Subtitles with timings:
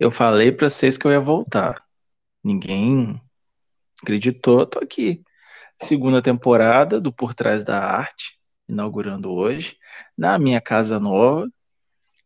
[0.00, 1.84] Eu falei pra vocês que eu ia voltar.
[2.42, 3.20] Ninguém
[4.02, 5.22] acreditou, tô aqui.
[5.82, 9.76] Segunda temporada do Por Trás da Arte, inaugurando hoje,
[10.16, 11.46] na minha casa nova.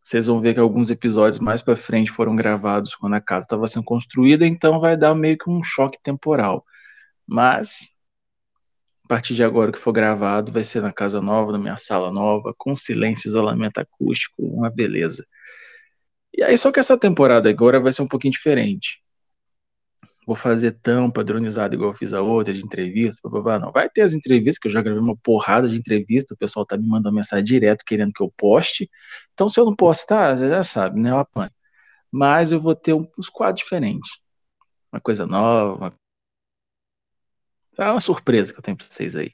[0.04, 3.66] Vocês vão ver que alguns episódios mais para frente foram gravados quando a casa estava
[3.66, 6.64] sendo construída, então vai dar meio que um choque temporal.
[7.27, 7.93] Mas
[9.04, 12.12] a partir de agora que for gravado, vai ser na casa nova, na minha sala
[12.12, 15.27] nova, com silêncio, isolamento acústico, uma beleza.
[16.37, 19.01] E aí, só que essa temporada agora vai ser um pouquinho diferente.
[20.27, 23.59] Vou fazer tão padronizado igual eu fiz a outra, de entrevista, blá, blá, blá.
[23.59, 23.73] não.
[23.73, 26.77] Vai ter as entrevistas, que eu já gravei uma porrada de entrevista, o pessoal tá
[26.77, 28.91] me mandando mensagem direto querendo que eu poste.
[29.33, 31.11] Então, se eu não postar, já, já sabe, né?
[31.11, 31.51] Eu apanho.
[32.11, 34.11] Mas eu vou ter uns quadros diferentes.
[34.92, 35.95] Uma coisa nova, uma...
[37.78, 39.33] É uma surpresa que eu tenho pra vocês aí.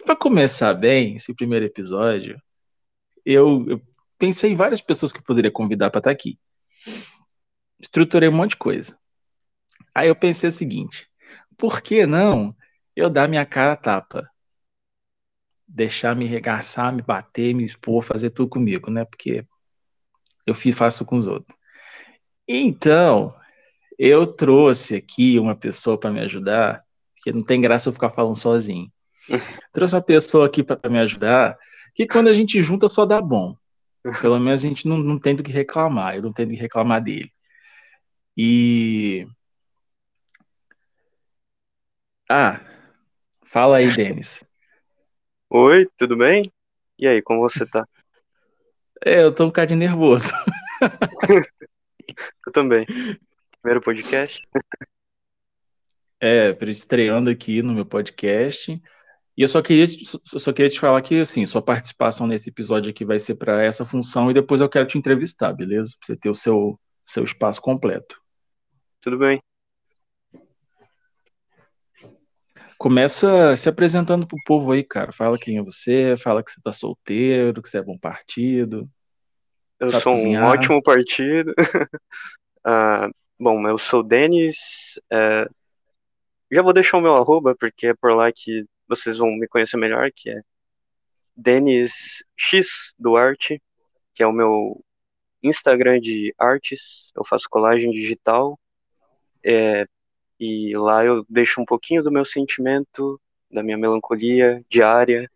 [0.00, 2.40] E pra começar bem, esse primeiro episódio,
[3.24, 3.82] eu, eu
[4.18, 6.38] pensei em várias pessoas que eu poderia convidar para estar aqui.
[7.80, 8.98] Estruturei um monte de coisa.
[9.94, 11.08] Aí eu pensei o seguinte:
[11.56, 12.54] por que não
[12.96, 14.28] eu dar minha cara a tapa?
[15.66, 19.04] Deixar me regaçar, me bater, me expor, fazer tudo comigo, né?
[19.04, 19.46] Porque
[20.46, 21.56] eu faço com os outros.
[22.46, 23.34] Então,
[23.98, 28.36] eu trouxe aqui uma pessoa para me ajudar, porque não tem graça eu ficar falando
[28.36, 28.92] sozinho.
[29.72, 31.56] trouxe uma pessoa aqui para me ajudar,
[31.94, 33.56] que quando a gente junta só dá bom.
[34.20, 36.60] Pelo menos a gente não, não tem do que reclamar, eu não tenho do que
[36.60, 37.32] reclamar dele.
[38.36, 39.26] E.
[42.28, 42.60] Ah,
[43.46, 44.44] fala aí, Denis.
[45.48, 46.52] Oi, tudo bem?
[46.98, 47.86] E aí, como você tá?
[49.04, 50.32] É, eu tô um bocadinho nervoso.
[52.46, 52.84] eu também.
[53.62, 54.42] Primeiro podcast.
[56.20, 58.82] É, estreando aqui no meu podcast.
[59.36, 59.86] E eu só queria,
[60.32, 63.64] eu só queria te falar que, assim, sua participação nesse episódio aqui vai ser para
[63.64, 65.90] essa função e depois eu quero te entrevistar, beleza?
[65.98, 68.20] Pra você ter o seu, seu espaço completo.
[69.00, 69.42] Tudo bem.
[72.78, 75.10] Começa se apresentando pro povo aí, cara.
[75.10, 78.88] Fala quem é você, fala que você tá solteiro, que você é bom partido.
[79.80, 80.44] Eu sou cozinhar.
[80.44, 81.52] um ótimo partido.
[82.64, 85.00] ah, bom, eu sou o Denis.
[85.12, 85.48] É...
[86.52, 89.76] Já vou deixar o meu arroba, porque é por lá que vocês vão me conhecer
[89.76, 90.42] melhor, que é
[91.36, 93.60] Denis X Duarte,
[94.14, 94.84] que é o meu
[95.42, 97.12] Instagram de artes.
[97.16, 98.58] Eu faço colagem digital.
[99.42, 99.86] É,
[100.38, 105.30] e lá eu deixo um pouquinho do meu sentimento, da minha melancolia diária,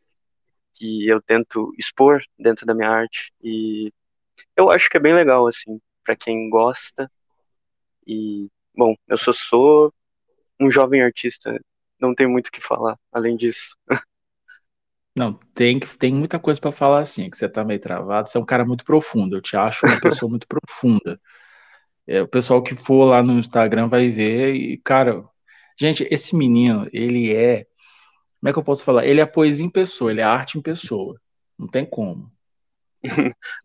[0.74, 3.32] que eu tento expor dentro da minha arte.
[3.42, 3.92] E
[4.56, 7.10] eu acho que é bem legal, assim, para quem gosta.
[8.06, 9.92] E, bom, eu só sou
[10.60, 11.60] um jovem artista
[12.00, 13.76] não tem muito o que falar além disso.
[15.16, 18.40] Não, tem, tem muita coisa para falar assim, que você tá meio travado, você é
[18.40, 21.20] um cara muito profundo, eu te acho uma pessoa muito profunda.
[22.06, 25.24] É, o pessoal que for lá no Instagram vai ver e, cara,
[25.76, 27.66] gente, esse menino, ele é,
[28.40, 29.06] como é que eu posso falar?
[29.06, 31.20] Ele é poesia em pessoa, ele é arte em pessoa,
[31.58, 32.30] não tem como.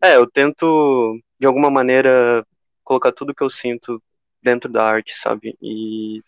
[0.02, 2.44] É, eu tento, de alguma maneira,
[2.82, 4.02] colocar tudo que eu sinto
[4.42, 5.56] dentro da arte, sabe?
[5.62, 6.20] E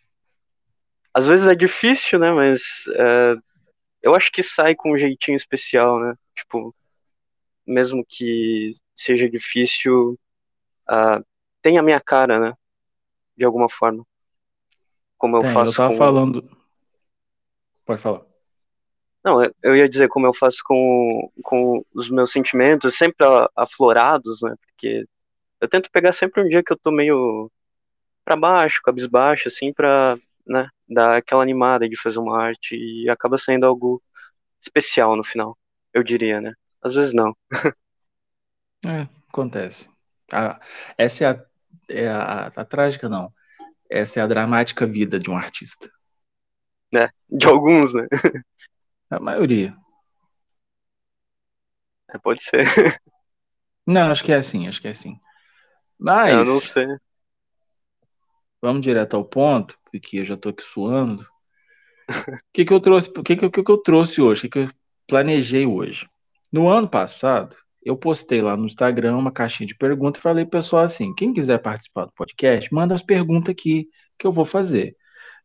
[1.17, 2.31] às vezes é difícil, né?
[2.31, 3.37] Mas é,
[4.03, 6.15] eu acho que sai com um jeitinho especial, né?
[6.35, 6.75] Tipo,
[7.67, 10.21] mesmo que seja difícil,
[10.87, 11.25] uh,
[11.63, 12.53] tem a minha cara, né?
[13.35, 14.05] De alguma forma.
[15.17, 15.73] Como eu tem, faço.
[15.73, 15.97] Eu tava com...
[15.97, 16.51] falando.
[17.87, 18.21] Pode falar.
[19.25, 23.27] Não, eu ia dizer como eu faço com, com os meus sentimentos, sempre
[23.57, 24.55] aflorados, né?
[24.61, 25.07] Porque
[25.63, 27.51] eu tento pegar sempre um dia que eu tô meio
[28.23, 33.37] para baixo, cabisbaixo, assim, pra né, dar aquela animada de fazer uma arte e acaba
[33.37, 34.03] sendo algo
[34.61, 35.57] especial no final,
[35.93, 36.53] eu diria, né?
[36.83, 37.37] Às vezes não.
[38.87, 39.89] é, acontece.
[40.33, 40.61] A,
[40.97, 41.47] essa é a,
[41.89, 43.33] é a, a, trágica, não.
[43.91, 45.91] Essa é a dramática vida de um artista.
[46.93, 47.09] Né?
[47.29, 48.07] De alguns, né?
[49.09, 49.77] A maioria.
[52.09, 52.65] É, pode ser.
[53.87, 55.21] Não, acho que é assim, acho que é assim.
[55.97, 56.35] Mas.
[56.35, 56.87] Eu não sei.
[58.61, 61.27] Vamos direto ao ponto, porque eu já tô aqui suando.
[62.09, 63.11] O que, que eu trouxe?
[63.11, 64.41] O que, que, que, que eu trouxe hoje?
[64.41, 64.71] O que, que eu
[65.07, 66.07] planejei hoje?
[66.53, 70.85] No ano passado, eu postei lá no Instagram uma caixinha de perguntas e falei pessoal
[70.85, 73.89] assim: quem quiser participar do podcast, manda as perguntas aqui
[74.19, 74.97] que eu vou fazer.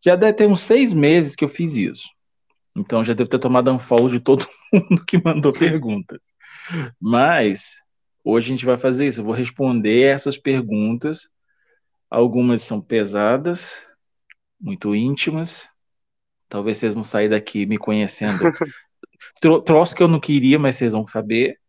[0.03, 2.07] Já deve ter uns seis meses que eu fiz isso.
[2.75, 6.19] Então já devo ter tomado unfollow de todo mundo que mandou pergunta.
[6.99, 7.75] Mas
[8.23, 9.21] hoje a gente vai fazer isso.
[9.21, 11.27] Eu vou responder essas perguntas
[12.11, 13.71] Algumas são pesadas,
[14.61, 15.67] muito íntimas.
[16.47, 18.39] Talvez vocês vão sair daqui me conhecendo.
[19.41, 21.59] Tro troço que eu não queria, mas vocês vão saber.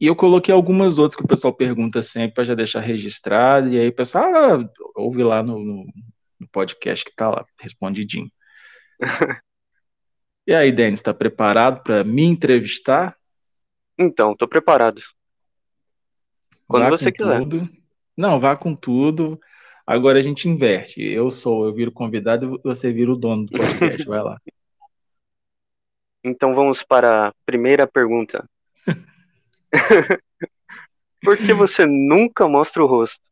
[0.00, 3.68] E eu coloquei algumas outras que o pessoal pergunta sempre para já deixar registrado.
[3.68, 8.30] E aí o pessoal ah, ouve lá no, no, podcast que tá lá, respondidinho.
[10.46, 13.16] e aí, Denis, está preparado para me entrevistar?
[13.98, 15.02] Então, tô preparado.
[16.68, 17.40] Quando vá você quiser.
[17.40, 17.68] Tudo.
[18.16, 19.40] Não, vá com tudo.
[19.88, 21.00] Agora a gente inverte.
[21.00, 24.04] Eu sou, eu viro convidado e você vira o dono do podcast.
[24.04, 24.38] Vai lá.
[26.22, 28.46] Então vamos para a primeira pergunta.
[31.22, 33.26] Por que você nunca mostra o rosto?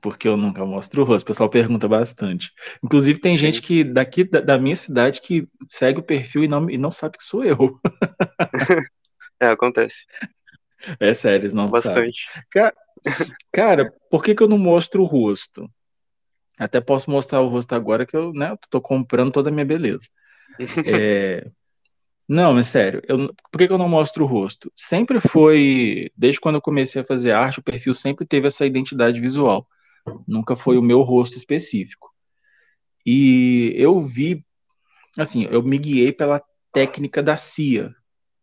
[0.00, 1.24] Porque eu nunca mostro o rosto.
[1.24, 2.50] O pessoal pergunta bastante.
[2.82, 3.40] Inclusive, tem Sim.
[3.40, 6.90] gente que daqui da, da, minha cidade que segue o perfil e não, e não
[6.90, 7.78] sabe que sou eu.
[9.38, 10.06] é, acontece.
[10.98, 12.26] É sério, eles não bastante.
[12.28, 12.44] sabem.
[12.50, 12.74] Cara,
[13.52, 15.70] cara, por que, que eu não mostro o rosto?
[16.58, 20.08] Até posso mostrar o rosto agora que eu né, tô comprando toda a minha beleza.
[20.86, 21.50] É,
[22.28, 24.70] não, mas sério, eu, por que, que eu não mostro o rosto?
[24.76, 29.20] Sempre foi, desde quando eu comecei a fazer arte, o perfil sempre teve essa identidade
[29.20, 29.66] visual.
[30.28, 32.08] Nunca foi o meu rosto específico.
[33.04, 34.44] E eu vi,
[35.18, 36.40] assim, eu me guiei pela
[36.72, 37.92] técnica da Cia,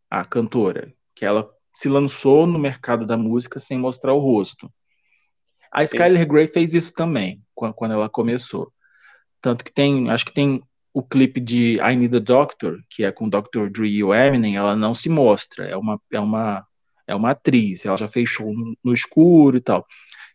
[0.10, 4.68] a cantora, que ela se lançou no mercado da música sem mostrar o rosto.
[5.72, 8.74] A Skyler Grey fez isso também, quando ela começou.
[9.40, 10.60] Tanto que tem, acho que tem
[10.92, 13.70] o clipe de I Need a Doctor, que é com o Dr.
[13.70, 16.66] Dre e o Eminem, ela não se mostra, é uma, é uma,
[17.06, 19.86] é uma atriz, ela já fez show no, no escuro e tal.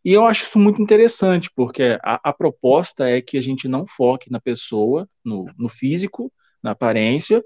[0.04, 3.84] E eu acho isso muito interessante, porque a, a, proposta é que a gente não
[3.84, 7.42] foque na pessoa, no, no físico, na aparência,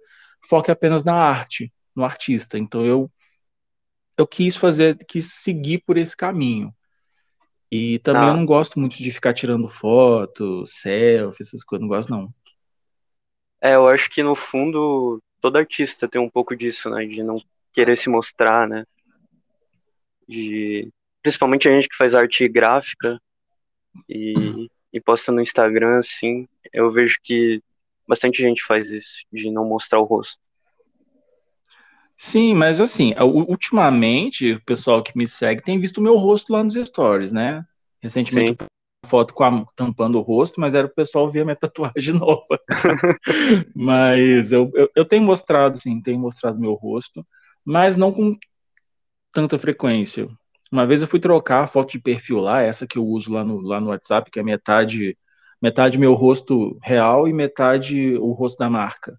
[0.46, 2.58] foque apenas na arte, no artista.
[2.58, 3.10] Então eu
[4.16, 6.74] eu quis fazer, quis seguir por esse caminho.
[7.70, 8.28] E também ah.
[8.28, 12.32] eu não gosto muito de ficar tirando foto, selfie, essas coisas, não gosto não.
[13.60, 17.04] É, eu acho que no fundo todo artista tem um pouco disso, né?
[17.06, 17.42] De não
[17.72, 18.84] querer se mostrar, né?
[20.28, 20.88] De
[21.22, 23.20] principalmente a gente que faz arte gráfica
[24.08, 27.60] e, e posta no Instagram, assim, eu vejo que
[28.06, 30.45] bastante gente faz isso, de não mostrar o rosto.
[32.16, 36.64] Sim, mas assim, ultimamente o pessoal que me segue tem visto o meu rosto lá
[36.64, 37.64] nos stories, né?
[38.02, 38.66] Recentemente Sim
[39.06, 42.60] foto com a, tampando o rosto, mas era o pessoal ver a minha tatuagem nova.
[43.74, 47.26] mas eu, eu, eu, tenho mostrado, sim, tenho mostrado meu rosto,
[47.64, 48.36] mas não com
[49.32, 50.28] tanta frequência.
[50.70, 53.44] Uma vez eu fui trocar a foto de perfil lá, essa que eu uso lá
[53.44, 55.16] no, lá no WhatsApp, que é metade
[55.62, 59.19] metade meu rosto real e metade o rosto da marca.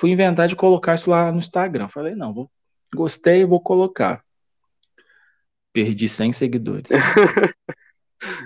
[0.00, 1.86] Fui inventar de colocar isso lá no Instagram.
[1.86, 2.50] Falei, não, vou,
[2.94, 4.24] gostei, vou colocar.
[5.74, 6.90] Perdi 100 seguidores.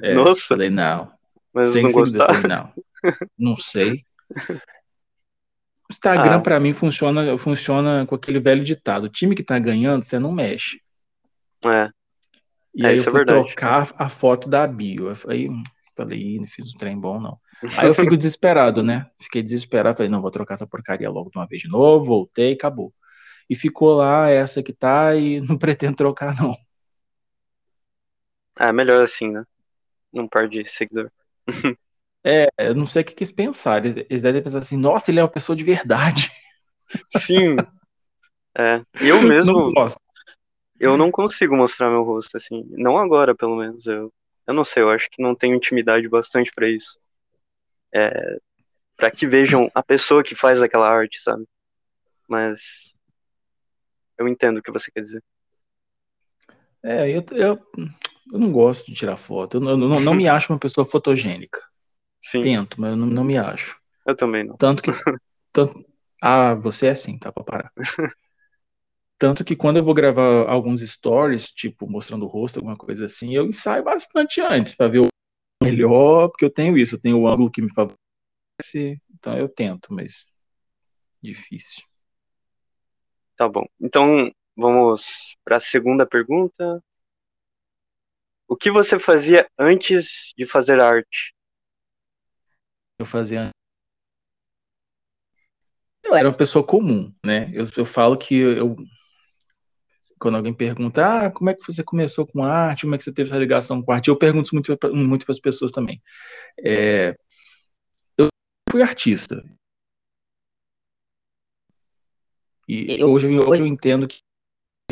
[0.01, 0.41] É, Nossa.
[0.41, 1.11] Falei, não.
[1.53, 2.33] Mas não gostaram?
[2.33, 2.73] Falei, não.
[3.37, 4.05] Não sei.
[4.31, 6.41] O Instagram, ah.
[6.41, 9.07] para mim, funciona, funciona com aquele velho ditado.
[9.07, 10.81] O time que tá ganhando, você não mexe.
[11.65, 11.91] É.
[12.73, 15.09] E é, aí eu é fui é trocar a foto da bio.
[15.09, 15.51] Eu falei,
[15.97, 17.37] falei, não fiz um trem bom, não.
[17.77, 19.11] Aí eu fico desesperado, né?
[19.21, 22.53] Fiquei desesperado, falei, não, vou trocar essa porcaria logo de uma vez de novo, voltei,
[22.53, 22.93] acabou.
[23.49, 26.55] E ficou lá essa que tá e não pretendo trocar, não.
[28.57, 29.45] Ah, melhor assim, né?
[30.15, 31.11] não perde seguidor.
[32.27, 33.85] É, eu não sei o que quis pensar.
[33.85, 36.33] Eles, eles devem pensar assim, nossa, ele é uma pessoa de verdade.
[37.19, 37.57] Sim.
[38.57, 38.81] É.
[38.99, 39.53] Eu mesmo.
[39.53, 40.01] Não gosto.
[40.81, 42.65] Eu não consigo mostrar meu rosto, assim.
[42.71, 43.85] Não agora, pelo menos.
[43.85, 44.11] Eu,
[44.47, 46.99] eu não sei, eu acho que não tenho intimidade bastante para isso.
[47.95, 48.39] É,
[48.97, 51.45] para que vejam a pessoa que faz aquela arte, sabe?
[52.29, 52.97] Mas
[54.19, 55.23] eu entendo o que você quer dizer.
[56.83, 57.59] É, eu, eu,
[58.33, 59.57] eu não gosto de tirar foto.
[59.57, 61.61] Eu, não, não me acho uma pessoa fotogênica.
[62.21, 62.43] Sim.
[62.43, 63.79] Tento, mas eu não, não me acho.
[64.07, 64.57] Eu também não.
[64.57, 64.91] Tanto que.
[65.53, 65.85] Tanto,
[66.21, 67.73] ah, você é assim, tá pra parar.
[69.19, 73.35] Tanto que quando eu vou gravar alguns stories, tipo, mostrando o rosto, alguma coisa assim,
[73.35, 75.14] eu ensaio bastante antes para ver o
[75.63, 79.93] melhor, porque eu tenho isso, eu tenho o ângulo que me favorece, então eu tento,
[79.93, 80.27] mas
[81.23, 81.83] difícil.
[83.37, 83.67] Tá bom.
[83.81, 86.83] Então, vamos para a segunda pergunta.
[88.47, 91.35] O que você fazia antes de fazer arte?
[92.99, 93.51] Eu fazia.
[96.03, 97.51] Eu era uma pessoa comum, né?
[97.53, 98.77] Eu, eu falo que eu.
[100.19, 102.83] Quando alguém pergunta, ah, como é que você começou com arte?
[102.83, 104.09] Como é que você teve essa ligação com arte?
[104.09, 106.03] Eu pergunto isso muito, muito para as pessoas também.
[106.59, 107.17] É,
[108.19, 108.29] eu
[108.71, 109.43] fui artista.
[112.69, 114.19] E eu, hoje, hoje eu entendo que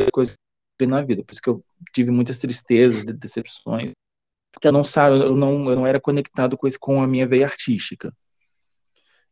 [0.00, 0.36] as coisas
[0.86, 1.22] na vida.
[1.24, 3.92] Por isso que eu tive muitas tristezas, decepções.
[4.52, 7.26] Porque eu não sabe, eu não, eu não era conectado com, esse, com a minha
[7.26, 8.14] veia artística.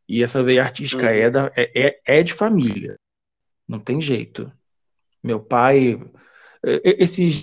[0.07, 1.09] E essa veia artística uhum.
[1.09, 2.97] é, da, é, é, é de família.
[3.67, 4.51] Não tem jeito.
[5.23, 5.99] Meu pai,
[6.63, 7.41] esses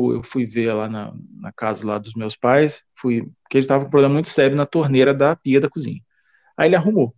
[0.00, 3.84] eu fui ver lá na, na, casa lá dos meus pais, fui, porque eles estavam
[3.84, 6.00] com um problema muito sério na torneira da pia da cozinha.
[6.56, 7.14] Aí ele arrumou.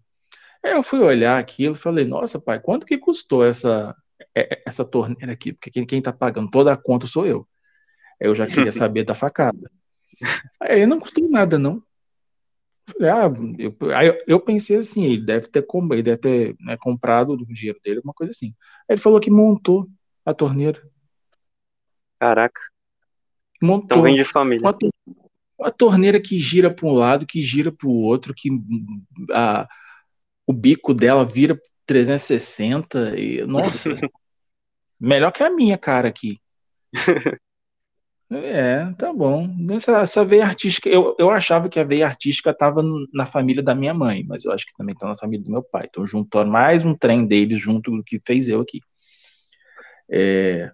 [0.63, 3.95] Aí eu fui olhar aquilo e falei, nossa, pai, quanto que custou essa,
[4.35, 5.53] é, é, essa torneira aqui?
[5.53, 7.47] Porque quem, quem tá pagando toda a conta sou eu.
[8.21, 9.71] Eu já queria saber da facada.
[10.61, 11.83] Aí não custou nada, não.
[13.01, 17.81] Ah, eu, eu pensei assim, ele deve ter, ele deve ter né, comprado do dinheiro
[17.83, 18.55] dele, alguma coisa assim.
[18.89, 19.89] Aí ele falou que montou
[20.25, 20.83] a torneira.
[22.19, 22.61] Caraca.
[23.61, 23.85] Montou.
[23.99, 24.69] Então vem de família.
[24.69, 24.79] Uma,
[25.59, 28.51] uma torneira que gira para um lado, que gira para o outro, que
[29.33, 29.67] a,
[30.47, 33.91] o bico dela vira 360 e nossa,
[35.01, 36.41] melhor que a minha cara aqui.
[38.31, 39.49] É, tá bom.
[39.71, 43.75] Essa, essa veia artística, eu, eu achava que a veia artística estava na família da
[43.75, 45.87] minha mãe, mas eu acho que também está na família do meu pai.
[45.89, 48.81] Então juntou mais um trem deles junto do que fez eu aqui.
[50.11, 50.71] É,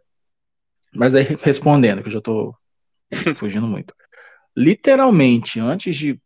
[0.95, 2.55] mas aí respondendo, que eu já estou
[3.37, 3.95] fugindo muito.
[4.57, 6.21] Literalmente, antes de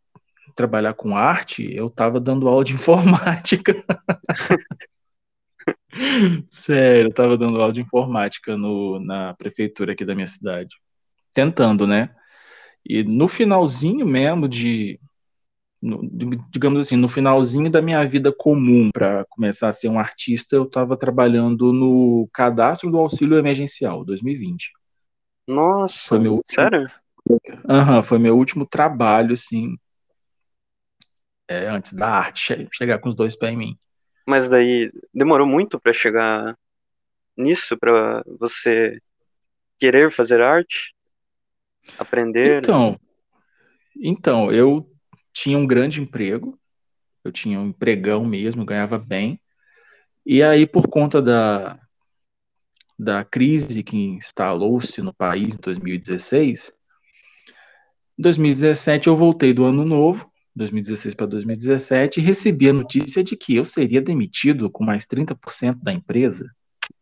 [0.55, 3.73] trabalhar com arte, eu estava dando aula de informática.
[6.47, 10.75] Sério, eu estava dando aula de informática no, na prefeitura aqui da minha cidade
[11.35, 12.09] tentando, né?
[12.83, 14.99] E no finalzinho mesmo de,
[16.49, 20.63] digamos assim, no finalzinho da minha vida comum para começar a ser um artista, eu
[20.63, 24.71] estava trabalhando no cadastro do auxílio emergencial 2020.
[25.47, 26.91] Nossa, foi meu último, sério?
[27.29, 29.75] Uhum, foi meu último trabalho, assim,
[31.47, 33.77] é, antes da arte chegar com os dois pés em mim.
[34.27, 36.57] Mas daí demorou muito para chegar
[37.37, 38.99] nisso, para você
[39.77, 40.94] querer fazer arte?
[41.97, 42.63] Aprender?
[42.63, 42.99] Então,
[43.97, 44.89] então, eu
[45.33, 46.59] tinha um grande emprego,
[47.23, 49.39] eu tinha um empregão mesmo, ganhava bem,
[50.25, 51.79] e aí por conta da,
[52.97, 56.73] da crise que instalou-se no país em 2016,
[58.17, 63.35] em 2017 eu voltei do ano novo, 2016 para 2017, e recebi a notícia de
[63.35, 66.49] que eu seria demitido com mais 30% da empresa.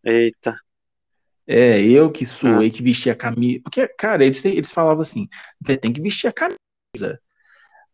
[0.04, 0.56] Eita.
[1.46, 2.72] É, eu que suei, ah.
[2.72, 3.62] que vesti a camisa.
[3.64, 5.28] Porque, cara, eles, eles falavam assim:
[5.62, 7.20] você tem que vestir a camisa.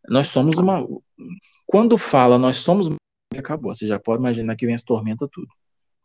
[0.08, 0.86] Nós somos uma.
[1.66, 2.88] Quando fala nós somos.
[3.36, 5.48] Acabou, você já pode imaginar que vem as tormentas tudo.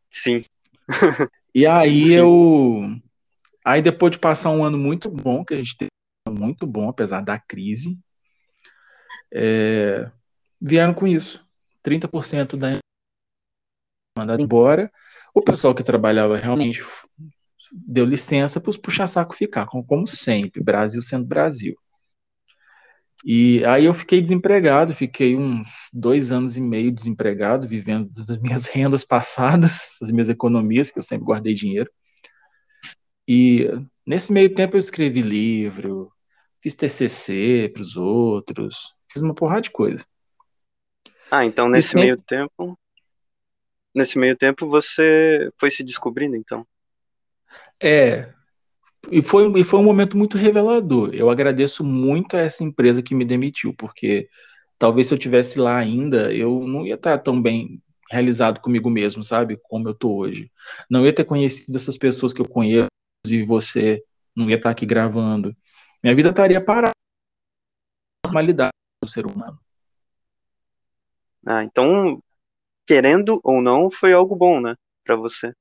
[0.09, 0.43] Sim.
[1.53, 2.15] e aí Sim.
[2.15, 2.81] eu.
[3.63, 5.89] Aí depois de passar um ano muito bom, que a gente teve
[6.29, 7.97] muito bom, apesar da crise,
[9.33, 10.09] é...
[10.61, 11.43] vieram com isso.
[11.83, 12.77] 30% da
[14.17, 14.91] mandado embora.
[15.33, 16.83] O pessoal que trabalhava realmente
[17.71, 21.75] deu licença para os puxa-saco ficar, como sempre, Brasil sendo Brasil.
[23.23, 28.67] E aí eu fiquei desempregado, fiquei uns dois anos e meio desempregado, vivendo das minhas
[28.69, 31.89] rendas passadas, das minhas economias, que eu sempre guardei dinheiro.
[33.27, 33.67] E
[34.05, 36.11] nesse meio tempo eu escrevi livro,
[36.61, 40.05] fiz TCC para os outros, fiz uma porrada de coisa.
[41.31, 42.77] Ah, então nesse meio tempo,
[43.93, 46.67] nesse meio tempo você foi se descobrindo, então?
[47.81, 48.33] É,
[49.11, 51.13] e foi, e foi um momento muito revelador.
[51.13, 54.29] Eu agradeço muito a essa empresa que me demitiu, porque
[54.79, 59.23] talvez se eu tivesse lá ainda, eu não ia estar tão bem realizado comigo mesmo,
[59.23, 59.57] sabe?
[59.63, 60.51] Como eu tô hoje.
[60.89, 62.87] Não ia ter conhecido essas pessoas que eu conheço,
[63.27, 64.03] e você
[64.35, 65.55] não ia estar aqui gravando.
[66.03, 66.91] Minha vida estaria parada.
[68.25, 68.71] Normalidade
[69.03, 69.59] do ser humano.
[71.45, 72.21] Ah, então,
[72.87, 75.53] querendo ou não, foi algo bom, né, para você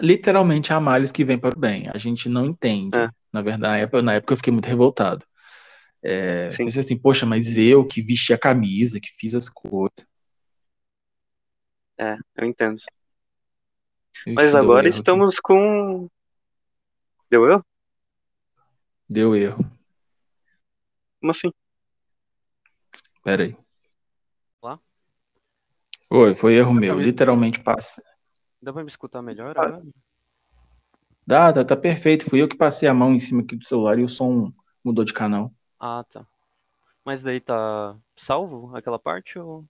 [0.00, 1.88] literalmente há males que vêm para o bem.
[1.92, 2.96] A gente não entende.
[2.96, 3.08] É.
[3.32, 5.24] Na verdade, na época eu fiquei muito revoltado.
[6.02, 10.06] É, pensei assim, poxa, mas eu que vesti a camisa, que fiz as coisas.
[11.98, 12.80] É, eu entendo.
[14.26, 15.42] mas agora estamos aqui.
[15.42, 16.08] com.
[17.30, 17.64] Deu erro?
[19.08, 19.64] Deu erro.
[21.20, 21.52] Como assim?
[23.22, 23.56] Pera aí.
[24.62, 24.80] Lá?
[26.08, 26.98] Oi, foi erro meu.
[26.98, 28.02] Literalmente passa.
[28.62, 29.62] Dá pra me escutar melhor ah.
[29.62, 29.82] agora?
[31.26, 32.28] Dá, tá, tá perfeito.
[32.28, 34.52] Fui eu que passei a mão em cima aqui do celular e o som
[34.84, 35.52] mudou de canal.
[35.78, 36.26] Ah, tá.
[37.04, 39.64] Mas daí tá salvo aquela parte ou.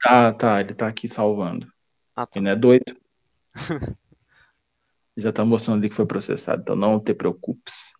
[0.00, 1.72] Tá, tá, ele tá aqui salvando.
[2.14, 2.38] Ah, tá.
[2.38, 2.96] Ele não é doido.
[5.16, 7.92] Já tá mostrando ali que foi processado, então não te preocupes.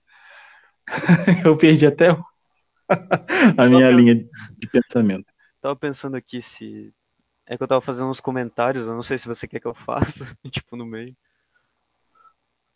[1.44, 2.10] eu perdi até
[3.56, 3.98] a minha pensando...
[3.98, 4.14] linha
[4.58, 5.32] de pensamento.
[5.60, 6.94] Tava pensando aqui se
[7.46, 9.74] é que eu tava fazendo uns comentários, eu não sei se você quer que eu
[9.74, 11.16] faça, tipo, no meio.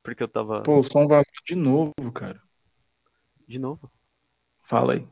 [0.02, 0.62] Porque eu tava.
[0.62, 2.40] Pô, o som vazou de novo, cara.
[3.46, 3.90] De novo?
[4.62, 5.06] Fala aí.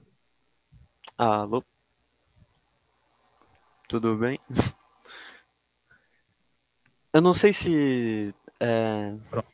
[1.17, 1.65] Alô?
[3.89, 4.39] Tudo bem?
[7.13, 9.17] Eu não sei se É...
[9.31, 9.49] Pronto.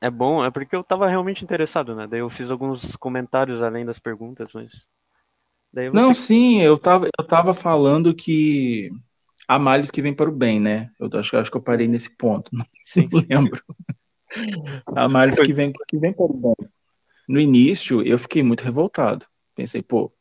[0.00, 2.06] É bom, é porque eu tava realmente interessado, né?
[2.06, 4.88] Daí eu fiz alguns comentários além das perguntas, mas.
[5.72, 5.90] Você...
[5.90, 8.90] Não, sim, eu tava, eu tava falando que
[9.46, 10.90] há males que vêm para o bem, né?
[10.98, 13.62] Eu acho, acho que eu parei nesse ponto, não, sim, não lembro.
[14.96, 16.70] há males que vêm que vem para o bem.
[17.28, 19.26] No início, eu fiquei muito revoltado.
[19.54, 20.12] Pensei, pô,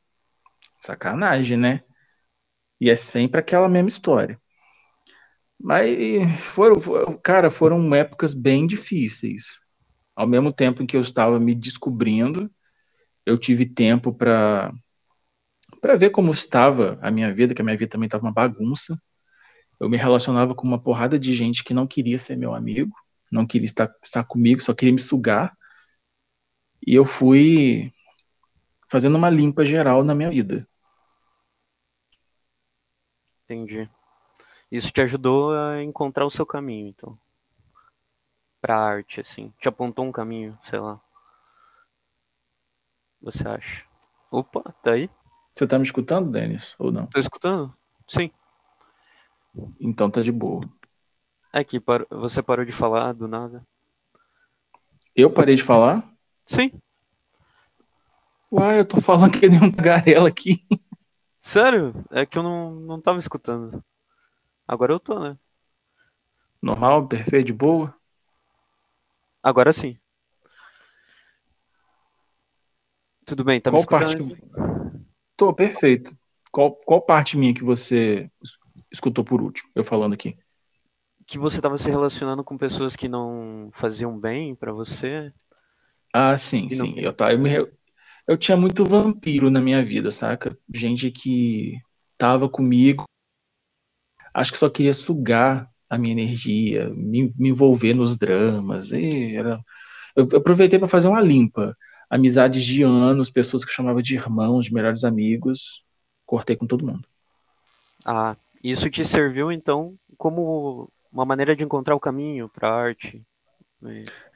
[0.81, 1.83] sacanagem, né?
[2.79, 4.39] E é sempre aquela mesma história.
[5.59, 5.97] Mas
[6.39, 6.79] foram,
[7.23, 9.59] cara, foram épocas bem difíceis
[10.17, 12.49] ao mesmo tempo em que eu estava me descobrindo,
[13.23, 14.73] eu tive tempo para
[15.79, 18.99] para ver como estava a minha vida, que a minha vida também estava uma bagunça.
[19.79, 22.95] Eu me relacionava com uma porrada de gente que não queria ser meu amigo,
[23.31, 25.55] não queria estar, estar comigo, só queria me sugar.
[26.85, 27.93] E eu fui
[28.89, 30.67] fazendo uma limpa geral na minha vida.
[33.45, 33.89] Entendi.
[34.71, 37.17] Isso te ajudou a encontrar o seu caminho, então
[38.61, 39.53] pra arte, assim?
[39.59, 40.99] Te apontou um caminho, sei lá.
[43.21, 43.85] Você acha?
[44.29, 45.09] Opa, tá aí?
[45.57, 46.75] Você tá me escutando, Denis?
[46.77, 47.07] Ou não?
[47.07, 47.75] Tô escutando?
[48.07, 48.29] Sim.
[49.79, 50.69] Então tá de boa.
[51.51, 53.65] É que você parou de falar do nada.
[55.15, 56.07] Eu parei de falar?
[56.45, 56.71] Sim.
[58.51, 60.63] Uai, eu tô falando que nem um tagarela aqui.
[61.39, 62.05] Sério?
[62.11, 63.83] É que eu não, não tava escutando.
[64.67, 65.35] Agora eu tô, né?
[66.61, 67.95] Normal, perfeito, de boa?
[69.41, 69.97] Agora sim.
[73.25, 74.37] Tudo bem, tá qual me escutando?
[74.37, 74.76] Parte...
[75.37, 76.17] Tô, perfeito.
[76.51, 78.29] Qual, qual parte minha que você
[78.91, 80.35] escutou por último, eu falando aqui?
[81.27, 85.31] Que você estava se relacionando com pessoas que não faziam bem para você?
[86.11, 86.95] Ah, sim, sim.
[86.97, 87.51] Eu, tá, eu, me,
[88.27, 90.57] eu tinha muito vampiro na minha vida, saca?
[90.73, 91.77] Gente que
[92.17, 93.03] tava comigo,
[94.33, 98.91] acho que só queria sugar a minha energia, me, me envolver nos dramas.
[98.91, 99.59] E era...
[100.15, 101.75] eu, eu aproveitei para fazer uma limpa.
[102.09, 105.83] Amizades de anos, pessoas que eu chamava de irmãos, de melhores amigos,
[106.25, 107.07] cortei com todo mundo.
[108.05, 113.25] Ah, isso te serviu então como uma maneira de encontrar o caminho para arte?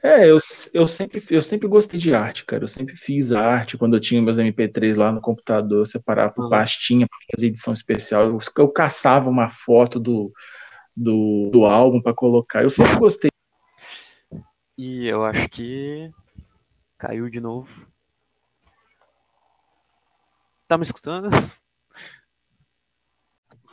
[0.02, 0.38] É, eu,
[0.72, 2.62] eu, sempre, eu sempre gostei de arte, cara.
[2.62, 7.06] Eu sempre fiz arte quando eu tinha meus MP3 lá no computador, separar por pastinha
[7.08, 8.26] para fazer edição especial.
[8.26, 10.32] Eu, eu caçava uma foto do,
[10.96, 12.62] do, do álbum para colocar.
[12.62, 13.30] Eu sempre gostei.
[14.78, 16.10] E eu acho que
[17.02, 17.90] caiu de novo.
[20.68, 21.30] Tá me escutando?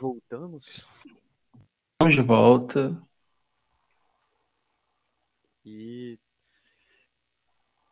[0.00, 0.84] Voltamos?
[2.02, 3.00] Vamos de volta.
[5.64, 6.18] E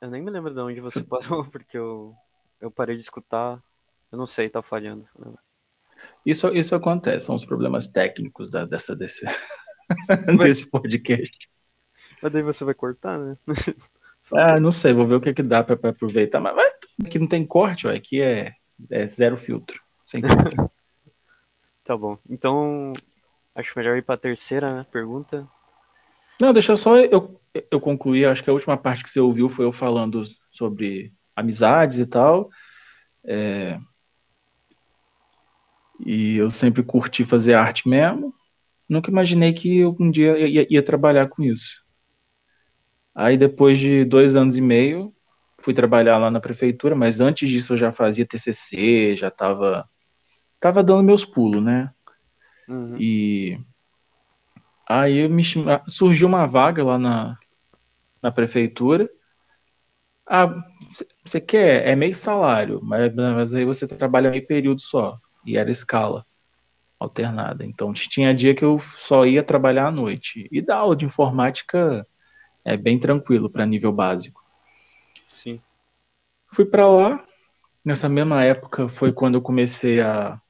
[0.01, 2.16] eu nem me lembro de onde você parou, porque eu,
[2.61, 3.62] eu parei de escutar.
[4.11, 5.07] Eu não sei, tá falhando.
[6.27, 9.24] Isso, isso acontece, são os problemas técnicos da, dessa, desse,
[10.37, 11.48] desse podcast.
[12.20, 13.38] Mas daí você vai cortar, né?
[14.35, 16.41] Ah, não sei, vou ver o que, que dá pra aproveitar.
[16.41, 16.73] Mas, mas
[17.07, 18.53] aqui não tem corte, ó, aqui é,
[18.91, 19.81] é zero filtro.
[20.05, 20.71] Sem filtro.
[21.85, 22.19] tá bom.
[22.29, 22.93] Então,
[23.55, 25.47] acho melhor ir pra terceira né, pergunta.
[26.41, 28.27] Não, deixa só eu, eu concluir.
[28.27, 32.49] Acho que a última parte que você ouviu foi eu falando sobre amizades e tal.
[33.25, 33.79] É,
[35.99, 38.33] e eu sempre curti fazer arte mesmo.
[38.88, 41.83] Nunca imaginei que um dia ia, ia trabalhar com isso.
[43.18, 45.12] Aí depois de dois anos e meio,
[45.59, 49.90] fui trabalhar lá na prefeitura, mas antes disso eu já fazia TCC, já estava
[50.61, 51.90] tava dando meus pulos, né?
[52.68, 52.96] Uhum.
[52.96, 53.59] E
[54.88, 55.42] aí me,
[55.88, 57.37] surgiu uma vaga lá na,
[58.22, 59.11] na prefeitura.
[60.24, 60.54] Ah,
[61.24, 61.88] você quer?
[61.88, 66.24] É meio salário, mas, mas aí você trabalha meio período só e era escala
[67.00, 67.64] alternada.
[67.64, 70.48] Então tinha dia que eu só ia trabalhar à noite.
[70.52, 72.07] E da aula de informática
[72.68, 74.44] é bem tranquilo para nível básico.
[75.26, 75.61] Sim.
[76.48, 77.24] Fui para lá.
[77.85, 80.40] Nessa mesma época foi quando eu comecei a,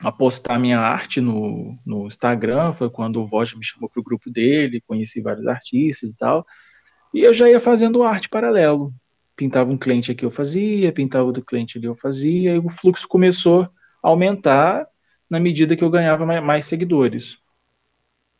[0.00, 2.72] a postar minha arte no, no Instagram.
[2.72, 6.46] Foi quando o Voja me chamou para o grupo dele, conheci vários artistas e tal.
[7.12, 8.94] E eu já ia fazendo arte paralelo.
[9.34, 13.08] Pintava um cliente aqui eu fazia, pintava outro cliente ali eu fazia, e o fluxo
[13.08, 13.68] começou
[14.02, 14.86] aumentar
[15.28, 17.38] na medida que eu ganhava mais seguidores.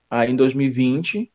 [0.08, 1.32] Aí em 2020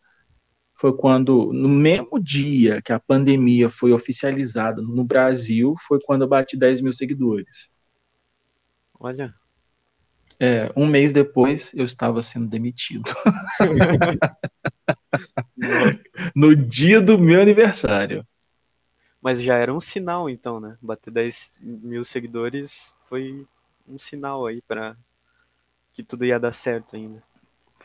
[0.86, 6.28] foi quando, no mesmo dia que a pandemia foi oficializada no Brasil, foi quando eu
[6.28, 7.72] bati 10 mil seguidores.
[9.00, 9.34] Olha.
[10.40, 13.12] É, um mês depois eu estava sendo demitido.
[16.36, 18.24] no dia do meu aniversário.
[19.20, 20.78] Mas já era um sinal, então, né?
[20.80, 23.48] Bater 10 mil seguidores foi
[23.88, 24.96] um sinal aí para
[25.94, 27.24] que tudo ia dar certo ainda.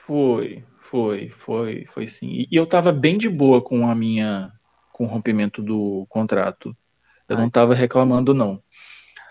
[0.06, 2.46] Foi, Foi, foi, foi sim.
[2.50, 4.50] E eu tava bem de boa com a minha,
[4.92, 6.76] com o rompimento do contrato.
[7.28, 7.42] Eu Ai.
[7.42, 8.60] não tava reclamando, não.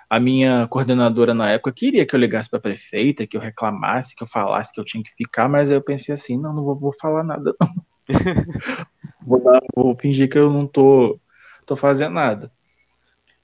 [0.10, 4.16] A minha coordenadora na época queria que eu ligasse para a prefeita, que eu reclamasse,
[4.16, 6.64] que eu falasse que eu tinha que ficar, mas aí eu pensei assim, não, não
[6.64, 7.70] vou, vou falar nada, não.
[9.28, 11.20] vou, dar, vou fingir que eu não tô,
[11.66, 12.50] tô fazendo nada.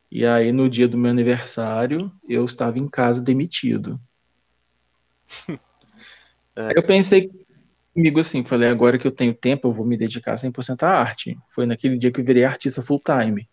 [0.10, 4.00] E aí, no dia do meu aniversário, eu estava em casa demitido.
[6.58, 6.72] É.
[6.74, 7.30] Eu pensei
[7.96, 11.40] comigo assim, falei, agora que eu tenho tempo, eu vou me dedicar 100% à arte.
[11.50, 13.48] Foi naquele dia que eu virei artista full time.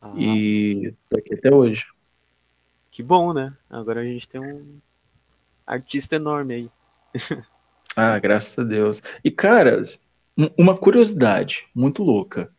[0.00, 0.14] Ah.
[0.16, 1.84] E tô aqui até hoje.
[2.90, 3.54] Que bom, né?
[3.68, 4.78] Agora a gente tem um
[5.66, 6.70] artista enorme aí.
[7.94, 9.02] ah, graças a Deus.
[9.22, 10.00] E, caras,
[10.56, 12.50] uma curiosidade muito louca.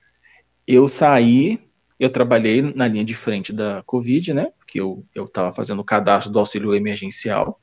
[0.68, 1.60] Eu saí,
[2.00, 4.52] eu trabalhei na linha de frente da Covid, né?
[4.60, 7.60] Porque eu, eu tava fazendo o cadastro do auxílio emergencial.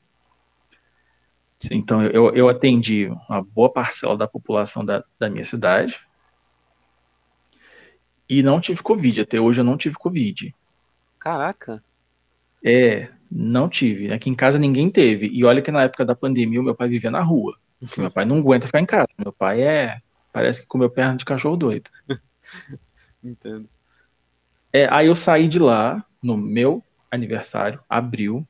[1.69, 5.99] Então, eu, eu atendi uma boa parcela da população da, da minha cidade.
[8.27, 9.21] E não tive Covid.
[9.21, 10.55] Até hoje eu não tive Covid.
[11.19, 11.83] Caraca.
[12.63, 14.11] É, não tive.
[14.11, 15.27] Aqui em casa ninguém teve.
[15.27, 17.57] E olha que na época da pandemia o meu pai vivia na rua.
[17.97, 19.09] meu pai não aguenta ficar em casa.
[19.17, 20.01] Meu pai é.
[20.31, 21.89] Parece que comeu perna de cachorro doido.
[23.23, 23.69] Entendo.
[24.73, 28.47] É, aí eu saí de lá no meu aniversário, abril.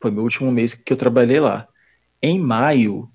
[0.00, 1.66] Foi meu último mês que eu trabalhei lá.
[2.26, 3.08] Em maio,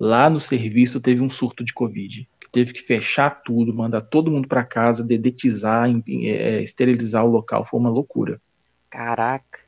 [0.00, 2.26] lá no serviço teve um surto de Covid.
[2.50, 7.62] Teve que fechar tudo, mandar todo mundo para casa, dedetizar, é, esterilizar o local.
[7.66, 8.40] Foi uma loucura.
[8.88, 9.58] Caraca.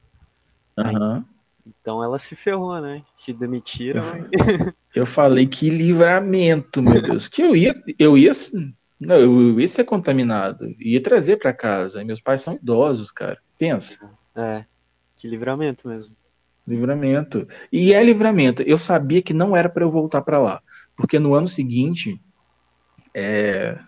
[0.78, 1.22] Uhum.
[1.66, 3.02] Então ela se ferrou, né?
[3.14, 4.02] Te demitiram.
[4.32, 7.28] Eu, eu falei que livramento, meu Deus.
[7.28, 8.32] Que eu ia, eu ia,
[8.98, 12.02] não, eu ia ser contaminado, ia trazer para casa.
[12.02, 13.38] Meus pais são idosos, cara.
[13.58, 14.10] Pensa.
[14.34, 14.64] É,
[15.14, 16.16] que livramento mesmo.
[16.66, 17.46] Livramento.
[17.70, 18.62] E é livramento.
[18.62, 20.62] Eu sabia que não era para eu voltar para lá,
[20.96, 22.20] porque no ano seguinte,
[23.14, 23.78] é,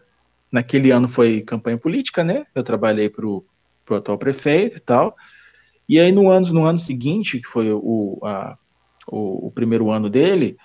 [0.51, 2.47] naquele ano foi campanha política, né?
[2.55, 3.45] Eu trabalhei para o
[3.91, 5.17] atual prefeito e tal.
[5.88, 8.57] E aí no ano, no ano seguinte, que foi o, a,
[9.07, 10.57] o, o, primeiro ano dele,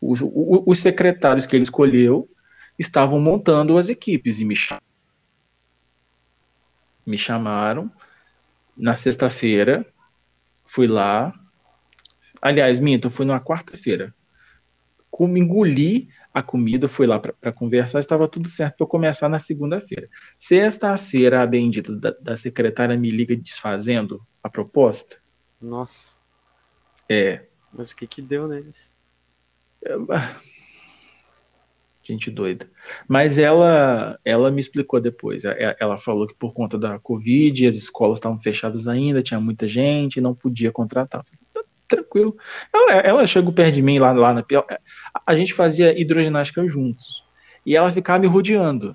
[0.00, 2.28] os, os, secretários que ele escolheu
[2.78, 4.54] estavam montando as equipes e me,
[7.06, 7.90] me chamaram
[8.76, 9.86] na sexta-feira,
[10.68, 11.32] fui lá,
[12.40, 14.14] aliás, minto, fui numa quarta-feira,
[15.10, 20.08] como engoli a comida, fui lá para conversar, estava tudo certo para começar na segunda-feira.
[20.38, 25.16] Sexta-feira, a bendita da, da, secretária me liga desfazendo a proposta.
[25.60, 26.20] Nossa.
[27.08, 27.46] É.
[27.72, 28.94] Mas o que que deu neles?
[29.82, 29.94] É,
[32.14, 32.68] gente doida.
[33.06, 35.42] Mas ela, ela me explicou depois.
[35.44, 40.20] Ela falou que por conta da Covid, as escolas estavam fechadas ainda, tinha muita gente,
[40.20, 41.24] não podia contratar
[41.88, 42.36] tranquilo.
[42.72, 44.44] Ela, ela chegou perto de mim lá, lá na
[45.26, 47.24] A gente fazia hidroginástica juntos.
[47.64, 48.94] E ela ficava me rodeando.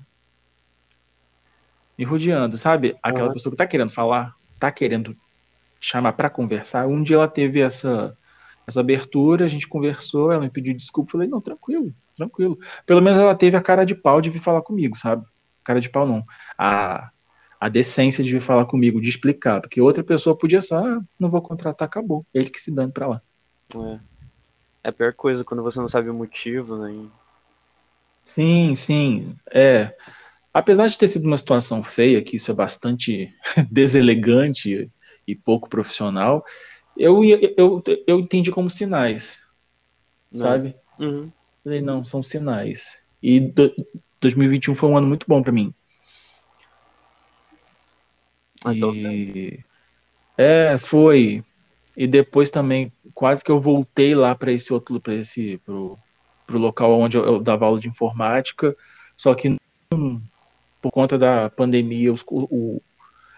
[1.98, 2.96] Me rodeando, sabe?
[3.02, 3.34] Aquela uhum.
[3.34, 5.16] pessoa que tá querendo falar, tá querendo
[5.80, 6.88] chamar para conversar.
[6.88, 8.18] Um dia ela teve essa,
[8.68, 11.10] essa abertura, a gente conversou, ela me pediu desculpa.
[11.10, 12.58] Eu falei, não, tranquilo, tranquilo.
[12.86, 15.26] Pelo menos ela teve a cara de pau de vir falar comigo, sabe?
[15.64, 16.26] Cara de pau não.
[16.58, 17.12] A,
[17.60, 21.30] a decência de vir falar comigo, de explicar, porque outra pessoa podia só, ah, não
[21.30, 22.26] vou contratar, acabou.
[22.34, 23.22] Ele que se dane para lá.
[23.76, 24.00] É.
[24.84, 27.08] é a pior coisa quando você não sabe o motivo, né?
[28.36, 29.36] Sim, sim.
[29.52, 29.96] É.
[30.54, 33.34] Apesar de ter sido uma situação feia, que isso é bastante
[33.72, 34.92] deselegante
[35.28, 36.44] e pouco profissional,
[36.98, 37.24] eu,
[37.58, 39.40] eu, eu entendi como sinais,
[40.32, 40.42] não.
[40.42, 40.76] sabe?
[41.00, 41.32] Uhum.
[41.64, 43.02] Falei, não, são sinais.
[43.22, 43.74] E do,
[44.20, 45.74] 2021 foi um ano muito bom para mim.
[48.66, 49.64] Ah, então e...
[50.38, 51.44] É, foi.
[51.96, 55.98] E depois também, quase que eu voltei lá para esse outro, para esse, pro,
[56.48, 58.76] pro local onde eu, eu, dava aula de informática,
[59.16, 59.56] só que
[60.82, 62.82] por conta da pandemia, os, o,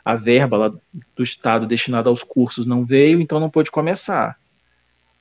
[0.05, 0.69] a verba lá
[1.15, 4.39] do Estado destinada aos cursos não veio, então não pôde começar.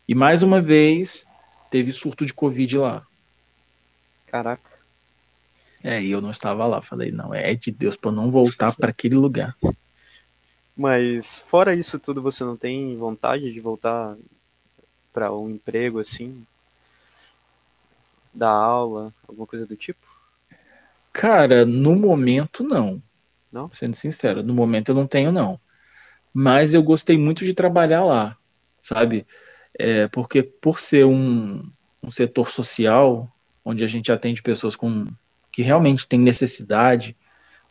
[0.06, 1.26] E mais uma vez,
[1.70, 3.06] teve surto de Covid lá.
[4.26, 4.74] Caraca.
[5.82, 6.82] É, e eu não estava lá.
[6.82, 9.56] Falei, não, é de Deus para não voltar para aquele lugar.
[10.76, 14.16] Mas fora isso tudo, você não tem vontade de voltar
[15.12, 16.44] para um emprego assim?
[18.32, 20.04] Dar aula, alguma coisa do tipo?
[21.12, 23.00] Cara, no momento não.
[23.54, 23.70] Não?
[23.72, 25.60] Sendo sincero, no momento eu não tenho não.
[26.34, 28.36] Mas eu gostei muito de trabalhar lá,
[28.82, 29.24] sabe?
[29.78, 31.70] É, porque por ser um,
[32.02, 33.32] um setor social,
[33.64, 35.06] onde a gente atende pessoas com
[35.52, 37.16] que realmente têm necessidade,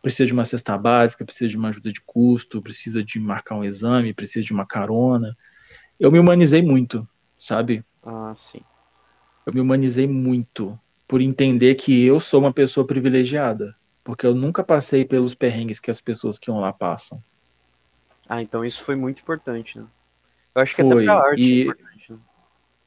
[0.00, 3.64] precisa de uma cesta básica, precisa de uma ajuda de custo, precisa de marcar um
[3.64, 5.36] exame, precisa de uma carona.
[6.00, 7.84] Eu me humanizei muito, sabe?
[8.02, 8.62] Ah, sim.
[9.44, 14.62] eu me humanizei muito por entender que eu sou uma pessoa privilegiada, porque eu nunca
[14.62, 17.20] passei pelos perrengues que as pessoas que iam lá passam.
[18.28, 19.86] Ah, então isso foi muito importante, né?
[20.54, 21.60] Eu acho que foi, até pra arte e...
[21.60, 22.18] é importante, né?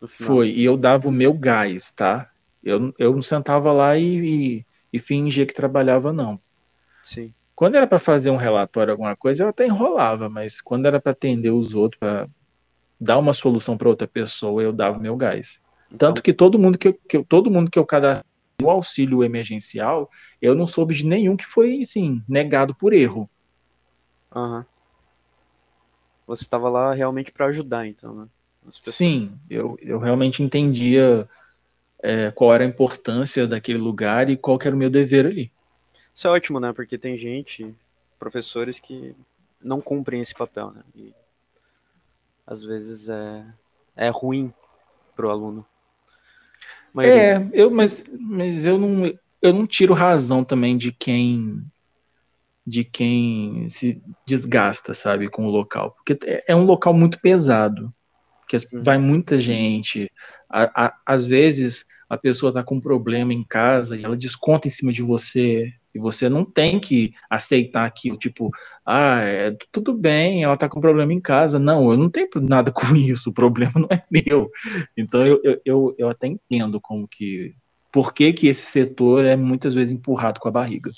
[0.08, 2.30] Foi, e eu dava o meu gás, tá?
[2.64, 4.04] Eu, eu não sentava lá e,
[4.60, 6.40] e, e fingia que trabalhava, não.
[7.02, 7.34] Sim.
[7.56, 11.14] Quando era para fazer um relatório, alguma coisa, eu até enrolava, mas quando era para
[11.14, 12.28] atender os outros, para
[13.00, 15.60] dar uma solução para outra pessoa, eu dava o meu gás.
[15.88, 16.10] Então...
[16.10, 18.24] Tanto que todo mundo que eu, que eu, todo mundo que eu cadastrei
[18.60, 20.10] no auxílio emergencial,
[20.42, 23.30] eu não soube de nenhum que foi, assim, negado por erro.
[24.36, 24.60] Aham.
[24.60, 24.66] Uhum.
[26.26, 28.28] Você estava lá realmente para ajudar, então, né?
[28.84, 31.30] Sim, eu, eu realmente entendia
[32.04, 35.50] é, qual era a importância daquele lugar e qual era o meu dever ali.
[36.14, 36.74] Isso é ótimo, né?
[36.74, 37.74] Porque tem gente,
[38.20, 39.16] professores que
[39.62, 40.84] não cumprem esse papel, né?
[40.94, 41.14] E
[42.46, 43.46] às vezes é,
[43.96, 44.54] é ruim
[45.16, 45.66] para o aluno.
[46.98, 51.64] Mas é, eu, mas, mas eu não, eu não tiro razão também de quem
[52.66, 57.94] de quem se desgasta, sabe, com o local, porque é, é um local muito pesado,
[58.46, 58.84] que uhum.
[58.84, 60.12] vai muita gente,
[61.06, 64.92] às vezes a pessoa está com um problema em casa e ela desconta em cima
[64.92, 68.52] de você, e você não tem que aceitar aquilo, tipo,
[68.86, 71.58] ah, é, tudo bem, ela tá com problema em casa.
[71.58, 74.52] Não, eu não tenho nada com isso, o problema não é meu.
[74.96, 77.56] Então eu, eu, eu até entendo como que.
[77.92, 80.92] Por que, que esse setor é muitas vezes empurrado com a barriga.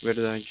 [0.00, 0.46] Verdade.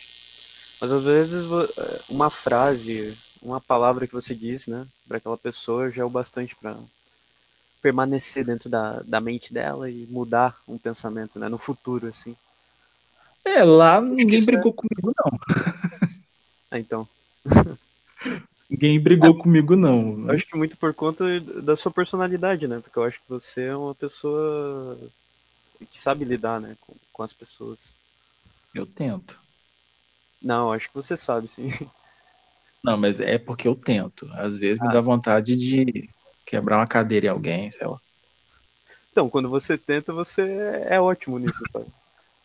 [0.81, 5.89] Mas às vezes é, uma frase, uma palavra que você diz, né, para aquela pessoa
[5.89, 6.75] já é o bastante para
[7.81, 12.35] permanecer dentro da, da mente dela e mudar um pensamento, né, no futuro, assim.
[13.45, 14.73] É, lá ninguém brigou é...
[14.73, 15.39] comigo, não.
[16.71, 17.07] Ah, então.
[18.69, 20.29] ninguém brigou é, comigo, não.
[20.31, 22.79] Acho que muito por conta da sua personalidade, né?
[22.79, 24.97] Porque eu acho que você é uma pessoa
[25.89, 26.75] que sabe lidar, né?
[26.81, 27.93] Com, com as pessoas.
[28.73, 29.39] Eu tento.
[30.41, 31.71] Não, acho que você sabe, sim.
[32.83, 34.29] Não, mas é porque eu tento.
[34.33, 35.07] Às vezes ah, me dá sim.
[35.07, 36.09] vontade de
[36.45, 37.99] quebrar uma cadeira em alguém, sei lá.
[39.11, 40.41] Então, quando você tenta, você
[40.87, 41.85] é ótimo nisso, sabe?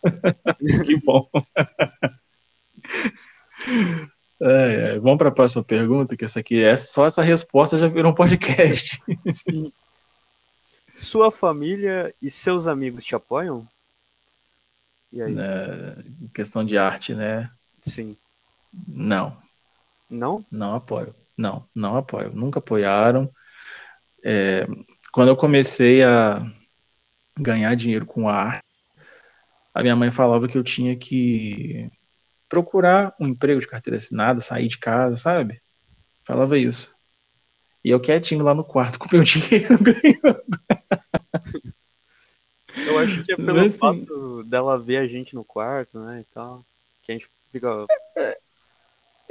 [0.85, 1.29] que bom.
[4.41, 4.99] É, é.
[4.99, 8.15] Vamos para a próxima pergunta, que essa aqui é só essa resposta já virou um
[8.15, 9.01] podcast.
[9.33, 9.73] Sim.
[10.97, 13.67] Sua família e seus amigos te apoiam?
[15.13, 15.37] E aí?
[15.39, 15.97] É,
[16.35, 17.51] questão de arte, né?
[17.83, 18.17] Sim.
[18.87, 19.37] Não.
[20.09, 20.45] Não?
[20.51, 21.15] Não apoio.
[21.37, 22.33] Não, não apoio.
[22.33, 23.31] Nunca apoiaram.
[24.25, 24.67] É,
[25.13, 26.45] quando eu comecei a
[27.39, 28.63] ganhar dinheiro com arte,
[29.75, 31.91] a minha mãe falava que eu tinha que
[32.49, 35.61] procurar um emprego de carteira assinada, sair de casa, sabe?
[36.25, 36.93] Falava isso.
[37.85, 40.43] E eu quietinho lá no quarto com meu dinheiro ganhando.
[42.87, 46.35] Eu acho que é pelo assim, fato dela ver a gente no quarto, né, e
[46.35, 46.65] tal,
[47.03, 47.87] que a gente fica...
[48.17, 48.39] É,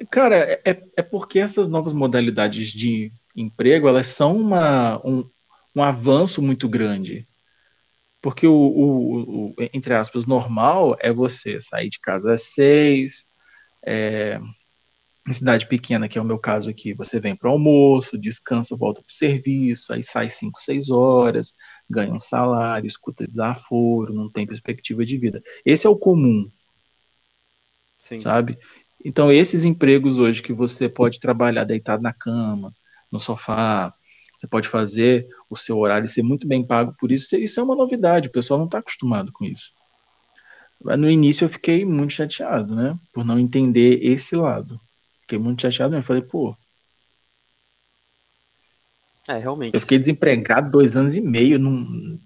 [0.10, 5.30] cara, é, é porque essas novas modalidades de emprego, elas são uma, um,
[5.76, 7.28] um avanço muito grande.
[8.22, 13.26] Porque o, o, o, entre aspas, normal é você sair de casa às seis,
[13.86, 14.40] é,
[15.28, 18.76] em cidade pequena, que é o meu caso aqui, você vem para o almoço, descansa,
[18.76, 21.54] volta para o serviço, aí sai cinco, seis horas,
[21.90, 25.42] ganha um salário, escuta desaforo, não tem perspectiva de vida.
[25.64, 26.50] Esse é o comum,
[28.00, 28.20] Sim.
[28.20, 28.58] sabe?
[29.06, 32.74] Então, esses empregos hoje que você pode trabalhar deitado na cama,
[33.12, 33.94] no sofá,
[34.40, 37.36] você pode fazer o seu horário e ser muito bem pago por isso.
[37.36, 39.74] Isso é uma novidade, o pessoal não está acostumado com isso.
[40.82, 42.98] No início eu fiquei muito chateado, né?
[43.12, 44.80] Por não entender esse lado.
[45.22, 46.06] Fiquei muito chateado mesmo.
[46.06, 46.56] Falei, pô.
[49.28, 49.76] É, realmente.
[49.76, 52.18] Eu fiquei desempregado dois anos e meio num,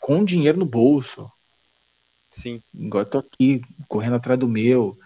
[0.00, 1.30] com dinheiro no bolso.
[2.30, 2.62] Sim.
[2.86, 4.96] Agora eu tô aqui, correndo atrás do meu.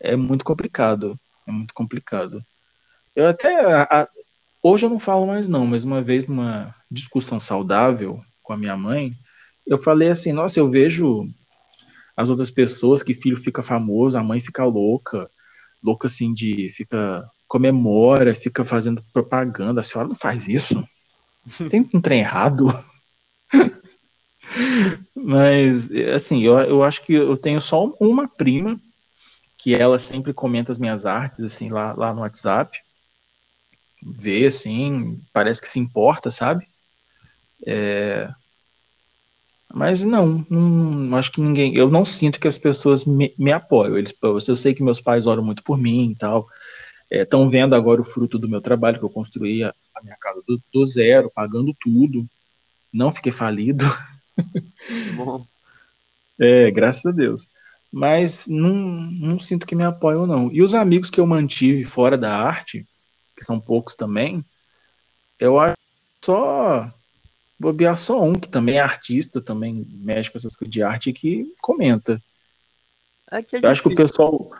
[0.00, 1.16] É muito complicado.
[1.46, 2.44] É muito complicado.
[3.14, 3.54] Eu até.
[3.84, 4.08] A,
[4.64, 8.76] Hoje eu não falo mais não, mas uma vez numa discussão saudável com a minha
[8.76, 9.12] mãe,
[9.66, 11.26] eu falei assim, nossa, eu vejo
[12.16, 15.28] as outras pessoas que filho fica famoso, a mãe fica louca,
[15.82, 20.86] louca assim de fica comemora, fica fazendo propaganda, a senhora não faz isso?
[21.68, 22.68] Tem um trem errado?
[25.12, 28.80] Mas, assim, eu, eu acho que eu tenho só uma prima
[29.58, 32.78] que ela sempre comenta as minhas artes, assim, lá, lá no WhatsApp
[34.02, 36.66] vê, assim, parece que se importa, sabe?
[37.66, 38.28] É...
[39.74, 41.74] Mas não, não, acho que ninguém.
[41.74, 43.96] Eu não sinto que as pessoas me, me apoiam.
[43.96, 46.46] Eles, eu sei que meus pais oram muito por mim e tal.
[47.10, 50.16] Estão é, vendo agora o fruto do meu trabalho, que eu construí a, a minha
[50.20, 52.26] casa do, do, zero, pagando tudo.
[52.92, 53.84] Não fiquei falido.
[55.16, 55.46] Bom.
[56.40, 57.46] É, graças a Deus.
[57.92, 60.50] Mas não, não sinto que me apoiam, não.
[60.50, 62.84] E os amigos que eu mantive fora da arte,
[63.42, 64.44] que são poucos também,
[65.38, 65.76] eu acho
[66.24, 66.90] só
[67.58, 71.44] bobear só um, que também é artista, também mexe com essas coisas de arte, que
[71.60, 72.20] comenta.
[73.30, 74.50] É que é eu acho que o pessoal.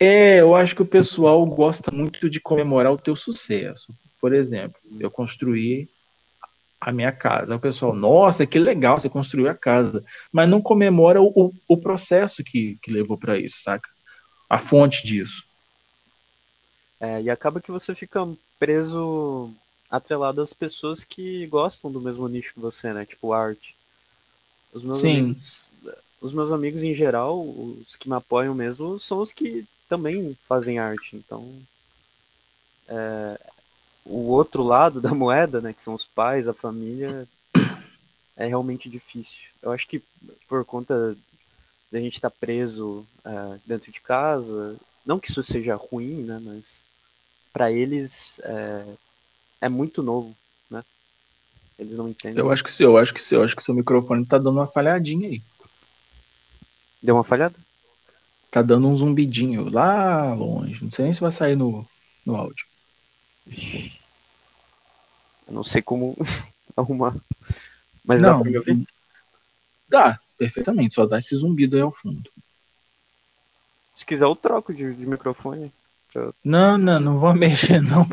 [0.00, 3.94] É, eu acho que o pessoal gosta muito de comemorar o teu sucesso.
[4.20, 5.88] Por exemplo, eu construí
[6.80, 7.54] a minha casa.
[7.54, 10.04] O pessoal, nossa, que legal, você construiu a casa.
[10.32, 13.88] Mas não comemora o, o processo que, que levou para isso, saca?
[14.48, 15.44] A fonte disso.
[17.02, 18.20] É, e acaba que você fica
[18.60, 19.52] preso,
[19.90, 23.04] atrelado às pessoas que gostam do mesmo nicho que você, né?
[23.04, 23.74] Tipo arte.
[24.72, 25.18] Os meus Sim.
[25.18, 25.68] amigos,
[26.20, 30.78] os meus amigos em geral, os que me apoiam mesmo, são os que também fazem
[30.78, 31.16] arte.
[31.16, 31.52] Então,
[32.86, 33.40] é,
[34.04, 37.26] o outro lado da moeda, né, que são os pais, a família,
[38.36, 39.40] é realmente difícil.
[39.60, 40.00] Eu acho que
[40.46, 41.16] por conta
[41.90, 46.22] de a gente estar tá preso é, dentro de casa, não que isso seja ruim,
[46.22, 46.91] né, mas
[47.52, 48.84] para eles é,
[49.62, 50.34] é, muito novo,
[50.70, 50.82] né?
[51.78, 52.38] Eles não entendem.
[52.38, 55.28] Eu acho que eu acho que eu acho que seu microfone tá dando uma falhadinha
[55.28, 55.42] aí.
[57.02, 57.54] Deu uma falhada?
[58.50, 60.82] Tá dando um zumbidinho lá longe.
[60.82, 61.86] Não sei nem se vai sair no,
[62.24, 62.66] no áudio.
[65.46, 66.16] Eu não sei como
[66.76, 67.14] arrumar.
[68.04, 68.86] Mas não, dá pra me ouvir?
[69.88, 70.94] Dá, perfeitamente.
[70.94, 72.30] Só dá esse zumbido aí ao fundo.
[73.94, 75.72] Se quiser, eu troco de, de microfone.
[76.12, 76.32] Pra...
[76.44, 78.06] Não, não, não vou mexer, não.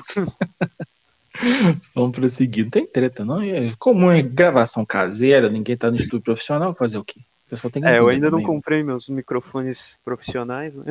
[1.95, 2.65] Vamos prosseguir.
[2.65, 3.41] Não tem treta, não.
[3.41, 7.19] É comum é gravação caseira, ninguém tá no estúdio profissional, fazer o quê?
[7.47, 8.45] O pessoal tem que é, eu ainda também.
[8.45, 10.85] não comprei meus microfones profissionais, né?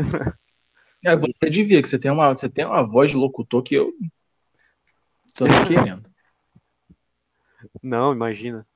[1.05, 3.93] É, você devia, que você tem uma, você tem uma voz de locutor que eu
[5.35, 6.09] tô querendo.
[7.83, 8.67] Não, imagina.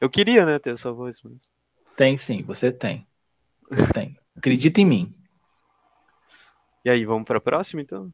[0.00, 1.48] Eu queria, né, ter essa voz, mas...
[1.96, 3.06] Tem sim, você tem.
[3.70, 4.18] Você tem.
[4.36, 5.14] Acredita em mim.
[6.84, 8.12] E aí, vamos para a próxima, então?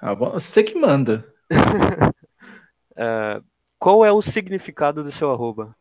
[0.00, 1.24] Ah, você que manda.
[1.52, 3.44] uh,
[3.78, 5.74] qual é o significado do seu arroba?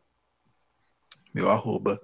[1.33, 2.01] Meu arroba.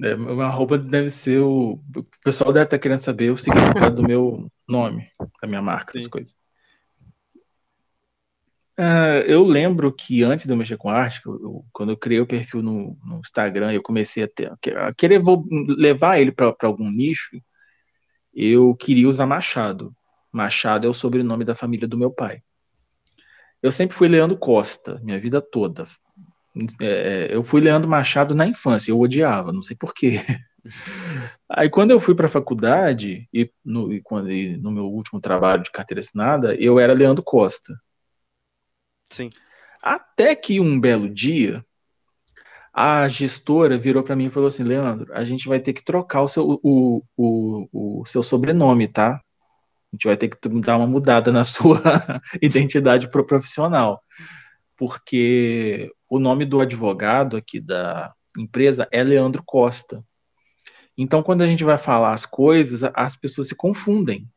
[0.00, 1.82] É, meu arroba deve ser o.
[1.96, 5.10] O pessoal deve estar querendo saber o significado do meu nome,
[5.42, 5.98] da minha marca, Sim.
[5.98, 6.38] essas coisas.
[8.78, 12.26] Uh, eu lembro que antes de eu mexer com arte, eu, quando eu criei o
[12.26, 16.88] perfil no, no, Instagram, eu comecei a, ter, a querer vou levar ele para algum
[16.88, 17.42] nicho.
[18.40, 19.92] Eu queria usar Machado.
[20.30, 22.40] Machado é o sobrenome da família do meu pai.
[23.60, 25.82] Eu sempre fui Leandro Costa, minha vida toda.
[26.80, 30.20] É, eu fui Leandro Machado na infância, eu odiava, não sei porquê.
[31.50, 35.20] Aí quando eu fui para a faculdade e no, e quando, e no meu último
[35.20, 37.74] trabalho de carteira assinada, eu era Leandro Costa.
[39.10, 39.30] Sim.
[39.82, 41.64] Até que um belo dia,
[42.78, 46.22] a gestora virou para mim e falou assim: Leandro, a gente vai ter que trocar
[46.22, 49.14] o seu, o, o, o seu sobrenome, tá?
[49.14, 51.82] A gente vai ter que dar uma mudada na sua
[52.40, 54.00] identidade pro profissional.
[54.76, 60.04] Porque o nome do advogado aqui da empresa é Leandro Costa.
[60.96, 64.28] Então, quando a gente vai falar as coisas, as pessoas se confundem.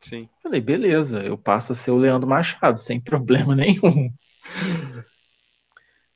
[0.00, 0.28] Sim.
[0.42, 4.10] Falei, beleza, eu passo a ser o Leandro Machado, sem problema nenhum.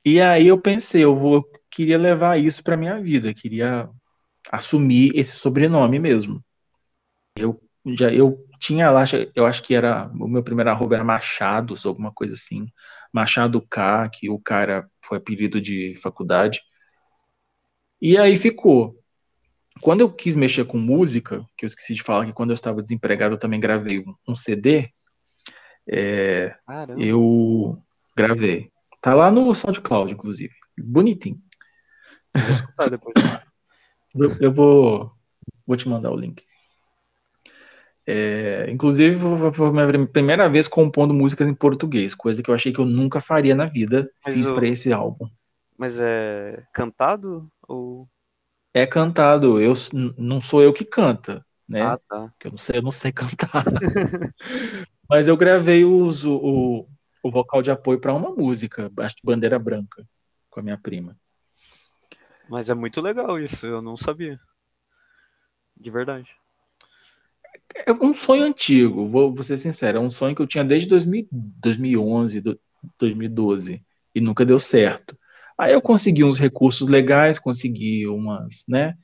[0.04, 3.88] E aí eu pensei, eu vou queria levar isso para minha vida, queria
[4.50, 6.44] assumir esse sobrenome mesmo.
[7.36, 11.74] Eu já eu tinha lá, eu acho que era o meu primeiro arroba era Machado,
[11.74, 12.66] ou alguma coisa assim,
[13.12, 16.60] Machado K, que o cara foi apelido de faculdade.
[18.00, 18.98] E aí ficou.
[19.80, 22.82] Quando eu quis mexer com música, que eu esqueci de falar que quando eu estava
[22.82, 24.90] desempregado eu também gravei um CD,
[25.90, 26.54] é,
[26.98, 27.82] eu
[28.14, 28.70] gravei.
[29.00, 30.52] Tá lá no SoundCloud, inclusive.
[30.78, 31.40] Bonitinho.
[32.34, 33.14] Vou escutar depois.
[34.14, 35.12] eu, eu vou,
[35.66, 36.44] vou te mandar o link.
[38.06, 39.16] É, inclusive,
[39.54, 42.86] foi a minha primeira vez compondo músicas em português, coisa que eu achei que eu
[42.86, 44.10] nunca faria na vida.
[44.24, 44.54] Mas fiz o...
[44.54, 45.28] para esse álbum.
[45.78, 48.08] Mas é cantado ou
[48.74, 49.60] é cantado.
[49.60, 49.74] Eu
[50.18, 51.82] não sou eu que canta, né?
[51.82, 52.28] Ah, tá.
[52.28, 53.64] Porque eu não sei, eu não sei cantar.
[55.08, 56.86] Mas eu gravei os, o,
[57.22, 58.90] o vocal de apoio para uma música,
[59.22, 60.06] Bandeira Branca,
[60.48, 61.16] com a minha prima.
[62.48, 64.40] Mas é muito legal isso, eu não sabia.
[65.76, 66.28] De verdade.
[67.86, 70.88] É um sonho antigo, vou, vou ser sincero, é um sonho que eu tinha desde
[70.88, 72.42] 2000, 2011,
[72.98, 73.82] 2012
[74.14, 75.16] e nunca deu certo.
[75.56, 78.96] Aí eu consegui uns recursos legais, consegui umas, né?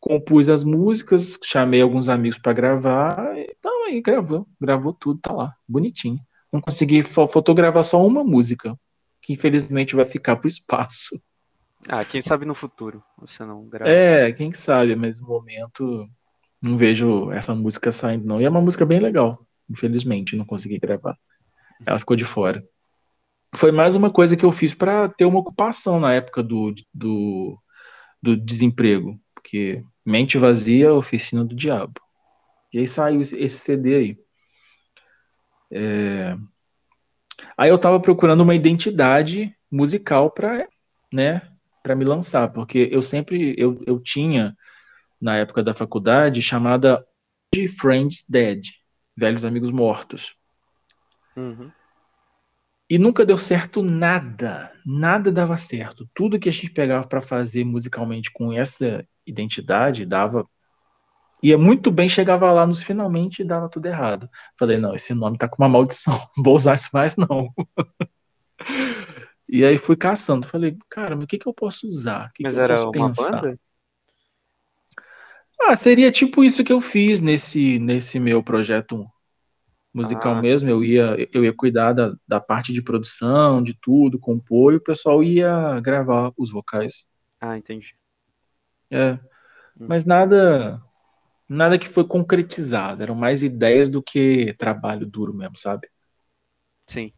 [0.00, 5.54] Compus as músicas, chamei alguns amigos para gravar, então aí gravou, gravou tudo, tá lá,
[5.68, 6.18] bonitinho.
[6.52, 8.78] Não consegui fotografar só uma música,
[9.20, 11.20] que infelizmente vai ficar pro espaço.
[11.86, 13.90] Ah, quem sabe no futuro você não grava.
[13.90, 16.08] É, quem sabe, mas no momento
[16.60, 18.40] não vejo essa música saindo, não.
[18.40, 19.46] E é uma música bem legal.
[19.70, 21.16] Infelizmente, não consegui gravar.
[21.86, 22.64] Ela ficou de fora.
[23.54, 27.58] Foi mais uma coisa que eu fiz para ter uma ocupação na época do, do,
[28.22, 29.18] do desemprego.
[29.34, 32.00] Porque mente vazia, oficina do diabo.
[32.72, 34.18] E aí saiu esse CD aí.
[35.70, 36.36] É...
[37.56, 40.68] Aí eu tava procurando uma identidade musical para
[41.12, 41.42] né,
[41.82, 44.56] para me lançar, porque eu sempre eu, eu tinha
[45.20, 47.04] na época da faculdade chamada
[47.80, 48.66] Friends Dead,
[49.16, 50.34] velhos amigos mortos.
[51.36, 51.70] Uhum.
[52.90, 56.08] E nunca deu certo nada, nada dava certo.
[56.14, 60.48] Tudo que a gente pegava para fazer musicalmente com essa identidade dava
[61.42, 64.28] ia muito bem, chegava lá nos finalmente e dava tudo errado.
[64.58, 67.52] Falei, não, esse nome tá com uma maldição, não vou usar isso mais não.
[69.48, 72.30] e aí fui caçando, falei, cara, mas o que que eu posso usar?
[72.32, 73.30] Que mas que era posso uma pensar?
[73.40, 73.60] banda?
[75.60, 79.04] Ah, seria tipo isso que eu fiz nesse, nesse meu projeto
[79.92, 80.40] musical Ah.
[80.40, 80.70] mesmo.
[80.70, 84.80] Eu ia, eu ia cuidar da, da parte de produção, de tudo, compor, e o
[84.80, 87.04] pessoal ia gravar os vocais.
[87.40, 87.94] Ah, entendi.
[88.90, 89.12] É.
[89.78, 89.86] Hum.
[89.88, 90.80] Mas nada,
[91.48, 93.02] nada que foi concretizado.
[93.02, 95.88] Eram mais ideias do que trabalho duro mesmo, sabe?
[96.86, 97.12] Sim.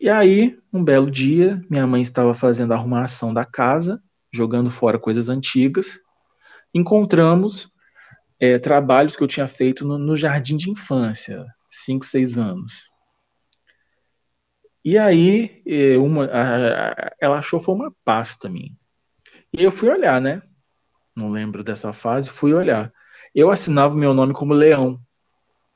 [0.00, 4.02] E aí, um belo dia, minha mãe estava fazendo a arrumação da casa,
[4.32, 5.98] jogando fora coisas antigas.
[6.74, 7.70] Encontramos
[8.38, 12.90] é, trabalhos que eu tinha feito no, no jardim de infância, 5, 6 anos.
[14.84, 16.28] E aí, é, uma,
[17.18, 18.76] ela achou foi uma pasta minha.
[19.56, 20.42] E eu fui olhar, né?
[21.16, 22.92] Não lembro dessa fase, fui olhar.
[23.34, 25.00] Eu assinava o meu nome como Leão,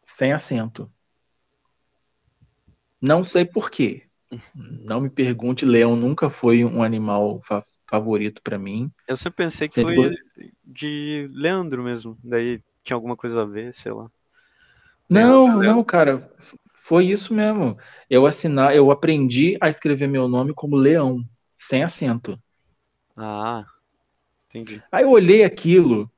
[0.07, 0.91] sem acento.
[3.01, 4.05] Não sei por quê.
[4.55, 8.91] Não me pergunte, leão nunca foi um animal fa- favorito para mim.
[9.07, 10.17] Eu sempre pensei que Sempre foi
[10.65, 12.19] de Leandro mesmo.
[12.23, 14.11] Daí tinha alguma coisa a ver, sei lá.
[15.11, 16.31] Não, Leandro, não, cara,
[16.75, 17.77] foi isso mesmo.
[18.11, 21.25] Eu assinar, eu aprendi a escrever meu nome como Leão,
[21.57, 22.39] sem acento.
[23.17, 23.67] Ah,
[24.47, 24.83] entendi.
[24.93, 26.11] Aí eu olhei aquilo,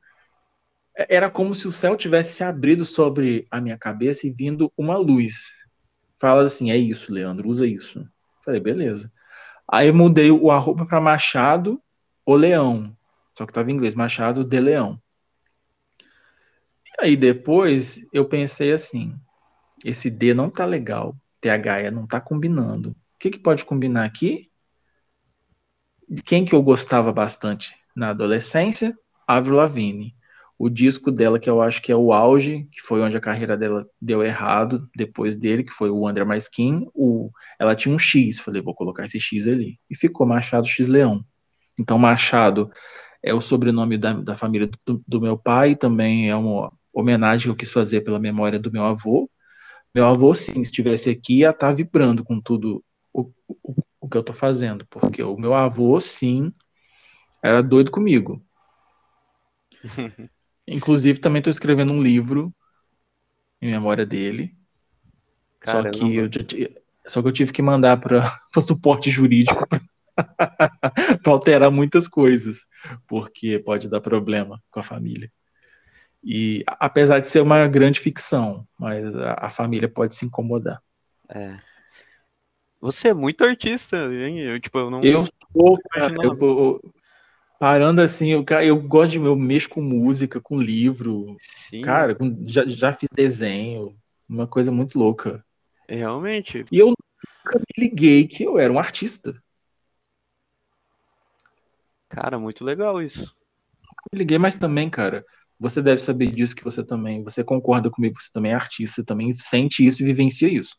[1.09, 4.97] era como se o céu tivesse se abrido sobre a minha cabeça e vindo uma
[4.97, 5.51] luz.
[6.19, 8.07] Fala assim, é isso, Leandro, usa isso.
[8.45, 9.11] Falei, beleza.
[9.67, 11.81] Aí eu mudei o arroba para Machado
[12.27, 12.97] o Leão,
[13.37, 15.01] só que tava em inglês, Machado de Leão.
[16.87, 19.15] E aí depois eu pensei assim,
[19.85, 22.91] esse D não tá legal, TH não tá combinando.
[22.91, 24.51] O que que pode combinar aqui?
[26.25, 28.97] Quem que eu gostava bastante na adolescência?
[29.27, 30.15] Avril Lavigne.
[30.61, 33.57] O disco dela, que eu acho que é o auge, que foi onde a carreira
[33.57, 37.31] dela deu errado, depois dele, que foi o Under My Skin, o...
[37.59, 38.39] ela tinha um X.
[38.41, 39.81] Falei, vou colocar esse X ali.
[39.89, 41.25] E ficou Machado X Leão.
[41.79, 42.71] Então, Machado
[43.23, 47.51] é o sobrenome da, da família do, do meu pai, também é uma homenagem que
[47.51, 49.31] eu quis fazer pela memória do meu avô.
[49.95, 52.85] Meu avô, sim, se estivesse aqui, ia estar vibrando com tudo
[53.15, 56.53] o, o, o que eu tô fazendo, porque o meu avô, sim,
[57.43, 58.45] era doido comigo.
[60.67, 62.55] Inclusive, também estou escrevendo um livro
[63.61, 64.55] em memória dele.
[65.65, 66.31] Só que, eu,
[67.07, 69.81] só que eu tive que mandar para o suporte jurídico para
[71.27, 72.67] alterar muitas coisas,
[73.07, 75.31] porque pode dar problema com a família.
[76.23, 80.83] E apesar de ser uma grande ficção, mas a, a família pode se incomodar.
[81.29, 81.59] É.
[82.81, 84.39] Você é muito artista, hein?
[84.39, 85.05] Eu, tipo, eu não.
[85.05, 86.81] Eu sou, cara, eu-
[87.61, 92.45] parando assim, eu, eu gosto de, eu mexo com música, com livro, Sim, cara, com-
[92.49, 93.97] já, já fiz desenho,
[94.29, 95.45] uma coisa muito louca.
[95.89, 96.65] realmente.
[96.73, 99.35] E eu nunca me liguei que eu era um artista.
[102.11, 103.35] Cara, muito legal isso.
[104.13, 105.25] Me liguei, mas também, cara,
[105.59, 109.35] você deve saber disso que você também, você concorda comigo você também é artista, também
[109.39, 110.77] sente isso e vivencia isso.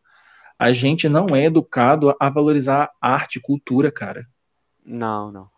[0.60, 4.26] A gente não é educado a valorizar arte e cultura, cara.
[4.86, 5.50] Não, não.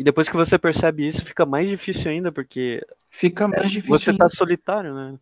[0.00, 3.88] E depois que você percebe isso, fica mais difícil ainda, porque Fica mais difícil.
[3.88, 5.18] você tá solitário, né?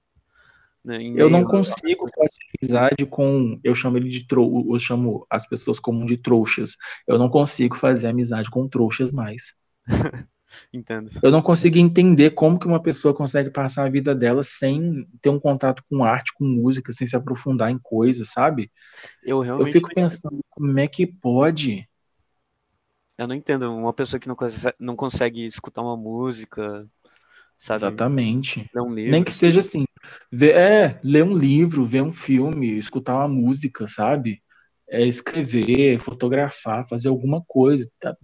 [0.84, 3.58] Né, Eu não a- consigo fazer amizade com.
[3.64, 6.76] Eu chamo ele de trou, eu chamo as pessoas como de trouxas.
[7.06, 9.54] Eu não consigo fazer amizade com trouxas mais.
[10.72, 11.10] Entendo.
[11.22, 15.30] Eu não consigo entender como que uma pessoa consegue passar a vida dela sem ter
[15.30, 18.70] um contato com arte, com música, sem se aprofundar em coisas, sabe?
[19.22, 21.88] Eu Eu realmente fico não, pensando, como é que pode?
[23.18, 26.88] Eu não entendo uma pessoa que não consegue, não consegue escutar uma música,
[27.58, 27.84] sabe?
[27.84, 28.70] Exatamente.
[28.74, 29.10] Ler um livro.
[29.10, 29.84] Nem que seja assim,
[30.32, 34.42] ver, é, ler um livro, ver um filme, escutar uma música, sabe?
[34.88, 38.16] é escrever, fotografar, fazer alguma coisa, tá?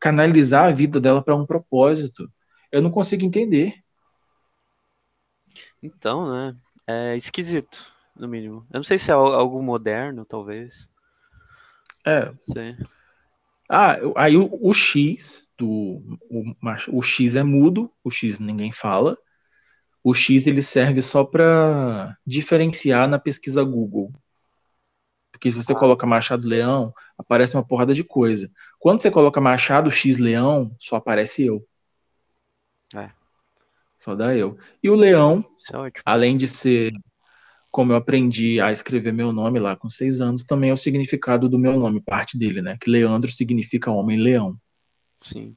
[0.00, 2.30] canalizar a vida dela para um propósito.
[2.70, 3.74] Eu não consigo entender.
[5.82, 6.56] Então, né?
[6.86, 8.66] É esquisito, no mínimo.
[8.70, 10.88] Eu não sei se é algo moderno, talvez.
[12.06, 12.32] É.
[12.40, 12.76] Sei.
[13.68, 19.16] Ah, aí o, o X do o, o, X é mudo, o X ninguém fala.
[20.02, 24.12] O X ele serve só para diferenciar na pesquisa Google.
[25.32, 25.76] Porque se você ah.
[25.76, 28.50] coloca Machado Leão, aparece uma porrada de coisa.
[28.78, 31.66] Quando você coloca Machado X Leão, só aparece eu.
[32.94, 33.10] É.
[33.98, 34.56] Só dá eu.
[34.82, 36.92] E o Leão, é além de ser
[37.76, 41.46] como eu aprendi a escrever meu nome lá com seis anos, também é o significado
[41.46, 42.78] do meu nome, parte dele, né?
[42.80, 44.58] Que Leandro significa homem-leão.
[45.14, 45.54] Sim.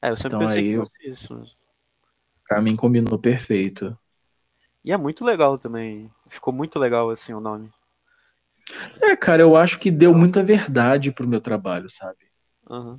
[0.00, 1.42] É, eu sempre então, pensei aí, que fosse isso.
[2.48, 3.94] Pra mim combinou perfeito.
[4.82, 6.10] E é muito legal também.
[6.26, 7.70] Ficou muito legal assim o nome.
[9.02, 12.30] É, cara, eu acho que deu muita verdade pro meu trabalho, sabe?
[12.66, 12.98] Uhum.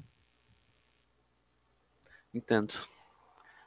[2.32, 2.76] Entendo.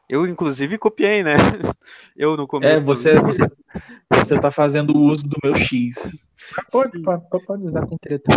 [0.09, 1.35] Eu, inclusive, copiei, né?
[2.15, 2.83] Eu no começo.
[2.83, 3.51] É, você, você,
[4.11, 5.97] você tá fazendo uso do meu X.
[6.71, 8.31] Pode, pode, pode usar com treta.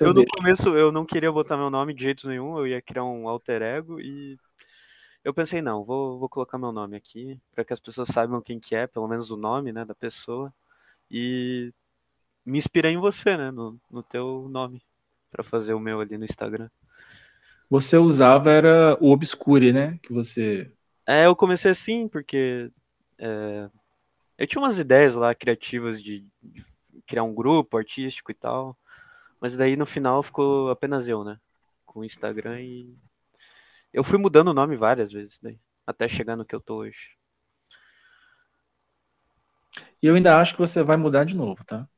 [0.00, 3.04] Eu, no começo, eu não queria botar meu nome de jeito nenhum, eu ia criar
[3.04, 4.36] um alter ego e
[5.26, 8.60] eu pensei, não, vou, vou colocar meu nome aqui, para que as pessoas saibam quem
[8.60, 10.54] que é, pelo menos o nome, né, da pessoa.
[11.10, 11.72] E
[12.44, 14.80] me inspirei em você, né, no, no teu nome,
[15.30, 16.68] para fazer o meu ali no Instagram.
[17.68, 20.70] Você usava era o Obscure, né, que você...
[21.04, 22.70] É, eu comecei assim, porque
[23.18, 23.68] é,
[24.38, 26.26] eu tinha umas ideias lá criativas de,
[27.06, 28.76] criar um grupo artístico e tal,
[29.40, 31.38] mas daí no final ficou apenas eu, né,
[31.84, 32.96] com o Instagram e
[33.92, 37.16] eu fui mudando o nome várias vezes daí, até chegar no que eu tô hoje.
[40.02, 41.88] E eu ainda acho que você vai mudar de novo, tá?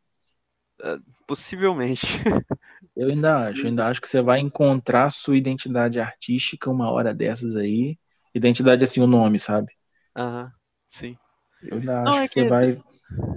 [0.80, 2.06] Uh, possivelmente.
[2.94, 7.14] Eu ainda acho, eu ainda acho que você vai encontrar sua identidade artística uma hora
[7.14, 7.96] dessas aí.
[8.34, 9.72] Identidade assim, o nome, sabe?
[10.16, 10.52] Aham, uh -huh,
[10.84, 11.18] sim.
[11.62, 12.82] Eu ainda não, acho é que, que você vai.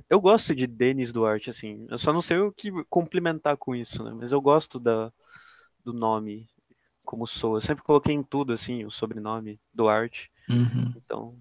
[0.10, 1.88] Eu gosto de Denis Duarte, assim.
[1.90, 4.12] Eu só não sei o que complementar com isso, né?
[4.14, 5.12] Mas eu gosto da,
[5.84, 6.48] do nome
[7.04, 7.56] como sou.
[7.56, 10.32] Eu sempre coloquei em tudo, assim, o sobrenome Duarte.
[10.50, 10.94] Uhum.
[10.96, 11.36] Então,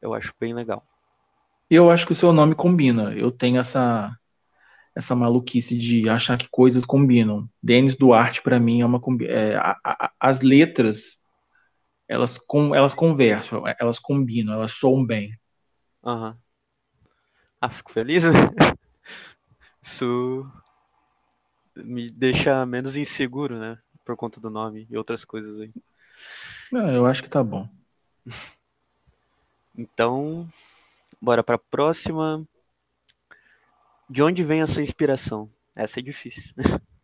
[0.00, 0.84] eu acho bem legal.
[1.70, 3.12] E eu acho que o seu nome combina.
[3.12, 4.16] Eu tenho essa
[4.96, 7.46] essa maluquice de achar que coisas combinam.
[7.62, 9.00] Denis Duarte, para mim, é uma.
[9.24, 11.18] É, a, a, as letras,
[12.08, 15.36] elas, com, elas conversam, elas combinam, elas soam bem.
[16.04, 16.30] Aham.
[16.30, 16.38] Uhum.
[17.60, 18.22] Ah, fico feliz.
[19.82, 20.44] Isso
[21.76, 23.78] me deixa menos inseguro, né?
[24.04, 25.72] Por conta do nome e outras coisas aí.
[26.70, 27.68] Não, eu acho que tá bom.
[29.78, 30.48] Então,
[31.20, 32.42] bora pra próxima.
[34.08, 35.52] De onde vem a sua inspiração?
[35.74, 36.54] Essa é difícil.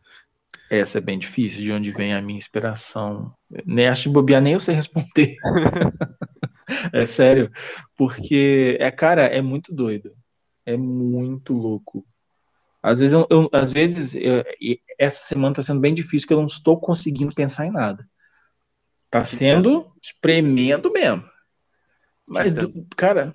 [0.73, 1.63] Essa é bem difícil.
[1.63, 3.35] De onde vem a minha inspiração?
[3.67, 5.37] Nem acho de bobear, nem eu sei responder.
[6.95, 7.53] é sério.
[7.95, 10.15] Porque, é, cara, é muito doido.
[10.65, 12.07] É muito louco.
[12.83, 14.43] Às vezes, eu, eu às vezes eu,
[14.99, 18.09] essa semana está sendo bem difícil, que eu não estou conseguindo pensar em nada.
[19.11, 21.23] Tá sendo espremendo mesmo.
[22.27, 23.35] Mas, do, cara,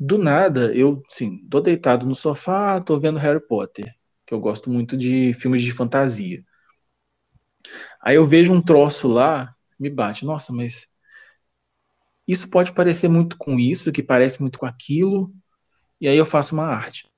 [0.00, 3.94] do nada, eu, sim, tô deitado no sofá, tô vendo Harry Potter,
[4.26, 6.42] que eu gosto muito de filmes de fantasia.
[8.02, 10.86] Aí eu vejo um troço lá, me bate, nossa, mas
[12.26, 15.32] isso pode parecer muito com isso, que parece muito com aquilo,
[16.00, 17.08] e aí eu faço uma arte.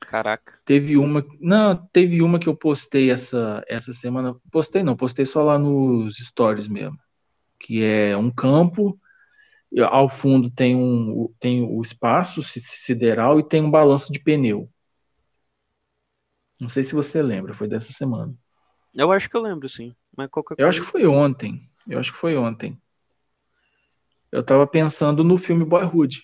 [0.00, 0.60] Caraca.
[0.64, 5.42] Teve uma, não, teve uma que eu postei essa essa semana, postei não, postei só
[5.42, 6.98] lá nos stories mesmo,
[7.58, 8.98] que é um campo
[9.90, 14.70] ao fundo tem, um, tem o espaço sideral e tem um balanço de pneu.
[16.60, 18.34] Não sei se você lembra, foi dessa semana.
[18.94, 19.94] Eu acho que eu lembro, sim.
[20.16, 21.68] Mas qualquer eu acho que foi ontem.
[21.86, 22.80] Eu acho que foi ontem.
[24.32, 26.22] Eu tava pensando no filme Boyhood.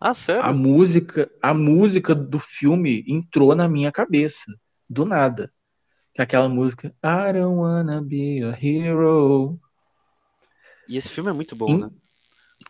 [0.00, 0.42] Ah, sério?
[0.42, 4.52] A música, a música do filme entrou na minha cabeça,
[4.88, 5.52] do nada.
[6.16, 9.58] É aquela música I don't wanna be a hero.
[10.88, 11.90] E esse filme é muito bom, né?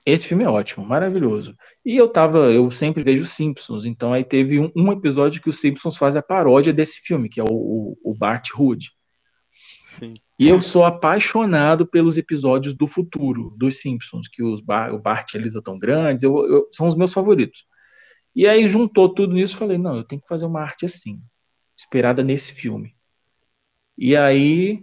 [0.04, 1.54] Esse filme é ótimo, maravilhoso.
[1.84, 5.60] E eu tava, eu sempre vejo Simpsons, então aí teve um, um episódio que os
[5.60, 8.90] Simpsons fazem a paródia desse filme, que é o, o, o Bart Hood.
[9.82, 10.14] Sim.
[10.38, 15.34] E eu sou apaixonado pelos episódios do futuro dos Simpsons, que os Bar, o Bart
[15.34, 17.66] e a Lisa tão grandes, eu, eu, são os meus favoritos.
[18.34, 21.20] E aí juntou tudo nisso, falei, não, eu tenho que fazer uma arte assim,
[21.78, 22.94] inspirada nesse filme.
[23.98, 24.82] E aí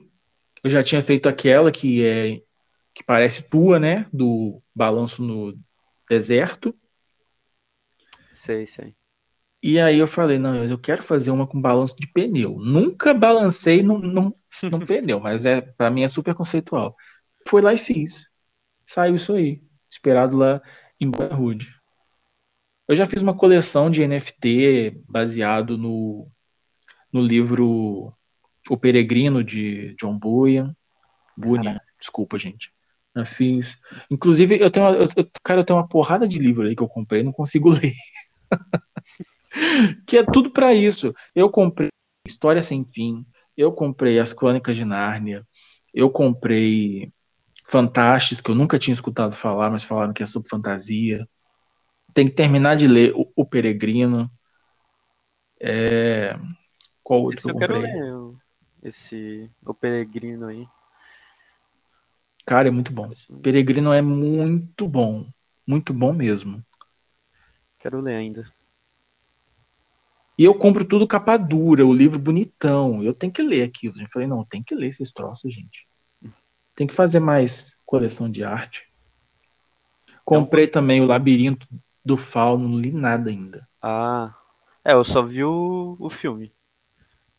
[0.64, 2.42] eu já tinha feito aquela que é
[2.98, 4.08] que parece tua, né?
[4.12, 5.56] Do balanço no
[6.10, 6.76] deserto.
[8.34, 8.96] Sei, sei.
[9.62, 12.58] E aí eu falei, não, eu quero fazer uma com balanço de pneu.
[12.58, 14.34] Nunca balancei num, num,
[14.64, 16.96] num pneu, mas é para mim é super conceitual.
[17.48, 18.28] Fui lá e fiz.
[18.84, 20.60] Saiu isso aí, esperado lá
[21.00, 21.68] em Boyhood.
[22.88, 26.28] Eu já fiz uma coleção de NFT baseado no,
[27.14, 28.12] no livro
[28.68, 30.76] O Peregrino de John Bunyan.
[31.38, 32.76] Bunyan, desculpa, gente.
[33.26, 33.78] Fiz.
[34.10, 35.10] Inclusive, eu tenho, eu,
[35.44, 37.94] cara, eu tenho uma porrada de livro aí que eu comprei, não consigo ler.
[40.06, 41.14] que é tudo para isso.
[41.36, 41.90] Eu comprei
[42.28, 45.46] História Sem Fim, eu comprei As Crônicas de Nárnia,
[45.94, 47.12] eu comprei
[47.68, 51.28] Fantastes, que eu nunca tinha escutado falar, mas falaram que é sobre fantasia.
[52.14, 54.32] Tem que terminar de ler O, o Peregrino.
[55.60, 56.38] É...
[57.04, 58.38] Qual outro esse eu, eu quero ler,
[58.84, 60.68] esse O Peregrino aí.
[62.48, 63.12] Cara, é muito bom.
[63.44, 65.28] Peregrino é muito bom.
[65.68, 66.64] Muito bom mesmo.
[67.78, 68.46] Quero ler ainda.
[70.40, 73.04] E eu compro tudo capa dura, o livro bonitão.
[73.04, 74.02] Eu tenho que ler aquilo.
[74.02, 75.86] Eu falei, não, tem que ler esses troços, gente.
[76.74, 78.88] Tem que fazer mais coleção de arte.
[80.24, 81.68] Comprei então, também o Labirinto
[82.04, 83.68] do Fauno, não li nada ainda.
[83.82, 84.34] Ah,
[84.86, 86.54] é, eu só vi o, o filme.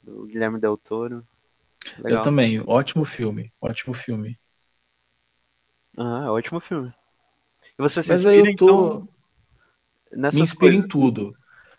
[0.03, 1.27] Do Guilherme Del Toro.
[1.97, 2.19] Legal.
[2.19, 4.39] Eu também, ótimo filme, ótimo filme.
[5.97, 6.93] Ah, é ótimo filme.
[7.79, 8.69] E você se Mas inspira, aí eu tô...
[8.69, 9.09] então,
[10.33, 10.85] Me inspira coisas?
[10.85, 11.37] em tudo.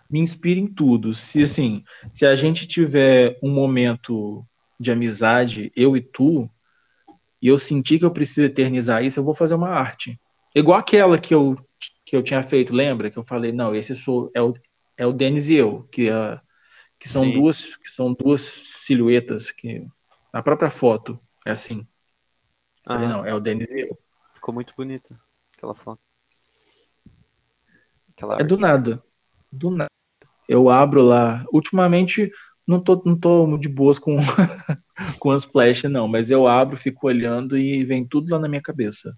[0.09, 1.13] Me inspira em tudo.
[1.13, 1.83] Se assim,
[2.13, 4.45] se a gente tiver um momento
[4.79, 6.49] de amizade, eu e tu,
[7.41, 10.19] e eu sentir que eu preciso eternizar isso, eu vou fazer uma arte.
[10.55, 11.57] Igual aquela que eu,
[12.05, 13.09] que eu tinha feito, lembra?
[13.11, 14.53] Que eu falei, não, esse sou, é o,
[14.97, 16.39] é o Denis e eu, que, é,
[16.99, 19.85] que são duas que são duas silhuetas que
[20.33, 21.87] na própria foto é assim.
[22.89, 22.95] Ah.
[22.95, 23.97] Falei, não, é o Denis e eu.
[24.33, 25.19] Ficou muito bonita
[25.55, 26.01] aquela foto.
[28.11, 29.03] Aquela é do nada.
[29.51, 29.89] Do nada.
[30.47, 31.45] Eu abro lá.
[31.53, 32.31] Ultimamente
[32.65, 34.17] não tô, não tô de boas com,
[35.19, 38.61] com as flash, não, mas eu abro, fico olhando e vem tudo lá na minha
[38.61, 39.15] cabeça.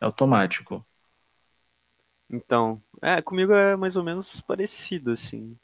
[0.00, 0.86] É automático.
[2.30, 5.58] Então, é, comigo é mais ou menos parecido, assim.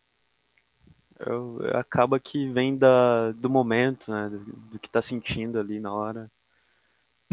[1.21, 4.29] Eu, acaba que vem da, do momento, né?
[4.29, 6.31] Do, do que tá sentindo ali na hora.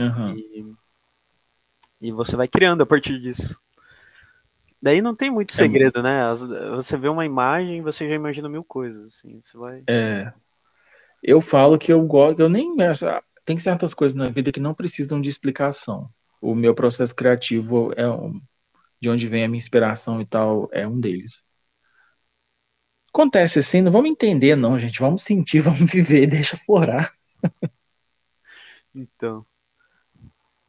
[0.05, 0.35] Uhum.
[0.37, 0.79] E
[2.01, 3.59] e você vai criando a partir disso.
[4.81, 6.03] Daí não tem muito é segredo, é.
[6.03, 6.33] né?
[6.75, 9.83] Você vê uma imagem, você já imagina mil coisas, assim, você vai...
[9.87, 10.31] É.
[11.21, 12.73] Eu falo que eu gosto, eu nem
[13.43, 16.09] tem certas coisas na vida que não precisam de explicação.
[16.41, 18.41] O meu processo criativo é um,
[19.01, 21.43] de onde vem a minha inspiração e tal, é um deles.
[23.13, 27.11] Acontece assim, não vamos entender não, gente, vamos sentir, vamos viver, deixa florar.
[28.95, 29.45] então,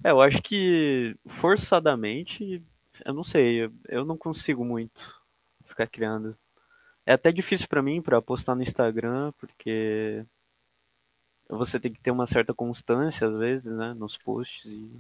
[0.04, 2.62] é, eu acho que forçadamente,
[3.04, 5.20] eu não sei, eu, eu não consigo muito
[5.64, 6.36] ficar criando.
[7.06, 10.24] É até difícil para mim para postar no Instagram, porque
[11.48, 14.90] você tem que ter uma certa constância às vezes, né, nos posts e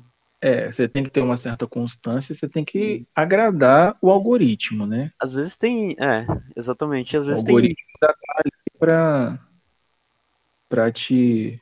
[0.42, 5.12] é, você tem que ter uma certa constância, você tem que agradar o algoritmo, né?
[5.20, 6.26] Às vezes tem, é,
[6.56, 9.38] exatamente, às vezes o algoritmo tem tá ali para
[10.66, 11.60] para te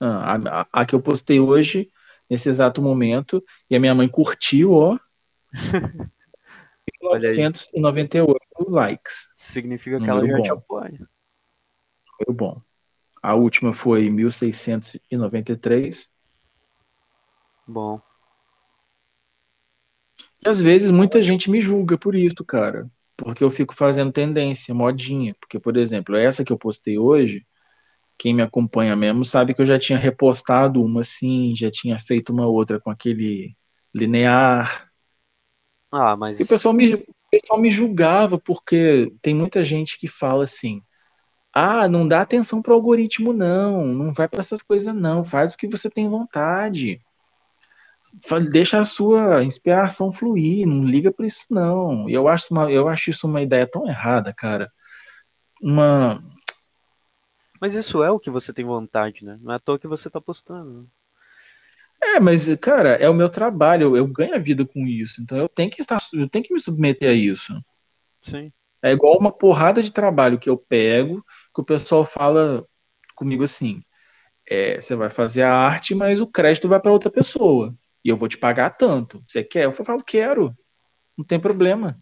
[0.00, 1.88] ah, a, a que eu postei hoje
[2.28, 3.42] nesse exato momento.
[3.68, 4.98] E a minha mãe curtiu, ó.
[7.00, 9.28] 998 likes.
[9.34, 10.42] Significa que ela já bom.
[10.42, 11.08] te apoia.
[12.16, 12.60] Foi bom.
[13.22, 16.08] A última foi 1693.
[17.66, 18.00] Bom.
[20.44, 22.90] E às vezes muita gente me julga por isso, cara.
[23.16, 25.34] Porque eu fico fazendo tendência, modinha.
[25.40, 27.46] Porque, por exemplo, essa que eu postei hoje,
[28.18, 32.32] quem me acompanha mesmo sabe que eu já tinha repostado uma assim, já tinha feito
[32.32, 33.56] uma outra com aquele
[33.94, 34.88] linear.
[35.90, 36.40] Ah, mas.
[36.40, 40.82] E o pessoal me, o pessoal me julgava, porque tem muita gente que fala assim:
[41.52, 45.54] ah, não dá atenção para o algoritmo, não, não vai para essas coisas, não, faz
[45.54, 47.00] o que você tem vontade.
[48.50, 52.08] Deixa a sua inspiração fluir, não liga para isso, não.
[52.08, 54.70] Eu acho, uma, eu acho isso uma ideia tão errada, cara.
[55.60, 56.22] Uma,
[57.60, 59.38] mas isso é o que você tem vontade, né?
[59.40, 60.82] Não é à toa que você tá postando.
[60.82, 60.86] Né?
[62.02, 65.22] É, mas, cara, é o meu trabalho, eu, eu ganho a vida com isso.
[65.22, 67.52] Então eu tenho que estar, eu tenho que me submeter a isso.
[68.20, 68.52] Sim.
[68.82, 71.24] É igual uma porrada de trabalho que eu pego,
[71.54, 72.66] que o pessoal fala
[73.14, 73.82] comigo assim:
[74.46, 77.74] é, você vai fazer a arte, mas o crédito vai para outra pessoa.
[78.04, 79.24] E eu vou te pagar tanto.
[79.26, 79.64] Você quer?
[79.64, 80.54] Eu falo, quero.
[81.16, 81.98] Não tem problema.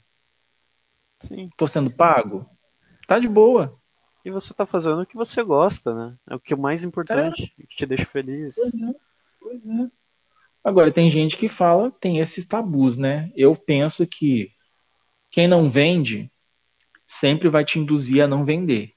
[1.21, 1.49] Sim.
[1.57, 2.45] Tô sendo pago?
[3.07, 3.81] Tá de boa.
[4.25, 6.15] E você tá fazendo o que você gosta, né?
[6.31, 7.67] É o que é o mais importante, é.
[7.67, 8.55] que te deixa feliz.
[8.55, 8.95] Pois é.
[9.41, 9.91] Pois é.
[10.65, 13.33] Agora, tem gente que fala, tem esses tabus, né?
[13.35, 14.51] Eu penso que
[15.31, 16.31] quem não vende
[17.05, 18.93] sempre vai te induzir a não vender.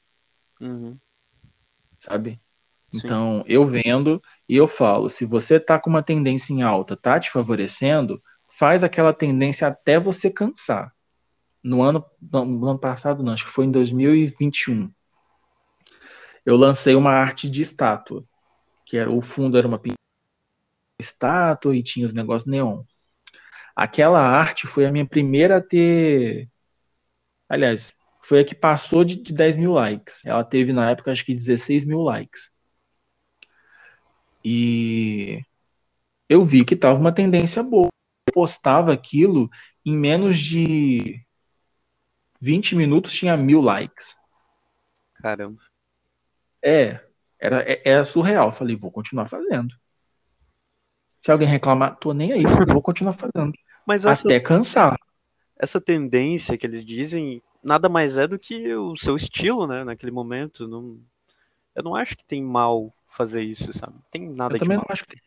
[0.62, 0.98] Uhum.
[2.00, 2.40] Sabe?
[2.94, 3.44] Então, Sim.
[3.48, 7.32] eu vendo e eu falo, se você tá com uma tendência em alta, tá te
[7.32, 10.94] favorecendo, faz aquela tendência até você cansar.
[11.64, 14.92] No ano, no ano passado, não, acho que foi em 2021.
[16.46, 18.24] Eu lancei uma arte de estátua,
[18.86, 19.82] que era o fundo era uma
[21.00, 22.84] estátua e tinha os negócios neon.
[23.76, 26.50] Aquela arte foi a minha primeira a ter.
[27.50, 30.24] Aliás, foi a que passou de, de 10 mil likes.
[30.26, 32.52] Ela teve na época acho que 16 mil likes.
[34.44, 35.42] E
[36.30, 37.90] eu vi que tava uma tendência boa.
[38.28, 39.50] Eu postava aquilo
[39.86, 41.26] em menos de
[42.40, 44.16] 20 minutos tinha mil likes.
[45.16, 45.60] Caramba.
[46.66, 47.00] É,
[47.40, 48.52] era, é, era surreal.
[48.52, 49.76] Falei, vou continuar fazendo.
[51.22, 53.54] Se alguém reclamar, tô nem aí, vou continuar fazendo.
[53.86, 54.98] Mas essa, até cansar.
[55.56, 60.12] Essa tendência que eles dizem nada mais é do que o seu estilo, né, naquele
[60.12, 60.68] momento.
[60.68, 61.00] Não,
[61.76, 63.94] eu não acho que tem mal fazer isso, sabe?
[64.10, 64.78] Tem nada eu de mal.
[64.78, 65.22] Não acho que tem.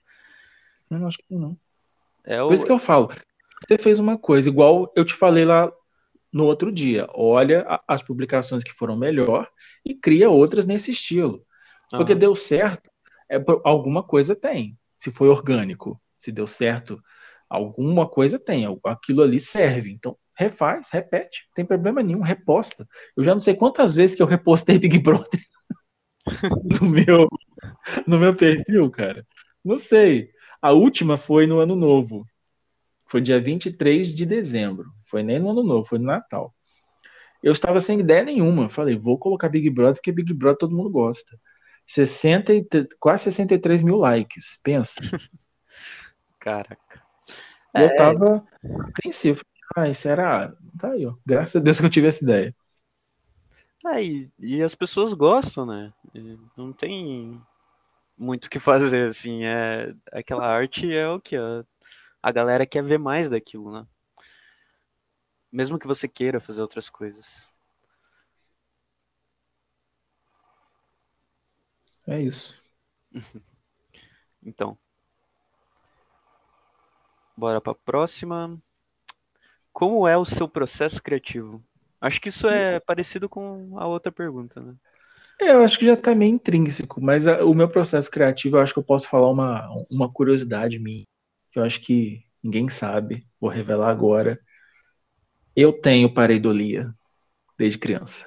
[0.90, 1.56] Eu não acho que tem, não.
[2.24, 2.48] É o...
[2.48, 3.10] Por isso que eu falo.
[3.66, 5.72] Você fez uma coisa, igual eu te falei lá
[6.32, 7.06] no outro dia.
[7.14, 9.48] Olha as publicações que foram melhor
[9.84, 11.44] e cria outras nesse estilo.
[11.90, 12.18] Porque uhum.
[12.18, 12.90] deu certo,
[13.30, 17.00] é, alguma coisa tem se foi orgânico, se deu certo,
[17.48, 19.92] alguma coisa tem, aquilo ali serve.
[19.92, 22.86] Então, refaz, repete, não tem problema nenhum, reposta.
[23.16, 25.40] Eu já não sei quantas vezes que eu repostei Big Brother
[26.80, 27.28] no meu
[28.06, 29.26] no meu perfil, cara.
[29.64, 30.30] Não sei.
[30.60, 32.26] A última foi no ano novo.
[33.06, 34.90] Foi dia 23 de dezembro.
[35.08, 36.54] Foi nem no ano novo, foi no Natal.
[37.42, 38.68] Eu estava sem ideia nenhuma.
[38.68, 41.38] Falei, vou colocar Big Brother porque Big Brother todo mundo gosta.
[41.86, 42.68] 60 e,
[43.00, 45.00] quase 63 mil likes, pensa.
[46.38, 47.02] Caraca.
[47.74, 47.94] Eu é...
[47.94, 48.46] tava
[48.88, 49.42] apreensivo.
[49.76, 50.54] Ah, isso era.
[50.78, 51.14] Tá aí, ó.
[51.24, 52.54] Graças a Deus que eu tive essa ideia.
[53.84, 55.92] Ah, e, e as pessoas gostam, né?
[56.56, 57.40] Não tem
[58.16, 59.44] muito o que fazer, assim.
[59.44, 61.36] É, aquela arte é o que?
[61.36, 61.64] A,
[62.22, 63.86] a galera quer ver mais daquilo, né?
[65.58, 67.52] Mesmo que você queira fazer outras coisas.
[72.06, 72.54] É isso.
[74.40, 74.78] então.
[77.36, 78.56] Bora para a próxima.
[79.72, 81.60] Como é o seu processo criativo?
[82.00, 84.76] Acho que isso é parecido com a outra pergunta, né?
[85.40, 88.60] É, eu acho que já está meio intrínseco, mas a, o meu processo criativo, eu
[88.60, 91.04] acho que eu posso falar uma, uma curiosidade minha,
[91.50, 94.38] que eu acho que ninguém sabe, vou revelar agora.
[95.60, 96.94] Eu tenho pareidolia
[97.58, 98.24] desde criança.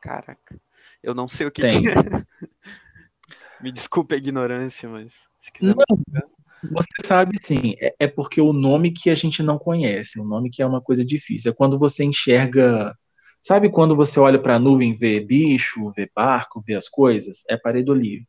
[0.00, 0.60] Caraca.
[1.02, 1.94] Eu não sei o que, que é.
[3.60, 5.74] Me desculpe a ignorância, mas se quiser.
[5.74, 6.22] Não,
[6.70, 10.50] você sabe sim, é, é, porque o nome que a gente não conhece, o nome
[10.50, 11.50] que é uma coisa difícil.
[11.50, 12.96] É quando você enxerga.
[13.42, 17.42] Sabe quando você olha para a nuvem, vê bicho, vê barco, vê as coisas?
[17.48, 18.20] É pareidolia.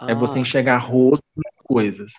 [0.00, 0.12] Ah.
[0.12, 0.40] É você ah.
[0.40, 1.22] enxergar rosto
[1.64, 2.12] coisas.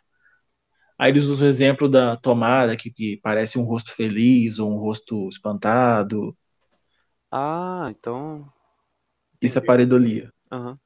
[0.99, 4.77] Aí eles usam o exemplo da tomada, que, que parece um rosto feliz ou um
[4.77, 6.37] rosto espantado.
[7.31, 8.51] Ah, então
[9.41, 10.29] isso é pareidolia.
[10.51, 10.77] Uhum.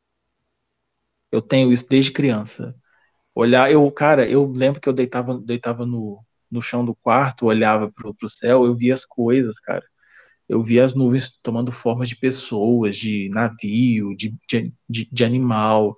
[1.31, 2.75] Eu tenho isso desde criança.
[3.33, 7.91] Olhar, eu, cara, eu lembro que eu deitava, deitava no, no chão do quarto, olhava
[7.91, 9.83] pro, pro céu, eu via as coisas, cara.
[10.47, 15.97] Eu via as nuvens tomando formas de pessoas, de navio, de, de, de, de animal.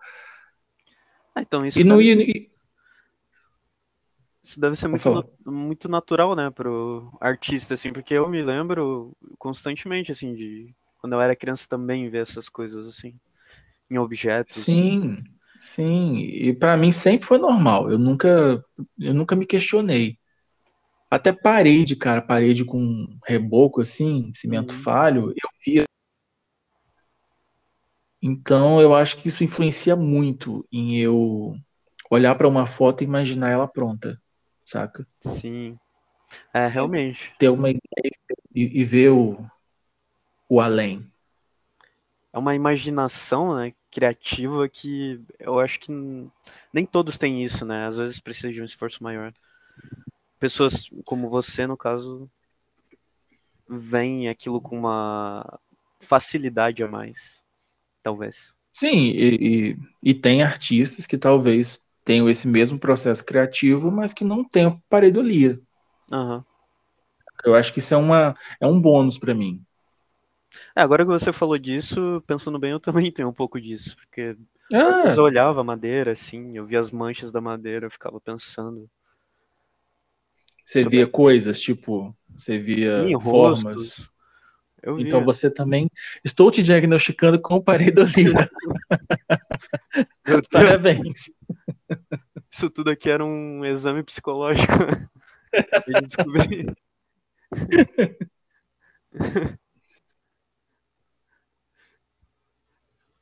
[1.36, 1.78] Ah, então isso.
[1.78, 2.16] E não ia.
[4.46, 10.12] Isso deve ser muito, muito natural, né, pro artista, assim, porque eu me lembro constantemente,
[10.12, 13.16] assim, de quando eu era criança também ver essas coisas assim,
[13.90, 14.64] em objetos.
[14.64, 15.18] Sim,
[15.76, 16.20] sim.
[16.20, 17.90] E para mim sempre foi normal.
[17.90, 18.64] Eu nunca,
[19.00, 20.20] eu nunca me questionei.
[21.10, 24.80] Até parede, cara, parede com reboco assim, cimento uhum.
[24.80, 25.86] falho, eu via.
[28.22, 31.56] Então eu acho que isso influencia muito em eu
[32.12, 34.22] olhar para uma foto e imaginar ela pronta,
[34.66, 35.08] saca?
[35.22, 35.78] Sim.
[36.54, 37.34] É, realmente.
[37.38, 38.12] Ter uma ideia
[38.54, 39.38] e, e ver o,
[40.50, 41.06] o além.
[42.34, 45.92] É uma imaginação né, criativa que eu acho que
[46.74, 47.86] nem todos têm isso, né?
[47.86, 49.34] Às vezes precisa de um esforço maior.
[50.38, 52.30] Pessoas como você, no caso,
[53.70, 55.60] veem aquilo com uma
[56.02, 57.44] facilidade a mais,
[58.04, 58.56] talvez.
[58.74, 64.24] Sim, e, e, e tem artistas que talvez tenham esse mesmo processo criativo, mas que
[64.24, 65.60] não tenham pareidolia.
[66.12, 66.44] Uhum.
[67.44, 69.62] Eu acho que isso é, uma, é um bônus para mim.
[70.76, 74.38] É, agora que você falou disso, pensando bem, eu também tenho um pouco disso, porque
[74.72, 75.14] ah.
[75.16, 78.88] eu olhava a madeira, assim, eu via as manchas da madeira, eu ficava pensando.
[80.64, 80.98] Você sobre...
[80.98, 83.64] via coisas, tipo, você via Sim, formas.
[83.64, 84.16] Rostos.
[85.00, 85.90] Então você também.
[86.24, 88.48] Estou te diagnosticando com pareidolia.
[90.52, 91.32] Parabéns.
[92.50, 94.74] Isso tudo aqui era um exame psicológico.
[95.88, 96.66] Eu descobri.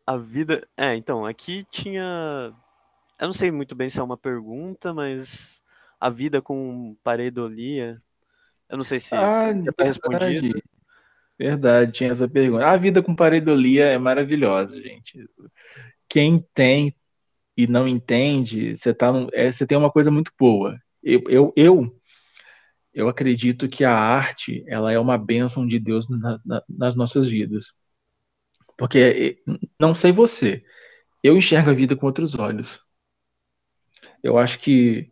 [0.05, 0.67] A vida.
[0.75, 2.53] É, então, aqui tinha.
[3.19, 5.63] Eu não sei muito bem se é uma pergunta, mas
[5.99, 8.01] a vida com pareidolia.
[8.67, 10.61] Eu não sei se ah, já tá respondido.
[11.39, 12.67] Verdade, tinha essa pergunta.
[12.67, 15.25] A vida com pareidolia é maravilhosa, gente.
[16.07, 16.93] Quem tem
[17.55, 20.79] e não entende, você, tá, é, você tem uma coisa muito boa.
[21.03, 22.01] Eu, eu, eu,
[22.93, 27.27] eu acredito que a arte ela é uma bênção de Deus na, na, nas nossas
[27.27, 27.73] vidas.
[28.77, 29.41] Porque,
[29.79, 30.63] não sei você,
[31.21, 32.79] eu enxergo a vida com outros olhos.
[34.21, 35.11] Eu acho que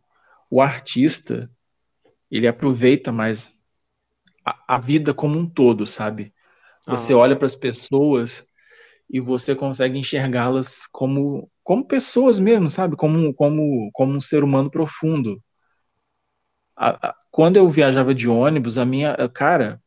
[0.49, 1.49] o artista,
[2.29, 3.55] ele aproveita mais
[4.45, 6.33] a, a vida como um todo, sabe?
[6.87, 7.17] Você ah.
[7.17, 8.45] olha para as pessoas
[9.09, 12.95] e você consegue enxergá-las como como pessoas mesmo, sabe?
[12.95, 15.41] Como como como um ser humano profundo.
[16.75, 19.81] A, a, quando eu viajava de ônibus, a minha cara,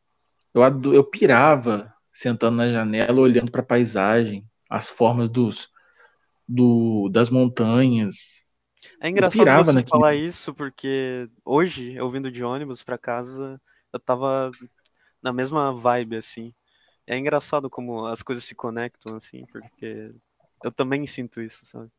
[0.53, 0.61] eu
[0.93, 5.69] eu pirava sentando na janela, olhando para a paisagem, as formas dos
[6.47, 8.15] do, das montanhas.
[9.01, 9.89] É engraçado você naquilo.
[9.89, 13.59] falar isso porque hoje, eu vindo de ônibus para casa,
[13.91, 14.51] eu tava
[15.21, 16.53] na mesma vibe assim.
[17.07, 20.11] É engraçado como as coisas se conectam, assim, porque
[20.63, 21.89] eu também sinto isso, sabe?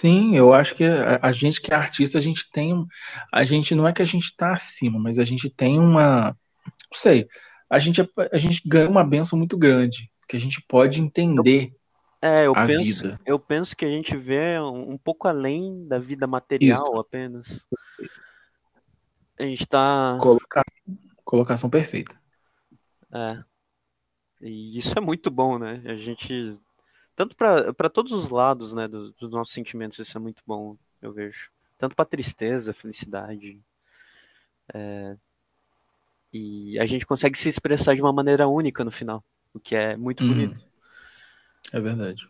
[0.00, 2.86] Sim, eu acho que a, a gente que é artista, a gente tem.
[3.32, 6.36] A gente não é que a gente tá acima, mas a gente tem uma.
[6.64, 7.28] Não sei.
[7.68, 8.00] A gente,
[8.30, 11.72] a gente ganha uma benção muito grande, que a gente pode entender.
[12.20, 13.20] É, eu penso, vida.
[13.26, 17.00] eu penso que a gente vê um, um pouco além da vida material isso.
[17.00, 17.66] apenas.
[19.38, 20.18] A gente tá.
[20.20, 22.14] Colocação, colocação perfeita.
[23.12, 23.42] É.
[24.40, 25.82] E isso é muito bom, né?
[25.86, 26.58] A gente.
[27.14, 31.12] Tanto para todos os lados, né, dos, dos nossos sentimentos, isso é muito bom, eu
[31.12, 31.50] vejo.
[31.76, 33.60] Tanto para tristeza, felicidade.
[34.72, 35.16] É,
[36.32, 39.96] e a gente consegue se expressar de uma maneira única no final, o que é
[39.96, 40.28] muito hum.
[40.28, 40.66] bonito.
[41.72, 42.28] É verdade.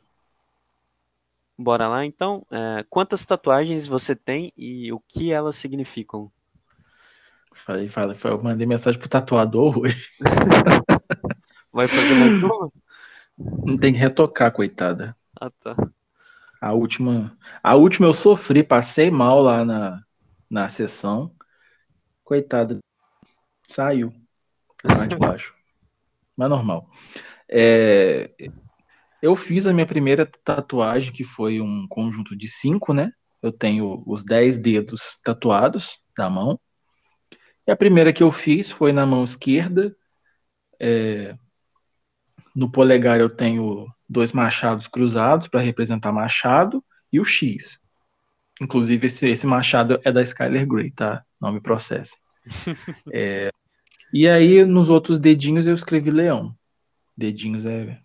[1.56, 2.44] Bora lá então.
[2.50, 6.30] É, quantas tatuagens você tem e o que elas significam?
[7.54, 10.08] Falei, falei, eu mandei mensagem pro tatuador hoje.
[11.72, 12.70] Vai fazer mais uma?
[13.64, 15.16] Não tem que retocar, coitada.
[15.40, 15.76] Ah, tá.
[16.60, 20.02] A última, a última eu sofri, passei mal lá na,
[20.48, 21.34] na sessão.
[22.22, 22.78] Coitada,
[23.68, 24.12] saiu
[24.84, 25.54] lá de baixo.
[26.36, 26.88] Mas normal.
[27.48, 28.30] É,
[29.20, 33.12] eu fiz a minha primeira tatuagem, que foi um conjunto de cinco, né?
[33.42, 36.60] Eu tenho os dez dedos tatuados da mão.
[37.66, 39.94] E a primeira que eu fiz foi na mão esquerda,
[40.80, 41.36] é,
[42.54, 47.78] no polegar eu tenho dois machados cruzados para representar machado e o X.
[48.60, 51.24] Inclusive, esse, esse machado é da Skyler Grey, tá?
[51.40, 52.16] Não me processe.
[53.12, 53.50] é,
[54.12, 56.54] e aí, nos outros dedinhos, eu escrevi leão.
[57.16, 57.98] Dedinhos é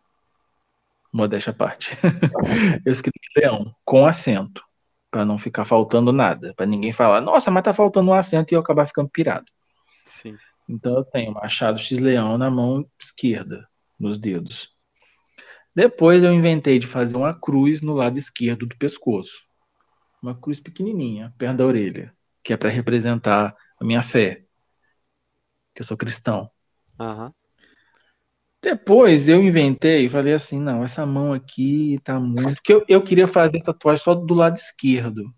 [1.11, 1.89] modéstia à parte.
[2.85, 4.63] eu escrevi leão, com acento,
[5.11, 8.55] para não ficar faltando nada, para ninguém falar, nossa, mas tá faltando um acento e
[8.55, 9.45] eu acabar ficando pirado.
[10.05, 10.37] Sim.
[10.67, 13.67] Então eu tenho machado X-leão na mão esquerda,
[13.99, 14.69] nos dedos.
[15.75, 19.41] Depois eu inventei de fazer uma cruz no lado esquerdo do pescoço.
[20.21, 24.43] Uma cruz pequenininha, perto da orelha, que é para representar a minha fé,
[25.75, 26.49] que eu sou cristão.
[26.99, 27.31] Uhum.
[28.59, 32.55] Depois eu inventei e falei assim, não, essa mão aqui tá muito...
[32.55, 35.31] Porque eu, eu queria fazer tatuagem só do lado esquerdo,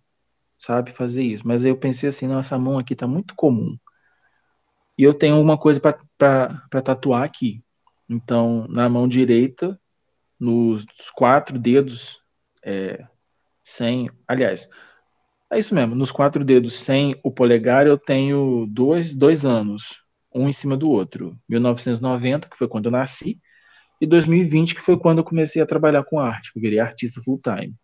[0.57, 1.45] sabe, fazer isso.
[1.45, 3.77] Mas aí eu pensei assim, não, essa mão aqui tá muito comum.
[4.97, 7.61] E eu tenho uma coisa para tatuar aqui.
[8.09, 9.79] Então, na mão direita,
[10.39, 10.85] nos
[11.15, 12.19] quatro dedos,
[12.63, 13.05] é,
[13.63, 14.09] sem.
[14.27, 14.67] Aliás,
[15.51, 20.01] é isso mesmo, nos quatro dedos sem o polegar, eu tenho dois, dois anos,
[20.33, 21.37] um em cima do outro.
[21.47, 23.39] 1990, que foi quando eu nasci,
[24.01, 27.21] e 2020, que foi quando eu comecei a trabalhar com arte, que eu virei artista
[27.21, 27.75] full-time.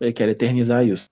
[0.00, 1.06] Eu quero eternizar isso.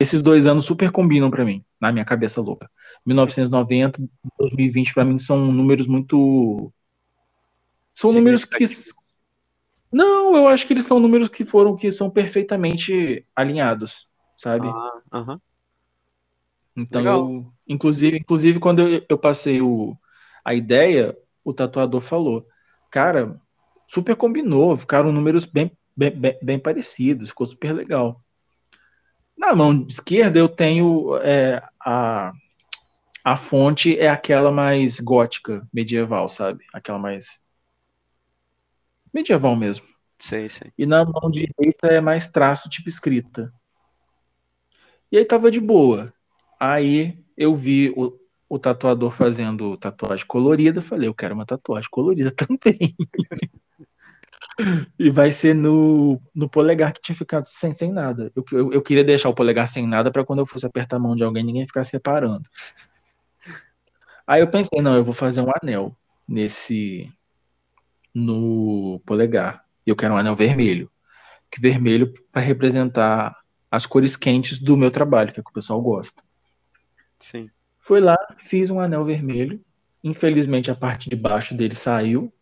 [0.00, 2.70] Esses dois anos super combinam para mim, na minha cabeça louca.
[3.04, 4.02] 1990,
[4.38, 6.72] 2020 para mim são números muito
[7.96, 8.64] são números que.
[9.90, 14.68] Não, eu acho que eles são números que foram que são perfeitamente alinhados, sabe?
[14.68, 15.40] Ah, uh -huh.
[16.76, 19.96] Então, eu, inclusive, inclusive quando eu, eu passei o,
[20.44, 22.46] a ideia, o tatuador falou,
[22.90, 23.40] cara,
[23.88, 28.20] super combinou, ficaram números bem, bem, bem, bem parecidos, ficou super legal.
[29.38, 32.30] Na mão esquerda eu tenho é, a,
[33.24, 36.62] a fonte é aquela mais gótica, medieval, sabe?
[36.74, 37.40] Aquela mais
[39.16, 39.86] medieval mesmo.
[40.18, 40.72] Sei, sei.
[40.76, 43.52] E na mão direita é mais traço, tipo escrita.
[45.10, 46.12] E aí tava de boa.
[46.58, 52.30] Aí eu vi o, o tatuador fazendo tatuagem colorida, falei, eu quero uma tatuagem colorida
[52.36, 52.94] também.
[54.98, 58.32] e vai ser no, no polegar que tinha ficado sem, sem nada.
[58.34, 61.00] Eu, eu, eu queria deixar o polegar sem nada para quando eu fosse apertar a
[61.00, 62.48] mão de alguém, ninguém ficasse reparando.
[64.26, 65.96] Aí eu pensei, não, eu vou fazer um anel
[66.26, 67.12] nesse
[68.16, 69.62] no polegar.
[69.86, 70.90] E eu quero um anel vermelho.
[71.50, 73.36] Que vermelho para representar
[73.70, 76.22] as cores quentes do meu trabalho, que é o que o pessoal gosta.
[77.18, 77.50] Sim.
[77.80, 78.16] Fui lá,
[78.48, 79.60] fiz um anel vermelho.
[80.02, 82.32] Infelizmente a parte de baixo dele saiu,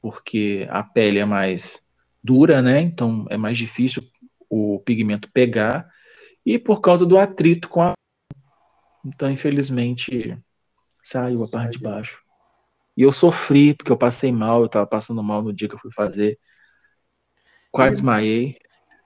[0.00, 1.80] porque a pele é mais
[2.22, 2.80] dura, né?
[2.80, 4.04] Então é mais difícil
[4.48, 5.90] o pigmento pegar.
[6.46, 7.92] E por causa do atrito com a.
[9.04, 10.38] Então, infelizmente,
[11.02, 12.21] saiu a parte de baixo.
[12.96, 15.78] E eu sofri, porque eu passei mal, eu tava passando mal no dia que eu
[15.78, 16.38] fui fazer.
[17.70, 18.58] Quase e, desmaiei.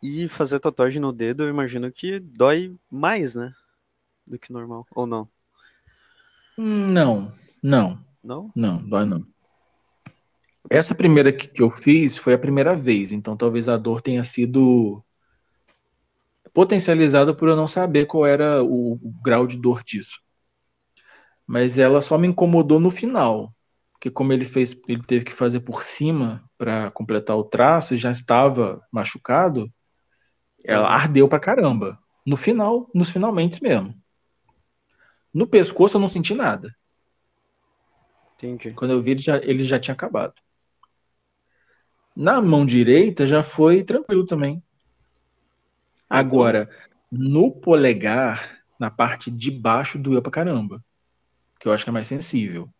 [0.02, 3.52] E fazer tatuagem no dedo, eu imagino que dói mais, né?
[4.26, 5.28] Do que normal, ou não?
[6.58, 7.32] Não,
[7.62, 8.04] não.
[8.22, 8.50] Não?
[8.56, 9.24] Não, dói não.
[10.68, 15.00] Essa primeira que, eu fiz foi a primeira vez, então talvez a dor tenha sido
[16.52, 20.20] potencializada por eu não saber qual era o, o grau de dor disso.
[21.46, 23.54] Mas ela só me incomodou no final
[23.96, 27.98] porque como ele fez, ele teve que fazer por cima para completar o traço e
[27.98, 29.72] já estava machucado,
[30.64, 31.98] ela ardeu pra caramba.
[32.24, 33.94] No final, nos finalmente mesmo.
[35.32, 36.74] No pescoço eu não senti nada.
[38.34, 38.74] Entendi.
[38.74, 40.34] Quando eu vi, ele já, ele já tinha acabado.
[42.14, 44.62] Na mão direita já foi tranquilo também.
[46.08, 46.38] Ah, então.
[46.38, 46.70] Agora,
[47.10, 50.84] no polegar, na parte de baixo, doeu pra caramba.
[51.58, 52.70] Que eu acho que é mais sensível.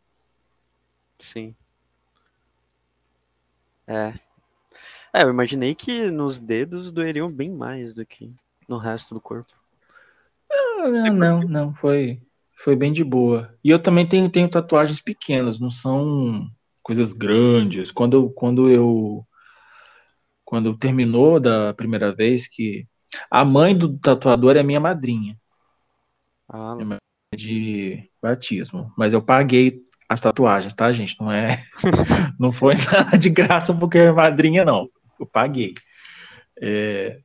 [1.19, 1.55] Sim.
[3.87, 4.13] É.
[5.13, 8.33] É, eu imaginei que nos dedos doeriam bem mais do que
[8.69, 9.53] no resto do corpo.
[10.51, 12.21] Ah, não, não, não, foi,
[12.57, 13.57] foi bem de boa.
[13.63, 16.49] E eu também tenho, tenho tatuagens pequenas, não são
[16.83, 17.91] coisas grandes.
[17.91, 19.27] Quando, quando eu
[20.45, 22.87] quando terminou da primeira vez que
[23.31, 25.37] a mãe do tatuador é minha madrinha.
[26.49, 26.77] Ah,
[27.35, 31.17] de batismo, mas eu paguei as tatuagens, tá, gente?
[31.21, 31.65] Não é.
[32.39, 34.89] não foi nada de graça porque é madrinha, não.
[35.19, 35.75] Eu paguei.
[36.61, 37.21] É...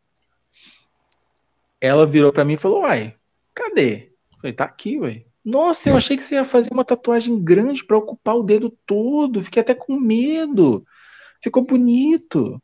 [1.79, 3.15] Ela virou para mim e falou: Uai,
[3.53, 4.11] cadê?
[4.31, 5.25] Eu falei: Tá aqui, ué.
[5.43, 9.43] Nossa, eu achei que você ia fazer uma tatuagem grande para ocupar o dedo todo.
[9.43, 10.85] Fiquei até com medo.
[11.41, 12.61] Ficou bonito.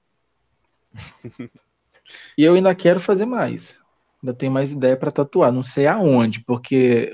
[2.37, 3.75] e eu ainda quero fazer mais.
[4.21, 5.51] Ainda tenho mais ideia para tatuar.
[5.51, 7.11] Não sei aonde, porque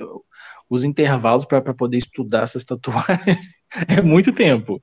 [0.74, 3.38] os intervalos para poder estudar essas tatuagens
[3.88, 4.82] é muito tempo.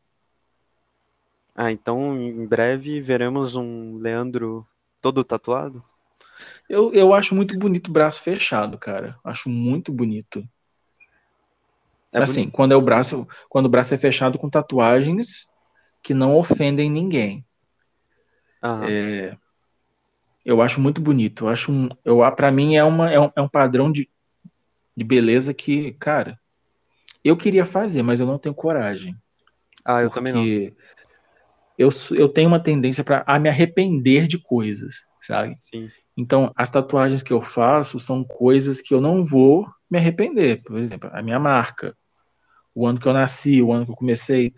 [1.53, 4.65] Ah, então em breve veremos um Leandro
[5.01, 5.85] todo tatuado?
[6.69, 9.19] Eu, eu acho muito bonito o braço fechado, cara.
[9.25, 10.49] Acho muito bonito.
[12.13, 12.53] É assim, bonito.
[12.53, 15.49] quando é o braço, quando o braço é fechado com tatuagens
[16.03, 17.45] que não ofendem ninguém.
[18.89, 19.37] É,
[20.45, 21.45] eu acho muito bonito.
[21.45, 24.09] Eu acho um, eu para mim é uma é um, é um padrão de
[25.01, 26.39] de beleza que, cara,
[27.25, 29.17] eu queria fazer, mas eu não tenho coragem.
[29.83, 30.45] Ah, eu também não.
[31.79, 35.55] Eu, eu tenho uma tendência para a me arrepender de coisas, sabe?
[35.57, 35.89] Sim.
[36.15, 40.63] Então, as tatuagens que eu faço são coisas que eu não vou me arrepender.
[40.63, 41.97] Por exemplo, a minha marca,
[42.75, 44.53] o ano que eu nasci, o ano que eu comecei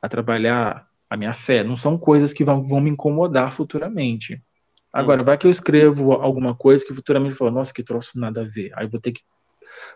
[0.00, 4.40] a trabalhar, a minha fé, não são coisas que vão, vão me incomodar futuramente.
[4.92, 5.24] Agora, hum.
[5.24, 8.44] vai que eu escrevo alguma coisa que futuramente eu falo, nossa, que troço nada a
[8.44, 8.70] ver.
[8.76, 9.22] Aí eu vou ter que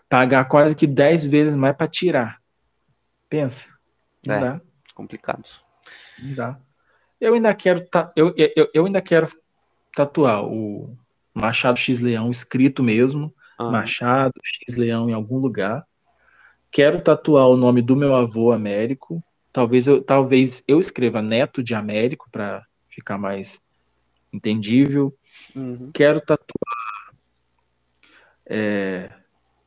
[0.09, 2.41] pagar quase que 10 vezes mais para tirar.
[3.29, 3.69] Pensa.
[4.25, 4.61] Não é, dá.
[4.93, 5.43] Complicado.
[6.19, 6.59] Não dá.
[7.19, 9.29] Eu ainda quero eu, eu, eu ainda quero
[9.93, 10.95] tatuar o
[11.33, 13.71] Machado X Leão escrito mesmo, ah.
[13.71, 15.85] Machado X Leão em algum lugar.
[16.69, 19.23] Quero tatuar o nome do meu avô Américo.
[19.51, 23.59] Talvez eu, talvez eu escreva Neto de Américo para ficar mais
[24.31, 25.15] entendível.
[25.55, 25.91] Uhum.
[25.91, 26.77] Quero tatuar
[28.45, 29.09] é,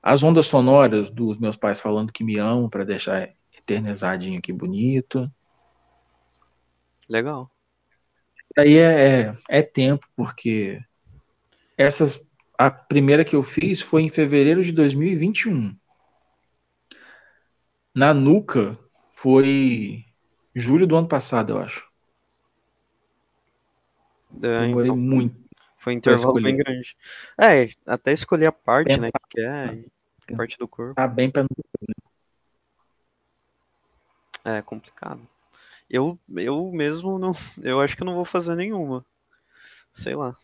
[0.02, 5.30] as ondas sonoras dos meus pais falando que me amam para deixar eternizadinho aqui bonito.
[7.08, 7.50] Legal.
[8.56, 10.80] Aí é, é, é tempo, porque
[11.76, 12.12] essa
[12.58, 15.74] a primeira que eu fiz foi em fevereiro de 2021.
[17.96, 18.78] Na nuca
[19.08, 20.04] foi
[20.54, 21.88] julho do ano passado, eu acho.
[24.42, 24.96] É, Demorei então...
[24.96, 25.49] muito.
[25.80, 26.94] Foi um intervalo bem grande.
[27.40, 29.10] É, até escolher a parte, Pensar, né?
[29.30, 30.94] Que é a parte do corpo.
[30.94, 31.46] Tá bem pra
[34.44, 35.26] É complicado.
[35.88, 37.32] Eu, eu mesmo não.
[37.64, 39.04] Eu acho que eu não vou fazer nenhuma.
[39.90, 40.36] Sei lá.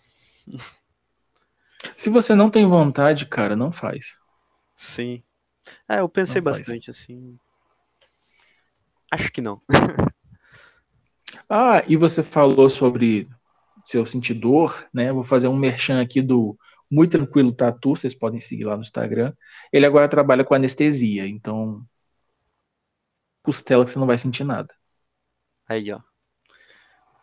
[1.99, 4.17] Se você não tem vontade, cara, não faz.
[4.75, 5.23] Sim.
[5.87, 7.39] É, eu pensei bastante assim.
[9.11, 9.61] Acho que não.
[11.49, 13.29] ah, e você falou sobre
[13.87, 15.13] seu sentir dor, né?
[15.13, 16.59] Vou fazer um merchan aqui do
[16.91, 19.33] Muito Tranquilo Tatu, vocês podem seguir lá no Instagram.
[19.73, 21.87] Ele agora trabalha com anestesia, então
[23.43, 24.75] costela que você não vai sentir nada.
[25.69, 26.01] Aí, ó.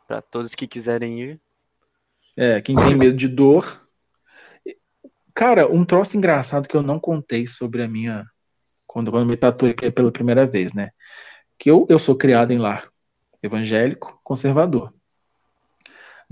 [0.07, 1.41] Para todos que quiserem ir.
[2.38, 3.86] É, quem tem medo de dor.
[5.34, 8.26] Cara, um troço engraçado que eu não contei sobre a minha.
[8.88, 10.91] Quando, quando me tatuei pela primeira vez, né?
[11.57, 12.89] Que eu, eu sou criado em lar
[13.41, 14.93] evangélico, conservador.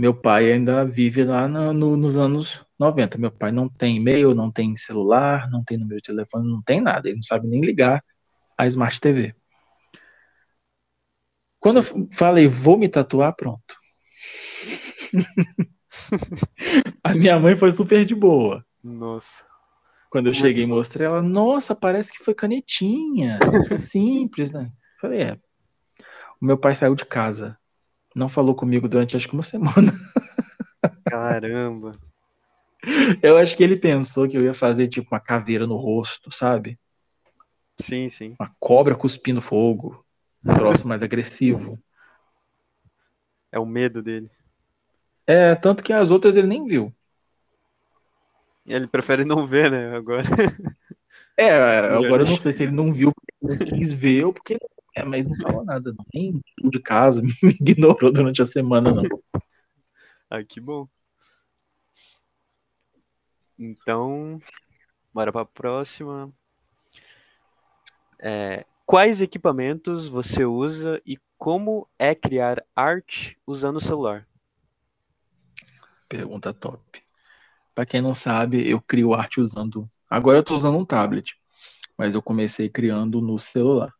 [0.02, 3.20] Meu pai ainda vive lá no, no, nos anos 90.
[3.20, 6.82] Meu pai não tem e-mail, não tem celular, não tem número de telefone, não tem
[6.82, 7.08] nada.
[7.08, 8.04] Ele não sabe nem ligar
[8.58, 9.36] a Smart TV.
[11.60, 12.00] Quando Sim.
[12.00, 13.76] eu falei, vou me tatuar, pronto.
[17.04, 18.66] a minha mãe foi super de boa.
[18.84, 19.46] Nossa.
[20.10, 23.38] Quando eu cheguei e mostrei, ela, nossa, parece que foi canetinha.
[23.86, 24.72] Simples, né?
[25.00, 25.38] Falei, é.
[26.42, 27.56] O meu pai saiu de casa.
[28.16, 29.92] Não falou comigo durante acho que uma semana.
[31.06, 31.92] Caramba.
[33.22, 36.80] Eu acho que ele pensou que eu ia fazer tipo uma caveira no rosto, sabe?
[37.80, 38.36] Sim, sim.
[38.40, 40.06] Uma cobra cuspindo fogo
[40.44, 41.80] um troço mais agressivo.
[43.52, 44.30] É o medo dele.
[45.28, 46.94] É, tanto que as outras ele nem viu.
[48.66, 50.24] Ele prefere não ver, né, agora.
[51.38, 51.52] É,
[51.94, 54.58] agora eu não sei se ele não viu porque ele não quis ver ou porque
[54.96, 59.04] é, mas não falou nada, nem de casa, me ignorou durante a semana, não.
[60.30, 60.88] Ah, que bom.
[63.58, 64.40] Então,
[65.14, 66.32] bora pra próxima.
[68.20, 74.28] É, Quais equipamentos você usa e como é criar arte usando o celular?
[76.10, 77.02] Pergunta top.
[77.74, 79.90] Para quem não sabe, eu crio arte usando.
[80.10, 81.38] Agora eu estou usando um tablet,
[81.98, 83.94] mas eu comecei criando no celular.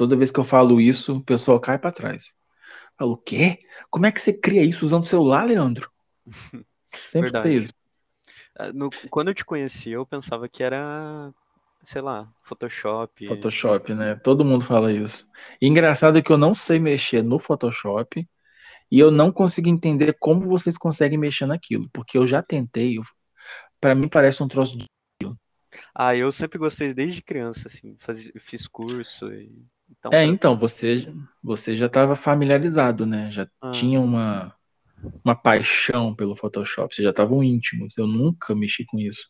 [0.00, 2.32] Toda vez que eu falo isso, o pessoal cai para trás.
[2.98, 3.58] Falo, o quê?
[3.90, 5.90] Como é que você cria isso usando o celular, Leandro?
[7.10, 7.42] Sempre Verdade.
[7.42, 7.74] tem isso.
[8.58, 11.30] Ah, no, quando eu te conheci, eu pensava que era
[11.84, 13.26] sei lá, Photoshop.
[13.26, 14.14] Photoshop, né?
[14.14, 15.28] Todo mundo fala isso.
[15.60, 18.26] E engraçado é que eu não sei mexer no Photoshop
[18.90, 22.96] e eu não consigo entender como vocês conseguem mexer naquilo, porque eu já tentei,
[23.78, 24.86] para mim parece um troço de
[25.94, 29.62] Ah, eu sempre gostei desde criança, assim, faz, fiz curso e...
[29.90, 31.12] Então, é, então, você,
[31.42, 33.30] você já estava familiarizado, né?
[33.30, 33.70] Já ah.
[33.70, 34.54] tinha uma,
[35.24, 37.96] uma paixão pelo Photoshop, você já estavam íntimos.
[37.98, 39.28] Eu nunca mexi com isso.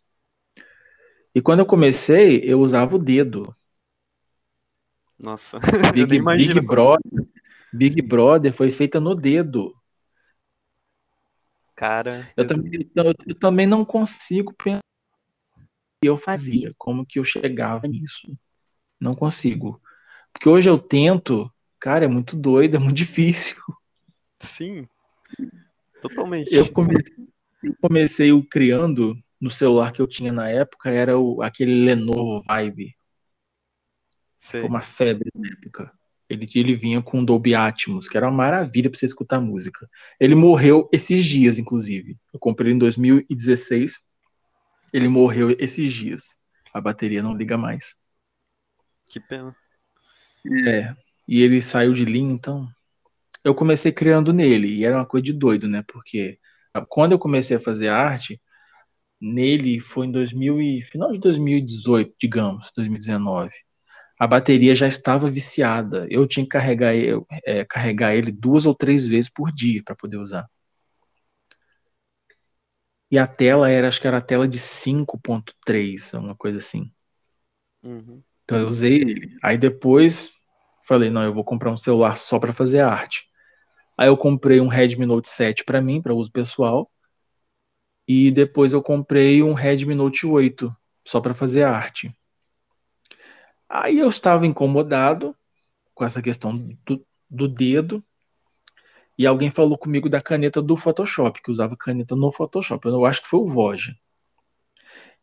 [1.35, 3.55] E quando eu comecei, eu usava o dedo.
[5.19, 5.59] Nossa,
[5.93, 7.29] Big, eu Big Brother,
[7.73, 9.75] Big Brother foi feita no dedo.
[11.77, 12.47] Cara, eu, eu...
[12.47, 14.81] Também, eu, eu também não consigo pensar
[15.57, 15.61] o
[16.03, 18.35] que eu fazia, como que eu chegava nisso.
[18.99, 19.81] Não consigo.
[20.41, 23.57] Porque hoje eu tento, cara, é muito doido, é muito difícil.
[24.41, 24.89] Sim,
[26.01, 26.51] totalmente.
[26.51, 27.29] Eu comecei,
[27.63, 32.43] eu comecei o criando no celular que eu tinha na época era o, aquele Lenovo
[32.49, 32.97] Vibe.
[34.39, 34.61] Sei.
[34.61, 35.93] Foi uma febre na época.
[36.27, 39.87] Ele, ele vinha com Dolby Atmos, que era uma maravilha para você escutar música.
[40.19, 42.17] Ele morreu esses dias, inclusive.
[42.33, 43.99] Eu comprei em 2016.
[44.91, 46.35] Ele morreu esses dias.
[46.73, 47.95] A bateria não liga mais.
[49.05, 49.55] Que pena.
[50.47, 50.95] É.
[51.29, 52.69] E ele saiu de linha, então.
[53.45, 54.69] Eu comecei criando nele.
[54.69, 55.85] E era uma coisa de doido, né?
[55.89, 56.39] Porque
[56.89, 58.41] quando eu comecei a fazer arte,
[59.21, 63.53] nele foi em 2000 e, final de 2018, digamos, 2019.
[64.21, 66.07] A bateria já estava viciada.
[66.11, 69.97] Eu tinha que carregar, eu, é, carregar ele duas ou três vezes por dia para
[69.97, 70.49] poder usar.
[73.11, 76.93] E a tela era, acho que era a tela de 5.3, uma coisa assim.
[77.83, 78.23] Uhum.
[78.51, 79.39] Então eu usei ele.
[79.41, 80.33] Aí depois
[80.83, 83.25] falei, não, eu vou comprar um celular só para fazer arte.
[83.97, 86.91] Aí eu comprei um Redmi Note 7 para mim, para uso pessoal.
[88.09, 92.13] E depois eu comprei um Redmi Note 8 só para fazer arte.
[93.69, 95.33] Aí eu estava incomodado
[95.95, 98.03] com essa questão do, do dedo.
[99.17, 102.85] E alguém falou comigo da caneta do Photoshop, que usava caneta no Photoshop.
[102.89, 103.95] Eu acho que foi o Voja.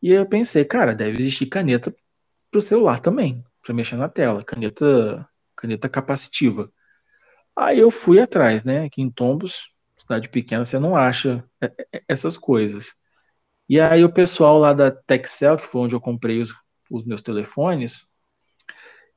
[0.01, 1.93] E eu pensei, cara, deve existir caneta
[2.51, 6.71] para o celular também, para mexer na tela, caneta, caneta capacitiva.
[7.55, 8.85] Aí eu fui atrás, né?
[8.85, 12.95] Aqui em Tombos, cidade pequena, você não acha é, é, essas coisas.
[13.69, 16.53] E aí o pessoal lá da Texel, que foi onde eu comprei os,
[16.89, 18.05] os meus telefones,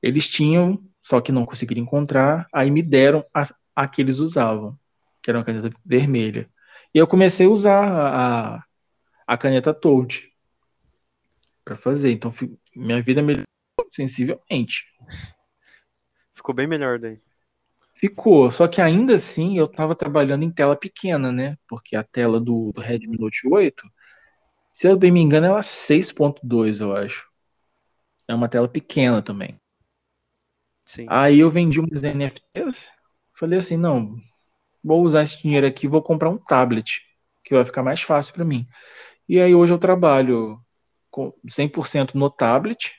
[0.02, 3.44] eles tinham só que não conseguiram encontrar, aí me deram a,
[3.74, 4.78] a que eles usavam,
[5.22, 6.48] que era uma caneta vermelha.
[6.94, 8.64] E eu comecei a usar a,
[9.26, 10.30] a caneta Toad
[11.64, 12.12] para fazer.
[12.12, 12.32] Então
[12.74, 13.46] minha vida melhorou
[13.90, 14.84] sensivelmente.
[16.32, 17.20] Ficou bem melhor daí.
[17.94, 21.58] Ficou, só que ainda assim eu estava trabalhando em tela pequena, né?
[21.68, 23.86] Porque a tela do, do Redmi Note 8,
[24.72, 27.28] se eu bem me engano, ela é 6.2, eu acho.
[28.26, 29.60] É uma tela pequena também.
[30.86, 31.06] Sim.
[31.08, 32.76] Aí eu vendi uns NFTs,
[33.38, 34.16] falei assim, não,
[34.82, 37.02] vou usar esse dinheiro aqui, vou comprar um tablet,
[37.44, 38.66] que vai ficar mais fácil para mim.
[39.28, 40.58] E aí hoje eu trabalho
[41.10, 42.92] com 100% no tablet,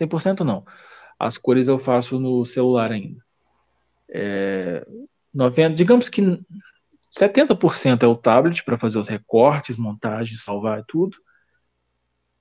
[0.00, 0.64] 100% não.
[1.18, 3.20] As cores eu faço no celular ainda.
[4.10, 4.86] É,
[5.34, 6.22] 90, digamos que
[7.10, 11.16] 70% é o tablet para fazer os recortes, montagens, salvar tudo.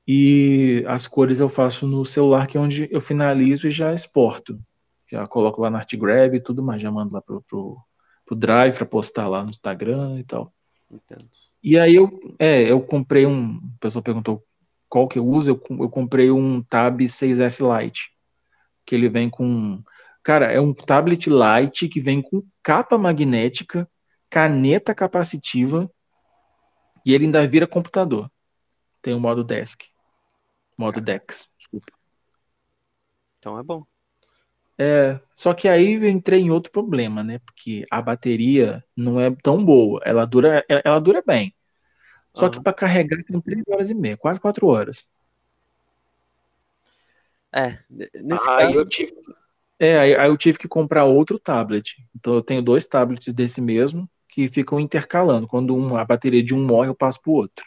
[0.08, 4.60] E as cores eu faço no celular, que é onde eu finalizo e já exporto.
[5.12, 7.78] Já coloco lá no ArtGrab e tudo mais, já mando lá pro, pro,
[8.26, 10.54] pro Drive para postar lá no Instagram e tal.
[10.90, 11.28] Entendo.
[11.62, 13.58] E aí eu, é, eu comprei um.
[13.58, 14.44] A pessoa perguntou
[14.90, 18.12] qual que eu uso, eu, eu comprei um Tab 6S Lite.
[18.86, 19.84] Que ele vem com.
[20.24, 23.90] Cara, é um tablet light que vem com capa magnética,
[24.30, 25.90] caneta capacitiva
[27.06, 28.30] e ele ainda vira computador.
[29.02, 29.86] Tem o modo desk.
[30.78, 31.92] Modo Dex, desculpa.
[33.40, 33.84] Então é bom.
[34.78, 37.40] É, só que aí eu entrei em outro problema, né?
[37.40, 40.00] Porque a bateria não é tão boa.
[40.06, 41.56] Ela dura, ela dura bem.
[42.38, 42.52] Só uhum.
[42.52, 45.08] que para carregar tem 3 horas e meia, quase 4 horas.
[47.52, 48.80] É, nesse aí caso...
[48.80, 49.16] eu tive,
[49.80, 51.98] é, aí, aí eu tive que comprar outro tablet.
[52.16, 55.48] Então eu tenho dois tablets desse mesmo que ficam intercalando.
[55.48, 57.66] Quando um, a bateria de um morre, eu passo pro outro.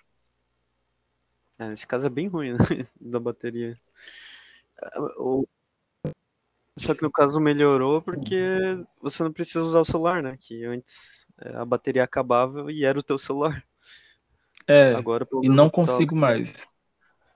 [1.59, 2.59] É, nesse caso é bem ruim, né?
[3.01, 3.77] da bateria.
[5.19, 5.45] O...
[6.79, 8.39] Só que no caso melhorou porque
[9.03, 10.37] você não precisa usar o celular, né?
[10.39, 13.65] Que antes é, a bateria acabava e era o teu celular.
[14.71, 16.67] É, Agora, e não consigo mais.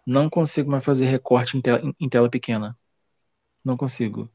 [0.07, 2.79] Não consigo mais fazer recorte em tela, em tela pequena.
[3.65, 4.31] Não consigo.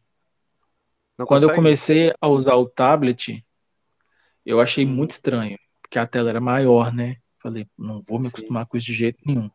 [1.18, 1.52] Não Quando consegue?
[1.52, 3.46] eu comecei a usar o tablet,
[4.46, 4.90] eu achei hum.
[4.90, 7.18] muito estranho, porque a tela era maior, né?
[7.42, 8.30] Falei, não vou me Sim.
[8.30, 9.50] acostumar com isso de jeito nenhum.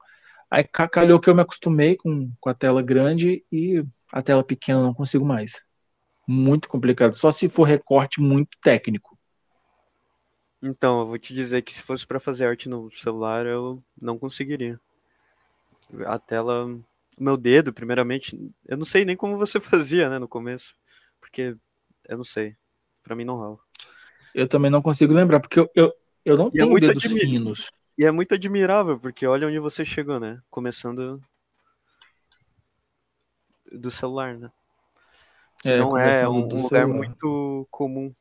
[0.51, 4.81] Aí calhou que eu me acostumei com, com a tela grande e a tela pequena
[4.81, 5.63] não consigo mais.
[6.27, 7.15] Muito complicado.
[7.15, 9.14] Só se for recorte muito técnico.
[10.67, 14.19] Então, eu vou te dizer que se fosse para fazer arte no celular, eu não
[14.19, 14.81] conseguiria.
[16.07, 16.65] A tela.
[16.65, 16.83] O
[17.23, 20.75] meu dedo, primeiramente, eu não sei nem como você fazia, né, no começo.
[21.21, 21.55] Porque
[22.09, 22.57] eu não sei.
[23.03, 23.59] Para mim não rola.
[24.35, 25.93] Eu também não consigo lembrar, porque eu, eu,
[26.25, 27.71] eu não e é tenho é dedos finos.
[27.99, 30.41] E é muito admirável, porque olha onde você chegou, né?
[30.51, 31.23] Começando
[33.71, 34.51] do celular, né?
[35.61, 38.15] Que é, não é um, um lugar muito comum.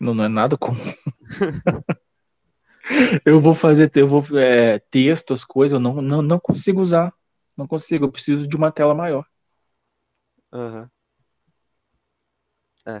[0.00, 0.76] Não, não é nada comum.
[3.24, 7.12] eu vou fazer, eu vou é, texto, as coisas, eu não, não, não consigo usar.
[7.56, 9.26] Não consigo, eu preciso de uma tela maior.
[10.52, 10.88] Uhum.
[12.86, 13.00] É.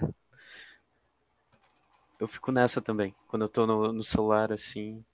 [2.18, 3.14] Eu fico nessa também.
[3.28, 5.04] Quando eu tô no, no celular, assim,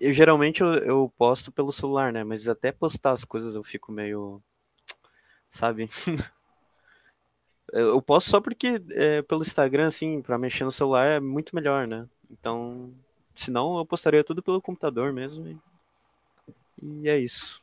[0.00, 2.24] eu geralmente eu, eu, posto pelo celular, né?
[2.24, 4.42] Mas até postar as coisas eu fico meio.
[5.48, 5.88] Sabe?
[7.72, 11.86] eu posto só porque é, pelo Instagram, assim, pra mexer no celular é muito melhor,
[11.86, 12.08] né?
[12.30, 12.92] Então,
[13.34, 15.48] senão eu postaria tudo pelo computador mesmo.
[15.48, 15.58] E,
[16.82, 17.62] e é isso.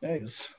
[0.00, 0.54] É isso.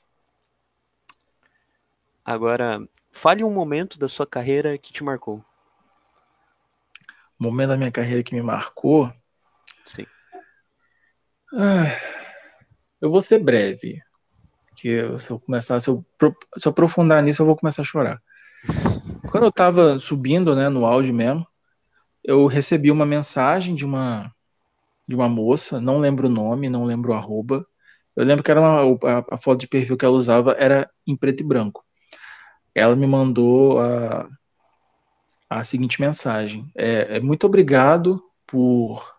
[2.24, 5.44] Agora, fale um momento da sua carreira que te marcou.
[7.38, 9.12] Momento da minha carreira que me marcou.
[9.84, 10.06] Sim.
[11.52, 11.84] Ah,
[13.00, 14.02] eu vou ser breve.
[14.76, 16.04] Que se eu começar, se eu,
[16.56, 18.22] se eu aprofundar nisso, eu vou começar a chorar.
[19.30, 21.46] Quando eu estava subindo, né, no áudio mesmo,
[22.24, 24.32] eu recebi uma mensagem de uma
[25.08, 27.64] de uma moça, não lembro o nome, não lembro o arroba.
[28.16, 31.16] Eu lembro que era uma, a, a, foto de perfil que ela usava era em
[31.16, 31.84] preto e branco.
[32.74, 34.28] Ela me mandou a,
[35.48, 39.14] a seguinte mensagem: é, é muito obrigado por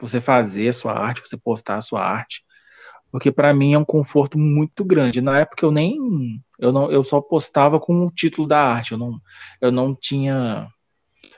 [0.00, 2.42] você fazer a sua arte, você postar a sua arte,
[3.10, 5.20] porque para mim é um conforto muito grande.
[5.20, 8.98] Na época eu nem eu não eu só postava com o título da arte, eu
[8.98, 9.20] não
[9.60, 10.68] eu não tinha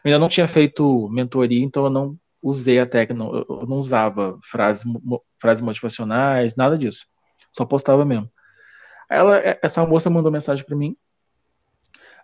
[0.04, 4.38] eu ainda não tinha feito mentoria, então eu não usei a técnica, eu não usava
[4.42, 4.84] frases
[5.38, 7.06] frases motivacionais, nada disso.
[7.52, 8.30] Só postava mesmo.
[9.10, 10.96] Ela essa moça mandou mensagem para mim.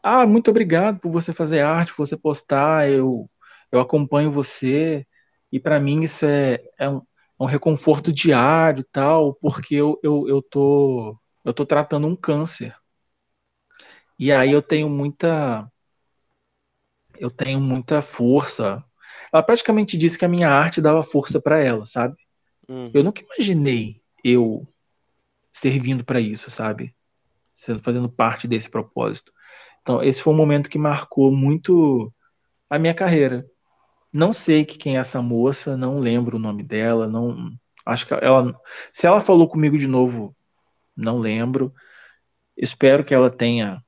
[0.03, 3.29] Ah, muito obrigado por você fazer arte, por você postar, eu
[3.71, 5.07] eu acompanho você.
[5.51, 7.03] E para mim isso é, é, um, é
[7.39, 12.75] um reconforto diário tal, porque eu, eu, eu, tô, eu tô tratando um câncer.
[14.19, 15.71] E aí eu tenho muita.
[17.19, 18.83] Eu tenho muita força.
[19.33, 22.17] Ela praticamente disse que a minha arte dava força para ela, sabe?
[22.69, 22.91] Uhum.
[22.93, 24.67] Eu nunca imaginei eu
[25.53, 26.95] servindo para isso, sabe?
[27.55, 29.33] Sendo, fazendo parte desse propósito.
[29.81, 32.13] Então, esse foi um momento que marcou muito
[32.69, 33.47] a minha carreira.
[34.17, 37.53] Não sei que quem é essa moça, não lembro o nome dela, não
[37.85, 38.59] acho que ela
[38.91, 40.35] se ela falou comigo de novo,
[40.97, 41.75] não lembro.
[42.57, 43.85] Espero que ela tenha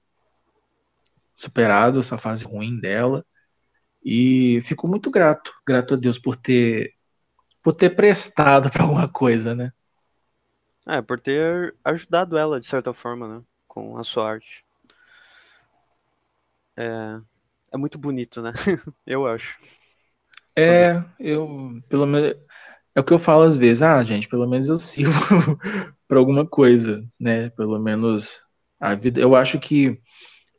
[1.35, 3.25] superado essa fase ruim dela
[4.05, 6.93] e fico muito grato, grato a Deus por ter
[7.63, 9.73] por ter prestado para alguma coisa, né?
[10.87, 14.63] É, por ter ajudado ela de certa forma, né, com a sua arte.
[16.77, 17.19] É,
[17.73, 18.53] é muito bonito, né?
[19.07, 19.59] eu acho.
[20.61, 22.37] É, eu, pelo menos,
[22.93, 25.57] é o que eu falo às vezes, ah, gente, pelo menos eu sirvo
[26.09, 27.51] para alguma coisa, né?
[27.51, 28.41] Pelo menos
[28.81, 29.21] a vida.
[29.21, 30.01] Eu acho que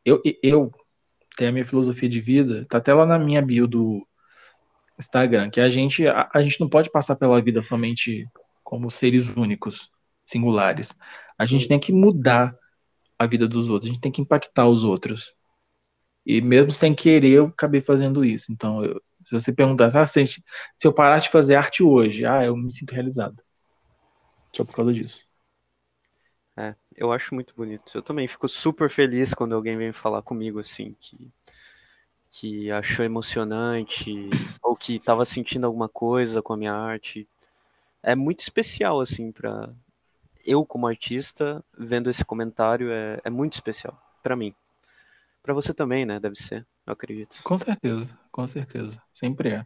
[0.06, 0.72] eu, eu
[1.38, 4.08] tenho a minha filosofia de vida, tá até lá na minha bio do
[4.98, 8.26] Instagram, que a gente, a, a gente não pode passar pela vida somente
[8.64, 9.90] como seres únicos,
[10.24, 10.96] singulares.
[11.38, 12.56] A gente tem que mudar
[13.18, 15.34] a vida dos outros, a gente tem que impactar os outros.
[16.26, 18.52] E mesmo sem querer, eu acabei fazendo isso.
[18.52, 20.44] Então, eu, se você perguntasse, ah, se,
[20.84, 23.44] eu parasse de fazer arte hoje, ah, eu me sinto realizado.
[24.52, 25.20] Só por causa disso.
[26.58, 27.96] É, eu acho muito bonito.
[27.96, 31.32] Eu também fico super feliz quando alguém vem falar comigo assim, que,
[32.32, 34.32] que achou emocionante,
[34.64, 37.30] ou que estava sentindo alguma coisa com a minha arte.
[38.02, 39.72] É muito especial, assim, para
[40.44, 44.56] eu como artista, vendo esse comentário, é, é muito especial para mim.
[45.44, 46.20] Para você também, né?
[46.20, 47.38] Deve ser, eu acredito.
[47.44, 49.02] Com certeza, com certeza.
[49.14, 49.66] Sempre é.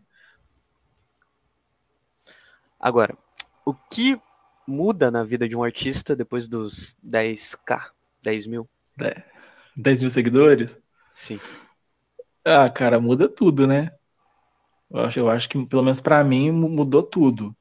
[2.80, 3.18] Agora,
[3.66, 4.20] o que
[4.68, 7.92] muda na vida de um artista depois dos 10k,
[8.22, 8.70] 10 mil?
[9.76, 10.78] 10 mil seguidores?
[11.14, 11.40] Sim.
[12.44, 13.92] Ah, cara, muda tudo, né?
[14.92, 17.56] Eu acho, eu acho que, pelo menos para mim, mudou tudo.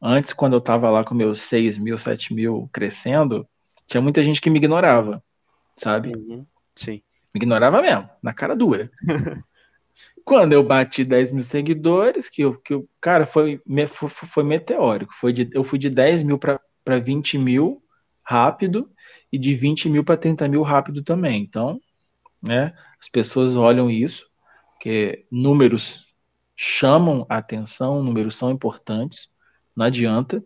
[0.00, 3.46] Antes, quando eu tava lá com meus 6 mil, 7 mil crescendo,
[3.86, 5.22] tinha muita gente que me ignorava,
[5.76, 6.14] sabe?
[6.14, 6.46] Uhum.
[6.74, 7.02] Sim.
[7.34, 8.90] Me ignorava mesmo, na cara dura.
[10.24, 15.14] Quando eu bati 10 mil seguidores, que eu, que eu cara, foi, foi, foi meteórico.
[15.14, 17.82] Foi de, eu fui de 10 mil para 20 mil
[18.22, 18.90] rápido
[19.32, 21.42] e de 20 mil para 30 mil rápido também.
[21.42, 21.80] Então,
[22.40, 24.26] né, as pessoas olham isso,
[24.80, 26.06] que números
[26.54, 29.28] chamam a atenção, números são importantes,
[29.74, 30.44] não adianta.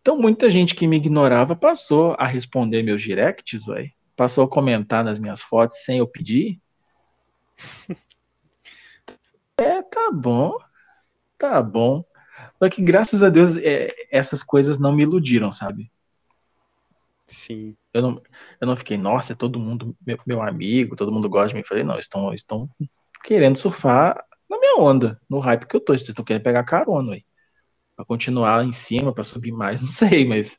[0.00, 5.04] Então, muita gente que me ignorava passou a responder meus directs, velho passou a comentar
[5.04, 6.60] nas minhas fotos sem eu pedir.
[9.58, 10.56] é, tá bom.
[11.38, 12.04] Tá bom.
[12.58, 15.90] Só que graças a Deus é, essas coisas não me iludiram, sabe?
[17.26, 17.76] Sim.
[17.92, 18.22] Eu não,
[18.60, 21.64] eu não fiquei, nossa, é todo mundo meu, meu amigo, todo mundo gosta de mim.
[21.64, 22.68] Falei, não, estão, estão
[23.24, 25.92] querendo surfar na minha onda, no hype que eu tô.
[25.92, 27.24] Vocês estão querendo pegar carona aí.
[27.96, 30.58] Pra continuar em cima, pra subir mais, não sei, mas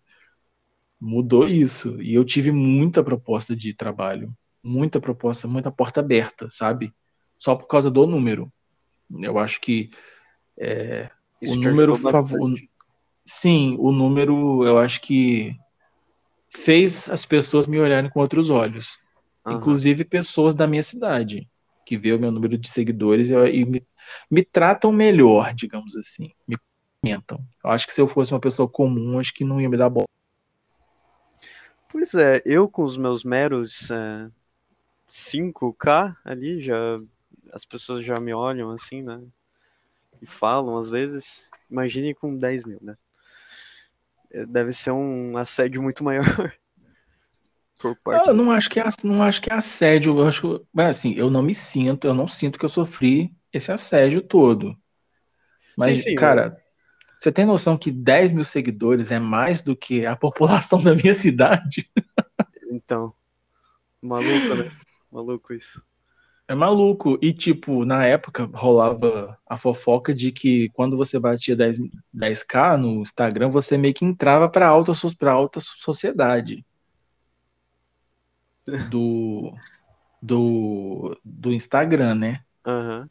[1.04, 2.02] mudou isso.
[2.02, 6.94] E eu tive muita proposta de trabalho, muita proposta, muita porta aberta, sabe?
[7.38, 8.52] Só por causa do número.
[9.20, 9.92] Eu acho que
[10.58, 11.10] é,
[11.46, 12.54] o número favor...
[13.26, 15.56] Sim, o número eu acho que
[16.50, 18.98] fez as pessoas me olharem com outros olhos.
[19.46, 19.58] Uhum.
[19.58, 21.50] Inclusive pessoas da minha cidade,
[21.86, 23.86] que vê o meu número de seguidores e, e me,
[24.30, 26.32] me, tratam melhor, digamos assim.
[26.48, 26.58] Me
[27.02, 27.46] comentam.
[27.64, 29.90] Eu acho que se eu fosse uma pessoa comum, acho que não ia me dar
[29.90, 30.06] bola.
[31.94, 34.28] Pois é, eu com os meus meros é,
[35.06, 36.76] 5k ali, já
[37.52, 39.22] as pessoas já me olham assim, né?
[40.20, 41.52] E falam às vezes.
[41.70, 42.98] Imagine com 10 mil, né?
[44.32, 46.26] É, deve ser um assédio muito maior.
[47.78, 50.98] Por parte eu não acho que é, não acho que é assédio, eu acho, mas
[50.98, 54.76] assim, eu não me sinto, eu não sinto que eu sofri esse assédio todo.
[55.78, 56.63] Mas, sim, sim, cara?
[57.24, 61.16] Você tem noção que 10 mil seguidores é mais do que a população da minha
[61.16, 61.90] cidade?
[62.70, 63.14] Então,
[64.02, 64.70] maluco, né?
[65.10, 65.82] Maluco isso.
[66.50, 67.18] É maluco.
[67.22, 71.78] E, tipo, na época rolava a fofoca de que quando você batia 10,
[72.14, 76.66] 10k no Instagram, você meio que entrava pra alta, pra alta sociedade.
[78.90, 79.54] Do,
[80.22, 82.44] do, do Instagram, né?
[82.66, 83.00] Aham.
[83.00, 83.10] Uhum.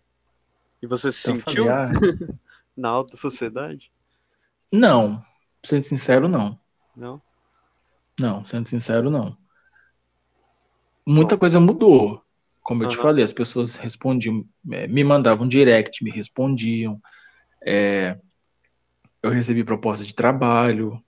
[0.83, 1.93] E você se então, sentiu falei, ah,
[2.77, 3.92] na alta sociedade?
[4.73, 5.25] Não,
[5.63, 6.59] sendo sincero, não.
[6.97, 7.21] Não?
[8.19, 9.37] Não, sendo sincero, não.
[11.07, 11.41] Muita Bom.
[11.41, 12.23] coisa mudou.
[12.63, 12.93] Como eu uhum.
[12.93, 17.01] te falei, as pessoas respondiam, é, me mandavam direct, me respondiam.
[17.65, 18.19] É,
[19.23, 21.03] eu recebi proposta de trabalho,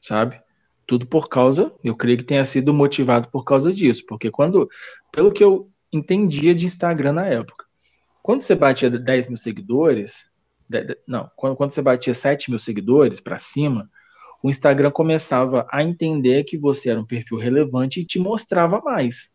[0.00, 0.40] sabe?
[0.86, 4.68] tudo por causa, eu creio que tenha sido motivado por causa disso, porque quando,
[5.10, 7.66] pelo que eu entendia de Instagram na época,
[8.22, 10.24] quando você batia 10 mil seguidores,
[11.06, 13.90] não, quando, quando você batia 7 mil seguidores para cima,
[14.42, 19.30] o Instagram começava a entender que você era um perfil relevante e te mostrava mais.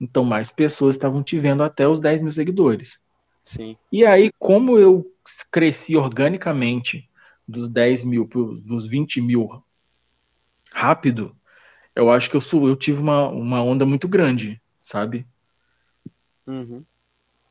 [0.00, 3.00] Então, mais pessoas estavam te vendo até os 10 mil seguidores.
[3.42, 3.76] Sim.
[3.90, 5.06] E aí, como eu
[5.50, 7.08] cresci organicamente
[7.46, 9.62] dos 10 mil para os 20 mil
[10.72, 11.36] rápido,
[11.94, 15.26] eu acho que eu, eu tive uma, uma onda muito grande, sabe?
[16.46, 16.84] Uhum.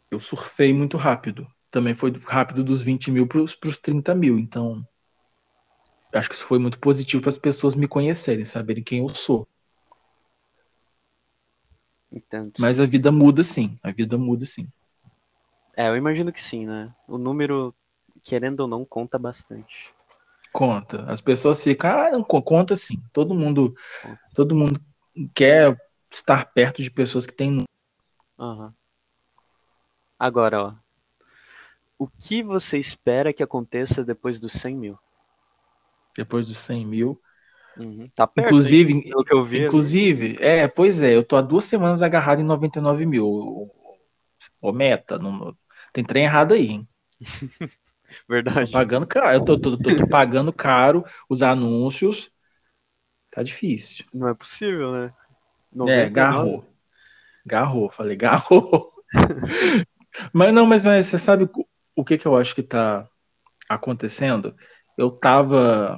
[0.09, 1.47] Eu surfei muito rápido.
[1.72, 4.38] Também foi rápido dos 20 mil para os 30 mil.
[4.38, 4.85] Então,
[6.14, 9.48] acho que isso foi muito positivo para as pessoas me conhecerem, saberem quem eu sou.
[12.60, 13.80] Mas a vida muda sim.
[13.81, 14.68] A vida muda sim.
[15.76, 16.93] É, eu imagino que sim, né?
[17.07, 17.73] O número,
[18.22, 19.93] querendo ou não, conta bastante.
[20.52, 21.03] Conta.
[21.10, 23.02] As pessoas ficam, ah, não, conta sim.
[23.14, 23.73] Todo mundo,
[24.35, 24.81] todo mundo
[25.34, 25.77] quer
[26.11, 27.64] estar perto de pessoas que têm.
[28.38, 28.73] Uhum.
[30.19, 30.90] Agora, ó.
[32.01, 34.99] O que você espera que aconteça depois dos 100 mil?
[36.17, 37.21] Depois dos 100 mil.
[37.77, 38.09] Uhum.
[38.15, 39.65] Tá perto, inclusive, hein, pelo que eu vi.
[39.65, 43.69] Inclusive, é, pois é, eu tô há duas semanas agarrado em 99 mil.
[44.59, 45.55] Ô, meta, não,
[45.93, 46.87] tem trem errado aí, hein?
[48.27, 48.71] Verdade.
[48.71, 52.31] Tô pagando caro, eu tô, tô, tô, tô, pagando caro os anúncios.
[53.29, 54.05] Tá difícil.
[54.11, 55.13] Não é possível, né?
[55.71, 56.01] 99.
[56.01, 56.65] É, garrou.
[57.45, 58.91] Garrou, falei, garrou.
[60.33, 61.47] mas não, mas, mas você sabe
[61.95, 63.07] o que que eu acho que tá
[63.69, 64.55] acontecendo?
[64.97, 65.97] Eu tava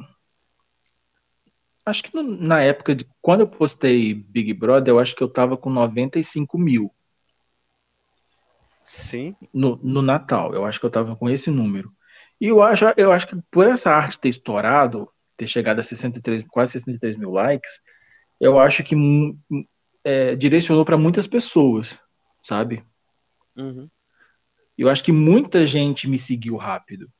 [1.86, 5.30] acho que no, na época de quando eu postei Big Brother, eu acho que eu
[5.30, 6.94] tava com 95 mil.
[8.84, 9.36] Sim.
[9.54, 11.92] No, no Natal, eu acho que eu tava com esse número.
[12.40, 16.46] E eu acho, eu acho que por essa arte ter estourado, ter chegado a 63,
[16.50, 17.80] quase 63 mil likes,
[18.40, 18.96] eu acho que
[20.04, 21.98] é, direcionou para muitas pessoas,
[22.42, 22.84] sabe?
[23.56, 23.90] Uhum.
[24.78, 27.12] Eu acho que muita gente me seguiu rápido,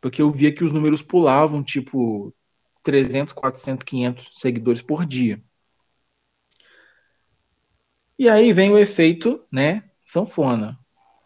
[0.00, 2.34] porque eu via que os números pulavam, tipo,
[2.82, 5.42] 300, 400, 500 seguidores por dia.
[8.18, 10.78] E aí vem o efeito, né, sanfona.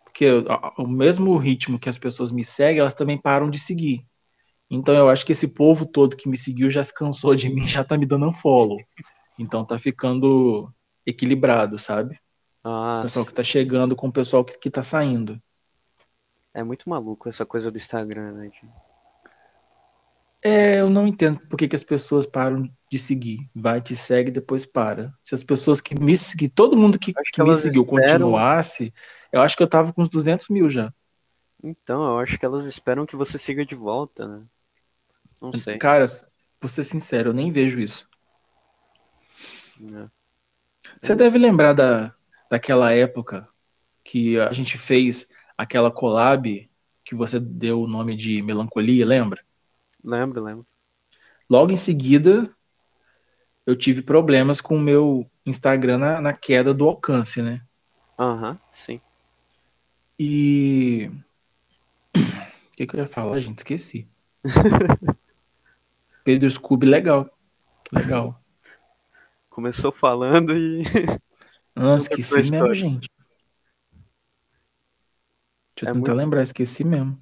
[0.04, 0.26] Porque
[0.78, 4.06] o mesmo ritmo que as pessoas me seguem, elas também param de seguir.
[4.70, 7.66] Então eu acho que esse povo todo que me seguiu já se cansou de mim,
[7.68, 8.78] já tá me dando um follow.
[9.38, 10.72] Então tá ficando
[11.04, 12.18] equilibrado, sabe?
[13.00, 15.40] O pessoal que tá chegando com o pessoal que, que tá saindo.
[16.56, 18.50] É muito maluco essa coisa do Instagram, né?
[20.40, 23.46] É, eu não entendo por que, que as pessoas param de seguir.
[23.54, 25.12] Vai, te segue, depois para.
[25.22, 28.30] Se as pessoas que me seguiram, todo mundo que, que, que me seguiu esperam...
[28.30, 28.90] continuasse,
[29.30, 30.90] eu acho que eu tava com uns 200 mil já.
[31.62, 34.42] Então, eu acho que elas esperam que você siga de volta, né?
[35.42, 35.76] Não sei.
[35.76, 36.06] Cara,
[36.58, 38.08] vou ser sincero, eu nem vejo isso.
[39.78, 40.08] É.
[41.02, 42.14] Você é deve lembrar da,
[42.48, 43.46] daquela época
[44.02, 45.26] que a gente fez
[45.56, 46.68] aquela collab
[47.04, 49.42] que você deu o nome de Melancolia, lembra?
[50.02, 50.66] Lembro, lembro.
[51.48, 52.50] Logo em seguida,
[53.64, 57.62] eu tive problemas com o meu Instagram na, na queda do alcance, né?
[58.18, 59.00] Aham, uhum, sim.
[60.18, 61.10] E.
[62.66, 63.60] O que, que eu ia falar, gente?
[63.60, 64.06] Esqueci.
[66.22, 67.30] Pedro Scooby, legal.
[67.90, 68.38] Legal.
[69.48, 70.82] Começou falando e.
[71.74, 73.08] Não, esqueci mesmo, gente.
[75.76, 76.14] Deixa eu é tentar muito...
[76.14, 77.20] lembrar, esqueci mesmo.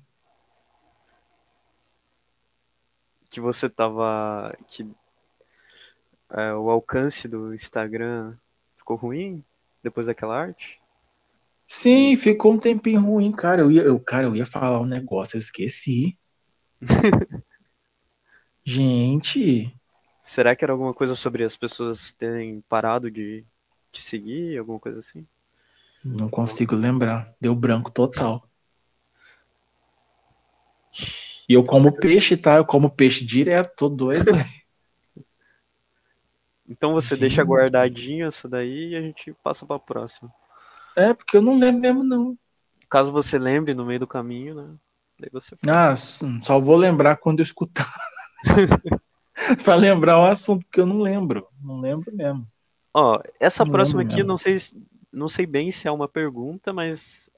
[3.35, 4.57] que você tava.
[4.69, 4.89] que
[6.31, 8.37] é, o alcance do Instagram
[8.77, 9.45] ficou ruim
[9.83, 10.81] depois daquela arte?
[11.67, 13.63] Sim, ficou um tempinho ruim, cara.
[13.63, 16.17] Eu ia, eu, cara, eu ia falar um negócio, eu esqueci.
[18.65, 19.75] Gente.
[20.23, 23.45] Será que era alguma coisa sobre as pessoas terem parado de
[23.91, 25.27] te seguir, alguma coisa assim?
[26.05, 27.33] Não consigo lembrar.
[27.41, 28.47] Deu branco total.
[31.49, 32.57] E eu como peixe, tá?
[32.57, 34.31] Eu como peixe direto, tô doido.
[36.69, 40.33] então você deixa guardadinho essa daí e a gente passa pra próxima.
[40.97, 42.39] É, porque eu não lembro mesmo, não.
[42.89, 44.75] Caso você lembre no meio do caminho, né?
[45.19, 45.57] Daí você.
[45.67, 47.93] Ah, só vou lembrar quando eu escutar.
[49.65, 51.49] pra lembrar o assunto, porque eu não lembro.
[51.61, 52.47] Não lembro mesmo.
[52.93, 54.29] Ó, essa não próxima aqui, mesmo.
[54.29, 54.57] não sei,
[55.15, 57.31] não sei bem se é uma pergunta, mas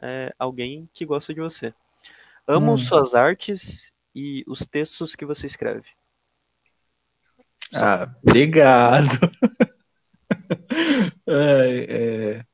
[0.00, 1.74] é alguém que gosta de você.
[2.46, 2.76] Amo hum.
[2.76, 5.88] suas artes e os textos que você escreve.
[7.74, 9.08] Ah, obrigado.
[11.26, 12.44] é, é...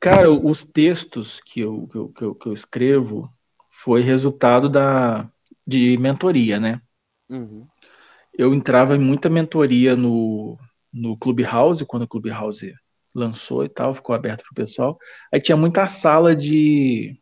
[0.00, 3.32] Cara, os textos que eu, que eu, que, eu, que, eu, escrevo
[3.68, 5.28] foi resultado da,
[5.66, 6.80] de mentoria, né?
[7.28, 7.64] Uhum.
[8.36, 10.58] eu entrava em muita mentoria no,
[10.92, 12.74] no Clubhouse, quando o Clubhouse
[13.14, 14.98] lançou e tal, ficou aberto para o pessoal.
[15.32, 17.20] Aí tinha muita sala de.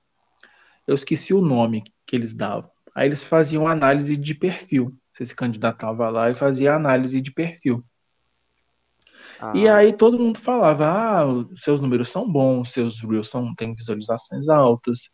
[0.87, 2.71] Eu esqueci o nome que eles davam.
[2.95, 4.97] Aí eles faziam análise de perfil.
[5.13, 7.85] Você se candidatava lá e fazia análise de perfil.
[9.41, 9.53] Ah.
[9.55, 11.25] E aí todo mundo falava: ah,
[11.57, 15.11] seus números são bons, seus reels são, têm visualizações altas.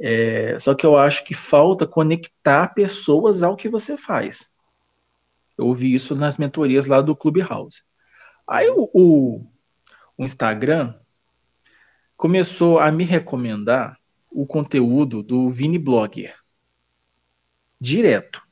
[0.00, 4.48] É, só que eu acho que falta conectar pessoas ao que você faz.
[5.58, 7.82] Eu ouvi isso nas mentorias lá do Clubhouse.
[8.48, 9.50] Aí o, o, o
[10.24, 10.94] Instagram
[12.16, 13.98] começou a me recomendar
[14.30, 16.34] o conteúdo do Vini Blogger.
[17.80, 18.42] Direto.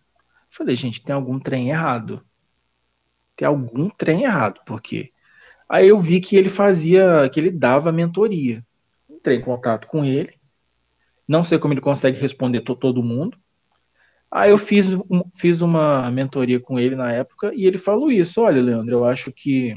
[0.48, 2.24] Falei, gente, tem algum trem errado.
[3.36, 5.12] Tem algum trem errado, porque
[5.68, 8.64] aí eu vi que ele fazia, que ele dava mentoria.
[9.08, 10.34] Entrei em contato com ele.
[11.28, 13.38] Não sei como ele consegue responder todo mundo.
[14.30, 14.86] Aí eu fiz,
[15.34, 19.30] fiz uma mentoria com ele na época e ele falou isso: olha, Leandro, eu acho
[19.30, 19.74] que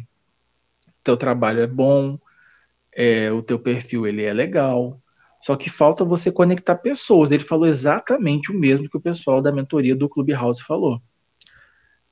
[1.03, 2.17] teu trabalho é bom,
[2.93, 5.01] é, o teu perfil ele é legal,
[5.41, 7.31] só que falta você conectar pessoas.
[7.31, 11.01] Ele falou exatamente o mesmo que o pessoal da mentoria do Clubhouse falou.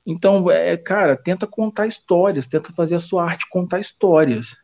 [0.04, 4.56] Então, é, cara, tenta contar histórias, tenta fazer a sua arte contar histórias.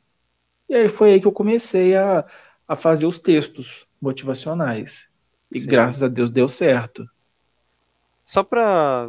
[0.69, 2.25] E aí foi aí que eu comecei a,
[2.67, 5.09] a fazer os textos motivacionais.
[5.53, 5.69] E Sim.
[5.69, 7.07] graças a Deus deu certo.
[8.25, 9.09] Só pra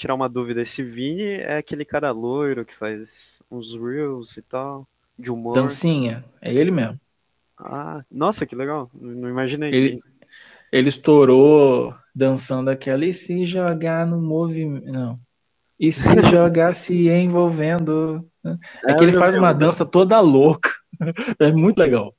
[0.00, 4.88] tirar uma dúvida, esse Vini é aquele cara loiro que faz uns reels e tal,
[5.18, 5.54] de humor.
[5.56, 6.98] Dancinha, é ele mesmo.
[7.58, 8.90] Ah, nossa, que legal.
[8.94, 9.74] Não imaginei.
[9.74, 9.98] Ele,
[10.72, 14.90] ele estourou dançando aquela e se jogar no movimento.
[14.90, 15.20] Não.
[15.78, 16.00] E se
[16.30, 18.26] jogar se envolvendo.
[18.86, 20.70] É, é que ele faz uma dança toda louca.
[21.38, 22.14] É muito legal.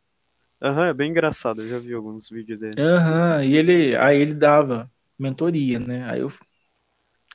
[0.60, 1.62] Aham, uhum, é bem engraçado.
[1.62, 2.82] Eu já vi alguns vídeos dele.
[2.82, 4.90] Aham, uhum, e ele, aí ele dava
[5.20, 6.10] mentoria, né?
[6.10, 6.32] Aí eu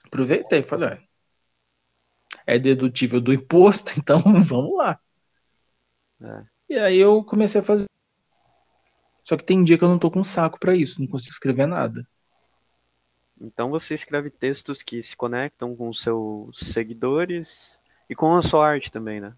[0.06, 0.98] aproveitei e falei,
[2.46, 4.98] é dedutível do imposto, então vamos lá.
[6.20, 6.44] É.
[6.68, 7.86] E aí eu comecei a fazer.
[9.24, 11.66] Só que tem dia que eu não tô com saco para isso, não consigo escrever
[11.66, 12.06] nada.
[13.40, 18.90] Então você escreve textos que se conectam com seus seguidores e com a sua arte
[18.90, 19.34] também, né?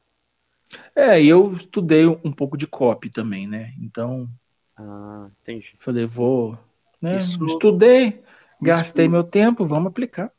[0.95, 3.74] É, e eu estudei um pouco de copy também, né?
[3.81, 4.28] Então.
[4.77, 5.74] Ah, entendi.
[5.81, 6.57] Falei, vou.
[7.01, 7.16] Né?
[7.16, 7.45] Isso...
[7.47, 8.23] Estudei,
[8.61, 9.12] Gastei Isso...
[9.12, 10.32] meu tempo, vamos aplicar.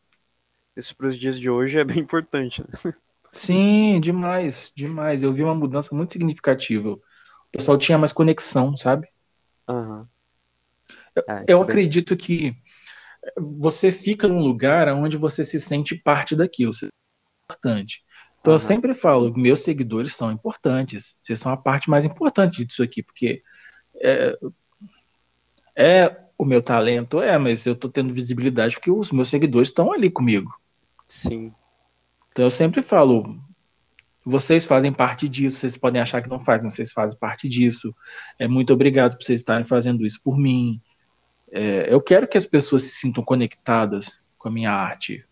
[0.76, 2.62] Isso para os dias de hoje é bem importante.
[2.62, 2.94] Né?
[3.32, 5.24] Sim, demais, demais.
[5.24, 6.92] Eu vi uma mudança muito significativa.
[6.92, 7.02] O
[7.52, 9.08] pessoal tinha mais conexão, sabe?
[9.68, 10.06] Uhum.
[11.16, 12.56] Eu, é, eu acredito que
[13.38, 16.72] você fica num lugar onde você se sente parte daquilo.
[16.72, 16.90] Isso é
[17.46, 18.02] importante.
[18.40, 18.56] Então uhum.
[18.56, 21.16] eu sempre falo, meus seguidores são importantes.
[21.22, 23.44] Vocês são a parte mais importante disso aqui, porque
[24.02, 24.38] é,
[25.76, 29.92] é o meu talento é, mas eu tô tendo visibilidade porque os meus seguidores estão
[29.92, 30.52] ali comigo.
[31.10, 31.52] Sim.
[32.32, 33.38] Então eu sempre falo,
[34.24, 37.94] vocês fazem parte disso, vocês podem achar que não fazem, mas vocês fazem parte disso.
[38.38, 40.80] É muito obrigado por vocês estarem fazendo isso por mim.
[41.52, 45.26] É, eu quero que as pessoas se sintam conectadas com a minha arte.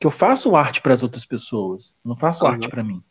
[0.00, 2.50] Que eu faço arte para as outras pessoas, não faço uhum.
[2.50, 3.04] arte para mim.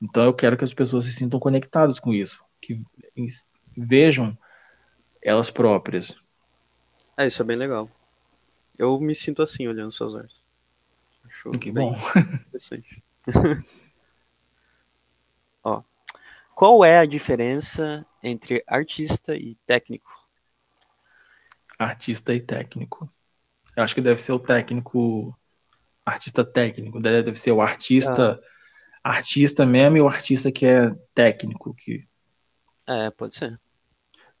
[0.00, 2.80] Então eu quero que as pessoas se sintam conectadas com isso, que
[3.76, 4.38] vejam
[5.20, 6.16] elas próprias.
[7.16, 7.90] É, isso é bem legal.
[8.78, 10.43] Eu me sinto assim olhando suas artes.
[11.50, 11.96] Acho que bom.
[12.48, 13.02] Interessante.
[15.64, 15.82] Ó,
[16.54, 20.12] qual é a diferença entre artista e técnico?
[21.78, 23.10] Artista e técnico.
[23.76, 25.36] Eu acho que deve ser o técnico,
[26.06, 28.40] artista técnico, deve ser o artista,
[29.02, 29.10] ah.
[29.10, 32.06] artista mesmo e o artista que é técnico que.
[32.86, 33.58] É, pode ser.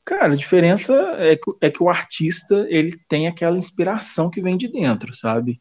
[0.04, 4.56] Cara, a diferença é que, é que o artista ele tem aquela inspiração que vem
[4.56, 5.60] de dentro, sabe?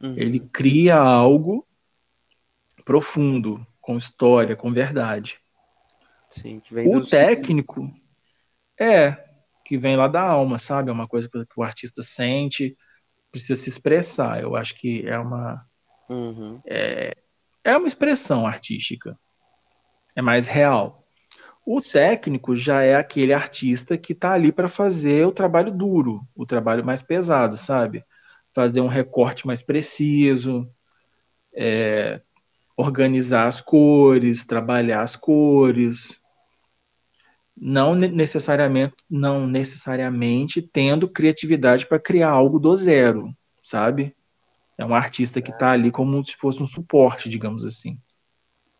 [0.00, 0.14] Uhum.
[0.16, 1.66] Ele cria algo
[2.84, 5.38] profundo, com história, com verdade.
[6.30, 8.00] Sim, que vem o técnico sentido.
[8.78, 9.24] é
[9.64, 10.90] que vem lá da alma, sabe?
[10.90, 12.76] É uma coisa que o artista sente,
[13.30, 14.40] precisa se expressar.
[14.40, 15.64] Eu acho que é uma
[16.08, 16.60] uhum.
[16.66, 17.16] é,
[17.62, 19.18] é uma expressão artística,
[20.16, 21.06] é mais real.
[21.64, 26.46] O técnico já é aquele artista que está ali para fazer o trabalho duro, o
[26.46, 28.04] trabalho mais pesado, sabe?
[28.52, 30.68] Fazer um recorte mais preciso,
[31.54, 32.20] é,
[32.76, 36.20] organizar as cores, trabalhar as cores,
[37.56, 44.16] não necessariamente, não necessariamente tendo criatividade para criar algo do zero, sabe?
[44.78, 47.98] É um artista que está ali como se fosse um suporte, digamos assim.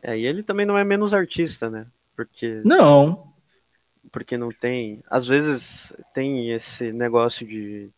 [0.01, 1.85] É, e ele também não é menos artista, né?
[2.15, 2.61] Porque.
[2.65, 3.31] Não.
[4.11, 5.03] Porque não tem.
[5.07, 7.91] Às vezes tem esse negócio de.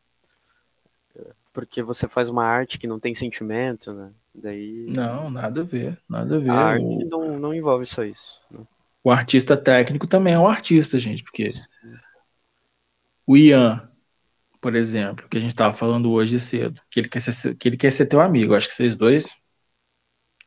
[1.53, 4.11] Porque você faz uma arte que não tem sentimento, né?
[4.33, 4.87] Daí.
[4.89, 6.49] Não, nada a ver, nada a ver.
[6.49, 7.07] A arte o...
[7.07, 8.41] não, não envolve só isso.
[8.49, 8.59] Né?
[9.03, 11.51] O artista técnico também é um artista, gente, porque
[13.27, 13.87] o Ian,
[14.59, 17.77] por exemplo, que a gente estava falando hoje cedo, que ele quer ser, que ele
[17.77, 18.55] quer ser teu amigo.
[18.55, 19.35] Acho que vocês dois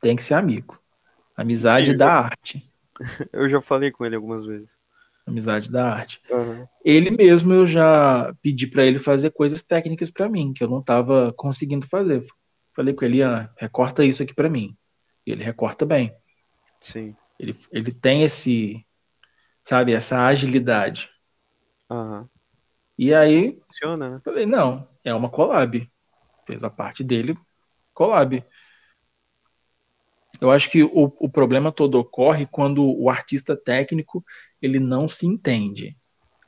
[0.01, 0.79] têm que ser amigo.
[1.37, 2.11] Amizade Sim, da eu...
[2.11, 2.71] arte.
[3.31, 4.81] Eu já falei com ele algumas vezes.
[5.27, 6.21] Amizade da arte.
[6.31, 6.67] Uhum.
[6.85, 10.79] Ele mesmo eu já pedi para ele fazer coisas técnicas para mim, que eu não
[10.79, 12.25] estava conseguindo fazer.
[12.75, 14.77] Falei com ele, ah, recorta isso aqui para mim.
[15.27, 16.15] E ele recorta bem.
[16.81, 17.17] Sim.
[17.41, 18.87] Ele, ele tem esse,
[19.65, 21.11] sabe, essa agilidade.
[21.91, 22.29] Uhum.
[22.99, 24.21] E aí, Funciona, né?
[24.25, 25.91] falei, não, é uma collab.
[26.47, 27.37] Fez a parte dele,
[27.93, 28.45] collab.
[30.41, 34.25] Eu acho que o, o problema todo ocorre quando o artista técnico
[34.61, 35.97] ele não se entende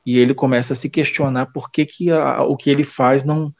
[0.04, 3.54] e ele começa a se questionar por que, que a, o que ele faz não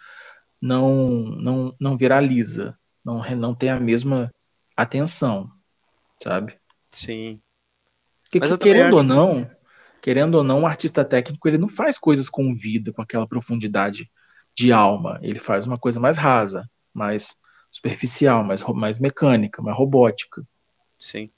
[0.61, 4.33] não não, não viraliza, não, não tem a mesma
[4.77, 5.51] atenção,
[6.23, 6.57] sabe?
[6.91, 7.41] Sim.
[8.25, 9.49] Porque, que, querendo ou não,
[10.03, 14.11] querendo ou não, o artista técnico ele não faz coisas com vida, com aquela profundidade
[14.57, 15.19] de alma.
[15.23, 17.35] Ele faz uma coisa mais rasa, mais
[17.79, 20.45] superficial, mais, mais mecânica, mais robótica.
[20.99, 21.31] Sim.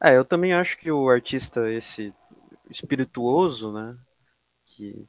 [0.00, 2.14] É, eu também acho que o artista, esse
[2.70, 3.96] espirituoso, né,
[4.64, 5.06] que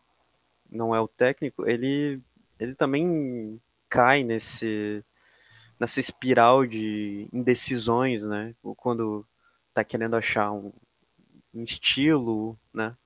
[0.69, 2.21] não é o técnico, ele,
[2.57, 5.03] ele também cai nesse
[5.79, 9.25] nessa espiral de indecisões, né, quando
[9.73, 10.73] tá querendo achar um,
[11.53, 12.97] um estilo, né,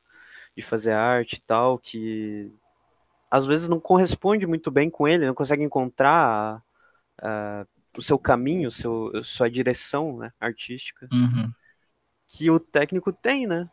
[0.57, 2.51] de fazer arte e tal, que
[3.33, 6.63] às vezes não corresponde muito bem com ele, não consegue encontrar
[7.19, 11.51] uh, o seu caminho, seu, sua direção né, artística, uhum.
[12.27, 13.67] que o técnico tem, né?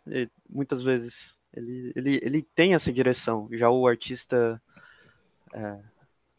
[0.49, 3.51] Muitas vezes ele, ele, ele tem essa direção.
[3.53, 4.62] Já o artista
[5.53, 5.78] é,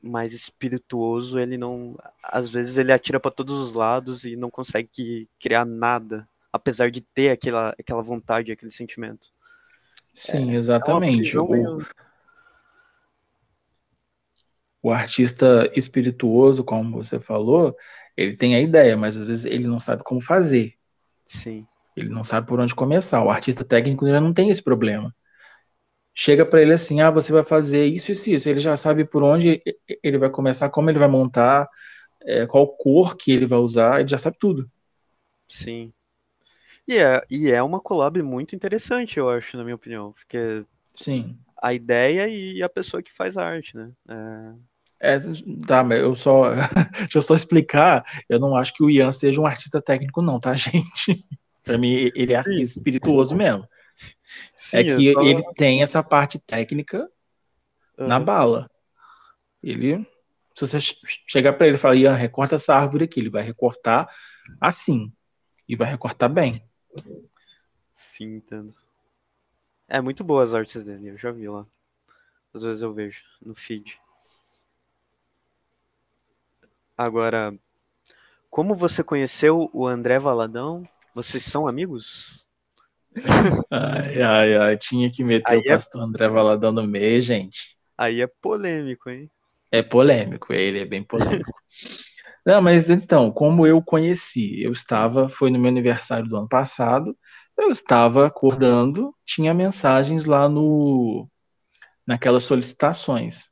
[0.01, 5.29] mais espirituoso, ele não, às vezes ele atira para todos os lados e não consegue
[5.39, 9.27] criar nada, apesar de ter aquela, aquela vontade, aquele sentimento.
[10.11, 11.37] Sim, é, exatamente.
[11.37, 12.10] É
[14.81, 17.75] o artista espirituoso, como você falou,
[18.17, 20.73] ele tem a ideia, mas às vezes ele não sabe como fazer.
[21.25, 21.65] Sim.
[21.95, 23.23] Ele não sabe por onde começar.
[23.23, 25.13] O artista técnico já não tem esse problema.
[26.13, 28.49] Chega para ele assim: ah, você vai fazer isso, isso, isso.
[28.49, 29.61] Ele já sabe por onde
[30.03, 31.69] ele vai começar, como ele vai montar,
[32.23, 34.69] é, qual cor que ele vai usar, ele já sabe tudo.
[35.47, 35.93] Sim.
[36.87, 40.11] E é, e é uma collab muito interessante, eu acho, na minha opinião.
[40.13, 41.37] Porque Sim.
[41.61, 43.91] a ideia e a pessoa que faz a arte, né?
[44.09, 44.53] É,
[45.03, 45.17] é,
[45.65, 46.51] tá, mas eu só.
[46.99, 48.05] Deixa eu só explicar.
[48.29, 51.25] Eu não acho que o Ian seja um artista técnico, não, tá, gente?
[51.63, 53.67] Pra mim, ele é artista espirituoso mesmo.
[54.55, 55.21] Sim, é que só...
[55.23, 57.09] ele tem essa parte técnica
[57.97, 58.07] uhum.
[58.07, 58.69] na bala.
[59.63, 60.07] Ele.
[60.55, 60.77] Se você
[61.27, 64.07] chegar para ele e falar, Ian, recorta essa árvore aqui, ele vai recortar
[64.59, 65.11] assim.
[65.67, 66.61] E vai recortar bem.
[67.91, 68.73] Sim, entendo.
[69.87, 71.65] É muito boa as artes dele, eu já vi lá.
[72.53, 73.99] Às vezes eu vejo no feed.
[77.01, 77.51] Agora,
[78.47, 80.87] como você conheceu o André Valadão?
[81.15, 82.47] Vocês são amigos?
[83.71, 86.03] Ai, ai, ai, tinha que meter Aí o é pastor.
[86.03, 87.75] André Valadão no meio, gente.
[87.97, 89.31] Aí é polêmico, hein?
[89.71, 91.51] É polêmico, ele é bem polêmico.
[92.45, 97.17] Não, mas então, como eu conheci, eu estava, foi no meu aniversário do ano passado,
[97.57, 101.27] eu estava acordando, tinha mensagens lá no
[102.05, 103.49] naquelas solicitações.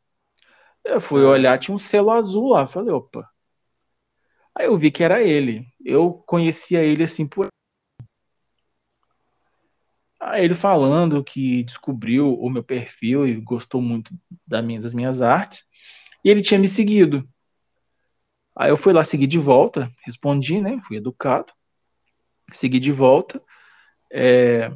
[0.85, 1.29] Eu fui ah.
[1.29, 3.27] olhar, tinha um selo azul lá, falei, opa,
[4.59, 5.65] Aí eu vi que era ele.
[5.83, 7.47] Eu conhecia ele assim por.
[10.19, 14.13] Aí ele falando que descobriu o meu perfil e gostou muito
[14.45, 15.63] da minha, das minhas artes.
[16.25, 17.25] E ele tinha me seguido.
[18.53, 20.77] Aí eu fui lá seguir de volta, respondi, né?
[20.81, 21.53] Fui educado.
[22.51, 23.41] Segui de volta.
[24.11, 24.69] É,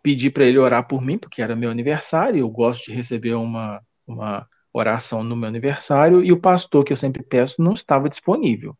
[0.00, 2.38] pedi para ele orar por mim, porque era meu aniversário.
[2.38, 6.96] Eu gosto de receber uma, uma oração no meu aniversário e o pastor que eu
[6.96, 8.76] sempre peço não estava disponível.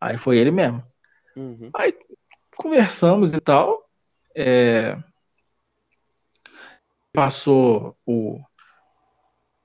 [0.00, 0.82] Aí foi ele mesmo.
[1.36, 1.70] Uhum.
[1.74, 1.94] Aí
[2.56, 3.88] conversamos e tal.
[4.36, 4.96] É...
[7.12, 8.40] Passou o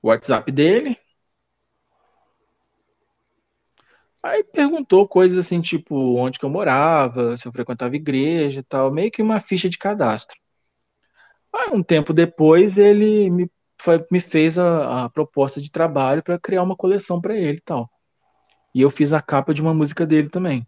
[0.01, 0.97] WhatsApp dele.
[4.21, 8.91] Aí perguntou coisas assim, tipo, onde que eu morava, se eu frequentava igreja e tal,
[8.91, 10.37] meio que uma ficha de cadastro.
[11.53, 13.49] Aí um tempo depois ele me
[13.81, 17.61] foi, me fez a, a proposta de trabalho para criar uma coleção para ele e
[17.61, 17.89] tal.
[18.73, 20.65] E eu fiz a capa de uma música dele também.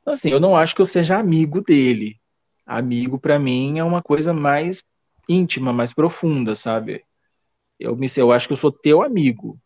[0.00, 2.16] Então, assim, eu não acho que eu seja amigo dele.
[2.66, 4.82] Amigo, para mim, é uma coisa mais
[5.28, 7.04] íntima, mais profunda, sabe?
[7.78, 9.58] Eu, me, eu acho que eu sou teu amigo.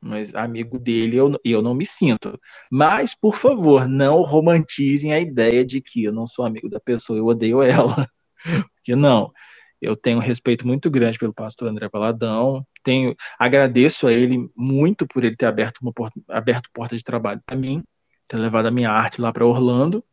[0.00, 2.38] mas amigo dele eu, eu não me sinto.
[2.70, 7.18] Mas, por favor, não romantizem a ideia de que eu não sou amigo da pessoa,
[7.18, 8.08] eu odeio ela.
[8.74, 9.32] Porque não.
[9.80, 12.66] Eu tenho um respeito muito grande pelo pastor André Valadão.
[12.82, 17.40] Tenho, agradeço a ele muito por ele ter aberto uma porta, aberto porta de trabalho
[17.46, 17.82] para mim,
[18.28, 20.04] ter levado a minha arte lá para Orlando.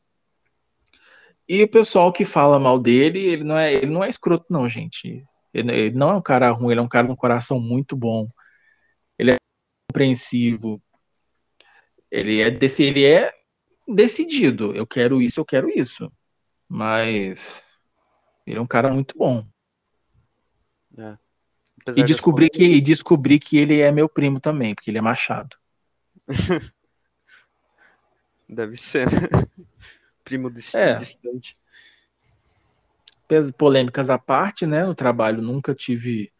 [1.48, 4.68] E o pessoal que fala mal dele, ele não é, ele não é escroto não,
[4.68, 5.26] gente.
[5.54, 7.96] Ele, ele não é um cara ruim, ele é um cara com um coração muito
[7.96, 8.30] bom.
[9.18, 9.36] Ele é
[9.90, 10.82] compreensivo.
[12.12, 13.34] Ele é desse, ele é
[13.88, 14.76] decidido.
[14.76, 16.12] Eu quero isso, eu quero isso.
[16.68, 17.64] Mas
[18.46, 19.46] ele é um cara muito bom.
[20.98, 21.18] É.
[21.96, 25.56] E descobri, que, e descobri que ele é meu primo também, porque ele é machado.
[28.50, 29.28] Deve ser, né?
[30.24, 30.96] Primo é.
[30.96, 31.58] distante.
[33.58, 34.86] Polêmicas à parte, né?
[34.86, 36.32] No trabalho nunca tive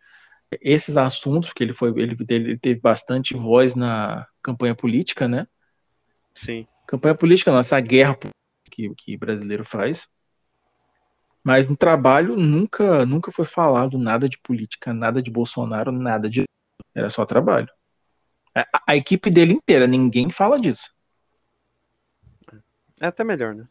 [0.62, 5.48] esses assuntos, porque ele foi ele, ele teve bastante voz na campanha política, né?
[6.34, 6.68] Sim.
[6.86, 8.18] Campanha política, nossa guerra
[8.70, 10.08] que, que brasileiro faz.
[11.48, 16.44] Mas no trabalho nunca nunca foi falado nada de política, nada de Bolsonaro, nada de
[16.94, 17.70] era só trabalho.
[18.54, 20.94] A, a equipe dele inteira, ninguém fala disso.
[23.00, 23.66] É até melhor, né?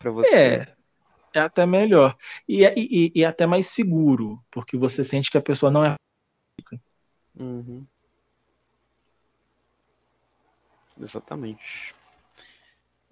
[0.00, 0.34] Para você.
[0.34, 0.76] É,
[1.32, 2.16] é até melhor.
[2.48, 5.84] E, é, e, e, é até mais seguro, porque você sente que a pessoa não
[5.84, 5.94] é.
[7.36, 7.86] Uhum.
[10.98, 11.94] Exatamente.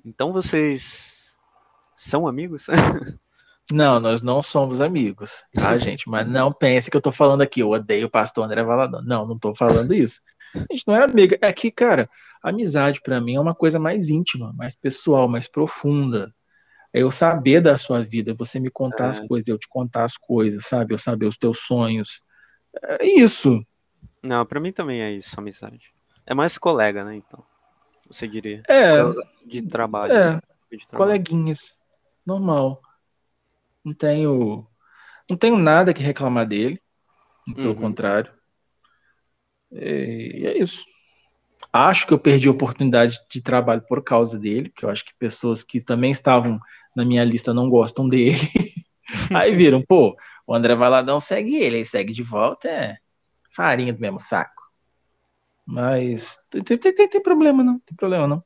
[0.04, 1.23] Então vocês
[1.94, 2.66] são amigos?
[3.72, 6.06] Não, nós não somos amigos, tá, gente?
[6.06, 9.00] Mas não pense que eu tô falando aqui, eu odeio o pastor André Valadão.
[9.02, 10.20] Não, não tô falando isso.
[10.54, 11.34] A gente não é amigo.
[11.40, 12.08] É que, cara,
[12.42, 16.32] amizade para mim é uma coisa mais íntima, mais pessoal, mais profunda.
[16.92, 19.10] É eu saber da sua vida, você me contar é.
[19.10, 20.94] as coisas, eu te contar as coisas, sabe?
[20.94, 22.20] Eu saber os teus sonhos.
[22.82, 23.64] É isso.
[24.22, 25.92] Não, para mim também é isso, amizade.
[26.26, 27.16] É mais colega, né?
[27.16, 27.42] Então,
[28.08, 28.62] você diria.
[28.68, 28.98] É.
[29.44, 30.12] De trabalho.
[30.12, 30.20] É.
[30.20, 30.40] Assim,
[30.70, 31.10] de trabalho.
[31.10, 31.74] Coleguinhas.
[32.26, 32.80] Normal.
[33.84, 34.66] Não tenho.
[35.28, 36.80] Não tenho nada que reclamar dele.
[37.54, 37.74] Pelo uhum.
[37.74, 38.32] contrário.
[39.70, 40.84] E, e é isso.
[41.72, 45.12] Acho que eu perdi a oportunidade de trabalho por causa dele, porque eu acho que
[45.18, 46.58] pessoas que também estavam
[46.94, 48.38] na minha lista não gostam dele.
[49.34, 52.96] aí viram, pô, o André Valadão segue ele, aí segue de volta, é
[53.50, 54.62] farinha do mesmo saco.
[55.66, 58.44] Mas tem, tem, tem, tem problema não, tem problema não.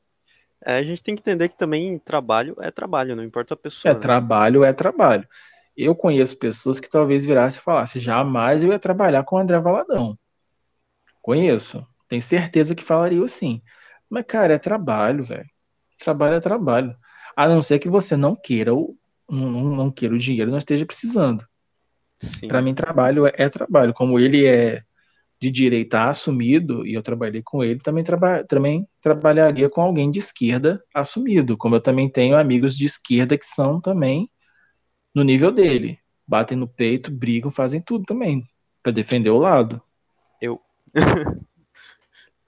[0.65, 3.91] É, a gente tem que entender que também trabalho é trabalho, não importa a pessoa.
[3.91, 3.99] É né?
[3.99, 5.27] trabalho, é trabalho.
[5.75, 9.59] Eu conheço pessoas que talvez virassem e falassem, jamais eu ia trabalhar com o André
[9.59, 10.17] Valadão.
[11.21, 13.61] Conheço, tenho certeza que falaria assim.
[14.09, 15.49] Mas, cara, é trabalho, velho.
[15.97, 16.95] Trabalho é trabalho.
[17.35, 18.97] A não ser que você não queira o,
[19.29, 21.45] não, não queira o dinheiro, não esteja precisando.
[22.47, 23.93] Para mim, trabalho é, é, trabalho.
[23.93, 24.83] Como ele é
[25.39, 30.19] de direita assumido, e eu trabalhei com ele, também, traba também trabalharia com alguém de
[30.19, 31.57] esquerda assumido.
[31.57, 34.29] Como eu também tenho amigos de esquerda que são também
[35.15, 35.97] no nível dele.
[36.27, 38.43] Batem no peito, brigam, fazem tudo também.
[38.83, 39.81] para defender o lado.
[40.41, 40.61] Eu.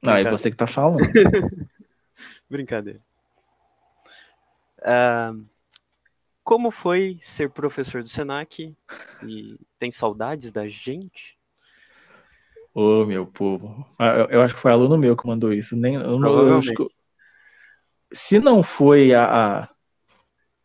[0.04, 1.00] ah, é você que tá falando.
[2.50, 3.00] Brincadeira.
[4.80, 5.46] Uh,
[6.44, 8.76] como foi ser professor do Senac?
[9.24, 11.40] E tem saudades da gente?
[12.74, 13.86] Ô, oh, meu povo.
[14.00, 15.76] Ah, eu, eu, acho que foi aluno meu que mandou isso.
[15.76, 16.92] Nem, eu, eu, eu
[18.14, 19.26] se não foi a,
[19.64, 19.70] a,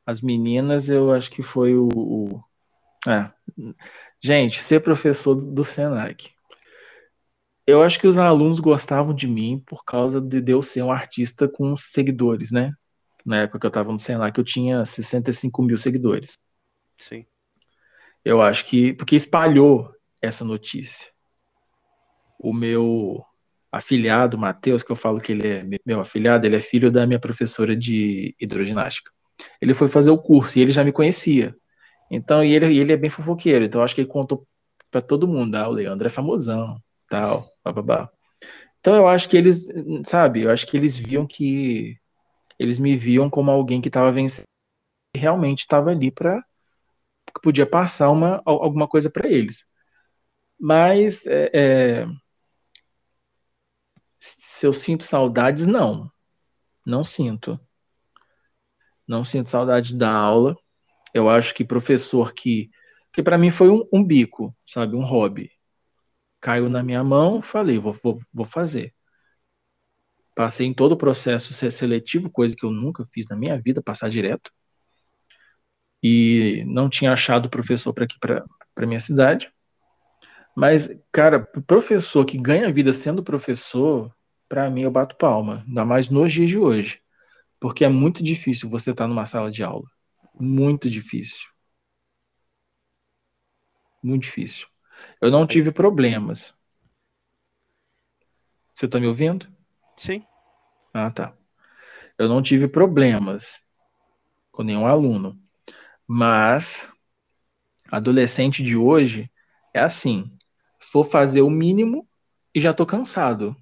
[0.04, 1.88] as meninas, eu acho que foi o.
[1.94, 2.44] o
[3.08, 3.30] é.
[4.20, 6.30] Gente, ser professor do, do Senac.
[7.66, 11.48] Eu acho que os alunos gostavam de mim por causa de eu ser um artista
[11.48, 12.72] com seguidores, né?
[13.26, 16.38] na época que eu estava no Senac, eu tinha 65 mil seguidores.
[16.96, 17.26] Sim.
[18.24, 18.92] Eu acho que.
[18.92, 19.92] Porque espalhou
[20.22, 21.10] essa notícia.
[22.38, 23.24] O meu
[23.70, 27.20] afilhado, Matheus, que eu falo que ele é meu afilhado, ele é filho da minha
[27.20, 29.10] professora de hidroginástica.
[29.60, 31.54] Ele foi fazer o curso e ele já me conhecia.
[32.10, 34.46] Então, e ele, ele é bem fofoqueiro, então acho que ele contou
[34.90, 38.08] para todo mundo, ah, o Leandro é famosão, tal, bababá.
[38.80, 39.66] Então eu acho que eles,
[40.04, 41.98] sabe, eu acho que eles viam que
[42.58, 44.46] eles me viam como alguém que estava vencendo
[45.14, 46.42] e realmente estava ali para
[47.34, 49.64] que podia passar uma, alguma coisa para eles.
[50.58, 52.06] Mas é, é,
[54.38, 56.10] se eu sinto saudades, não.
[56.84, 57.60] Não sinto.
[59.06, 60.56] Não sinto saudade da aula.
[61.14, 62.70] Eu acho que professor que.
[63.12, 64.96] que para mim foi um, um, bico, sabe?
[64.96, 65.50] Um hobby.
[66.40, 68.94] Caiu na minha mão, falei, vou, vou, vou fazer.
[70.34, 74.10] Passei em todo o processo seletivo, coisa que eu nunca fiz na minha vida, passar
[74.10, 74.52] direto.
[76.02, 79.50] E não tinha achado professor para aqui, para minha cidade.
[80.54, 84.14] Mas, cara, professor que ganha vida sendo professor,
[84.48, 87.00] para mim eu bato palma, ainda mais nos dias de hoje.
[87.60, 89.88] Porque é muito difícil você estar tá numa sala de aula.
[90.38, 91.46] Muito difícil.
[94.02, 94.66] Muito difícil.
[95.20, 96.54] Eu não tive problemas.
[98.74, 99.48] Você tá me ouvindo?
[99.96, 100.24] Sim.
[100.92, 101.34] Ah, tá.
[102.18, 103.62] Eu não tive problemas
[104.52, 105.40] com nenhum aluno.
[106.06, 106.92] Mas
[107.90, 109.30] adolescente de hoje
[109.74, 110.30] é assim:
[110.78, 112.08] for fazer o mínimo
[112.54, 113.56] e já tô cansado.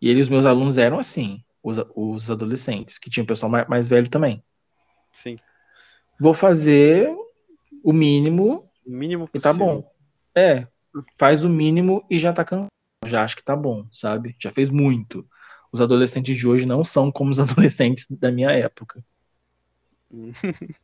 [0.00, 4.08] E eles, meus alunos, eram assim, os, os adolescentes, que tinha pessoal mais, mais velho
[4.08, 4.42] também.
[5.12, 5.38] Sim.
[6.18, 7.14] Vou fazer
[7.82, 8.70] o mínimo.
[8.86, 9.38] O mínimo possível.
[9.38, 9.92] E tá bom.
[10.34, 10.66] É,
[11.16, 12.68] faz o mínimo e já tá cansado.
[13.06, 14.36] Já acho que tá bom, sabe?
[14.38, 15.26] Já fez muito.
[15.72, 19.02] Os adolescentes de hoje não são como os adolescentes da minha época.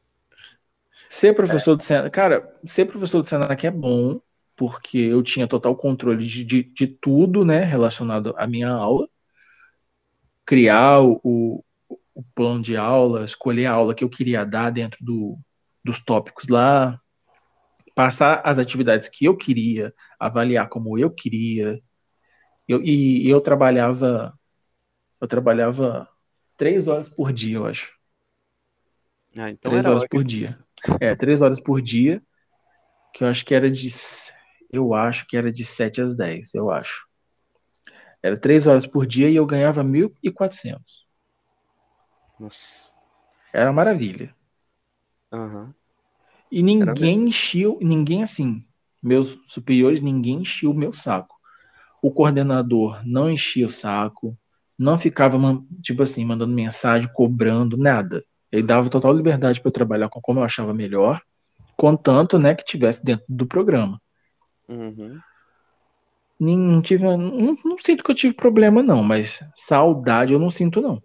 [1.11, 1.77] ser professor é.
[1.77, 4.21] do Senac, cara, ser professor do Senac é bom,
[4.57, 9.09] porque eu tinha total controle de, de, de tudo, né, relacionado à minha aula.
[10.45, 11.65] Criar o,
[12.17, 15.39] o plano de aula, escolher a aula que eu queria dar dentro do,
[15.85, 16.99] dos tópicos lá,
[17.95, 21.79] passar as atividades que eu queria, avaliar como eu queria.
[22.67, 24.33] Eu, e, e eu trabalhava,
[25.21, 26.09] eu trabalhava
[26.57, 27.93] três horas por dia, eu acho.
[29.37, 30.59] Ah, então três horas por dia.
[31.01, 32.23] É, três horas por dia,
[33.13, 33.91] que eu acho que era de
[34.71, 37.07] eu acho que era de 7 às 10, eu acho.
[38.23, 40.81] Era 3 horas por dia e eu ganhava 1.400.
[42.39, 42.95] Nossa.
[43.53, 44.35] Era maravilha.
[45.33, 45.73] Uhum.
[46.51, 48.65] E ninguém encheu, ninguém assim,
[49.03, 51.35] meus superiores, ninguém encheu o meu saco.
[52.03, 54.37] O coordenador não enchia o saco,
[54.79, 55.39] não ficava,
[55.83, 58.25] tipo assim, mandando mensagem, cobrando, nada.
[58.53, 61.21] Ele dava total liberdade para eu trabalhar com como eu achava melhor,
[61.77, 64.01] contanto, né, que tivesse dentro do programa.
[64.69, 65.21] Uhum.
[66.39, 70.83] Não, tive, não, não, sinto que eu tive problema, não, mas saudade eu não sinto,
[70.83, 71.03] não.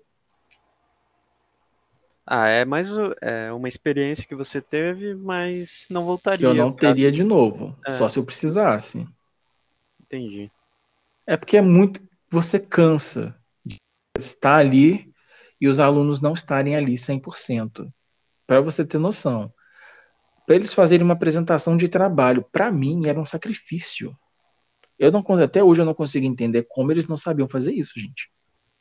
[2.25, 2.89] Ah, é mais
[3.21, 6.47] é uma experiência que você teve, mas não voltaria.
[6.47, 7.91] Eu não teria de novo, é.
[7.93, 9.07] só se eu precisasse.
[10.01, 10.51] Entendi.
[11.25, 12.01] É porque é muito.
[12.29, 13.35] Você cansa
[13.65, 13.77] de
[14.17, 15.11] estar ali
[15.59, 17.91] e os alunos não estarem ali 100%.
[18.45, 19.51] Para você ter noção
[20.45, 22.45] para eles fazerem uma apresentação de trabalho.
[22.51, 24.15] Para mim, era um sacrifício.
[24.97, 28.29] Eu não até hoje eu não consigo entender como eles não sabiam fazer isso, gente.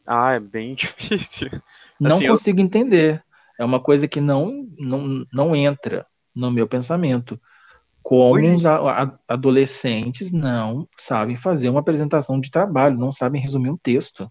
[0.06, 1.50] Ah, é bem difícil.
[1.98, 2.64] Não assim, consigo eu...
[2.64, 3.24] entender.
[3.58, 7.40] É uma coisa que não, não, não entra no meu pensamento.
[8.02, 8.54] Como hoje...
[8.54, 8.64] os
[9.28, 14.30] adolescentes não sabem fazer uma apresentação de trabalho, não sabem resumir um texto.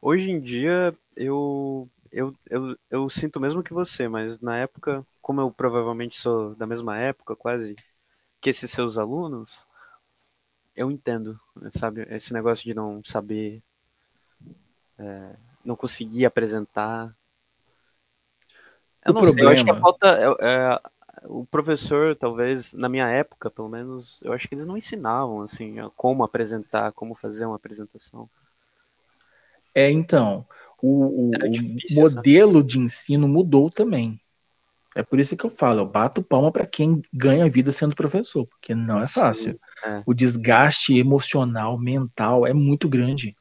[0.00, 5.40] Hoje em dia, eu, eu, eu, eu sinto mesmo que você, mas na época como
[5.40, 7.76] eu provavelmente sou da mesma época, quase,
[8.40, 9.66] que esses seus alunos,
[10.74, 11.40] eu entendo,
[11.70, 12.04] sabe?
[12.10, 13.62] Esse negócio de não saber,
[14.98, 17.16] é, não conseguir apresentar.
[19.04, 19.32] Eu o não problema...
[19.32, 20.18] sei, eu acho que a falta.
[20.40, 20.80] É, é,
[21.24, 25.76] o professor, talvez, na minha época, pelo menos, eu acho que eles não ensinavam, assim,
[25.94, 28.28] como apresentar, como fazer uma apresentação.
[29.72, 30.44] É, então,
[30.82, 32.68] o, o, difícil, o modelo sabe?
[32.68, 34.20] de ensino mudou também.
[34.94, 38.46] É por isso que eu falo, eu bato palma para quem ganha vida sendo professor,
[38.46, 39.52] porque não é fácil.
[39.52, 40.02] Sim, é.
[40.04, 43.34] O desgaste emocional, mental é muito grande.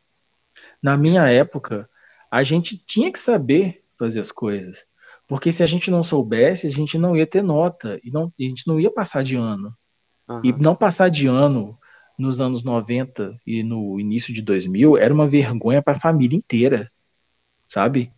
[0.81, 1.89] Na minha época,
[2.29, 4.85] a gente tinha que saber fazer as coisas,
[5.27, 8.43] porque se a gente não soubesse, a gente não ia ter nota e não, a
[8.43, 9.75] gente não ia passar de ano.
[10.29, 10.41] Uhum.
[10.43, 11.77] E não passar de ano
[12.17, 16.87] nos anos 90 e no início de 2000 era uma vergonha para a família inteira,
[17.71, 18.11] sabe?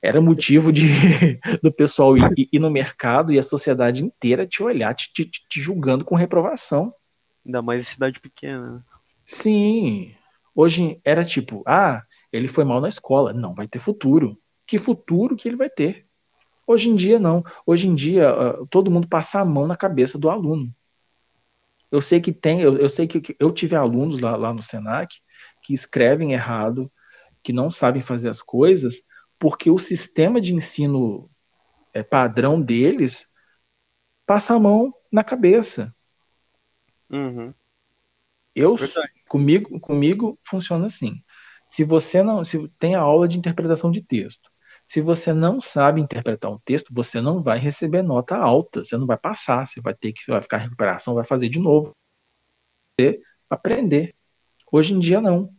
[0.00, 0.82] era motivo de
[1.62, 5.60] do pessoal ir, ir, no mercado e a sociedade inteira te olhar, te, te, te,
[5.60, 6.94] julgando com reprovação.
[7.44, 8.84] Ainda mais em cidade pequena.
[9.26, 10.14] Sim.
[10.54, 12.02] Hoje era tipo, ah,
[12.32, 13.32] ele foi mal na escola.
[13.32, 14.38] Não, vai ter futuro.
[14.66, 16.06] Que futuro que ele vai ter?
[16.66, 17.42] Hoje em dia, não.
[17.66, 20.72] Hoje em dia, uh, todo mundo passa a mão na cabeça do aluno.
[21.90, 25.16] Eu sei que tem, eu, eu sei que eu tive alunos lá, lá no Senac
[25.62, 26.92] que escrevem errado,
[27.48, 29.00] que não sabem fazer as coisas,
[29.38, 31.30] porque o sistema de ensino
[31.94, 33.26] é, padrão deles
[34.26, 35.94] passa a mão na cabeça.
[37.08, 37.54] Uhum.
[38.54, 38.76] Eu
[39.26, 41.22] comigo comigo funciona assim.
[41.70, 44.50] Se você não se tem a aula de interpretação de texto,
[44.86, 49.06] se você não sabe interpretar um texto, você não vai receber nota alta, você não
[49.06, 51.96] vai passar, você vai ter que vai ficar em recuperação, vai fazer de novo.
[53.00, 54.14] Você aprender.
[54.70, 55.56] Hoje em dia não.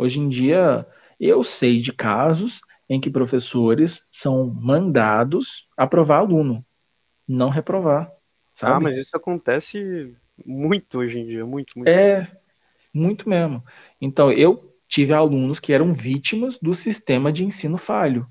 [0.00, 0.86] Hoje em dia
[1.20, 6.64] eu sei de casos em que professores são mandados aprovar aluno,
[7.28, 8.10] não reprovar.
[8.54, 8.72] Sabe?
[8.72, 11.86] Ah, mas isso acontece Muito hoje em dia, muito, muito.
[11.86, 12.34] É,
[12.94, 13.62] muito mesmo.
[14.00, 18.26] Então, eu tive alunos que eram vítimas do sistema de ensino falho,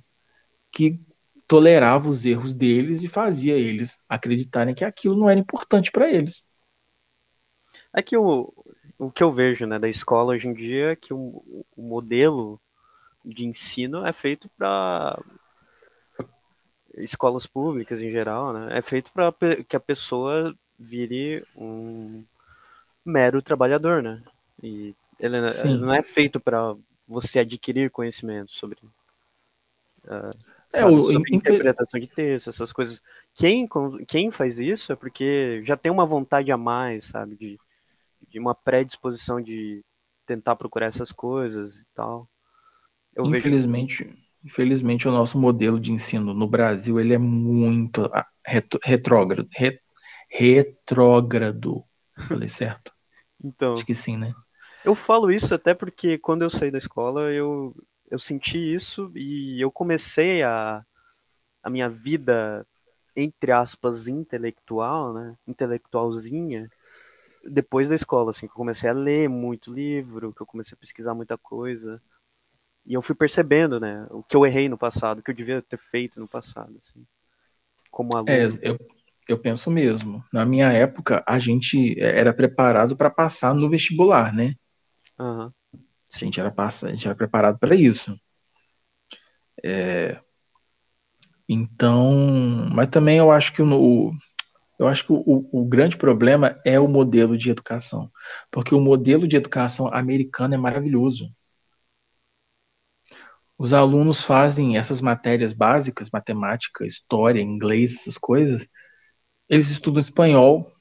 [0.72, 1.00] que
[1.48, 6.44] tolerava os erros deles e fazia eles acreditarem que aquilo não era importante para eles.
[7.96, 8.52] É que o,
[9.00, 12.60] o que eu vejo né, da escola hoje em dia é que o, o modelo
[13.24, 15.18] de ensino é feito para
[16.96, 18.78] escolas públicas em geral, né?
[18.78, 19.34] É feito para
[19.68, 22.26] que a pessoa vire um
[23.06, 24.22] mero trabalhador, né?
[24.62, 26.76] E ele, ele não é feito para
[27.08, 28.80] você adquirir conhecimento sobre,
[30.06, 30.32] uh,
[30.74, 33.02] é, o, sobre interpretação de texto, essas coisas.
[33.34, 33.68] Quem,
[34.06, 37.36] quem faz isso é porque já tem uma vontade a mais, sabe?
[37.36, 37.60] De,
[38.28, 39.84] de uma predisposição de
[40.26, 42.30] tentar procurar essas coisas e tal.
[43.16, 44.18] Eu infelizmente, vejo...
[44.44, 49.50] infelizmente o nosso modelo de ensino no Brasil ele é muito ah, retrógrado,
[50.30, 51.84] retrógrado.
[52.28, 52.91] Falei certo?
[53.41, 53.76] Então.
[53.76, 54.34] Acho que sim, né?
[54.84, 57.74] Eu falo isso até porque quando eu saí da escola eu,
[58.12, 60.86] eu senti isso e eu comecei a,
[61.64, 62.68] a minha vida,
[63.16, 65.38] entre aspas, intelectual, né?
[65.48, 66.70] Intelectualzinha,
[67.44, 70.80] depois da escola, assim, que eu comecei a ler muito livro, que eu comecei a
[70.80, 72.02] pesquisar muita coisa.
[72.86, 75.61] E eu fui percebendo, né, o que eu errei no passado, o que eu devia
[75.61, 77.06] ter feito no passado, assim,
[77.91, 78.32] como aluno.
[78.32, 78.78] É, eu,
[79.28, 80.24] eu penso mesmo.
[80.34, 84.56] Na minha época, a gente era preparado para passar no vestibular, né?
[85.20, 85.52] Uhum.
[86.11, 88.20] A gente era, a gente era preparado para isso.
[89.64, 90.20] É...
[91.48, 94.11] Então, mas também eu acho que o,
[94.80, 98.10] eu acho que o, o, grande problema é o modelo de educação,
[98.49, 101.30] porque o modelo de educação americano é maravilhoso.
[103.57, 108.65] Os alunos fazem essas matérias básicas, matemática, história, inglês, essas coisas.
[109.49, 110.72] Eles estudam espanhol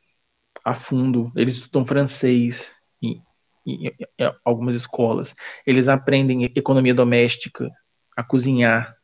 [0.65, 2.73] a fundo, eles estudam francês
[3.03, 3.21] em,
[3.67, 5.35] em, em algumas escolas.
[5.67, 7.69] Eles aprendem economia doméstica,
[8.17, 8.97] a cozinhar,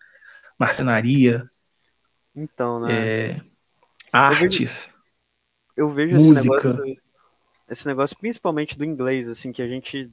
[0.57, 1.51] marcenaria.
[2.33, 2.93] Então, né?
[2.93, 3.54] É,
[4.15, 4.89] artes.
[5.77, 6.69] Eu vejo, eu vejo música.
[6.69, 7.03] Esse negócio,
[7.69, 10.11] esse negócio, principalmente do inglês, assim, que a gente.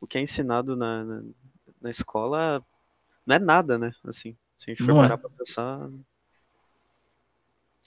[0.00, 1.22] O que é ensinado na, na,
[1.80, 2.62] na escola
[3.26, 3.92] não é nada, né?
[4.04, 5.02] Assim, se a gente for não é.
[5.02, 5.18] parar é.
[5.18, 5.90] pra pensar.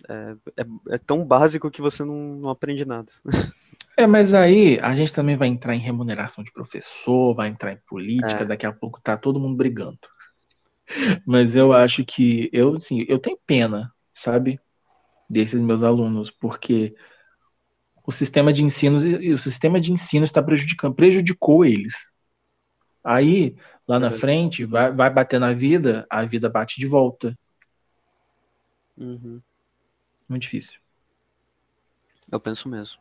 [0.08, 0.66] É, é,
[0.96, 3.12] é, tão básico que você não, não aprende nada.
[4.00, 7.82] É, mas aí a gente também vai entrar em remuneração de professor, vai entrar em
[7.88, 8.46] política, é.
[8.46, 9.98] daqui a pouco tá todo mundo brigando.
[11.26, 14.60] Mas eu acho que eu, assim, eu tenho pena, sabe,
[15.30, 16.96] desses meus alunos, porque
[18.06, 18.98] o sistema de ensino,
[19.34, 21.94] o sistema de ensino está prejudicando, prejudicou eles.
[23.04, 23.56] Aí,
[23.88, 27.38] lá na frente, vai, vai bater na vida, a vida bate de volta.
[28.98, 29.42] Uhum.
[30.28, 30.80] Muito difícil.
[32.32, 33.00] Eu penso mesmo.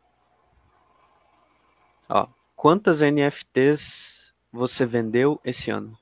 [2.08, 5.98] Ó, quantas NFTs você vendeu esse ano?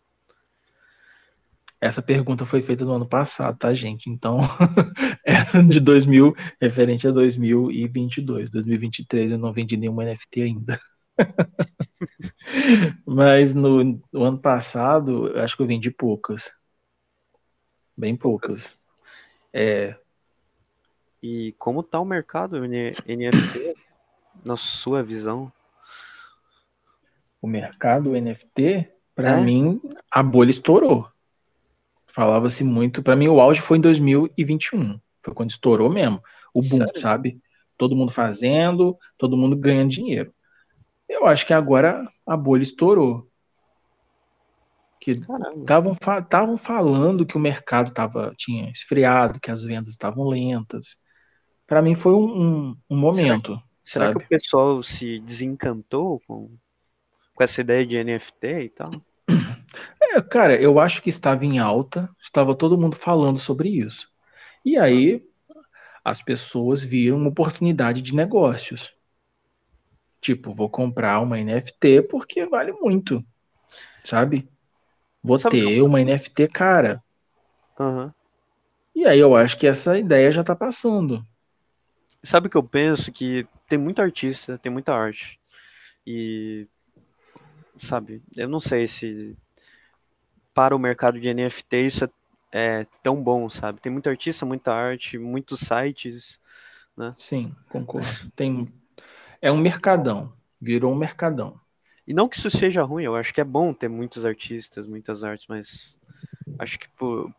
[1.84, 4.08] Essa pergunta foi feita no ano passado, tá, gente?
[4.08, 4.38] Então,
[5.22, 8.50] é de 2000, referente a 2022.
[8.50, 10.80] 2023 eu não vendi nenhuma NFT ainda.
[13.06, 16.50] Mas no, no, ano passado, eu acho que eu vendi poucas.
[17.94, 18.82] Bem poucas.
[19.52, 19.94] É.
[21.22, 23.74] E como tá o mercado NFT
[24.42, 25.52] na sua visão?
[27.42, 29.42] O mercado NFT, para é?
[29.42, 31.12] mim, a bolha estourou.
[32.14, 35.00] Falava-se muito, para mim o auge foi em 2021.
[35.20, 36.22] Foi quando estourou mesmo.
[36.54, 37.00] O boom, Sério?
[37.00, 37.40] sabe?
[37.76, 40.32] Todo mundo fazendo, todo mundo ganhando dinheiro.
[41.08, 43.28] Eu acho que agora a bolha estourou.
[45.00, 50.96] Que estavam falando que o mercado tava, tinha esfriado, que as vendas estavam lentas.
[51.66, 53.60] Para mim foi um, um, um momento.
[53.82, 56.56] Será, será que o pessoal se desencantou com,
[57.34, 58.92] com essa ideia de NFT e tal?
[60.00, 64.08] É, cara, eu acho que estava em alta, estava todo mundo falando sobre isso.
[64.64, 65.24] E aí
[66.04, 68.92] as pessoas viram uma oportunidade de negócios.
[70.20, 73.24] Tipo, vou comprar uma NFT porque vale muito,
[74.04, 74.48] sabe?
[75.22, 77.02] Vou sabe ter uma NFT cara.
[77.78, 78.12] Uhum.
[78.94, 81.26] E aí eu acho que essa ideia já tá passando.
[82.22, 83.10] Sabe o que eu penso?
[83.10, 85.40] Que tem muito artista, tem muita arte.
[86.06, 86.68] E,
[87.76, 89.36] sabe, eu não sei se
[90.52, 92.10] para o mercado de NFT isso é,
[92.52, 93.80] é tão bom, sabe?
[93.80, 96.40] Tem muito artista, muita arte, muitos sites,
[96.96, 97.14] né?
[97.18, 98.06] Sim, concordo.
[98.36, 98.72] Tem
[99.42, 101.60] é um mercadão, virou um mercadão.
[102.06, 105.24] E não que isso seja ruim, eu acho que é bom ter muitos artistas, muitas
[105.24, 106.00] artes, mas
[106.58, 107.34] acho que por,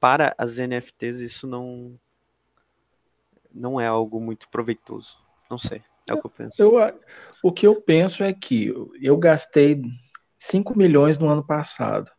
[0.00, 1.98] para as NFTs isso não
[3.52, 5.16] não é algo muito proveitoso.
[5.48, 5.82] Não sei.
[6.08, 6.62] É o que eu penso.
[6.62, 7.00] Eu,
[7.42, 9.80] o que eu penso é que eu gastei
[10.38, 12.10] 5 milhões no ano passado.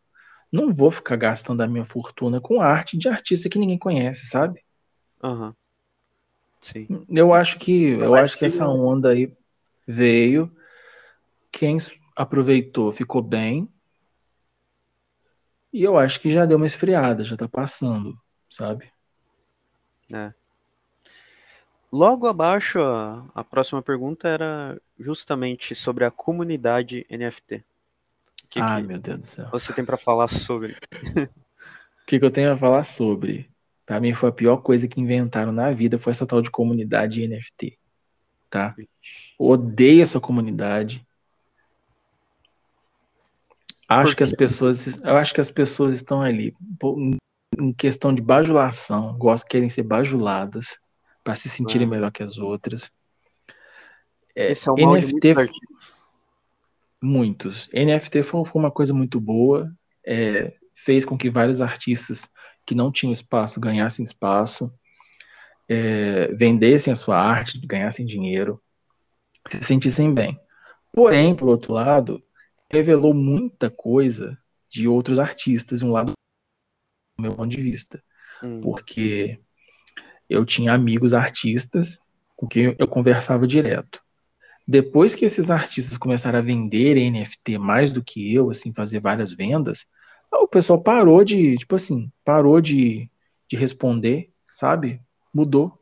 [0.52, 4.62] Não vou ficar gastando a minha fortuna com arte de artista que ninguém conhece, sabe?
[5.22, 5.48] Aham.
[5.48, 5.54] Uhum.
[6.60, 6.88] Sim.
[7.08, 9.32] Eu acho que eu, acho que, que essa onda aí
[9.86, 10.50] veio.
[11.52, 11.78] Quem
[12.16, 13.68] aproveitou ficou bem.
[15.72, 18.18] E eu acho que já deu uma esfriada, já tá passando,
[18.50, 18.90] sabe?
[20.12, 20.32] É.
[21.96, 27.64] Logo abaixo, a, a próxima pergunta era justamente sobre a comunidade NFT.
[28.50, 29.48] Que Ai, que meu Deus do céu.
[29.50, 30.76] Você tem para falar sobre?
[32.02, 33.50] O que, que eu tenho a falar sobre?
[33.84, 37.26] Para mim foi a pior coisa que inventaram na vida foi essa tal de comunidade
[37.26, 37.76] NFT,
[38.48, 38.76] tá?
[39.36, 41.04] Odeio essa comunidade.
[43.88, 46.54] Acho que as pessoas, eu acho que as pessoas estão ali
[47.58, 50.78] em questão de bajulação, gostam, querem ser bajuladas
[51.26, 51.90] para se sentirem é.
[51.90, 52.88] melhor que as outras.
[54.32, 56.08] É, Esse é o mal NFT, muitos,
[57.02, 57.68] muitos.
[57.74, 59.68] NFT foi, foi, uma coisa muito boa,
[60.06, 62.30] é, fez com que vários artistas
[62.64, 64.72] que não tinham espaço ganhassem espaço,
[65.68, 68.62] é, vendessem a sua arte, ganhassem dinheiro,
[69.50, 70.38] se sentissem bem.
[70.92, 72.22] Porém, por outro lado,
[72.70, 74.38] revelou muita coisa
[74.70, 76.12] de outros artistas, um lado
[77.18, 78.00] do meu ponto de vista.
[78.40, 78.60] Hum.
[78.60, 79.40] Porque
[80.28, 81.98] eu tinha amigos artistas
[82.36, 84.00] com quem eu conversava direto.
[84.66, 89.32] Depois que esses artistas começaram a vender NFT mais do que eu, assim, fazer várias
[89.32, 89.86] vendas,
[90.32, 93.08] o pessoal parou de, tipo assim, parou de,
[93.48, 95.00] de responder, sabe?
[95.32, 95.80] Mudou.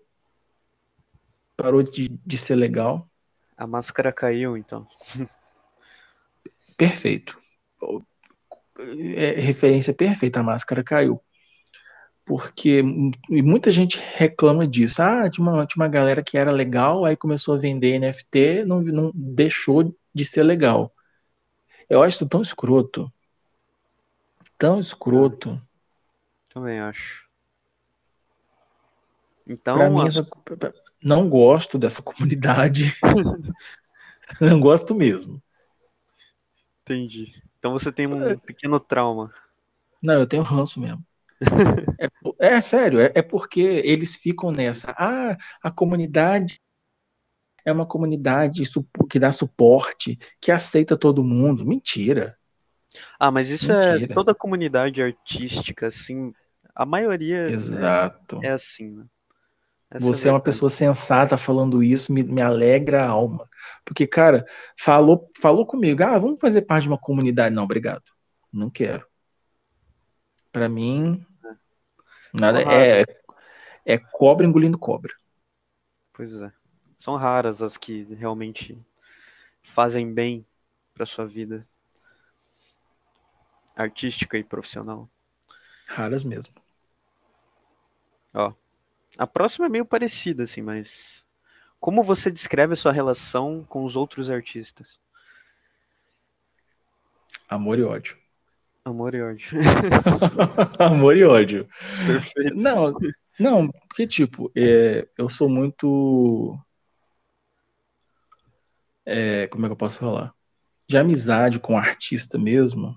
[1.57, 3.09] Parou de, de ser legal.
[3.57, 4.87] A máscara caiu, então.
[6.77, 7.41] Perfeito.
[9.17, 11.21] É, referência perfeita, a máscara caiu.
[12.25, 12.83] Porque
[13.29, 15.03] muita gente reclama disso.
[15.03, 18.81] Ah, tinha uma, tinha uma galera que era legal, aí começou a vender NFT, não,
[18.81, 20.93] não deixou de ser legal.
[21.89, 23.13] Eu acho isso tão escroto
[24.59, 25.61] tão escroto.
[26.53, 27.29] Também acho.
[29.47, 30.27] Então, mim, essa,
[31.03, 32.95] não gosto dessa comunidade.
[34.41, 35.43] não gosto mesmo.
[36.83, 37.43] Entendi.
[37.59, 38.37] Então você tem um é.
[38.37, 39.33] pequeno trauma.
[40.03, 41.05] Não, eu tenho ranço mesmo.
[42.41, 44.95] É, é, sério, é, é, porque eles ficam nessa.
[44.99, 46.61] Ah, a comunidade
[47.65, 48.63] é uma comunidade
[49.09, 51.65] que dá suporte, que aceita todo mundo.
[51.65, 52.37] Mentira.
[53.19, 54.13] Ah, mas isso é Mentira.
[54.13, 56.33] é toda comunidade artística, assim,
[56.75, 58.41] a maioria Exato.
[58.43, 59.05] É, é assim, né?
[60.01, 63.49] Você é, é uma pessoa sensata falando isso, me, me alegra a alma.
[63.85, 64.45] Porque, cara,
[64.77, 67.55] falou, falou comigo, ah, vamos fazer parte de uma comunidade.
[67.55, 68.03] Não, obrigado.
[68.53, 69.07] Não quero.
[70.51, 71.25] Para mim,
[72.35, 72.41] é.
[72.41, 73.05] nada é,
[73.85, 75.13] é cobra engolindo cobra.
[76.13, 76.53] Pois é.
[76.97, 78.79] São raras as que realmente
[79.63, 80.47] fazem bem
[80.93, 81.63] para sua vida
[83.77, 85.09] artística e profissional?
[85.87, 86.55] Raras mesmo.
[88.33, 88.53] Ó,
[89.19, 91.27] a próxima é meio parecida, assim, mas
[91.79, 95.01] como você descreve a sua relação com os outros artistas?
[97.49, 98.24] Amor e ódio.
[98.87, 99.49] Amor e ódio.
[100.79, 101.67] Amor e ódio.
[102.07, 102.55] Perfeito.
[102.55, 102.95] Não,
[103.41, 106.59] não, porque tipo, é, eu sou muito.
[109.07, 110.35] É, como é que eu posso falar?
[110.87, 112.95] De amizade com o artista mesmo,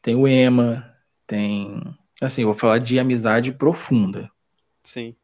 [0.00, 1.80] tem o Ema, tem.
[2.20, 4.28] Assim, vou falar de amizade profunda.
[4.82, 5.14] Sim.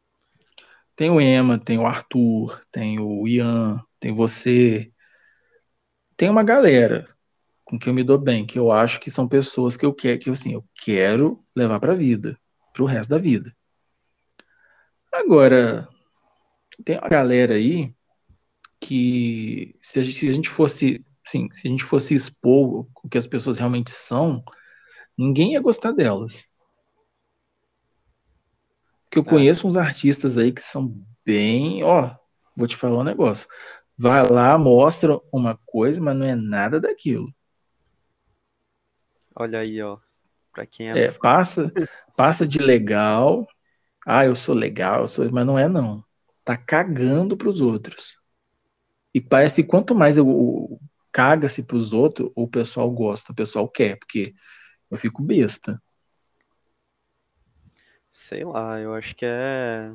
[0.95, 4.93] Tem o Ema, tem o Arthur, tem o Ian, tem você.
[6.17, 7.18] Tem uma galera
[7.69, 10.19] com que eu me dou bem, que eu acho que são pessoas que eu quero,
[10.19, 12.39] que assim, eu quero levar para a vida,
[12.73, 13.55] para o resto da vida.
[15.12, 15.86] Agora,
[16.82, 17.95] tem uma galera aí
[18.81, 23.09] que se a gente, se a gente fosse, sim, se a gente fosse expor o
[23.09, 24.43] que as pessoas realmente são,
[25.16, 26.45] ninguém ia gostar delas.
[29.05, 29.28] Porque eu é.
[29.28, 32.15] conheço uns artistas aí que são bem, ó,
[32.57, 33.47] vou te falar um negócio.
[33.97, 37.31] Vai lá, mostra uma coisa, mas não é nada daquilo.
[39.40, 39.98] Olha aí, ó.
[40.52, 41.73] Pra quem é, é passa,
[42.16, 43.47] passa de legal.
[44.05, 46.05] Ah, eu sou legal, eu sou, mas não é não.
[46.44, 48.19] Tá cagando pros outros.
[49.15, 50.81] E parece que quanto mais eu,
[51.12, 54.35] caga-se pros outros, o pessoal gosta, o pessoal quer, porque
[54.90, 55.81] eu fico besta.
[58.10, 59.93] Sei lá, eu acho que é.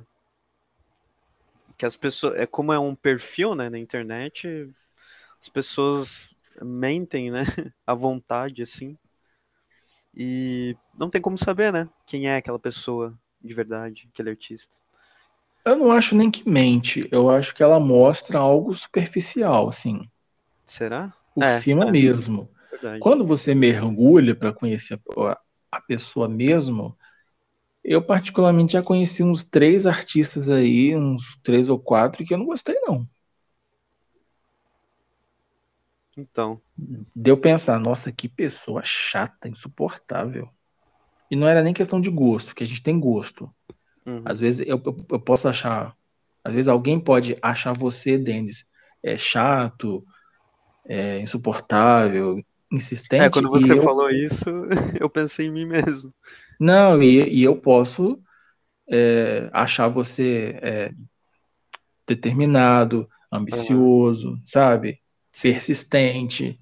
[1.77, 2.37] Que as pessoas.
[2.37, 4.73] É como é um perfil, né, na internet,
[5.41, 7.43] as pessoas mentem, né,
[7.85, 8.97] à vontade, assim.
[10.15, 14.77] E não tem como saber, né, quem é aquela pessoa de verdade, aquele artista.
[15.65, 20.09] Eu não acho nem que mente, eu acho que ela mostra algo superficial, assim.
[20.65, 21.13] Será?
[21.33, 21.91] Por é, cima é.
[21.91, 22.49] mesmo.
[22.69, 22.99] Verdade.
[22.99, 25.37] Quando você mergulha para conhecer a,
[25.71, 26.97] a pessoa mesmo,
[27.83, 32.45] eu particularmente já conheci uns três artistas aí, uns três ou quatro, que eu não
[32.45, 33.07] gostei, não.
[36.17, 36.61] Então.
[37.15, 40.49] Deu pensar, nossa, que pessoa chata, insuportável.
[41.29, 43.51] E não era nem questão de gosto, porque a gente tem gosto.
[44.05, 44.21] Uhum.
[44.25, 45.95] Às vezes eu, eu, eu, posso achar.
[46.43, 48.65] Às vezes alguém pode achar você, Denis,
[49.01, 50.05] é chato,
[50.85, 53.25] é insuportável, insistente.
[53.25, 53.81] É, quando você eu...
[53.81, 54.49] falou isso,
[54.99, 56.13] eu pensei em mim mesmo.
[56.59, 58.21] Não, e, e eu posso
[58.87, 60.91] é, achar você é,
[62.07, 64.41] determinado, ambicioso, uhum.
[64.45, 64.99] sabe?
[65.41, 66.59] Persistente.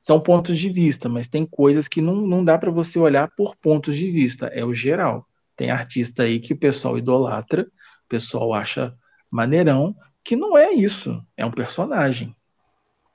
[0.00, 3.56] São pontos de vista, mas tem coisas que não, não dá para você olhar por
[3.56, 5.26] pontos de vista, é o geral.
[5.56, 8.94] Tem artista aí que o pessoal idolatra, o pessoal acha
[9.30, 12.34] maneirão, que não é isso, é um personagem.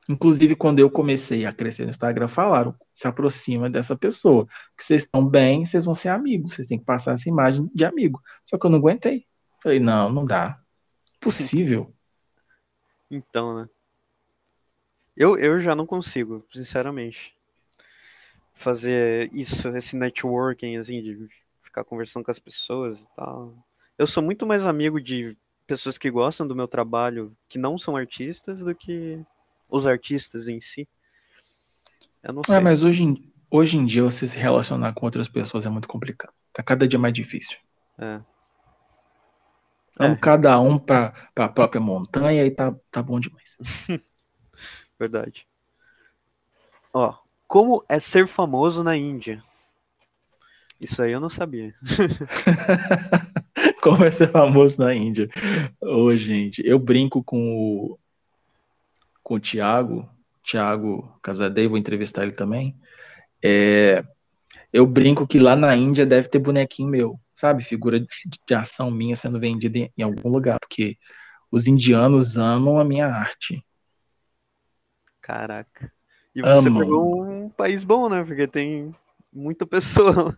[0.10, 4.46] Inclusive, quando eu comecei a crescer no Instagram, falaram: se aproxima dessa pessoa,
[4.78, 7.86] que vocês estão bem, vocês vão ser amigos, vocês têm que passar essa imagem de
[7.86, 8.22] amigo.
[8.44, 9.26] Só que eu não aguentei.
[9.62, 10.60] Falei: não, não dá.
[11.22, 11.94] Possível.
[13.10, 13.70] Então, né?
[15.16, 17.36] Eu, eu já não consigo, sinceramente,
[18.54, 21.28] fazer isso, esse networking, assim, de
[21.62, 23.54] ficar conversando com as pessoas e tal.
[23.98, 25.38] Eu sou muito mais amigo de
[25.68, 29.24] pessoas que gostam do meu trabalho, que não são artistas, do que
[29.70, 30.88] os artistas em si.
[32.24, 32.56] Eu não sei.
[32.56, 35.88] É, mas hoje em, hoje em dia você se relacionar com outras pessoas é muito
[35.88, 36.34] complicado.
[36.52, 37.58] Tá cada dia mais difícil.
[37.98, 38.20] É.
[39.98, 40.22] Vamos é.
[40.22, 43.58] cada um para a própria montanha e tá, tá bom demais.
[45.04, 45.46] Verdade.
[46.94, 47.14] Ó,
[47.46, 49.44] como é ser famoso na Índia?
[50.80, 51.76] Isso aí eu não sabia.
[53.84, 55.30] Como vai ser famoso na Índia?
[55.82, 58.00] Ô, oh, gente, eu brinco com o,
[59.22, 60.10] com o Thiago,
[60.42, 62.74] Thiago Casadei, vou entrevistar ele também.
[63.44, 64.06] É,
[64.72, 67.62] eu brinco que lá na Índia deve ter bonequinho meu, sabe?
[67.62, 68.08] Figura de,
[68.48, 70.98] de ação minha sendo vendida em, em algum lugar, porque
[71.52, 73.62] os indianos amam a minha arte.
[75.24, 75.92] Caraca.
[76.36, 76.82] E você Amam.
[76.82, 78.24] pegou um país bom, né?
[78.24, 78.94] Porque tem
[79.32, 80.38] muita pessoa.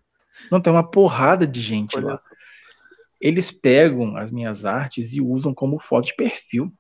[0.52, 2.18] Não, tem uma porrada de gente Olha lá.
[3.20, 6.72] Eles pegam as minhas artes e usam como foto de perfil.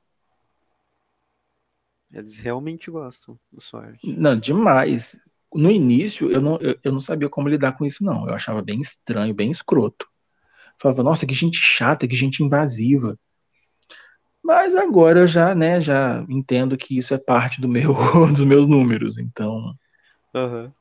[2.11, 4.07] Eles realmente gostam da sua arte.
[4.07, 5.17] Não, demais.
[5.53, 8.27] No início, eu não, eu, eu não sabia como lidar com isso, não.
[8.27, 10.07] Eu achava bem estranho, bem escroto.
[10.77, 13.17] falava, nossa, que gente chata, que gente invasiva.
[14.45, 17.93] Mas agora eu já, né, já entendo que isso é parte do meu,
[18.35, 19.17] dos meus números.
[19.17, 19.73] Então.
[20.33, 20.71] Uhum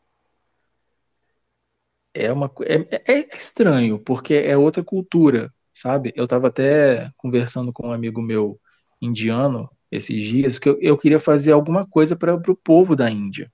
[2.15, 6.13] é uma é, é, estranho, porque é outra cultura, sabe?
[6.15, 8.59] Eu estava até conversando com um amigo meu
[9.03, 13.53] indiano esses dias que eu, eu queria fazer alguma coisa para o povo da Índia,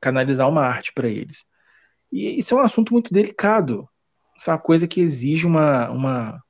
[0.00, 1.44] canalizar uma arte para eles.
[2.12, 3.88] E isso é um assunto muito delicado.
[4.36, 6.42] Isso é uma coisa que exige uma, uma,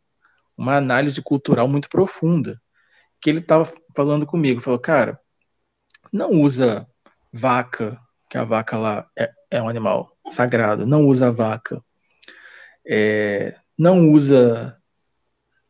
[0.56, 2.60] uma análise cultural muito profunda.
[3.24, 3.64] Que ele estava
[3.96, 5.18] falando comigo, falou, cara,
[6.12, 6.86] não usa
[7.32, 7.98] vaca,
[8.28, 11.82] que a vaca lá é, é um animal sagrado, não usa vaca,
[12.86, 14.78] é, não usa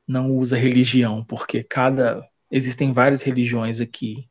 [0.06, 4.28] não usa religião, porque cada existem várias religiões aqui.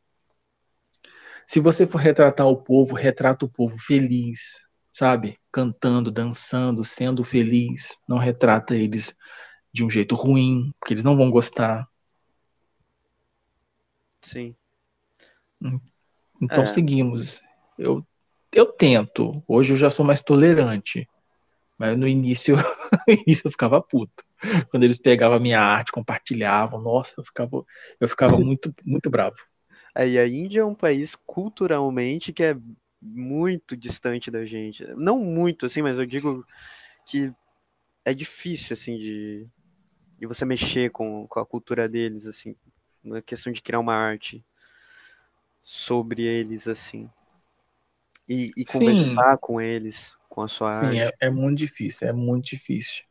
[1.47, 4.57] Se você for retratar o povo, retrata o povo feliz,
[4.93, 5.39] sabe?
[5.51, 7.97] Cantando, dançando, sendo feliz.
[8.07, 9.15] Não retrata eles
[9.73, 11.87] de um jeito ruim, porque eles não vão gostar.
[14.23, 14.55] Sim.
[16.41, 16.65] Então é.
[16.65, 17.41] seguimos.
[17.77, 18.05] Eu
[18.53, 19.43] eu tento.
[19.47, 21.07] Hoje eu já sou mais tolerante.
[21.77, 22.55] Mas no início,
[23.07, 24.23] no início eu ficava puto.
[24.69, 27.65] Quando eles pegavam a minha arte, compartilhavam, nossa, eu ficava,
[27.99, 29.35] eu ficava muito, muito bravo.
[29.95, 32.57] Aí a Índia é um país culturalmente que é
[33.01, 34.85] muito distante da gente.
[34.95, 36.45] Não muito, assim, mas eu digo
[37.05, 37.33] que
[38.05, 39.47] é difícil, assim, de,
[40.19, 42.55] de você mexer com, com a cultura deles, assim,
[43.03, 44.43] na questão de criar uma arte
[45.61, 47.09] sobre eles, assim
[48.27, 51.15] e, e conversar com eles, com a sua Sim, arte.
[51.21, 53.03] É, é muito difícil, é muito difícil.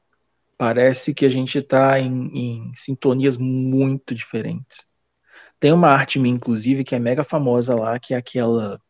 [0.56, 4.86] Parece que a gente está em, em sintonias muito diferentes.
[5.58, 8.80] Tem uma arte minha, inclusive, que é mega famosa lá, que é aquela.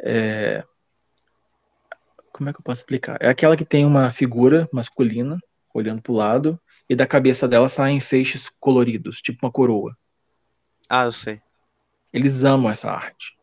[0.00, 0.64] É...
[2.32, 3.18] Como é que eu posso explicar?
[3.20, 5.38] É aquela que tem uma figura masculina
[5.74, 6.60] olhando para o lado
[6.92, 9.96] e da cabeça dela saem feixes coloridos, tipo uma coroa.
[10.86, 11.40] Ah, eu sei.
[12.12, 13.34] Eles amam essa arte.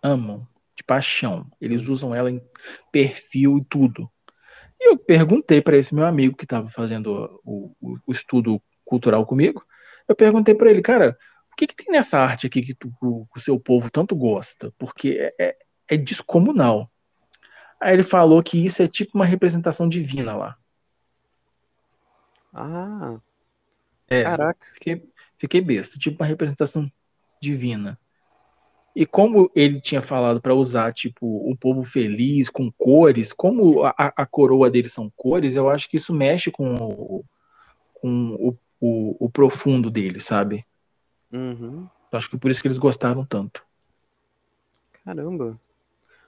[0.00, 0.46] Amam
[0.76, 1.44] de paixão.
[1.60, 2.40] Eles usam ela em
[2.92, 4.08] perfil e tudo.
[4.80, 9.26] E eu perguntei para esse meu amigo que estava fazendo o, o, o, estudo cultural
[9.26, 9.66] comigo.
[10.06, 11.18] Eu perguntei para ele, cara,
[11.52, 14.72] o que, que tem nessa arte aqui que tu, o, o seu povo tanto gosta?
[14.78, 15.56] Porque é, é,
[15.88, 16.88] é descomunal.
[17.80, 20.56] Aí ele falou que isso é tipo uma representação divina lá.
[22.54, 23.20] Ah.
[24.08, 24.66] É, Caraca.
[24.74, 26.90] Fiquei, fiquei besta, tipo uma representação
[27.40, 27.98] divina.
[28.94, 33.94] E como ele tinha falado para usar, tipo, um povo feliz, com cores, como a,
[33.98, 37.24] a, coroa deles são cores, eu acho que isso mexe com o,
[37.94, 40.64] com o, o, o profundo dele, sabe?
[41.32, 41.88] Uhum.
[42.12, 43.64] Acho que por isso que eles gostaram tanto.
[45.04, 45.60] Caramba.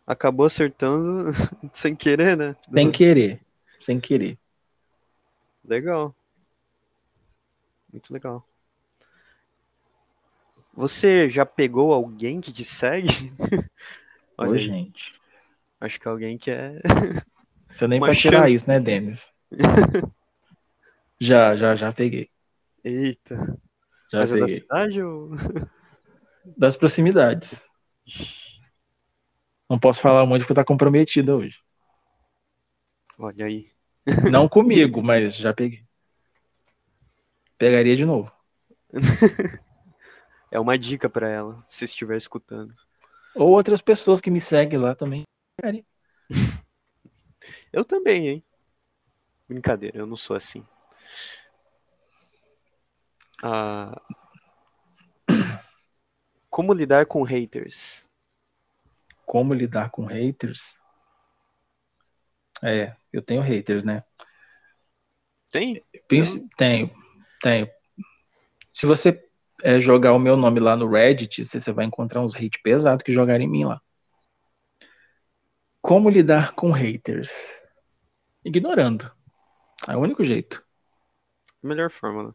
[0.04, 1.30] Acabou acertando
[1.72, 2.52] sem querer, né?
[2.72, 3.40] Sem querer.
[3.78, 4.36] Sem querer.
[5.66, 6.14] Legal.
[7.92, 8.48] Muito legal.
[10.72, 13.32] Você já pegou alguém que te segue?
[14.38, 15.14] Olha Oi, gente.
[15.80, 16.80] Acho que alguém que é.
[17.68, 19.28] Você nem pra tirar isso, né, Denis?
[21.20, 22.30] já, já, já peguei.
[22.84, 23.58] Eita.
[24.12, 24.44] Já Mas peguei.
[24.44, 25.30] é da cidade ou.
[26.56, 27.64] Das proximidades.
[29.68, 31.58] Não posso falar muito porque tá comprometida hoje.
[33.18, 33.75] Olha aí.
[34.30, 35.84] Não comigo, mas já peguei.
[37.58, 38.30] Pegaria de novo.
[40.48, 42.72] É uma dica para ela, se estiver escutando.
[43.34, 45.24] Ou outras pessoas que me seguem lá também.
[47.72, 48.44] eu também, hein?
[49.48, 50.64] Brincadeira, eu não sou assim.
[53.42, 54.00] Ah,
[56.48, 58.08] como lidar com haters?
[59.26, 60.76] Como lidar com haters?
[62.62, 64.02] É, eu tenho haters, né?
[65.50, 65.82] Tem?
[66.56, 66.90] Tenho,
[67.40, 67.70] tenho.
[68.70, 69.24] Se você
[69.62, 73.12] é, jogar o meu nome lá no Reddit, você vai encontrar uns hate pesados que
[73.12, 73.80] jogaram em mim lá.
[75.80, 77.30] Como lidar com haters?
[78.44, 79.10] Ignorando.
[79.88, 80.64] É o único jeito.
[81.62, 82.32] Melhor forma, né?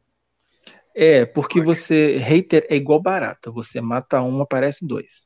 [0.94, 2.18] É, porque você.
[2.18, 3.52] Hater é igual barata.
[3.52, 5.26] Você mata um, aparece dois.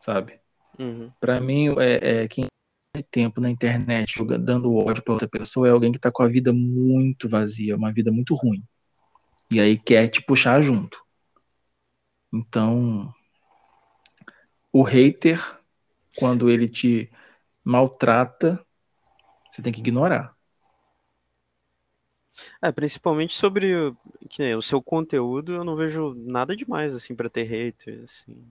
[0.00, 0.40] Sabe?
[0.78, 1.12] Uhum.
[1.20, 2.44] Pra mim, é, é, quem
[3.02, 6.28] tempo na internet jogando, dando ódio pra outra pessoa é alguém que tá com a
[6.28, 8.62] vida muito vazia, uma vida muito ruim.
[9.50, 11.02] E aí quer te puxar junto.
[12.32, 13.12] Então,
[14.72, 15.40] o hater,
[16.16, 17.10] quando ele te
[17.62, 18.64] maltrata,
[19.50, 20.34] você tem que ignorar.
[22.60, 23.94] É, principalmente sobre
[24.28, 28.44] que, o seu conteúdo, eu não vejo nada demais assim para ter haters, assim.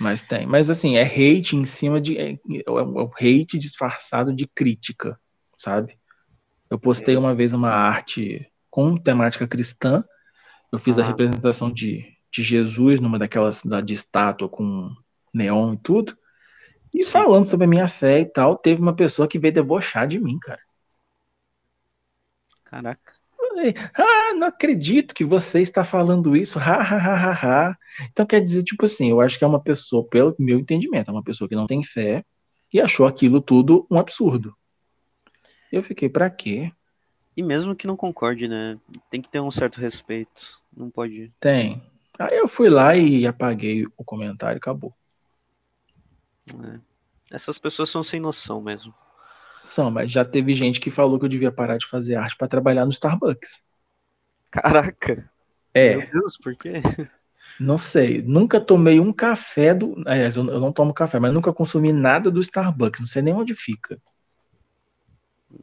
[0.00, 4.46] Mas tem, mas assim, é hate em cima de é, é o hate disfarçado de
[4.46, 5.18] crítica,
[5.56, 5.98] sabe?
[6.70, 10.02] Eu postei uma vez uma arte com temática cristã
[10.72, 11.02] eu fiz ah.
[11.02, 14.90] a representação de, de Jesus numa daquelas da, de estátua com
[15.32, 16.16] neon e tudo.
[16.94, 17.10] E Sim.
[17.10, 20.38] falando sobre a minha fé e tal, teve uma pessoa que veio debochar de mim,
[20.38, 20.60] cara.
[22.64, 23.12] Caraca.
[23.94, 26.58] Ah, não acredito que você está falando isso.
[26.58, 27.78] Ha, ha, ha, ha, ha.
[28.10, 31.12] Então quer dizer, tipo assim, eu acho que é uma pessoa, pelo meu entendimento, é
[31.12, 32.24] uma pessoa que não tem fé
[32.72, 34.54] e achou aquilo tudo um absurdo.
[35.70, 36.72] Eu fiquei, pra quê?
[37.36, 38.78] E mesmo que não concorde, né?
[39.10, 40.60] Tem que ter um certo respeito.
[40.76, 41.32] Não pode.
[41.40, 41.82] Tem.
[42.18, 44.94] Aí eu fui lá e apaguei o comentário acabou.
[46.62, 46.80] É.
[47.30, 48.94] Essas pessoas são sem noção mesmo.
[49.90, 52.84] Mas já teve gente que falou que eu devia parar de fazer arte para trabalhar
[52.84, 53.62] no Starbucks.
[54.50, 55.30] Caraca!
[55.72, 55.96] É.
[55.96, 56.82] Meu Deus, por quê?
[57.58, 58.22] Não sei.
[58.22, 60.00] Nunca tomei um café do.
[60.06, 63.00] Aliás, eu não tomo café, mas nunca consumi nada do Starbucks.
[63.00, 64.00] Não sei nem onde fica.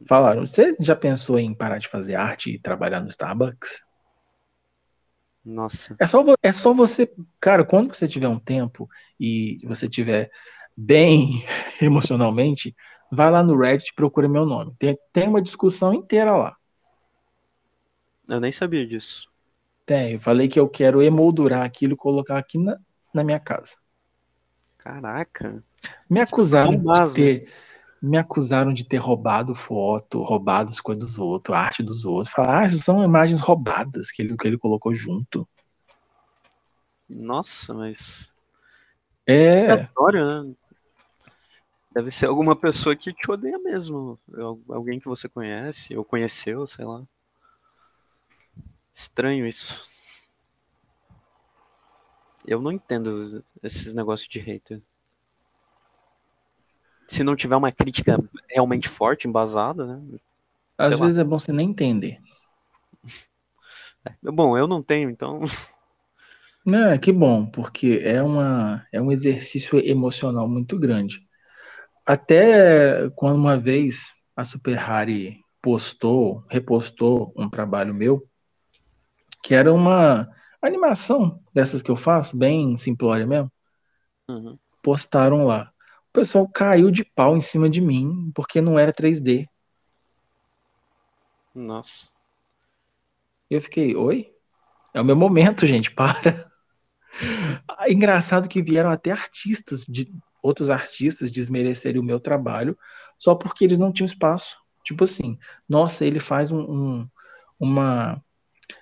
[0.06, 3.82] Falaram, você já pensou em parar de fazer arte e trabalhar no Starbucks?
[5.44, 5.96] Nossa.
[5.98, 8.88] É só, é só você, cara, quando você tiver um tempo
[9.18, 10.30] e você tiver
[10.76, 11.44] bem
[11.80, 12.74] emocionalmente,
[13.10, 14.74] vai lá no Reddit e procura meu nome.
[14.78, 16.56] Tem, tem uma discussão inteira lá.
[18.28, 19.28] Eu nem sabia disso.
[19.84, 22.78] Tem, eu falei que eu quero emoldurar aquilo e colocar aqui na,
[23.12, 23.76] na minha casa.
[24.78, 25.62] Caraca.
[26.08, 27.48] Me acusaram de ter
[28.02, 32.32] me acusaram de ter roubado foto, roubado as coisas dos outros, a arte dos outros.
[32.32, 35.46] Falaram, ah, isso são imagens roubadas que ele, que ele colocou junto.
[37.08, 38.32] Nossa, mas.
[39.26, 39.70] É.
[39.70, 40.54] Aleatório, né?
[41.92, 44.18] Deve ser alguma pessoa que te odeia mesmo.
[44.68, 47.02] Alguém que você conhece, ou conheceu, sei lá.
[48.92, 49.88] Estranho isso.
[52.46, 54.82] Eu não entendo esses negócios de hater
[57.10, 60.18] se não tiver uma crítica realmente forte, embasada, né?
[60.78, 61.22] Às vezes lá.
[61.22, 62.20] é bom você nem entender.
[64.04, 65.40] É, bom, eu não tenho, então.
[66.64, 71.26] Não, que bom, porque é, uma, é um exercício emocional muito grande.
[72.10, 78.28] Até quando uma vez a Super Harry postou, repostou um trabalho meu,
[79.40, 80.28] que era uma
[80.60, 83.48] animação dessas que eu faço, bem simplória mesmo.
[84.28, 84.58] Uhum.
[84.82, 85.70] Postaram lá.
[86.08, 89.46] O pessoal caiu de pau em cima de mim, porque não era 3D.
[91.54, 92.08] Nossa.
[93.48, 94.34] Eu fiquei, oi?
[94.92, 96.50] É o meu momento, gente, para.
[97.86, 100.12] Engraçado que vieram até artistas, de
[100.42, 102.78] outros artistas, desmerecerem o meu trabalho,
[103.18, 104.56] só porque eles não tinham espaço.
[104.84, 105.38] Tipo assim,
[105.68, 107.08] nossa, ele faz um, um,
[107.58, 108.22] uma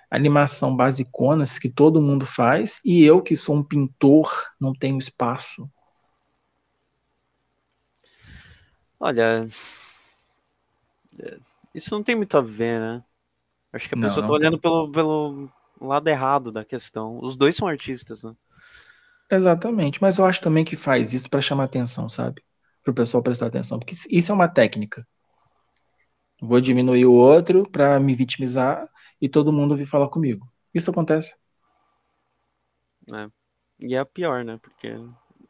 [0.09, 5.69] animação basiconas que todo mundo faz, e eu, que sou um pintor, não tenho espaço.
[8.99, 9.47] Olha,
[11.73, 13.03] isso não tem muito a ver, né?
[13.71, 15.49] Acho que a pessoa não, tá olhando pelo, pelo
[15.79, 17.19] lado errado da questão.
[17.21, 18.35] Os dois são artistas, né?
[19.31, 22.43] Exatamente, mas eu acho também que faz isso para chamar atenção, sabe?
[22.83, 25.05] Para o pessoal prestar atenção, porque isso é uma técnica.
[26.41, 28.87] Vou diminuir o outro para me vitimizar
[29.21, 30.45] e todo mundo vir falar comigo.
[30.73, 31.33] Isso acontece.
[33.13, 33.29] É.
[33.79, 34.57] E é a pior, né?
[34.57, 34.93] Porque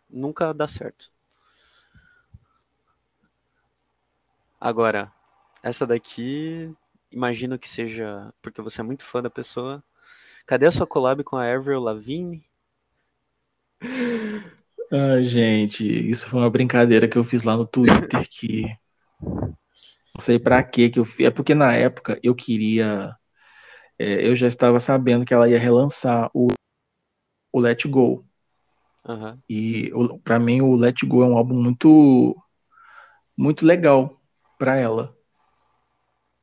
[0.10, 1.12] nunca dá certo.
[4.60, 5.12] Agora,
[5.64, 6.74] essa daqui,
[7.12, 9.84] imagino que seja porque você é muito fã da pessoa.
[10.48, 12.49] Cadê a sua collab com a Avril Lavigne?
[14.92, 18.66] Ah, gente, isso foi uma brincadeira que eu fiz lá no Twitter que
[19.22, 21.28] não sei para que que eu fiz.
[21.28, 23.16] É porque na época eu queria,
[23.98, 26.48] é, eu já estava sabendo que ela ia relançar o,
[27.54, 28.26] o Let Go.
[29.08, 29.40] Uhum.
[29.48, 29.92] E
[30.24, 32.36] para mim o Let Go é um álbum muito
[33.38, 34.20] muito legal
[34.58, 35.16] para ela.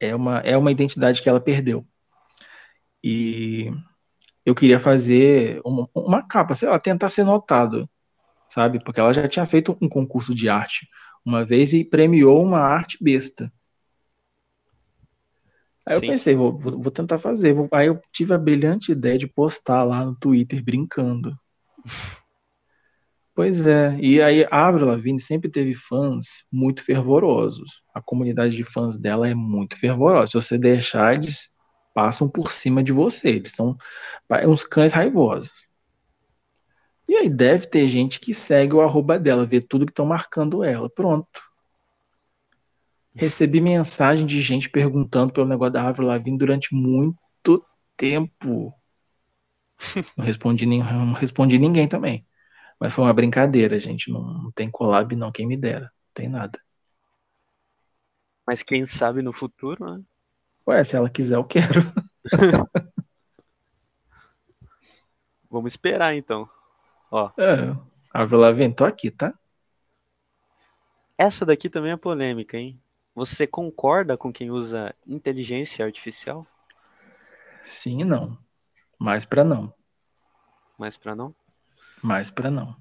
[0.00, 1.86] É uma é uma identidade que ela perdeu.
[3.04, 3.70] E
[4.46, 7.90] eu queria fazer uma, uma capa, sei lá, tentar ser notado,
[8.48, 8.82] sabe?
[8.82, 10.88] Porque ela já tinha feito um concurso de arte
[11.24, 13.52] uma vez e premiou uma arte besta.
[15.84, 16.06] Aí Sim.
[16.06, 17.56] eu pensei, vou, vou, tentar fazer.
[17.72, 21.36] Aí eu tive a brilhante ideia de postar lá no Twitter brincando.
[23.34, 27.82] Pois é, e aí a Avril Lavigne sempre teve fãs muito fervorosos.
[27.94, 30.28] A comunidade de fãs dela é muito fervorosa.
[30.28, 31.50] Se você deixar, eles
[31.96, 33.28] passam por cima de você.
[33.30, 33.78] Eles são
[34.46, 35.50] uns cães raivosos.
[37.08, 40.62] E aí deve ter gente que segue o arroba dela, vê tudo que estão marcando
[40.62, 40.90] ela.
[40.90, 41.42] Pronto.
[43.14, 47.64] Recebi mensagem de gente perguntando pelo negócio da Avril Lavigne durante muito
[47.96, 48.74] tempo.
[50.18, 52.26] Não respondi, não respondi ninguém também.
[52.78, 54.10] Mas foi uma brincadeira, gente.
[54.10, 55.32] Não, não tem collab, não.
[55.32, 55.84] Quem me dera.
[55.84, 56.60] Não tem nada.
[58.46, 60.04] Mas quem sabe no futuro, né?
[60.66, 61.80] Ué, se ela quiser, eu quero.
[65.48, 66.48] Vamos esperar então.
[67.10, 67.30] Ó.
[67.38, 67.76] É,
[68.12, 69.32] Avril Lavigne, tô aqui, tá?
[71.16, 72.80] Essa daqui também é polêmica, hein?
[73.14, 76.44] Você concorda com quem usa inteligência artificial?
[77.62, 78.36] Sim e não.
[78.98, 79.72] Mais para não.
[80.76, 81.34] Mais para não?
[82.02, 82.76] Mais para não.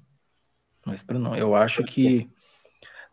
[0.84, 1.34] Mais para não.
[1.34, 2.30] Eu acho que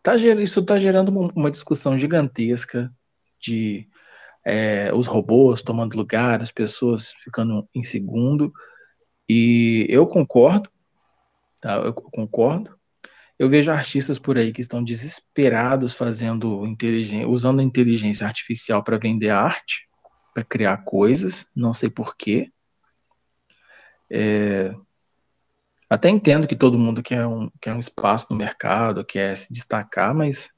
[0.02, 2.92] tá, isso está gerando uma discussão gigantesca
[3.40, 3.88] de
[4.44, 8.52] é, os robôs tomando lugar, as pessoas ficando em segundo.
[9.28, 10.70] E eu concordo,
[11.60, 11.76] tá?
[11.76, 12.78] Eu concordo.
[13.38, 18.98] Eu vejo artistas por aí que estão desesperados fazendo inteligência, usando a inteligência artificial para
[18.98, 19.88] vender arte,
[20.32, 22.50] para criar coisas, não sei porquê.
[24.10, 24.72] É,
[25.88, 30.14] até entendo que todo mundo quer um, quer um espaço no mercado, quer se destacar,
[30.14, 30.48] mas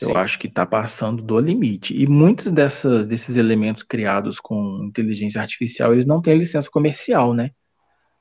[0.00, 0.12] Sim.
[0.12, 1.94] Eu acho que está passando do limite.
[1.94, 7.50] E muitos dessas, desses elementos criados com inteligência artificial, eles não têm licença comercial, né?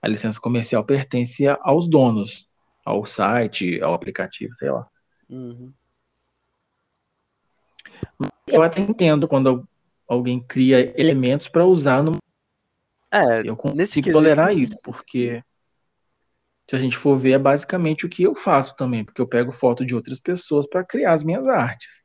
[0.02, 2.50] A licença comercial pertence aos donos,
[2.86, 4.86] ao site, ao aplicativo, sei lá.
[5.30, 5.72] Uhum.
[8.46, 9.66] Eu até entendo quando
[10.06, 12.18] alguém cria elementos para usar no.
[13.10, 15.42] É, eu consigo tolerar isso, porque
[16.70, 19.52] se a gente for ver, é basicamente o que eu faço também, porque eu pego
[19.52, 22.04] foto de outras pessoas para criar as minhas artes.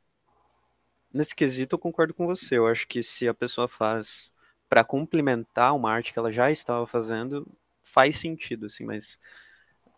[1.13, 2.57] Nesse quesito, eu concordo com você.
[2.57, 4.33] Eu acho que se a pessoa faz
[4.67, 7.47] para complementar uma arte que ela já estava fazendo,
[7.83, 9.19] faz sentido, assim, mas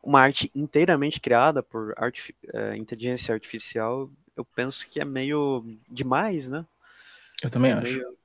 [0.03, 6.49] uma arte inteiramente criada por arti é, inteligência artificial, eu penso que é meio demais,
[6.49, 6.65] né?
[7.41, 7.83] Eu também é acho.
[7.83, 8.17] Meio...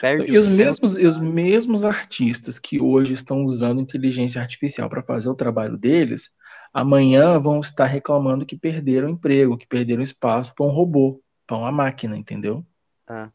[0.00, 5.02] Perde e os, mesmos, e os mesmos artistas que hoje estão usando inteligência artificial para
[5.02, 6.30] fazer o trabalho deles,
[6.72, 11.70] amanhã vão estar reclamando que perderam emprego, que perderam espaço para um robô, para uma
[11.70, 12.64] máquina, entendeu?
[13.06, 13.30] Ah.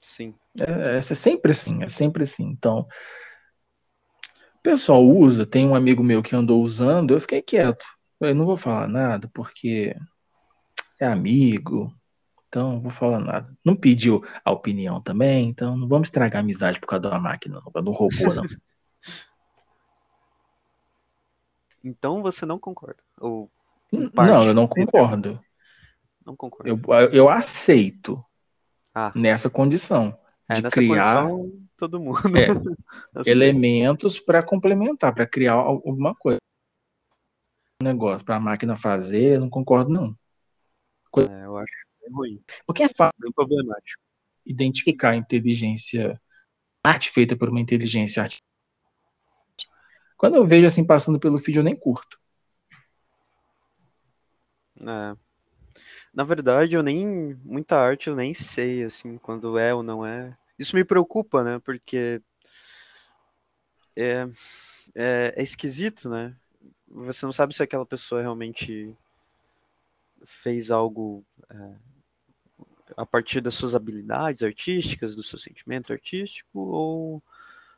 [0.00, 0.34] Sim.
[0.58, 2.44] É, é sempre assim, é sempre assim.
[2.44, 2.88] Então,
[4.54, 7.84] o pessoal usa, tem um amigo meu que andou usando, eu fiquei quieto.
[8.18, 9.94] Eu não vou falar nada, porque
[10.98, 11.94] é amigo,
[12.50, 13.56] então não vou falar nada.
[13.64, 17.20] Não pediu a opinião também, então não vamos estragar a amizade por causa de uma
[17.20, 18.44] máquina, não, do robô, não.
[21.82, 23.00] então você não concorda?
[23.20, 23.48] Ou,
[23.92, 25.40] não, eu não concordo.
[26.26, 26.68] Não concordo.
[26.68, 28.22] Eu, eu aceito
[28.92, 29.12] ah.
[29.14, 30.18] nessa condição.
[30.48, 32.18] É, de criar condição, todo mundo.
[32.36, 32.48] É,
[33.30, 36.40] elementos para complementar, para criar alguma coisa.
[37.80, 40.16] Um negócio para a máquina fazer, eu não concordo, não.
[41.16, 42.42] É, eu acho ruim.
[42.66, 44.02] Porque é fácil bem problemático.
[44.46, 46.20] identificar a inteligência,
[46.82, 48.48] arte feita por uma inteligência artificial.
[50.16, 52.20] Quando eu vejo assim passando pelo feed, eu nem curto.
[54.80, 55.16] É.
[56.12, 57.34] Na verdade, eu nem.
[57.44, 60.36] Muita arte eu nem sei, assim, quando é ou não é.
[60.58, 61.58] Isso me preocupa, né?
[61.60, 62.20] Porque.
[63.96, 64.26] É,
[64.94, 66.34] é, é esquisito, né?
[66.88, 68.96] Você não sabe se aquela pessoa realmente
[70.24, 71.74] fez algo é,
[73.00, 77.22] a partir das suas habilidades artísticas, do seu sentimento artístico, ou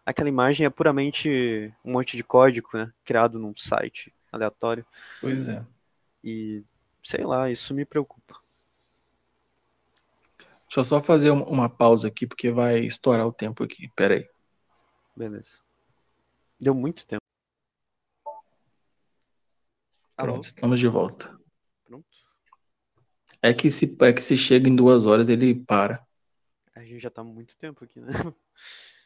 [0.05, 4.85] aquela imagem é puramente um monte de código, né, criado num site aleatório.
[5.21, 5.65] Pois é.
[6.25, 6.65] E
[7.01, 8.41] sei lá, isso me preocupa.
[10.67, 13.89] Deixa eu só fazer uma pausa aqui, porque vai estourar o tempo aqui.
[13.95, 14.29] Pera aí.
[15.15, 15.61] Beleza.
[16.59, 17.23] Deu muito tempo.
[20.17, 20.41] Pronto, Alô?
[20.41, 21.42] estamos de volta.
[23.43, 26.07] É que se, é que se chega em duas horas, ele para.
[26.75, 28.13] A gente já tá muito tempo aqui, né?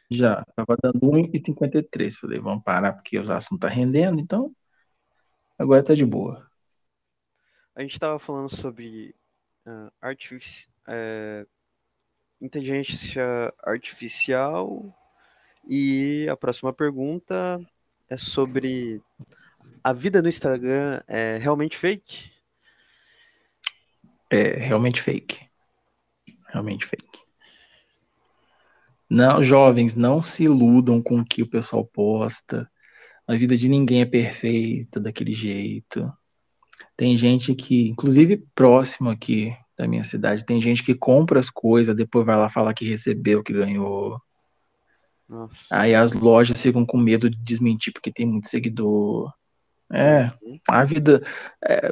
[0.09, 2.13] Já, tava dando 1,53.
[2.13, 4.55] Falei, vamos parar porque os assuntos tá rendendo, então
[5.57, 6.49] agora tá de boa.
[7.75, 9.13] A gente tava falando sobre
[9.65, 11.47] uh, artifici uh,
[12.39, 14.95] inteligência artificial
[15.67, 17.59] e a próxima pergunta
[18.09, 19.01] é sobre
[19.83, 22.36] a vida no Instagram é realmente fake?
[24.29, 25.39] É realmente fake.
[26.47, 27.19] Realmente fake.
[29.09, 32.69] Não, jovens, não se iludam com o que o pessoal posta.
[33.25, 36.11] A vida de ninguém é perfeita daquele jeito.
[36.95, 41.95] Tem gente que, inclusive próximo aqui da minha cidade, tem gente que compra as coisas,
[41.95, 44.19] depois vai lá falar que recebeu, que ganhou.
[45.29, 45.67] Nossa.
[45.71, 49.31] Aí as lojas ficam com medo de desmentir porque tem muito seguidor.
[49.91, 50.59] É, uhum.
[50.69, 51.21] a vida.
[51.63, 51.91] É,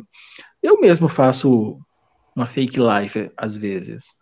[0.62, 1.80] eu mesmo faço
[2.36, 4.16] uma fake life às vezes.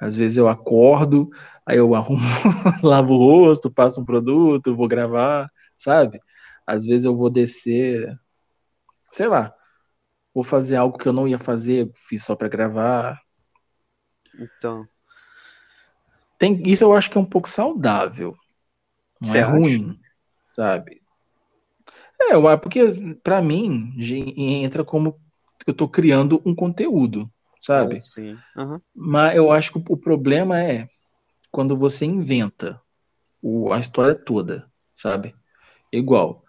[0.00, 1.30] Às vezes eu acordo,
[1.64, 2.20] aí eu arrumo,
[2.82, 6.20] lavo o rosto, passo um produto, vou gravar, sabe?
[6.66, 8.08] Às vezes eu vou descer,
[9.12, 9.54] sei lá,
[10.34, 13.20] vou fazer algo que eu não ia fazer, fiz só para gravar.
[14.38, 14.86] Então.
[16.38, 18.34] Tem, isso eu acho que é um pouco saudável.
[19.20, 19.52] Não Você é acha?
[19.52, 19.98] ruim,
[20.54, 21.02] sabe?
[22.20, 23.94] É, porque para mim
[24.62, 25.20] entra como
[25.66, 27.30] eu tô criando um conteúdo
[27.64, 28.00] sabe?
[28.02, 28.38] Sim.
[28.56, 28.80] Uhum.
[28.94, 30.88] Mas eu acho que o problema é
[31.50, 32.80] quando você inventa
[33.40, 35.34] o, a história toda, sabe?
[35.92, 36.44] Igual.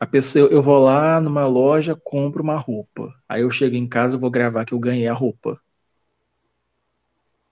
[0.00, 3.14] A pessoa, eu vou lá numa loja, compro uma roupa.
[3.28, 5.60] Aí eu chego em casa, vou gravar que eu ganhei a roupa.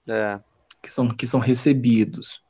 [0.07, 0.41] É.
[0.81, 2.41] Que são, que são recebidos.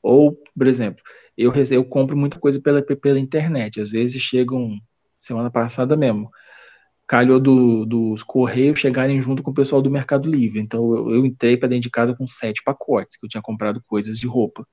[0.00, 1.02] Ou, por exemplo,
[1.36, 3.80] eu, eu compro muita coisa pela, pela internet.
[3.80, 4.78] Às vezes chegam,
[5.18, 6.30] semana passada mesmo,
[7.08, 10.60] calhou do, dos Correios chegarem junto com o pessoal do Mercado Livre.
[10.60, 13.82] Então eu, eu entrei para dentro de casa com sete pacotes, que eu tinha comprado
[13.86, 14.66] coisas de roupa.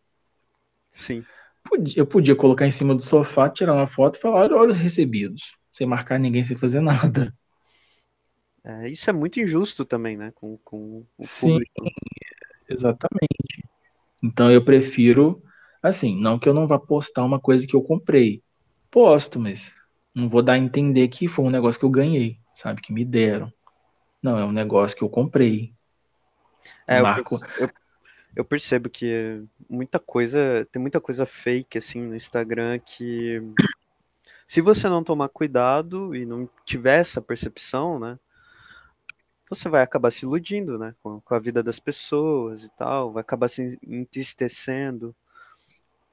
[0.92, 1.26] Sim.
[1.96, 5.56] Eu podia colocar em cima do sofá, tirar uma foto e falar: olha, os recebidos,
[5.72, 7.34] sem marcar ninguém, sem fazer nada.
[8.64, 10.32] É, isso é muito injusto também, né?
[10.32, 11.86] Com, com o Sim, público.
[12.70, 13.66] exatamente.
[14.24, 15.42] Então eu prefiro,
[15.82, 18.44] assim, não que eu não vá postar uma coisa que eu comprei.
[18.90, 19.72] Posto, mas
[20.16, 22.82] não vou dar a entender que foi um negócio que eu ganhei, sabe?
[22.82, 23.52] Que me deram.
[24.24, 25.74] Não, é um negócio que eu comprei.
[26.88, 27.38] É, Marco...
[27.60, 27.70] eu,
[28.34, 33.42] eu percebo que muita coisa, tem muita coisa fake assim no Instagram que
[34.48, 38.18] se você não tomar cuidado e não tiver essa percepção, né?
[39.50, 40.96] Você vai acabar se iludindo, né?
[41.04, 45.16] Com, com a vida das pessoas e tal, vai acabar se entristecendo,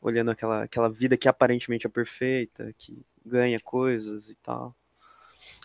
[0.00, 4.74] olhando aquela, aquela vida que aparentemente é perfeita, que ganha coisas e tal.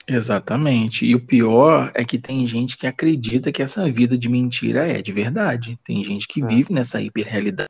[0.07, 1.05] Exatamente.
[1.05, 5.01] E o pior é que tem gente que acredita que essa vida de mentira é
[5.01, 5.77] de verdade.
[5.83, 6.45] Tem gente que é.
[6.45, 7.69] vive nessa hiperrealidade.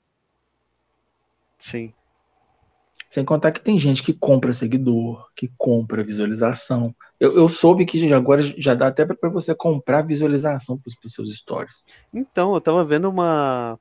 [1.58, 1.94] Sim.
[3.10, 6.94] Sem contar que tem gente que compra seguidor, que compra visualização.
[7.20, 11.36] Eu, eu soube que agora já dá até para você comprar visualização para os seus
[11.36, 11.84] stories.
[12.14, 13.80] Então, eu tava vendo uma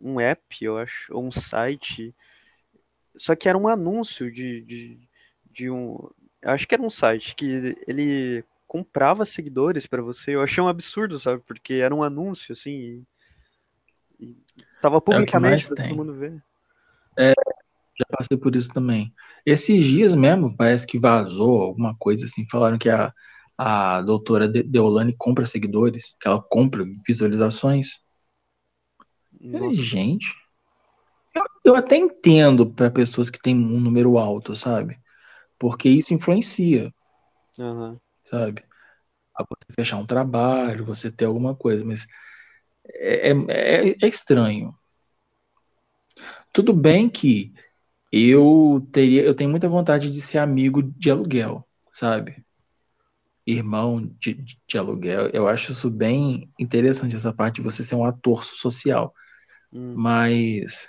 [0.00, 2.14] um app, eu acho, ou um site,
[3.14, 5.09] só que era um anúncio de, de
[5.50, 6.08] de um.
[6.44, 10.34] Acho que era um site que ele comprava seguidores para você.
[10.34, 11.42] Eu achei um absurdo, sabe?
[11.46, 13.04] Porque era um anúncio, assim.
[14.20, 14.36] E, e
[14.80, 16.42] tava é publicamente é para todo mundo ver.
[17.18, 17.34] É,
[17.98, 19.12] já passei por isso também.
[19.44, 23.12] Esses dias mesmo, parece que vazou alguma coisa assim, falaram que a,
[23.58, 28.00] a doutora Deolane compra seguidores, que ela compra visualizações.
[29.38, 29.82] Nossa.
[29.82, 30.32] Gente,
[31.34, 34.98] eu, eu até entendo para pessoas que têm um número alto, sabe?
[35.60, 36.92] Porque isso influencia.
[37.58, 38.00] Uhum.
[38.24, 38.64] Sabe?
[39.36, 42.06] A você fechar um trabalho, você ter alguma coisa, mas
[42.88, 44.74] é, é, é estranho.
[46.52, 47.52] Tudo bem que
[48.10, 52.42] eu teria, eu tenho muita vontade de ser amigo de aluguel, sabe?
[53.46, 54.34] Irmão de,
[54.66, 55.28] de, aluguel.
[55.28, 59.14] Eu acho isso bem interessante, essa parte de você ser um ator social.
[59.72, 59.94] Hum.
[59.94, 60.88] Mas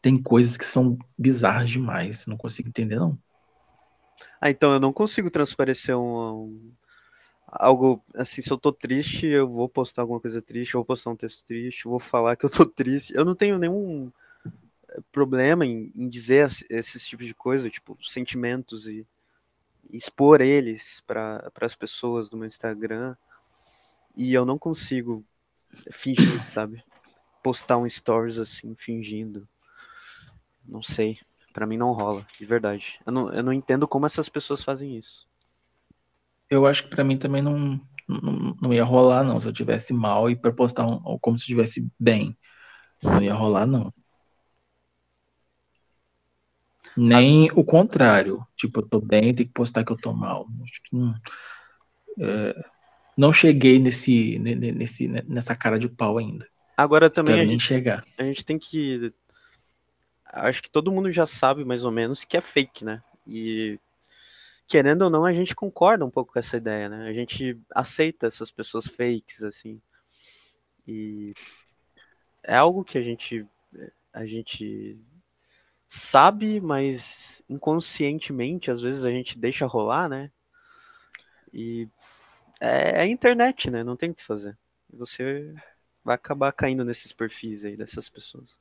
[0.00, 2.26] tem coisas que são bizarras demais.
[2.26, 3.18] Não consigo entender, não.
[4.40, 6.72] Ah, então eu não consigo transparecer um, um,
[7.46, 11.10] algo assim, se eu tô triste, eu vou postar alguma coisa triste, eu vou postar
[11.10, 13.12] um texto triste, eu vou falar que eu tô triste.
[13.14, 14.10] Eu não tenho nenhum
[14.90, 19.06] eh, problema em, em dizer esses tipos de coisa, tipo, sentimentos e,
[19.92, 23.16] expor eles para as pessoas do meu Instagram.
[24.16, 25.24] E eu não consigo
[25.90, 26.82] fingir, sabe?
[27.42, 29.48] Postar um stories assim, fingindo.
[30.70, 31.18] Não sei.
[31.52, 33.00] Para mim não rola, de verdade.
[33.04, 35.26] Eu não, eu não entendo como essas pessoas fazem isso.
[36.48, 39.40] Eu acho que para mim também não, não, não, ia rolar, não.
[39.40, 42.38] Se eu tivesse mal e para postar um, como se estivesse bem.
[43.02, 43.92] Não ia rolar, não.
[46.96, 48.46] Nem o contrário.
[48.56, 50.46] Tipo, eu tô bem, tem que postar que eu tô mal.
[50.92, 51.14] Não,
[52.20, 52.64] é,
[53.16, 56.46] não cheguei nesse, nesse, nessa cara de pau ainda.
[56.76, 58.04] Agora também a gente, chegar.
[58.16, 59.12] a gente tem que
[60.32, 63.02] acho que todo mundo já sabe mais ou menos que é fake, né?
[63.26, 63.78] E
[64.66, 67.08] querendo ou não, a gente concorda um pouco com essa ideia, né?
[67.08, 69.80] A gente aceita essas pessoas fakes, assim.
[70.86, 71.34] E
[72.42, 73.46] é algo que a gente
[74.12, 74.98] a gente
[75.86, 80.30] sabe, mas inconscientemente às vezes a gente deixa rolar, né?
[81.52, 81.88] E
[82.60, 83.82] é, é a internet, né?
[83.84, 84.56] Não tem o que fazer.
[84.92, 85.54] Você
[86.04, 88.58] vai acabar caindo nesses perfis aí dessas pessoas.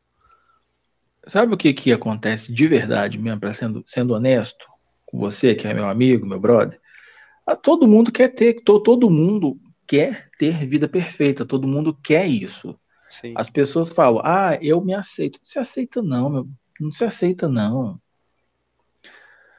[1.30, 4.66] Sabe o que que acontece de verdade mesmo, para sendo, sendo honesto
[5.06, 6.80] com você, que é meu amigo, meu brother?
[7.45, 12.25] Ah, todo mundo quer ter, to, todo mundo quer ter vida perfeita, todo mundo quer
[12.25, 12.80] isso.
[13.09, 13.33] Sim.
[13.35, 15.38] As pessoas falam, ah, eu me aceito.
[15.40, 16.49] Não se aceita não, meu.
[16.80, 17.91] Não se aceita não.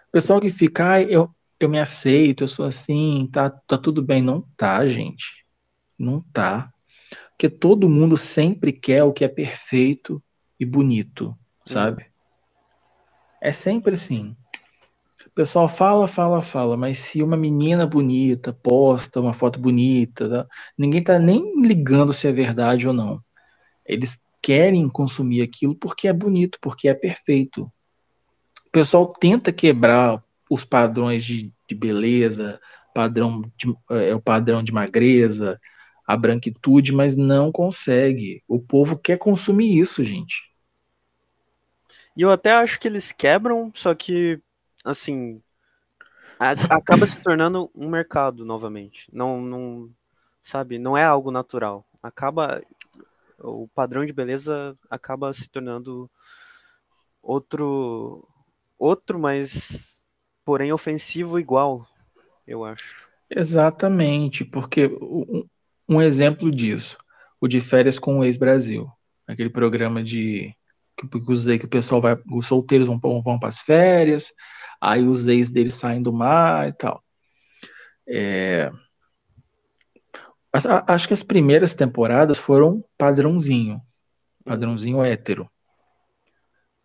[0.09, 4.03] O pessoal que fica, ah, eu, eu me aceito, eu sou assim, tá, tá tudo
[4.03, 4.21] bem.
[4.21, 5.45] Não tá, gente.
[5.97, 6.73] Não tá.
[7.31, 10.21] Porque todo mundo sempre quer o que é perfeito
[10.59, 12.07] e bonito sabe?
[13.41, 14.37] É sempre assim.
[15.27, 20.47] O pessoal fala, fala, fala, mas se uma menina bonita posta uma foto bonita, tá?
[20.77, 23.23] ninguém tá nem ligando se é verdade ou não.
[23.87, 27.63] Eles querem consumir aquilo porque é bonito, porque é perfeito.
[28.67, 32.61] O pessoal tenta quebrar os padrões de, de beleza,
[32.95, 35.61] padrão de, é, o padrão de magreza,
[36.07, 38.43] a branquitude, mas não consegue.
[38.49, 40.50] O povo quer consumir isso, gente.
[42.17, 44.41] E eu até acho que eles quebram, só que,
[44.85, 45.41] assim,
[46.39, 49.09] acaba se tornando um mercado novamente.
[49.13, 49.91] Não, não,
[50.43, 51.87] sabe, não é algo natural.
[52.03, 52.63] Acaba,
[53.39, 56.11] o padrão de beleza acaba se tornando
[57.23, 58.27] outro,
[58.79, 60.05] outro, mas
[60.45, 61.87] porém ofensivo igual,
[62.47, 63.09] eu acho.
[63.29, 65.47] Exatamente, porque um,
[65.89, 66.99] um exemplo disso,
[67.41, 68.91] o de férias com o ex-Brasil,
[69.27, 70.55] aquele programa de
[71.09, 74.33] que, os, que o pessoal vai, os solteiros vão, vão para as férias,
[74.81, 77.03] aí os ex deles saem do mar e tal.
[78.09, 78.71] É,
[80.87, 83.81] acho que as primeiras temporadas foram padrãozinho,
[84.45, 85.49] padrãozinho hétero,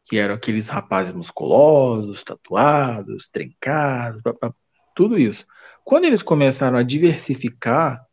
[0.05, 4.21] que eram aqueles rapazes musculosos, tatuados, trincados,
[4.95, 5.45] tudo isso.
[5.83, 8.05] Quando eles começaram a diversificar,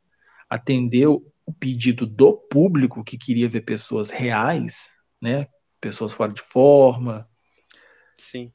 [0.49, 4.89] atender o pedido do público que queria ver pessoas reais,
[5.21, 5.47] né,
[5.83, 7.29] pessoas fora de forma.
[8.15, 8.53] Sim.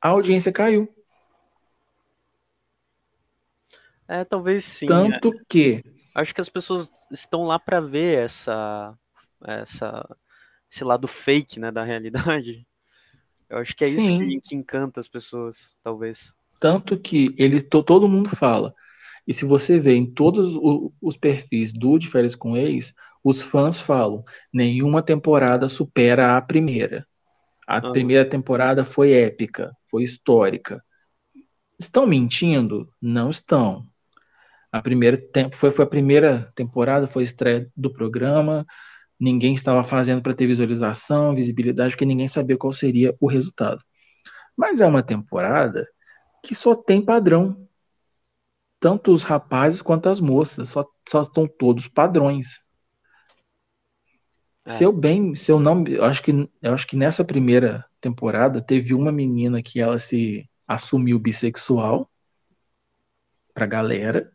[0.00, 0.88] A audiência caiu.
[4.08, 4.86] É, talvez sim.
[4.86, 5.36] Tanto é.
[5.48, 5.84] que.
[6.14, 8.96] Acho que as pessoas estão lá para ver essa,
[9.44, 10.16] essa,
[10.70, 12.66] esse lado fake, né, da realidade.
[13.48, 16.34] Eu acho que é isso que, que, encanta as pessoas, talvez.
[16.60, 18.74] Tanto que ele, todo mundo fala.
[19.26, 20.56] E se você vê em todos
[21.00, 22.94] os perfis do De Férias com Ex,
[23.24, 27.06] os fãs falam: nenhuma temporada supera a primeira.
[27.66, 30.82] A primeira temporada foi épica, foi histórica.
[31.78, 32.92] Estão mentindo?
[33.00, 33.86] Não estão.
[34.70, 35.18] A primeira
[35.54, 38.66] foi, foi a primeira temporada, foi a estreia do programa.
[39.18, 43.82] Ninguém estava fazendo para ter visualização, visibilidade, porque ninguém sabia qual seria o resultado.
[44.56, 45.86] Mas é uma temporada
[46.42, 47.68] que só tem padrão.
[48.80, 52.58] Tanto os rapazes quanto as moças, só, só são todos padrões.
[54.66, 54.70] É.
[54.70, 58.60] Se eu bem, se eu não, eu acho que eu acho que nessa primeira temporada
[58.60, 62.08] teve uma menina que ela se assumiu bissexual
[63.52, 64.32] pra galera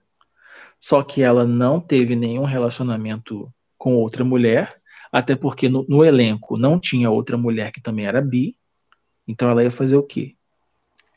[0.80, 4.82] só que ela não teve nenhum relacionamento com outra mulher,
[5.12, 8.58] até porque no, no elenco não tinha outra mulher que também era bi,
[9.28, 10.36] então ela ia fazer o quê?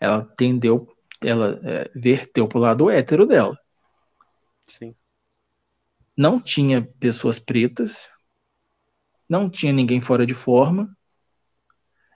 [0.00, 0.88] Ela tendeu,
[1.22, 3.58] ela é, verteu pro lado hétero dela.
[4.66, 4.94] Sim.
[6.16, 8.08] Não tinha pessoas pretas,
[9.30, 10.94] não tinha ninguém fora de forma,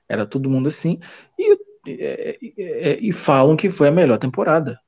[0.08, 0.98] era todo mundo assim,
[1.38, 4.78] e, e, e, e falam que foi a melhor temporada.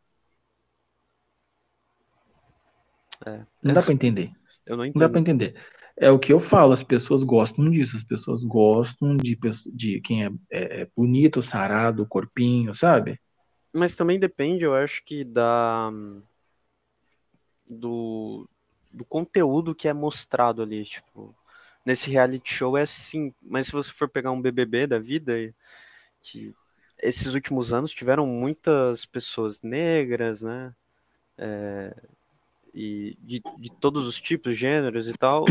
[3.25, 3.47] É.
[3.63, 4.31] Não dá para entender.
[4.67, 5.01] Eu não entendo.
[5.01, 5.55] Não dá para entender.
[5.99, 9.39] É o que eu falo, as pessoas gostam disso, as pessoas gostam de,
[9.73, 13.19] de quem é, é, é bonito, sarado, corpinho, sabe?
[13.73, 15.91] Mas também depende, eu acho que da
[17.67, 18.47] do,
[18.93, 21.35] do conteúdo que é mostrado ali, tipo,
[21.87, 25.33] nesse reality show é assim, mas se você for pegar um BBB da vida,
[26.21, 26.53] que
[27.01, 30.75] esses últimos anos tiveram muitas pessoas negras, né,
[31.39, 31.95] é,
[32.75, 35.45] e de, de todos os tipos, gêneros e tal,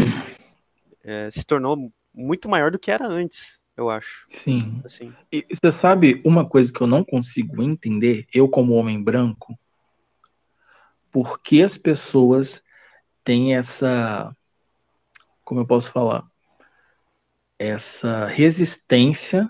[1.01, 4.27] é, se tornou muito maior do que era antes, eu acho.
[4.43, 4.81] Sim.
[4.83, 5.13] Assim.
[5.31, 9.57] E você sabe uma coisa que eu não consigo entender, eu como homem branco,
[11.11, 12.61] por que as pessoas
[13.23, 14.35] têm essa,
[15.45, 16.27] como eu posso falar,
[17.57, 19.49] essa resistência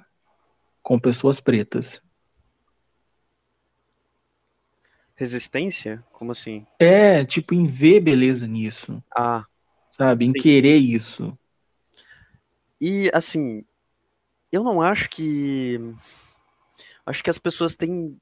[0.84, 2.02] com pessoas pretas.
[5.16, 6.04] Resistência?
[6.12, 6.68] Como assim?
[6.78, 9.02] É, tipo, em ver beleza nisso.
[9.18, 9.46] Ah.
[9.90, 10.26] Sabe?
[10.26, 10.34] Em sim.
[10.34, 11.36] querer isso.
[12.80, 13.64] E, assim,
[14.52, 15.80] eu não acho que.
[17.06, 18.20] Acho que as pessoas têm.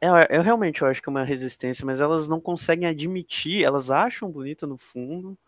[0.00, 3.90] É, eu realmente eu acho que é uma resistência, mas elas não conseguem admitir, elas
[3.90, 5.38] acham bonito no fundo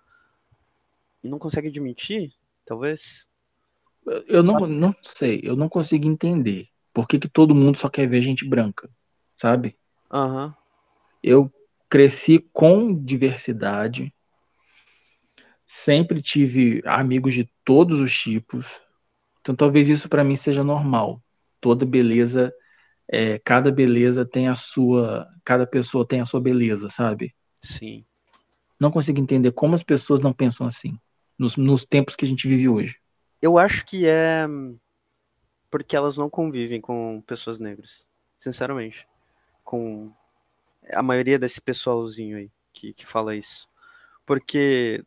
[1.25, 2.33] e não conseguem admitir,
[2.67, 3.27] talvez.
[4.29, 8.07] Eu não, não sei, eu não consigo entender por que, que todo mundo só quer
[8.07, 8.91] ver gente branca,
[9.35, 9.77] sabe?
[10.13, 10.53] Uhum.
[11.23, 11.51] Eu
[11.89, 14.15] cresci com diversidade,
[15.67, 18.67] sempre tive amigos de todos os tipos,
[19.41, 21.23] então talvez isso para mim seja normal.
[21.59, 22.53] Toda beleza,
[23.09, 27.35] é, cada beleza tem a sua, cada pessoa tem a sua beleza, sabe?
[27.63, 28.05] Sim.
[28.79, 30.99] Não consigo entender como as pessoas não pensam assim
[31.39, 32.97] nos, nos tempos que a gente vive hoje.
[33.41, 34.47] Eu acho que é
[35.71, 39.09] porque elas não convivem com pessoas negras, sinceramente
[39.65, 40.13] com
[40.93, 43.69] a maioria desse pessoalzinho aí que, que fala isso.
[44.27, 45.05] Porque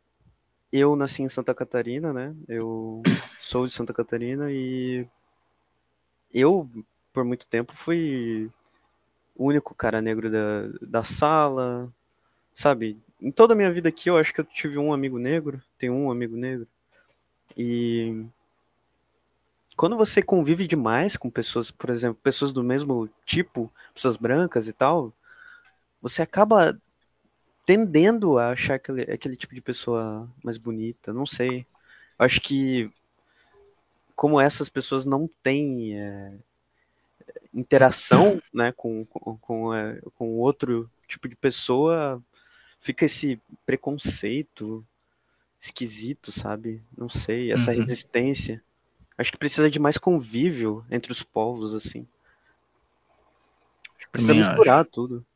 [0.72, 2.34] eu nasci em Santa Catarina, né?
[2.46, 3.02] Eu
[3.40, 5.06] sou de Santa Catarina e
[6.34, 6.68] eu,
[7.12, 8.50] por muito tempo, fui
[9.34, 11.92] o único cara negro da, da sala,
[12.54, 13.00] sabe?
[13.20, 15.94] Em toda a minha vida aqui, eu acho que eu tive um amigo negro, tenho
[15.94, 16.68] um amigo negro.
[17.56, 18.24] E
[19.76, 24.72] quando você convive demais com pessoas, por exemplo, pessoas do mesmo tipo, pessoas brancas e
[24.72, 25.12] tal,
[26.00, 26.80] você acaba
[27.66, 31.66] tendendo a achar aquele, aquele tipo de pessoa mais bonita, não sei.
[32.18, 32.90] Eu acho que
[34.16, 36.32] como essas pessoas não têm é,
[37.54, 42.22] interação né, com, com, com, é, com outro tipo de pessoa,
[42.80, 44.84] fica esse preconceito
[45.60, 46.82] esquisito, sabe?
[46.96, 47.78] Não sei, essa uhum.
[47.78, 48.62] resistência.
[49.16, 52.06] Acho que precisa de mais convívio entre os povos, assim.
[53.96, 54.90] Acho que precisa Também misturar acho.
[54.90, 55.26] tudo.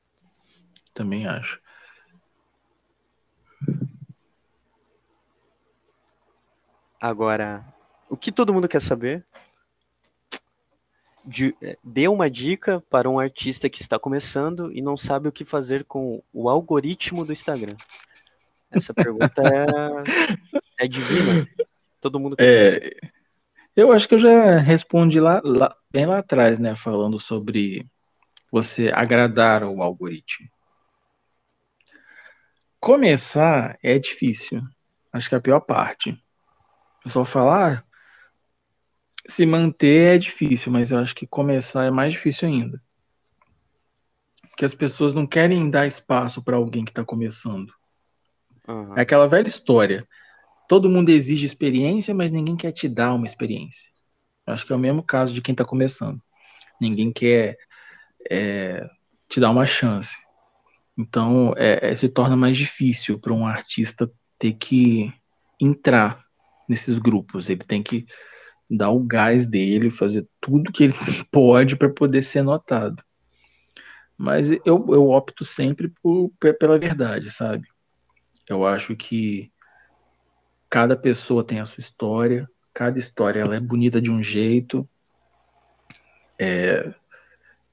[0.95, 1.61] Também acho.
[7.01, 7.67] Agora,
[8.09, 9.27] o que todo mundo quer saber?
[11.25, 15.33] De, é, dê uma dica para um artista que está começando e não sabe o
[15.33, 17.77] que fazer com o algoritmo do Instagram.
[18.71, 19.43] Essa pergunta
[20.79, 21.47] é, é divina.
[22.01, 23.13] Todo mundo quer é.
[23.75, 26.77] Eu acho que eu já respondi lá, lá, bem lá atrás, né?
[26.77, 27.87] Falando sobre
[28.51, 30.47] você agradar o algoritmo.
[32.79, 34.61] Começar é difícil.
[35.11, 36.21] Acho que é a pior parte.
[37.07, 37.85] Só falar,
[39.27, 42.83] se manter é difícil, mas eu acho que começar é mais difícil ainda.
[44.49, 47.73] Porque as pessoas não querem dar espaço para alguém que está começando.
[48.69, 48.97] Uhum.
[48.97, 50.07] É aquela velha história
[50.73, 53.91] todo mundo exige experiência, mas ninguém quer te dar uma experiência.
[54.47, 56.19] Acho que é o mesmo caso de quem está começando.
[56.81, 57.59] Ninguém quer
[58.31, 58.89] é,
[59.29, 60.17] te dá uma chance.
[60.97, 65.13] Então, é, é se torna mais difícil para um artista ter que
[65.61, 66.25] entrar
[66.67, 67.51] nesses grupos.
[67.51, 68.07] Ele tem que
[68.77, 70.95] dar o gás dele, fazer tudo que ele
[71.31, 73.03] pode para poder ser notado.
[74.17, 77.67] Mas eu, eu opto sempre por, pela verdade, sabe?
[78.49, 79.51] Eu acho que
[80.71, 84.89] cada pessoa tem a sua história, cada história ela é bonita de um jeito.
[86.39, 86.95] É,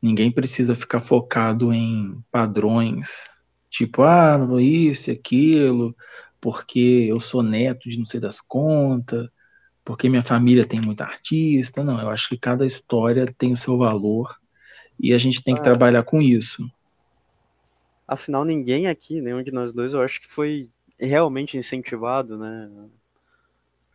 [0.02, 3.30] ninguém precisa ficar focado em padrões,
[3.70, 5.96] tipo, ah, isso e aquilo,
[6.42, 9.30] porque eu sou neto de não sei das contas,
[9.90, 11.84] porque minha família tem muita artista.
[11.84, 14.40] Não, eu acho que cada história tem o seu valor
[15.00, 15.64] e a gente tem que ah.
[15.64, 16.72] trabalhar com isso.
[18.08, 20.70] Afinal, ninguém aqui, nenhum de nós dois, eu acho que foi
[21.00, 22.70] realmente incentivado, né?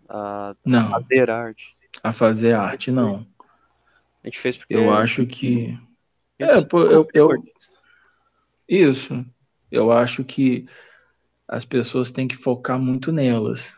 [0.08, 1.76] A não, fazer arte.
[2.02, 3.24] A fazer arte, não.
[4.24, 4.74] A gente fez porque.
[4.74, 5.78] Eu acho que.
[6.40, 7.28] É, eu, eu,
[8.68, 9.24] Isso.
[9.70, 10.66] Eu acho que
[11.47, 13.73] as pessoas têm que focar muito nelas.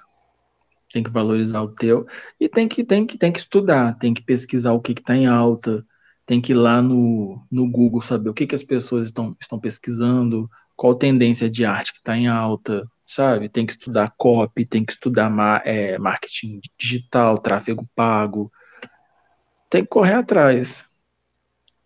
[0.93, 2.07] Tem que valorizar o teu.
[2.39, 5.27] E tem que, tem que, tem que estudar, tem que pesquisar o que está em
[5.27, 5.85] alta,
[6.25, 9.59] tem que ir lá no, no Google saber o que, que as pessoas estão, estão
[9.59, 13.49] pesquisando, qual tendência de arte que está em alta, sabe?
[13.49, 15.31] Tem que estudar copy, tem que estudar
[15.65, 18.53] é, marketing digital, tráfego pago.
[19.71, 20.85] Tem que correr atrás.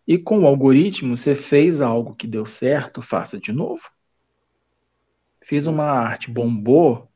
[0.07, 3.83] E com o algoritmo, você fez algo que deu certo, faça de novo.
[5.43, 7.09] Fiz uma arte, bombou,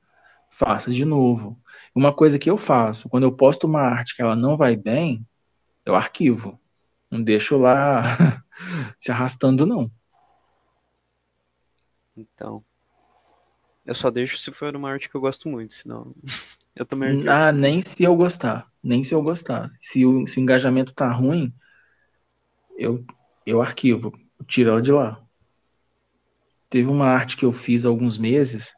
[0.50, 1.58] faça de novo.
[1.94, 5.24] Uma coisa que eu faço, quando eu posto uma arte que ela não vai bem,
[5.86, 6.58] eu arquivo.
[7.10, 8.02] Não deixo lá
[8.98, 9.90] se arrastando, não.
[12.16, 12.64] Então.
[13.84, 16.14] Eu só deixo se for uma arte que eu gosto muito, senão.
[16.74, 17.28] eu também.
[17.28, 18.66] Ah, nem se eu gostar.
[18.82, 19.70] Nem se eu gostar.
[19.80, 21.52] Se o, se o engajamento tá ruim,
[22.76, 23.04] eu,
[23.46, 25.22] eu arquivo, eu tiro ela de lá.
[26.68, 28.72] Teve uma arte que eu fiz há alguns meses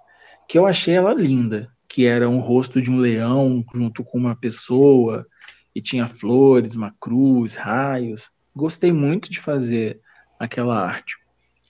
[0.48, 4.36] que eu achei ela linda, que era um rosto de um leão junto com uma
[4.36, 5.26] pessoa
[5.74, 8.30] e tinha flores, uma cruz, raios.
[8.54, 10.00] Gostei muito de fazer
[10.38, 11.16] aquela arte.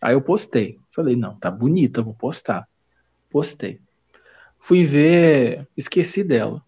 [0.01, 0.79] Aí eu postei.
[0.95, 2.69] Falei, não, tá bonita, vou postar.
[3.31, 3.81] Postei.
[4.59, 6.65] Fui ver, esqueci dela.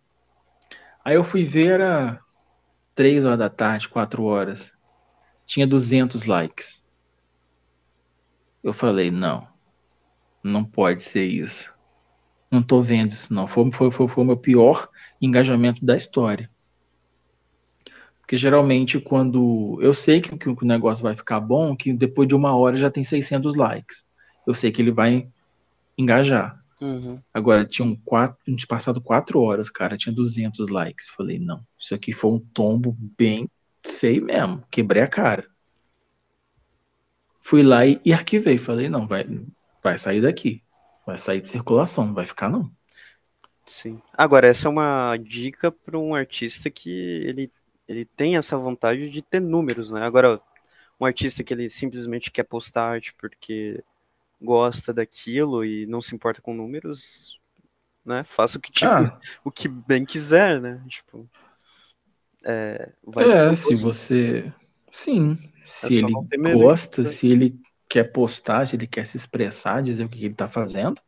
[1.05, 2.21] Aí eu fui ver, era
[2.95, 4.73] três horas da tarde, quatro horas.
[5.47, 6.83] Tinha 200 likes.
[8.63, 9.49] Eu falei, não,
[10.43, 11.73] não pode ser isso.
[12.51, 13.47] Não tô vendo isso, não.
[13.47, 14.89] Foi, foi, foi, foi o meu pior
[15.21, 16.51] engajamento da história.
[18.21, 22.35] Porque geralmente quando eu sei que, que, o negócio vai ficar bom, que depois de
[22.35, 24.05] uma hora já tem 600 likes.
[24.47, 25.29] Eu sei que ele vai
[25.97, 26.63] engajar.
[26.81, 27.19] Uhum.
[27.35, 31.09] Agora, tinham quatro, tinha passado quatro horas, cara, tinha 200 likes.
[31.09, 33.49] Falei, não, isso aqui foi um tombo bem
[33.85, 34.63] feio mesmo.
[34.71, 35.45] Quebrei a cara
[37.49, 38.59] fui lá e, e arquivei.
[38.59, 39.27] Falei, não, vai,
[39.83, 40.63] vai sair daqui.
[41.09, 42.71] Vai sair de circulação, não vai ficar, não.
[43.65, 43.99] Sim.
[44.13, 46.91] Agora, essa é uma dica para um artista que
[47.25, 47.51] ele,
[47.89, 50.03] ele tem essa vontade de ter números, né?
[50.03, 50.39] Agora,
[51.01, 53.83] um artista que ele simplesmente quer postar arte porque
[54.39, 57.41] gosta daquilo e não se importa com números,
[58.05, 58.23] né?
[58.25, 59.19] Faça o que, tipo, ah.
[59.43, 60.85] o que bem quiser, né?
[60.89, 61.27] Tipo,
[62.45, 64.53] é, é se você...
[64.93, 65.39] Sim,
[65.83, 70.09] é se ele gosta, se ele quer postar, se ele quer se expressar, dizer o
[70.09, 71.01] que ele está fazendo,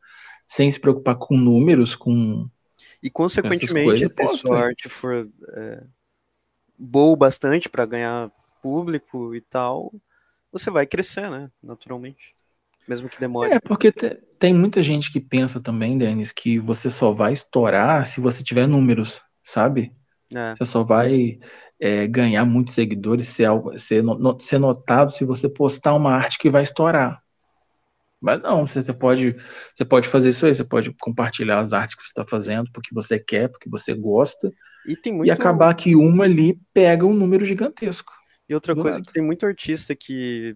[0.47, 2.49] sem se preocupar com números, com.
[3.03, 5.83] E consequentemente, se a sua arte for é,
[6.79, 8.31] boa bastante para ganhar
[8.63, 9.93] público e tal,
[10.53, 11.51] você vai crescer, né?
[11.63, 12.35] Naturalmente.
[12.89, 13.53] Mesmo que demore.
[13.53, 18.07] É, porque te, tem muita gente que pensa também, Denis, que você só vai estourar
[18.07, 19.93] se você tiver números, sabe?
[20.35, 20.55] É.
[20.57, 21.39] Você só vai
[21.81, 24.05] é, ganhar muitos seguidores, ser, ser,
[24.41, 27.23] ser notado se você postar uma arte que vai estourar.
[28.21, 29.35] Mas não, você, pode,
[29.75, 32.95] você pode fazer isso aí, você pode compartilhar as artes que você está fazendo porque
[32.95, 34.53] você quer, porque você gosta,
[34.87, 35.27] e, muito...
[35.27, 38.13] e acabar que uma ali pega um número gigantesco.
[38.47, 39.07] E outra coisa lado.
[39.07, 40.55] que tem muito artista que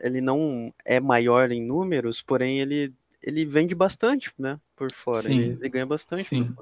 [0.00, 5.58] ele não é maior em números, porém ele, ele vende bastante, né, por fora, ele,
[5.60, 6.28] ele, ganha bastante.
[6.28, 6.54] Sim.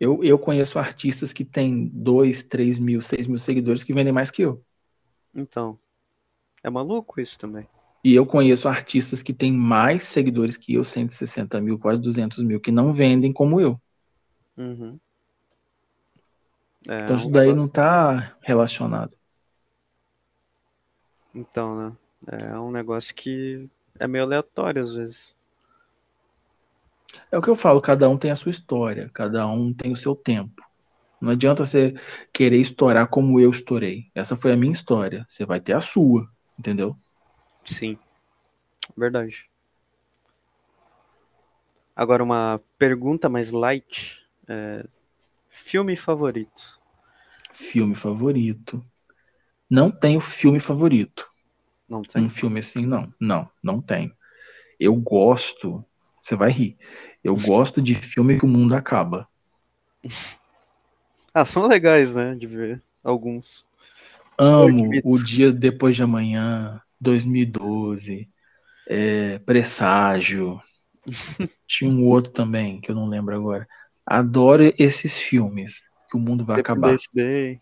[0.00, 4.30] Eu, eu conheço artistas que têm 2, 3 mil, 6 mil seguidores que vendem mais
[4.30, 4.64] que eu.
[5.34, 5.78] Então,
[6.64, 7.68] é maluco isso também.
[8.02, 12.58] E eu conheço artistas que têm mais seguidores que eu, 160 mil, quase 200 mil,
[12.58, 13.78] que não vendem como eu.
[14.56, 14.98] Uhum.
[16.88, 19.12] É, então isso daí não está relacionado.
[21.34, 21.96] Então, né?
[22.26, 25.36] É um negócio que é meio aleatório às vezes.
[27.30, 29.96] É o que eu falo, cada um tem a sua história, cada um tem o
[29.96, 30.62] seu tempo.
[31.20, 31.94] Não adianta você
[32.32, 34.10] querer estourar como eu estourei.
[34.14, 35.26] Essa foi a minha história.
[35.28, 36.28] Você vai ter a sua.
[36.58, 36.96] entendeu?
[37.64, 37.98] Sim,
[38.96, 39.48] verdade.
[41.94, 44.26] Agora uma pergunta mais light.
[44.48, 44.86] É...
[45.50, 46.80] Filme favorito?
[47.52, 48.84] Filme favorito.
[49.68, 51.28] Não tenho filme favorito.
[51.88, 52.24] Não tem?
[52.24, 53.12] Um filme assim, não.
[53.20, 54.12] Não, não tenho.
[54.78, 55.84] Eu gosto.
[56.20, 56.76] Você vai rir.
[57.24, 59.28] Eu gosto de filme que o mundo acaba.
[61.32, 62.34] Ah, são legais, né?
[62.34, 63.64] De ver alguns.
[64.36, 68.28] Amo O Dia Depois de Amanhã, 2012,
[68.88, 70.60] é, Presságio.
[71.68, 73.66] Tinha um outro também, que eu não lembro agora.
[74.04, 76.96] Adoro esses filmes, que o mundo vai acabar.
[77.14, 77.60] Day.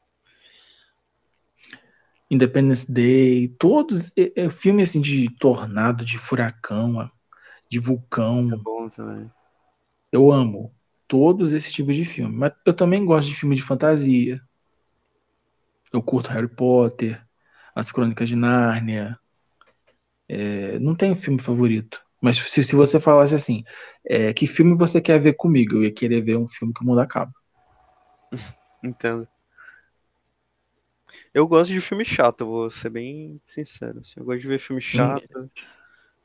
[2.30, 7.10] Independence Day, todos é, é, filme assim de tornado, de furacão,
[7.68, 8.50] de vulcão.
[8.52, 9.30] É bom também.
[10.10, 10.74] Eu amo
[11.06, 14.40] todos esses tipos de filme, mas eu também gosto de filme de fantasia.
[15.92, 17.22] Eu curto Harry Potter,
[17.74, 19.18] As Crônicas de Nárnia.
[20.28, 22.02] É, não tenho filme favorito.
[22.20, 23.64] Mas se, se você falasse assim,
[24.04, 25.76] é, que filme você quer ver comigo?
[25.76, 27.32] Eu ia querer ver um filme que o mundo acaba.
[28.82, 29.26] Entendo.
[31.32, 34.00] Eu gosto de filme chato, vou ser bem sincero.
[34.00, 35.22] Assim, eu gosto de ver filme chato.
[35.28, 35.50] Filme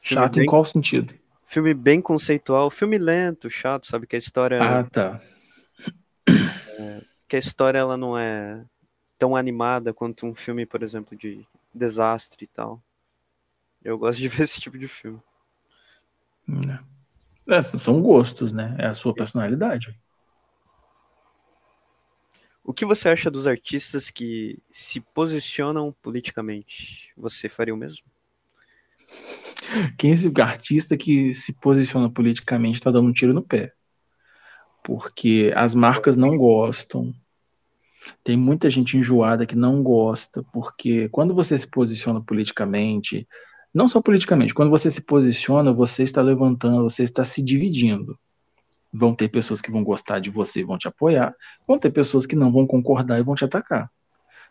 [0.01, 1.13] chato bem, em qual sentido?
[1.53, 4.07] Filme bem conceitual, filme lento, chato, sabe?
[4.07, 4.59] Que a história.
[4.59, 5.21] Ah, tá.
[6.27, 8.65] É, que a história ela não é
[9.19, 12.81] tão animada quanto um filme, por exemplo, de desastre e tal.
[13.83, 15.21] Eu gosto de ver esse tipo de filme.
[17.47, 18.75] É, são gostos, né?
[18.79, 19.95] É a sua personalidade.
[22.63, 27.13] O que você acha dos artistas que se posicionam politicamente?
[27.15, 28.07] Você faria o mesmo?
[29.97, 33.73] Quem é esse artista que se posiciona politicamente está dando um tiro no pé.
[34.83, 37.13] Porque as marcas não gostam.
[38.23, 43.25] Tem muita gente enjoada que não gosta, porque quando você se posiciona politicamente,
[43.73, 48.19] não só politicamente, quando você se posiciona, você está levantando, você está se dividindo.
[48.91, 51.33] Vão ter pessoas que vão gostar de você e vão te apoiar,
[51.67, 53.89] vão ter pessoas que não vão concordar e vão te atacar.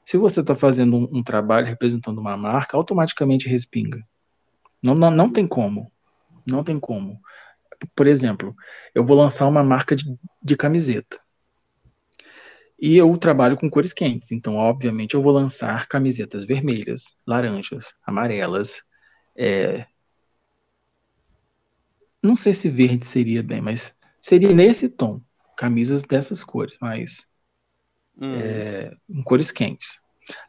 [0.05, 4.03] Se você está fazendo um, um, trabalho representando uma marca, automaticamente respinga.
[4.83, 5.93] Não, não, não tem como.
[6.47, 7.21] Não tem como.
[7.95, 8.55] Por exemplo,
[8.95, 10.05] eu vou lançar uma marca de,
[10.43, 11.21] de camiseta.
[12.79, 18.83] E eu trabalho com cores quentes, então, obviamente, eu vou lançar camisetas vermelhas, laranjas, amarelas,
[19.37, 19.87] é...
[22.21, 25.21] Não sei se verde seria bem, mas seria nesse tom.
[25.57, 27.27] Camisas dessas cores, mas
[28.17, 28.35] hum.
[28.35, 30.01] é, em cores quentes.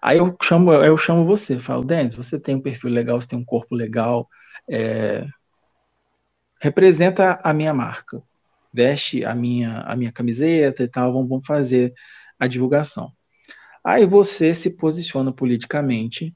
[0.01, 3.39] Aí eu chamo, eu chamo você, falo, Denis, você tem um perfil legal, você tem
[3.39, 4.27] um corpo legal,
[4.69, 5.25] é,
[6.61, 8.21] representa a minha marca,
[8.73, 11.93] veste a minha, a minha camiseta e tal, vamos, vamos fazer
[12.39, 13.11] a divulgação.
[13.83, 16.33] Aí você se posiciona politicamente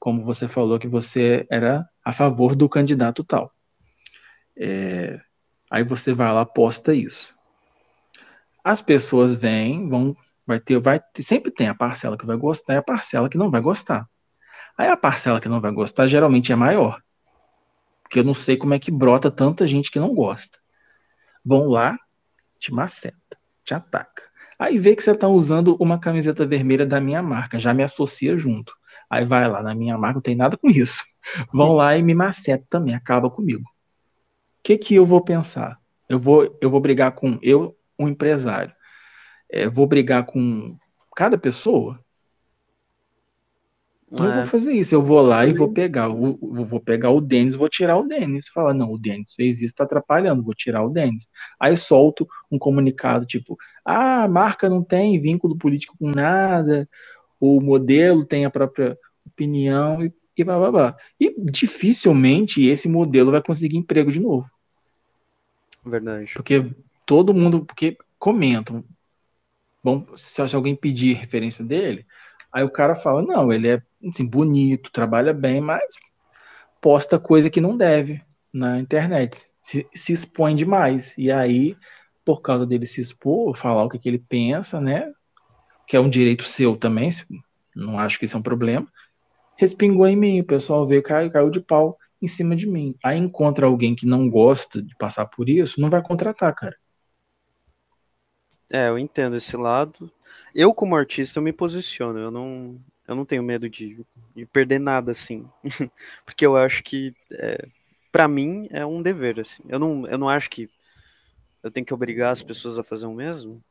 [0.00, 3.52] como você falou que você era a favor do candidato tal.
[4.56, 5.20] É,
[5.70, 7.34] aí você vai lá, posta isso.
[8.64, 10.16] As pessoas vêm, vão,
[10.50, 13.50] vai ter, vai sempre tem a parcela que vai gostar e a parcela que não
[13.50, 14.06] vai gostar.
[14.76, 17.00] Aí a parcela que não vai gostar geralmente é maior.
[18.02, 20.58] Porque eu não sei como é que brota tanta gente que não gosta.
[21.44, 21.96] Vão lá,
[22.58, 24.22] te maceta, te ataca.
[24.58, 28.36] Aí vê que você está usando uma camiseta vermelha da minha marca, já me associa
[28.36, 28.74] junto.
[29.08, 31.04] Aí vai lá, na minha marca não tem nada com isso.
[31.54, 33.62] Vão lá e me macetam também, acaba comigo.
[33.62, 35.78] O que que eu vou pensar?
[36.08, 38.74] Eu vou, eu vou brigar com eu, um empresário.
[39.50, 40.76] É, vou brigar com
[41.16, 41.98] cada pessoa?
[44.10, 44.36] Não é.
[44.36, 44.94] vou fazer isso.
[44.94, 48.48] Eu vou lá e vou pegar o, vou pegar o Denis, vou tirar o Denis.
[48.48, 51.28] Falar, não, o Denis fez isso, está atrapalhando, vou tirar o Denis.
[51.60, 56.88] Aí solto um comunicado tipo, ah, a marca não tem vínculo político com nada,
[57.38, 60.96] o modelo tem a própria opinião e, e blá, blá, blá.
[61.18, 64.50] E dificilmente esse modelo vai conseguir emprego de novo.
[65.84, 66.32] Verdade.
[66.34, 66.68] Porque
[67.06, 68.84] todo mundo, porque comentam.
[69.82, 72.06] Bom, se alguém pedir referência dele,
[72.52, 75.82] aí o cara fala, não, ele é assim, bonito, trabalha bem, mas
[76.80, 79.46] posta coisa que não deve na internet.
[79.62, 81.16] Se, se expõe demais.
[81.16, 81.76] E aí,
[82.24, 85.12] por causa dele se expor, falar o que, que ele pensa, né?
[85.90, 87.10] que é um direito seu também,
[87.74, 88.86] não acho que isso é um problema,
[89.56, 92.94] respingou em mim, o pessoal veio, caiu, caiu de pau em cima de mim.
[93.02, 96.76] Aí encontra alguém que não gosta de passar por isso, não vai contratar, cara.
[98.70, 100.10] É, eu entendo esse lado.
[100.54, 102.18] Eu, como artista, eu me posiciono.
[102.18, 103.98] Eu não, eu não tenho medo de,
[104.34, 105.48] de perder nada, assim.
[106.24, 107.66] Porque eu acho que, é,
[108.12, 109.62] para mim, é um dever, assim.
[109.68, 110.70] Eu não, eu não acho que
[111.62, 113.62] eu tenho que obrigar as pessoas a fazer o mesmo.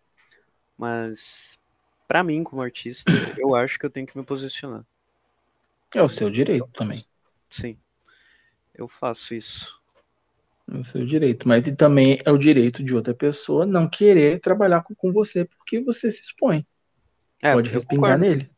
[0.77, 1.57] Mas
[2.07, 4.83] para mim, como artista, eu acho que eu tenho que me posicionar.
[5.95, 7.03] É o seu direito também.
[7.49, 7.77] Sim.
[8.73, 9.78] Eu faço isso.
[10.71, 11.47] É o seu direito.
[11.47, 15.81] Mas também é o direito de outra pessoa não querer trabalhar com, com você porque
[15.81, 16.65] você se expõe.
[17.41, 18.25] É, Pode respingar concordo.
[18.25, 18.49] nele.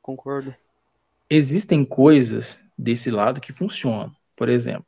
[0.00, 0.54] Concordo.
[1.28, 4.14] Existem coisas desse lado que funcionam.
[4.34, 4.86] Por exemplo,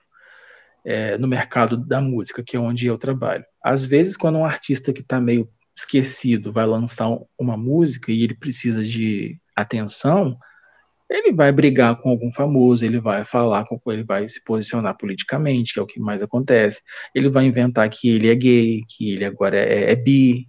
[0.84, 3.44] é, no mercado da música, que é onde eu trabalho.
[3.62, 8.34] Às vezes, quando um artista que está meio esquecido vai lançar uma música e ele
[8.34, 10.38] precisa de atenção,
[11.10, 15.72] ele vai brigar com algum famoso, ele vai falar com ele vai se posicionar politicamente,
[15.72, 16.82] que é o que mais acontece.
[17.14, 20.46] Ele vai inventar que ele é gay, que ele agora é, é bi,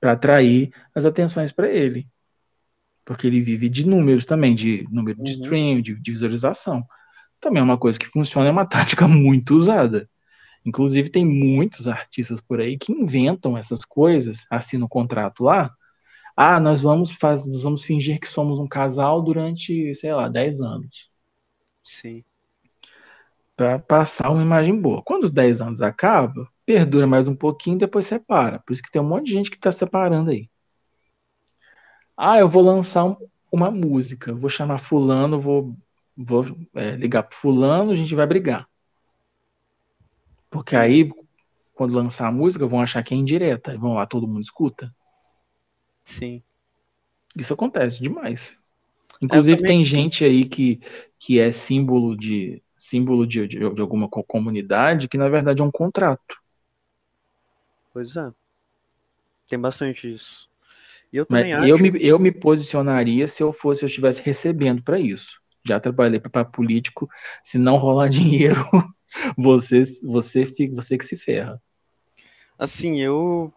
[0.00, 2.08] para atrair as atenções para ele.
[3.04, 5.42] Porque ele vive de números também, de número de uhum.
[5.42, 6.82] stream, de, de visualização.
[7.38, 10.08] Também é uma coisa que funciona, é uma tática muito usada.
[10.64, 15.70] Inclusive, tem muitos artistas por aí que inventam essas coisas, assinam o contrato lá.
[16.42, 20.62] Ah, nós vamos, faz, nós vamos fingir que somos um casal durante, sei lá, 10
[20.62, 21.10] anos.
[21.84, 22.24] Sim.
[23.54, 25.02] Para passar uma imagem boa.
[25.02, 28.58] Quando os 10 anos acabam, perdura mais um pouquinho depois separa.
[28.60, 30.48] Por isso que tem um monte de gente que está separando aí.
[32.16, 33.16] Ah, eu vou lançar um,
[33.52, 35.76] uma música, vou chamar fulano, vou,
[36.16, 38.66] vou é, ligar pro fulano, a gente vai brigar.
[40.48, 41.12] Porque aí,
[41.74, 43.76] quando lançar a música, vão achar que é indireta.
[43.76, 44.90] Vão lá, todo mundo escuta.
[46.04, 46.42] Sim.
[47.36, 48.56] Isso acontece demais.
[49.20, 49.76] Inclusive, também...
[49.76, 50.80] tem gente aí que,
[51.18, 55.70] que é símbolo de símbolo de, de, de, alguma comunidade que, na verdade, é um
[55.70, 56.40] contrato.
[57.92, 58.32] Pois é.
[59.46, 60.48] Tem bastante isso.
[61.12, 61.70] E eu também Mas acho...
[61.70, 65.40] Eu me, eu me posicionaria se eu fosse, eu estivesse recebendo para isso.
[65.66, 67.08] Já trabalhei para político,
[67.44, 68.66] se não rolar dinheiro,
[69.36, 71.60] você, você, fica, você que se ferra.
[72.58, 73.52] Assim, eu.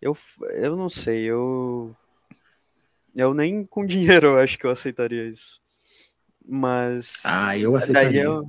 [0.00, 0.16] Eu,
[0.56, 1.94] eu não sei, eu.
[3.14, 5.60] Eu nem com dinheiro eu acho que eu aceitaria isso.
[6.44, 7.22] Mas.
[7.24, 8.24] Ah, eu aceitaria.
[8.24, 8.40] Daí é,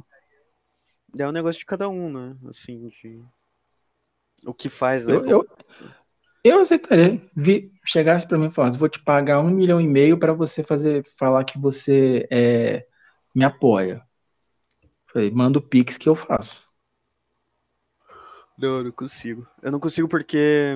[1.14, 2.38] daí é um negócio de cada um, né?
[2.48, 3.22] Assim, de.
[4.46, 5.14] O que faz, né?
[5.14, 5.48] Eu, eu,
[6.44, 7.22] eu aceitaria.
[7.36, 10.64] Vi, chegasse para mim e falasse, vou te pagar um milhão e meio para você
[10.64, 12.88] fazer, falar que você é,
[13.36, 14.02] me apoia.
[15.12, 16.66] Falei, manda o Pix que eu faço.
[18.58, 19.48] Não, eu não consigo.
[19.62, 20.76] Eu não consigo porque.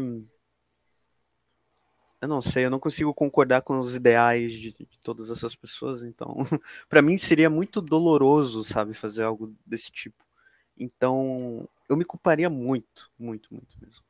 [2.26, 6.04] Eu não sei, eu não consigo concordar com os ideais de, de todas essas pessoas,
[6.04, 6.36] então.
[6.90, 10.24] para mim seria muito doloroso, sabe, fazer algo desse tipo.
[10.78, 14.04] Então, eu me culparia muito, muito, muito mesmo.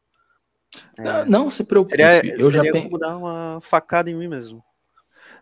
[0.98, 1.96] É, não, se preocupe.
[1.96, 4.64] Seria, eu já pensei dar uma facada em mim mesmo.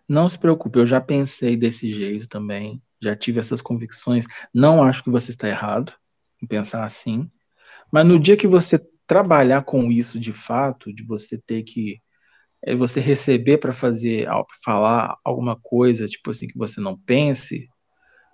[0.08, 4.26] Não se preocupe, eu já pensei desse jeito também já tive essas convicções.
[4.53, 5.93] Não acho que você está errado
[6.42, 7.30] em pensar assim,
[7.92, 12.02] mas no dia que você trabalhar com isso de fato, de você ter que
[12.66, 14.27] é, você receber para fazer,
[14.64, 17.69] falar alguma coisa, tipo assim, que você não pense,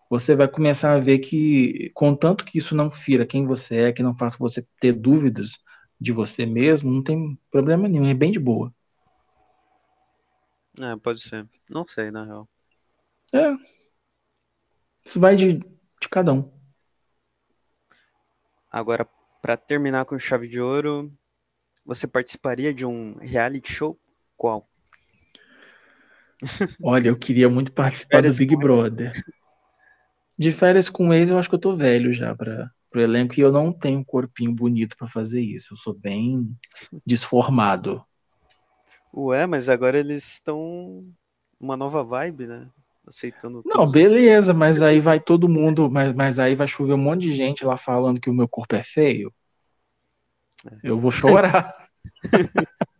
[0.10, 4.04] você vai começar a ver que, contanto que isso não fira quem você é, que
[4.04, 5.58] não faça você ter dúvidas
[6.00, 8.74] de você mesmo, não tem problema nenhum, é bem de boa.
[10.80, 11.48] É, pode ser.
[11.70, 12.48] Não sei, na real.
[13.34, 13.54] É,
[15.06, 16.52] isso vai de, de cada um.
[18.72, 19.06] Agora,
[19.42, 21.12] para terminar com chave de ouro,
[21.84, 24.00] você participaria de um reality show?
[24.40, 24.70] Qual?
[26.82, 29.12] Olha, eu queria muito participar do Big Brother.
[30.38, 33.42] De férias com ex, eu acho que eu tô velho já para o elenco e
[33.42, 35.74] eu não tenho um corpinho bonito para fazer isso.
[35.74, 36.50] Eu sou bem
[37.06, 38.02] desformado.
[39.14, 41.06] Ué, mas agora eles estão
[41.60, 42.70] uma nova vibe, né?
[43.06, 43.62] aceitando.
[43.66, 47.32] Não, beleza, mas aí vai todo mundo, mas, mas aí vai chover um monte de
[47.36, 49.34] gente lá falando que o meu corpo é feio.
[50.66, 50.78] É.
[50.84, 51.76] Eu vou chorar.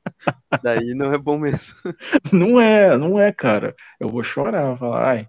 [0.62, 1.78] Daí não é bom mesmo.
[2.34, 3.76] Não é, não é, cara.
[4.00, 5.28] Eu vou chorar, vou falar, ai.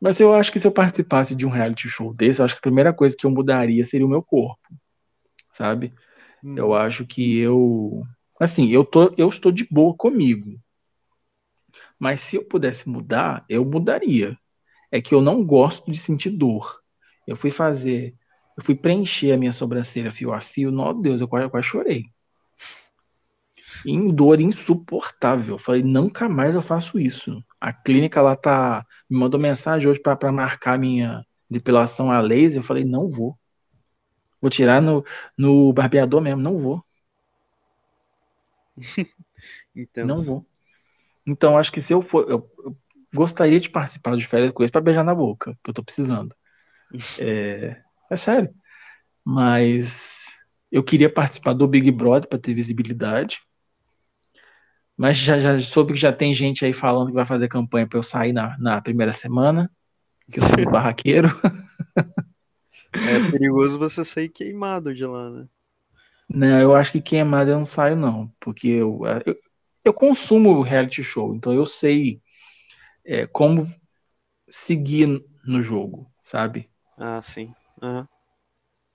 [0.00, 2.58] Mas eu acho que se eu participasse de um reality show desse, eu acho que
[2.58, 4.60] a primeira coisa que eu mudaria seria o meu corpo.
[5.52, 5.94] Sabe?
[6.44, 6.54] Hum.
[6.56, 8.02] Eu acho que eu.
[8.40, 10.58] Assim, eu, tô, eu estou de boa comigo.
[11.98, 14.36] Mas se eu pudesse mudar, eu mudaria.
[14.92, 16.80] É que eu não gosto de sentir dor.
[17.26, 18.16] Eu fui fazer,
[18.56, 21.68] eu fui preencher a minha sobrancelha fio a fio, meu Deus, eu quase, eu quase
[21.68, 22.06] chorei.
[23.86, 25.54] Em dor insuportável.
[25.54, 27.42] Eu falei, nunca mais eu faço isso.
[27.60, 32.60] A clínica lá tá me mandou mensagem hoje para marcar minha depilação a laser.
[32.60, 33.38] Eu falei, não vou.
[34.40, 35.04] Vou tirar no,
[35.38, 36.84] no barbeador mesmo, não vou.
[39.74, 40.06] então...
[40.06, 40.46] Não vou.
[41.26, 42.28] Então, acho que se eu for.
[42.28, 42.76] Eu, eu
[43.14, 46.34] gostaria de participar de férias com eles para beijar na boca, que eu tô precisando.
[47.18, 48.54] É, é sério.
[49.24, 50.26] Mas
[50.70, 53.40] eu queria participar do Big Brother para ter visibilidade.
[55.02, 57.98] Mas já, já soube que já tem gente aí falando que vai fazer campanha para
[57.98, 59.68] eu sair na, na primeira semana,
[60.30, 61.28] que eu sou barraqueiro.
[62.94, 65.48] É perigoso você sair queimado de lá, né?
[66.28, 68.32] Não, eu acho que queimado eu não saio, não.
[68.38, 69.36] Porque eu, eu,
[69.84, 72.22] eu consumo reality show, então eu sei
[73.04, 73.66] é, como
[74.48, 76.70] seguir no jogo, sabe?
[76.96, 77.52] Ah, sim.
[77.82, 78.06] Uhum.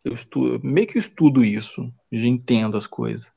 [0.05, 3.29] Eu estudo, meio que estudo isso, já entendo as coisas.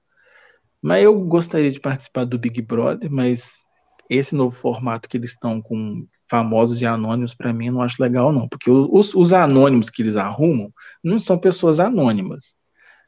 [0.83, 3.65] Mas eu gostaria de participar do Big Brother, mas
[4.09, 8.03] esse novo formato que eles estão com famosos e anônimos, para mim, eu não acho
[8.03, 8.49] legal, não.
[8.49, 12.55] Porque os, os, anônimos que eles arrumam não são pessoas anônimas.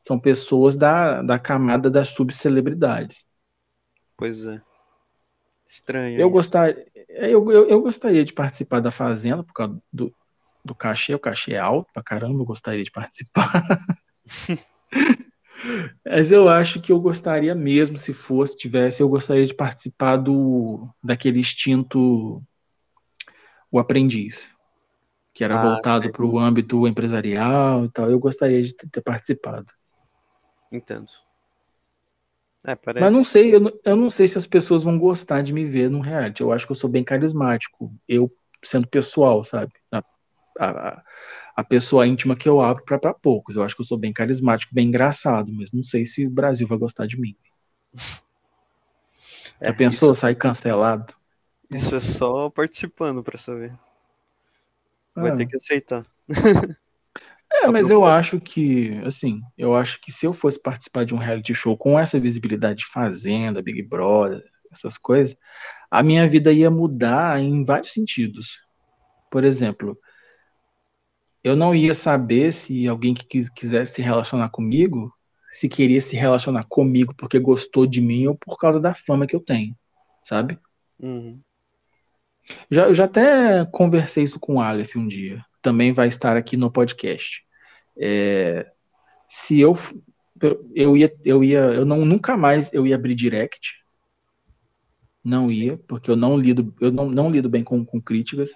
[0.07, 3.25] São pessoas da, da camada das subcelebridades.
[4.17, 4.61] Pois é.
[5.67, 6.21] Estranho.
[6.21, 6.71] Eu, gostar,
[7.09, 10.15] eu, eu, eu, gostaria de participar da Fazenda por causa do,
[10.65, 11.15] do cachê.
[11.15, 13.51] O cachê é alto pra caramba, eu gostaria de participar.
[16.05, 20.89] Mas eu acho que eu gostaria mesmo, se fosse, tivesse, eu gostaria de participar do
[21.03, 22.43] daquele instinto
[23.71, 24.51] o aprendiz,
[25.33, 28.11] que era ah, voltado para o âmbito empresarial e tal.
[28.11, 29.73] Eu gostaria de ter participado.
[30.71, 31.11] Entendo.
[32.65, 33.03] É, parece...
[33.03, 35.65] Mas não sei, eu não, eu não sei se as pessoas vão gostar de me
[35.65, 36.43] ver no reality.
[36.43, 38.31] Eu acho que eu sou bem carismático, eu
[38.63, 39.73] sendo pessoal, sabe?
[39.91, 40.03] A,
[40.59, 41.03] a,
[41.55, 43.57] a pessoa íntima que eu abro para poucos.
[43.57, 46.67] Eu acho que eu sou bem carismático, bem engraçado, mas não sei se o Brasil
[46.67, 47.37] vai gostar de mim.
[49.61, 51.15] É, Já pensou sair cancelado?
[51.71, 53.73] Isso é só participando para saber.
[55.15, 55.37] Vai é.
[55.37, 56.05] ter que aceitar.
[57.55, 61.19] É, mas eu acho que, assim, eu acho que se eu fosse participar de um
[61.19, 65.37] reality show com essa visibilidade de Fazenda, Big Brother, essas coisas,
[65.91, 68.59] a minha vida ia mudar em vários sentidos.
[69.31, 69.99] Por exemplo,
[71.43, 75.13] eu não ia saber se alguém que quisesse se relacionar comigo,
[75.53, 79.37] se queria se relacionar comigo porque gostou de mim ou por causa da fama que
[79.37, 79.77] eu tenho,
[80.23, 80.59] sabe?
[81.01, 81.41] Uhum.
[82.71, 86.57] Já, eu já até conversei isso com o Aleph um dia também vai estar aqui
[86.57, 87.43] no podcast.
[87.97, 88.71] É,
[89.29, 89.79] se eu
[90.75, 93.75] eu ia eu ia eu não nunca mais eu ia abrir direct
[95.23, 95.61] não Sim.
[95.61, 98.51] ia porque eu não lido eu não, não lido bem com, com críticas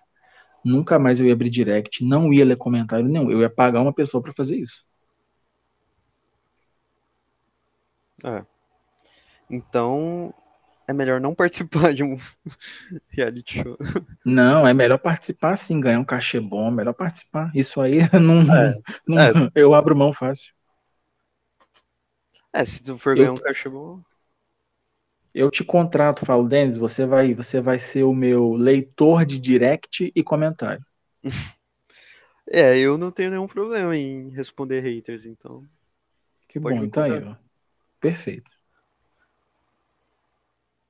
[0.66, 3.92] nunca mais eu ia abrir direct não ia ler comentário nenhum eu ia pagar uma
[3.92, 4.84] pessoa para fazer isso
[8.24, 8.44] é.
[9.50, 10.34] então
[10.88, 12.16] é melhor não participar de um
[13.10, 13.76] reality show.
[14.24, 17.50] Não, é melhor participar sim, ganhar um cachê bom, é melhor participar.
[17.54, 19.50] Isso aí não, é, não é.
[19.54, 20.52] eu abro mão fácil.
[22.52, 24.00] É, se tu for ganhar eu, um cachê bom.
[25.38, 30.10] Eu te contrato, falo, Denis, você vai, você vai ser o meu leitor de direct
[30.16, 30.82] e comentário.
[32.48, 35.62] é, eu não tenho nenhum problema em responder haters, então.
[36.48, 37.36] Que bom, então aí, ó.
[38.00, 38.50] Perfeito.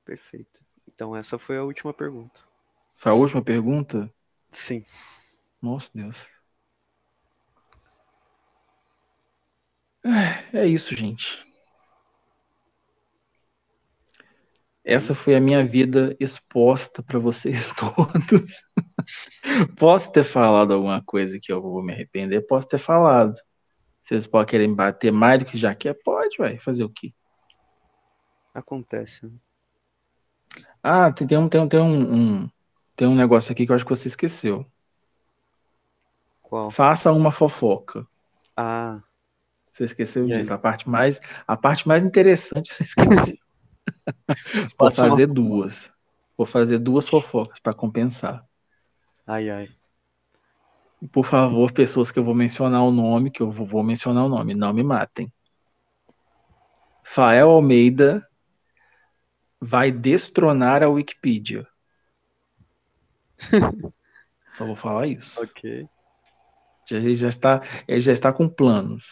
[0.05, 0.63] Perfeito.
[0.87, 2.39] Então essa foi a última pergunta.
[2.95, 4.09] Foi a última pergunta?
[4.49, 4.85] Sim.
[5.61, 6.25] Nossa Deus.
[10.53, 11.45] É isso, gente.
[14.89, 18.63] Essa foi a minha vida exposta para vocês todos.
[19.77, 22.47] Posso ter falado alguma coisa que eu vou me arrepender?
[22.47, 23.37] Posso ter falado.
[24.01, 25.93] Vocês podem querer me bater mais do que já quer?
[25.93, 26.57] Pode, vai.
[26.57, 27.13] Fazer o quê?
[28.53, 29.25] Acontece.
[29.25, 29.33] Né?
[30.81, 32.49] Ah, tem, tem, um, tem, um, tem, um,
[32.95, 34.65] tem um negócio aqui que eu acho que você esqueceu.
[36.41, 36.71] Qual?
[36.71, 38.07] Faça uma fofoca.
[38.55, 39.03] Ah.
[39.73, 40.53] Você esqueceu disso.
[40.53, 43.46] A parte mais, a parte mais interessante você esqueceu.
[44.77, 45.33] Vou fazer uma...
[45.33, 45.91] duas.
[46.37, 48.45] Vou fazer duas fofocas para compensar.
[49.25, 49.69] Ai, ai.
[51.11, 54.53] Por favor, pessoas que eu vou mencionar o nome, que eu vou mencionar o nome,
[54.53, 55.31] não me matem.
[57.03, 58.27] Fael Almeida
[59.59, 61.67] vai destronar a Wikipedia.
[64.51, 65.41] Só vou falar isso.
[65.41, 65.87] Ok.
[66.87, 69.05] Já, ele já está, ele já está com planos.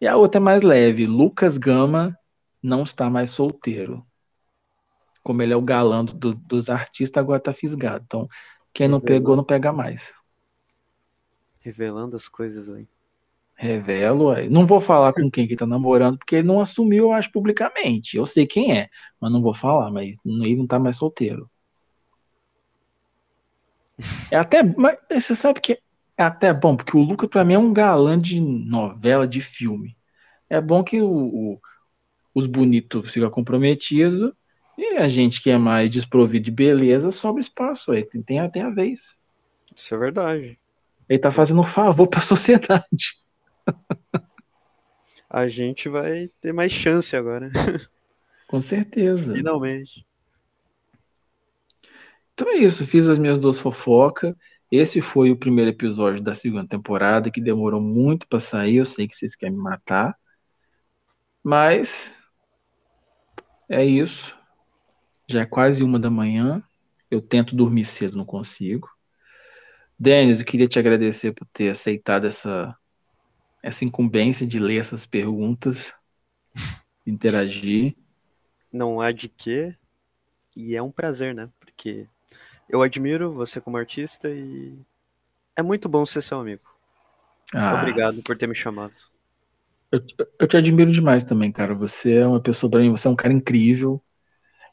[0.00, 1.06] E a outra é mais leve.
[1.06, 2.16] Lucas Gama
[2.62, 4.06] não está mais solteiro.
[5.22, 8.04] Como ele é o galã do, dos artistas, agora está fisgado.
[8.06, 8.28] Então,
[8.72, 10.12] quem não pegou, não pega mais.
[11.60, 12.88] Revelando as coisas aí.
[13.54, 14.32] Revelo.
[14.48, 18.16] Não vou falar com quem que tá namorando, porque ele não assumiu, eu acho, publicamente.
[18.16, 18.88] Eu sei quem é,
[19.20, 21.50] mas não vou falar, mas ele não tá mais solteiro.
[24.30, 24.62] É até.
[24.62, 25.72] Mas você sabe que
[26.16, 29.96] é até bom, porque o Lucas, pra mim, é um galã de novela, de filme.
[30.48, 31.60] É bom que o, o,
[32.38, 34.32] os bonitos ficam comprometidos
[34.76, 37.90] e a gente que é mais desprovido de beleza sobra espaço.
[37.90, 38.04] Aí.
[38.04, 39.16] Tem, tem, tem a vez.
[39.74, 40.58] Isso é verdade.
[41.08, 43.16] Ele tá fazendo um favor pra sociedade
[45.28, 47.50] a gente vai ter mais chance agora.
[48.48, 49.34] Com certeza.
[49.34, 50.06] Finalmente.
[52.32, 54.34] Então é isso, fiz as minhas duas fofocas.
[54.70, 58.76] Esse foi o primeiro episódio da segunda temporada, que demorou muito para sair.
[58.76, 60.16] Eu sei que vocês querem me matar.
[61.42, 62.12] Mas
[63.68, 64.36] é isso.
[65.26, 66.62] Já é quase uma da manhã.
[67.10, 68.88] Eu tento dormir cedo, não consigo.
[69.98, 72.76] Denis, eu queria te agradecer por ter aceitado essa,
[73.62, 75.92] essa incumbência de ler essas perguntas,
[77.06, 77.96] interagir.
[78.72, 79.76] Não há de quê.
[80.54, 81.48] E é um prazer, né?
[81.58, 82.06] Porque
[82.68, 84.78] eu admiro você como artista e
[85.56, 86.62] é muito bom ser seu amigo.
[87.54, 87.74] Ah.
[87.80, 88.94] Obrigado por ter me chamado.
[89.90, 90.04] Eu,
[90.38, 91.74] eu, te admiro demais também, cara.
[91.74, 94.02] Você é uma pessoa, pra mim, você é um cara incrível,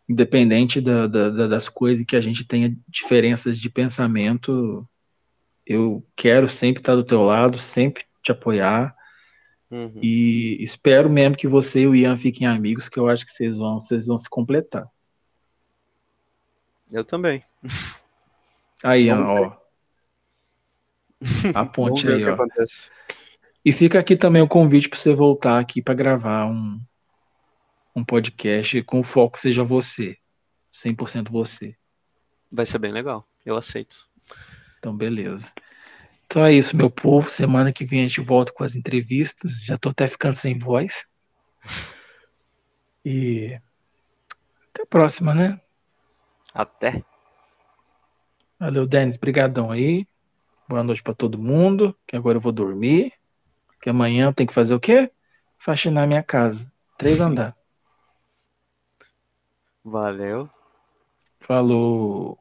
[0.08, 4.88] independente da, da, das coisas que a gente tenha diferenças de pensamento.
[5.66, 8.96] Eu quero sempre estar do teu lado, sempre te apoiar.
[9.72, 10.00] Uhum.
[10.02, 13.58] E espero mesmo que você e o Ian fiquem amigos, que eu acho que vocês
[13.58, 14.86] vão, vocês vão se completar.
[16.92, 17.44] Eu também.
[18.84, 19.58] Aí, ó.
[21.54, 22.38] A ponte aí, ó.
[23.66, 26.80] E fica aqui também o convite para você voltar aqui para gravar um,
[27.96, 30.20] um podcast com o foco seja você.
[30.72, 31.76] 100% você.
[32.52, 33.28] Vai ser bem legal.
[33.44, 34.08] Eu aceito.
[34.78, 35.52] Então, beleza.
[36.28, 37.28] Então é isso, meu povo.
[37.28, 39.54] Semana que vem a gente volta com as entrevistas.
[39.64, 41.04] Já tô até ficando sem voz.
[43.04, 43.60] E
[44.70, 45.60] até a próxima, né?
[46.54, 47.04] Até.
[48.60, 49.18] Valeu, Denis.
[49.18, 50.08] Brigadão aí.
[50.70, 51.98] Boa noite para todo mundo.
[52.06, 53.12] Que agora eu vou dormir.
[53.86, 55.12] Que amanhã tem que fazer o quê?
[55.60, 56.72] Faxinar minha casa.
[56.98, 57.56] Três andar.
[59.86, 60.50] Valeu.
[61.40, 62.38] Falou.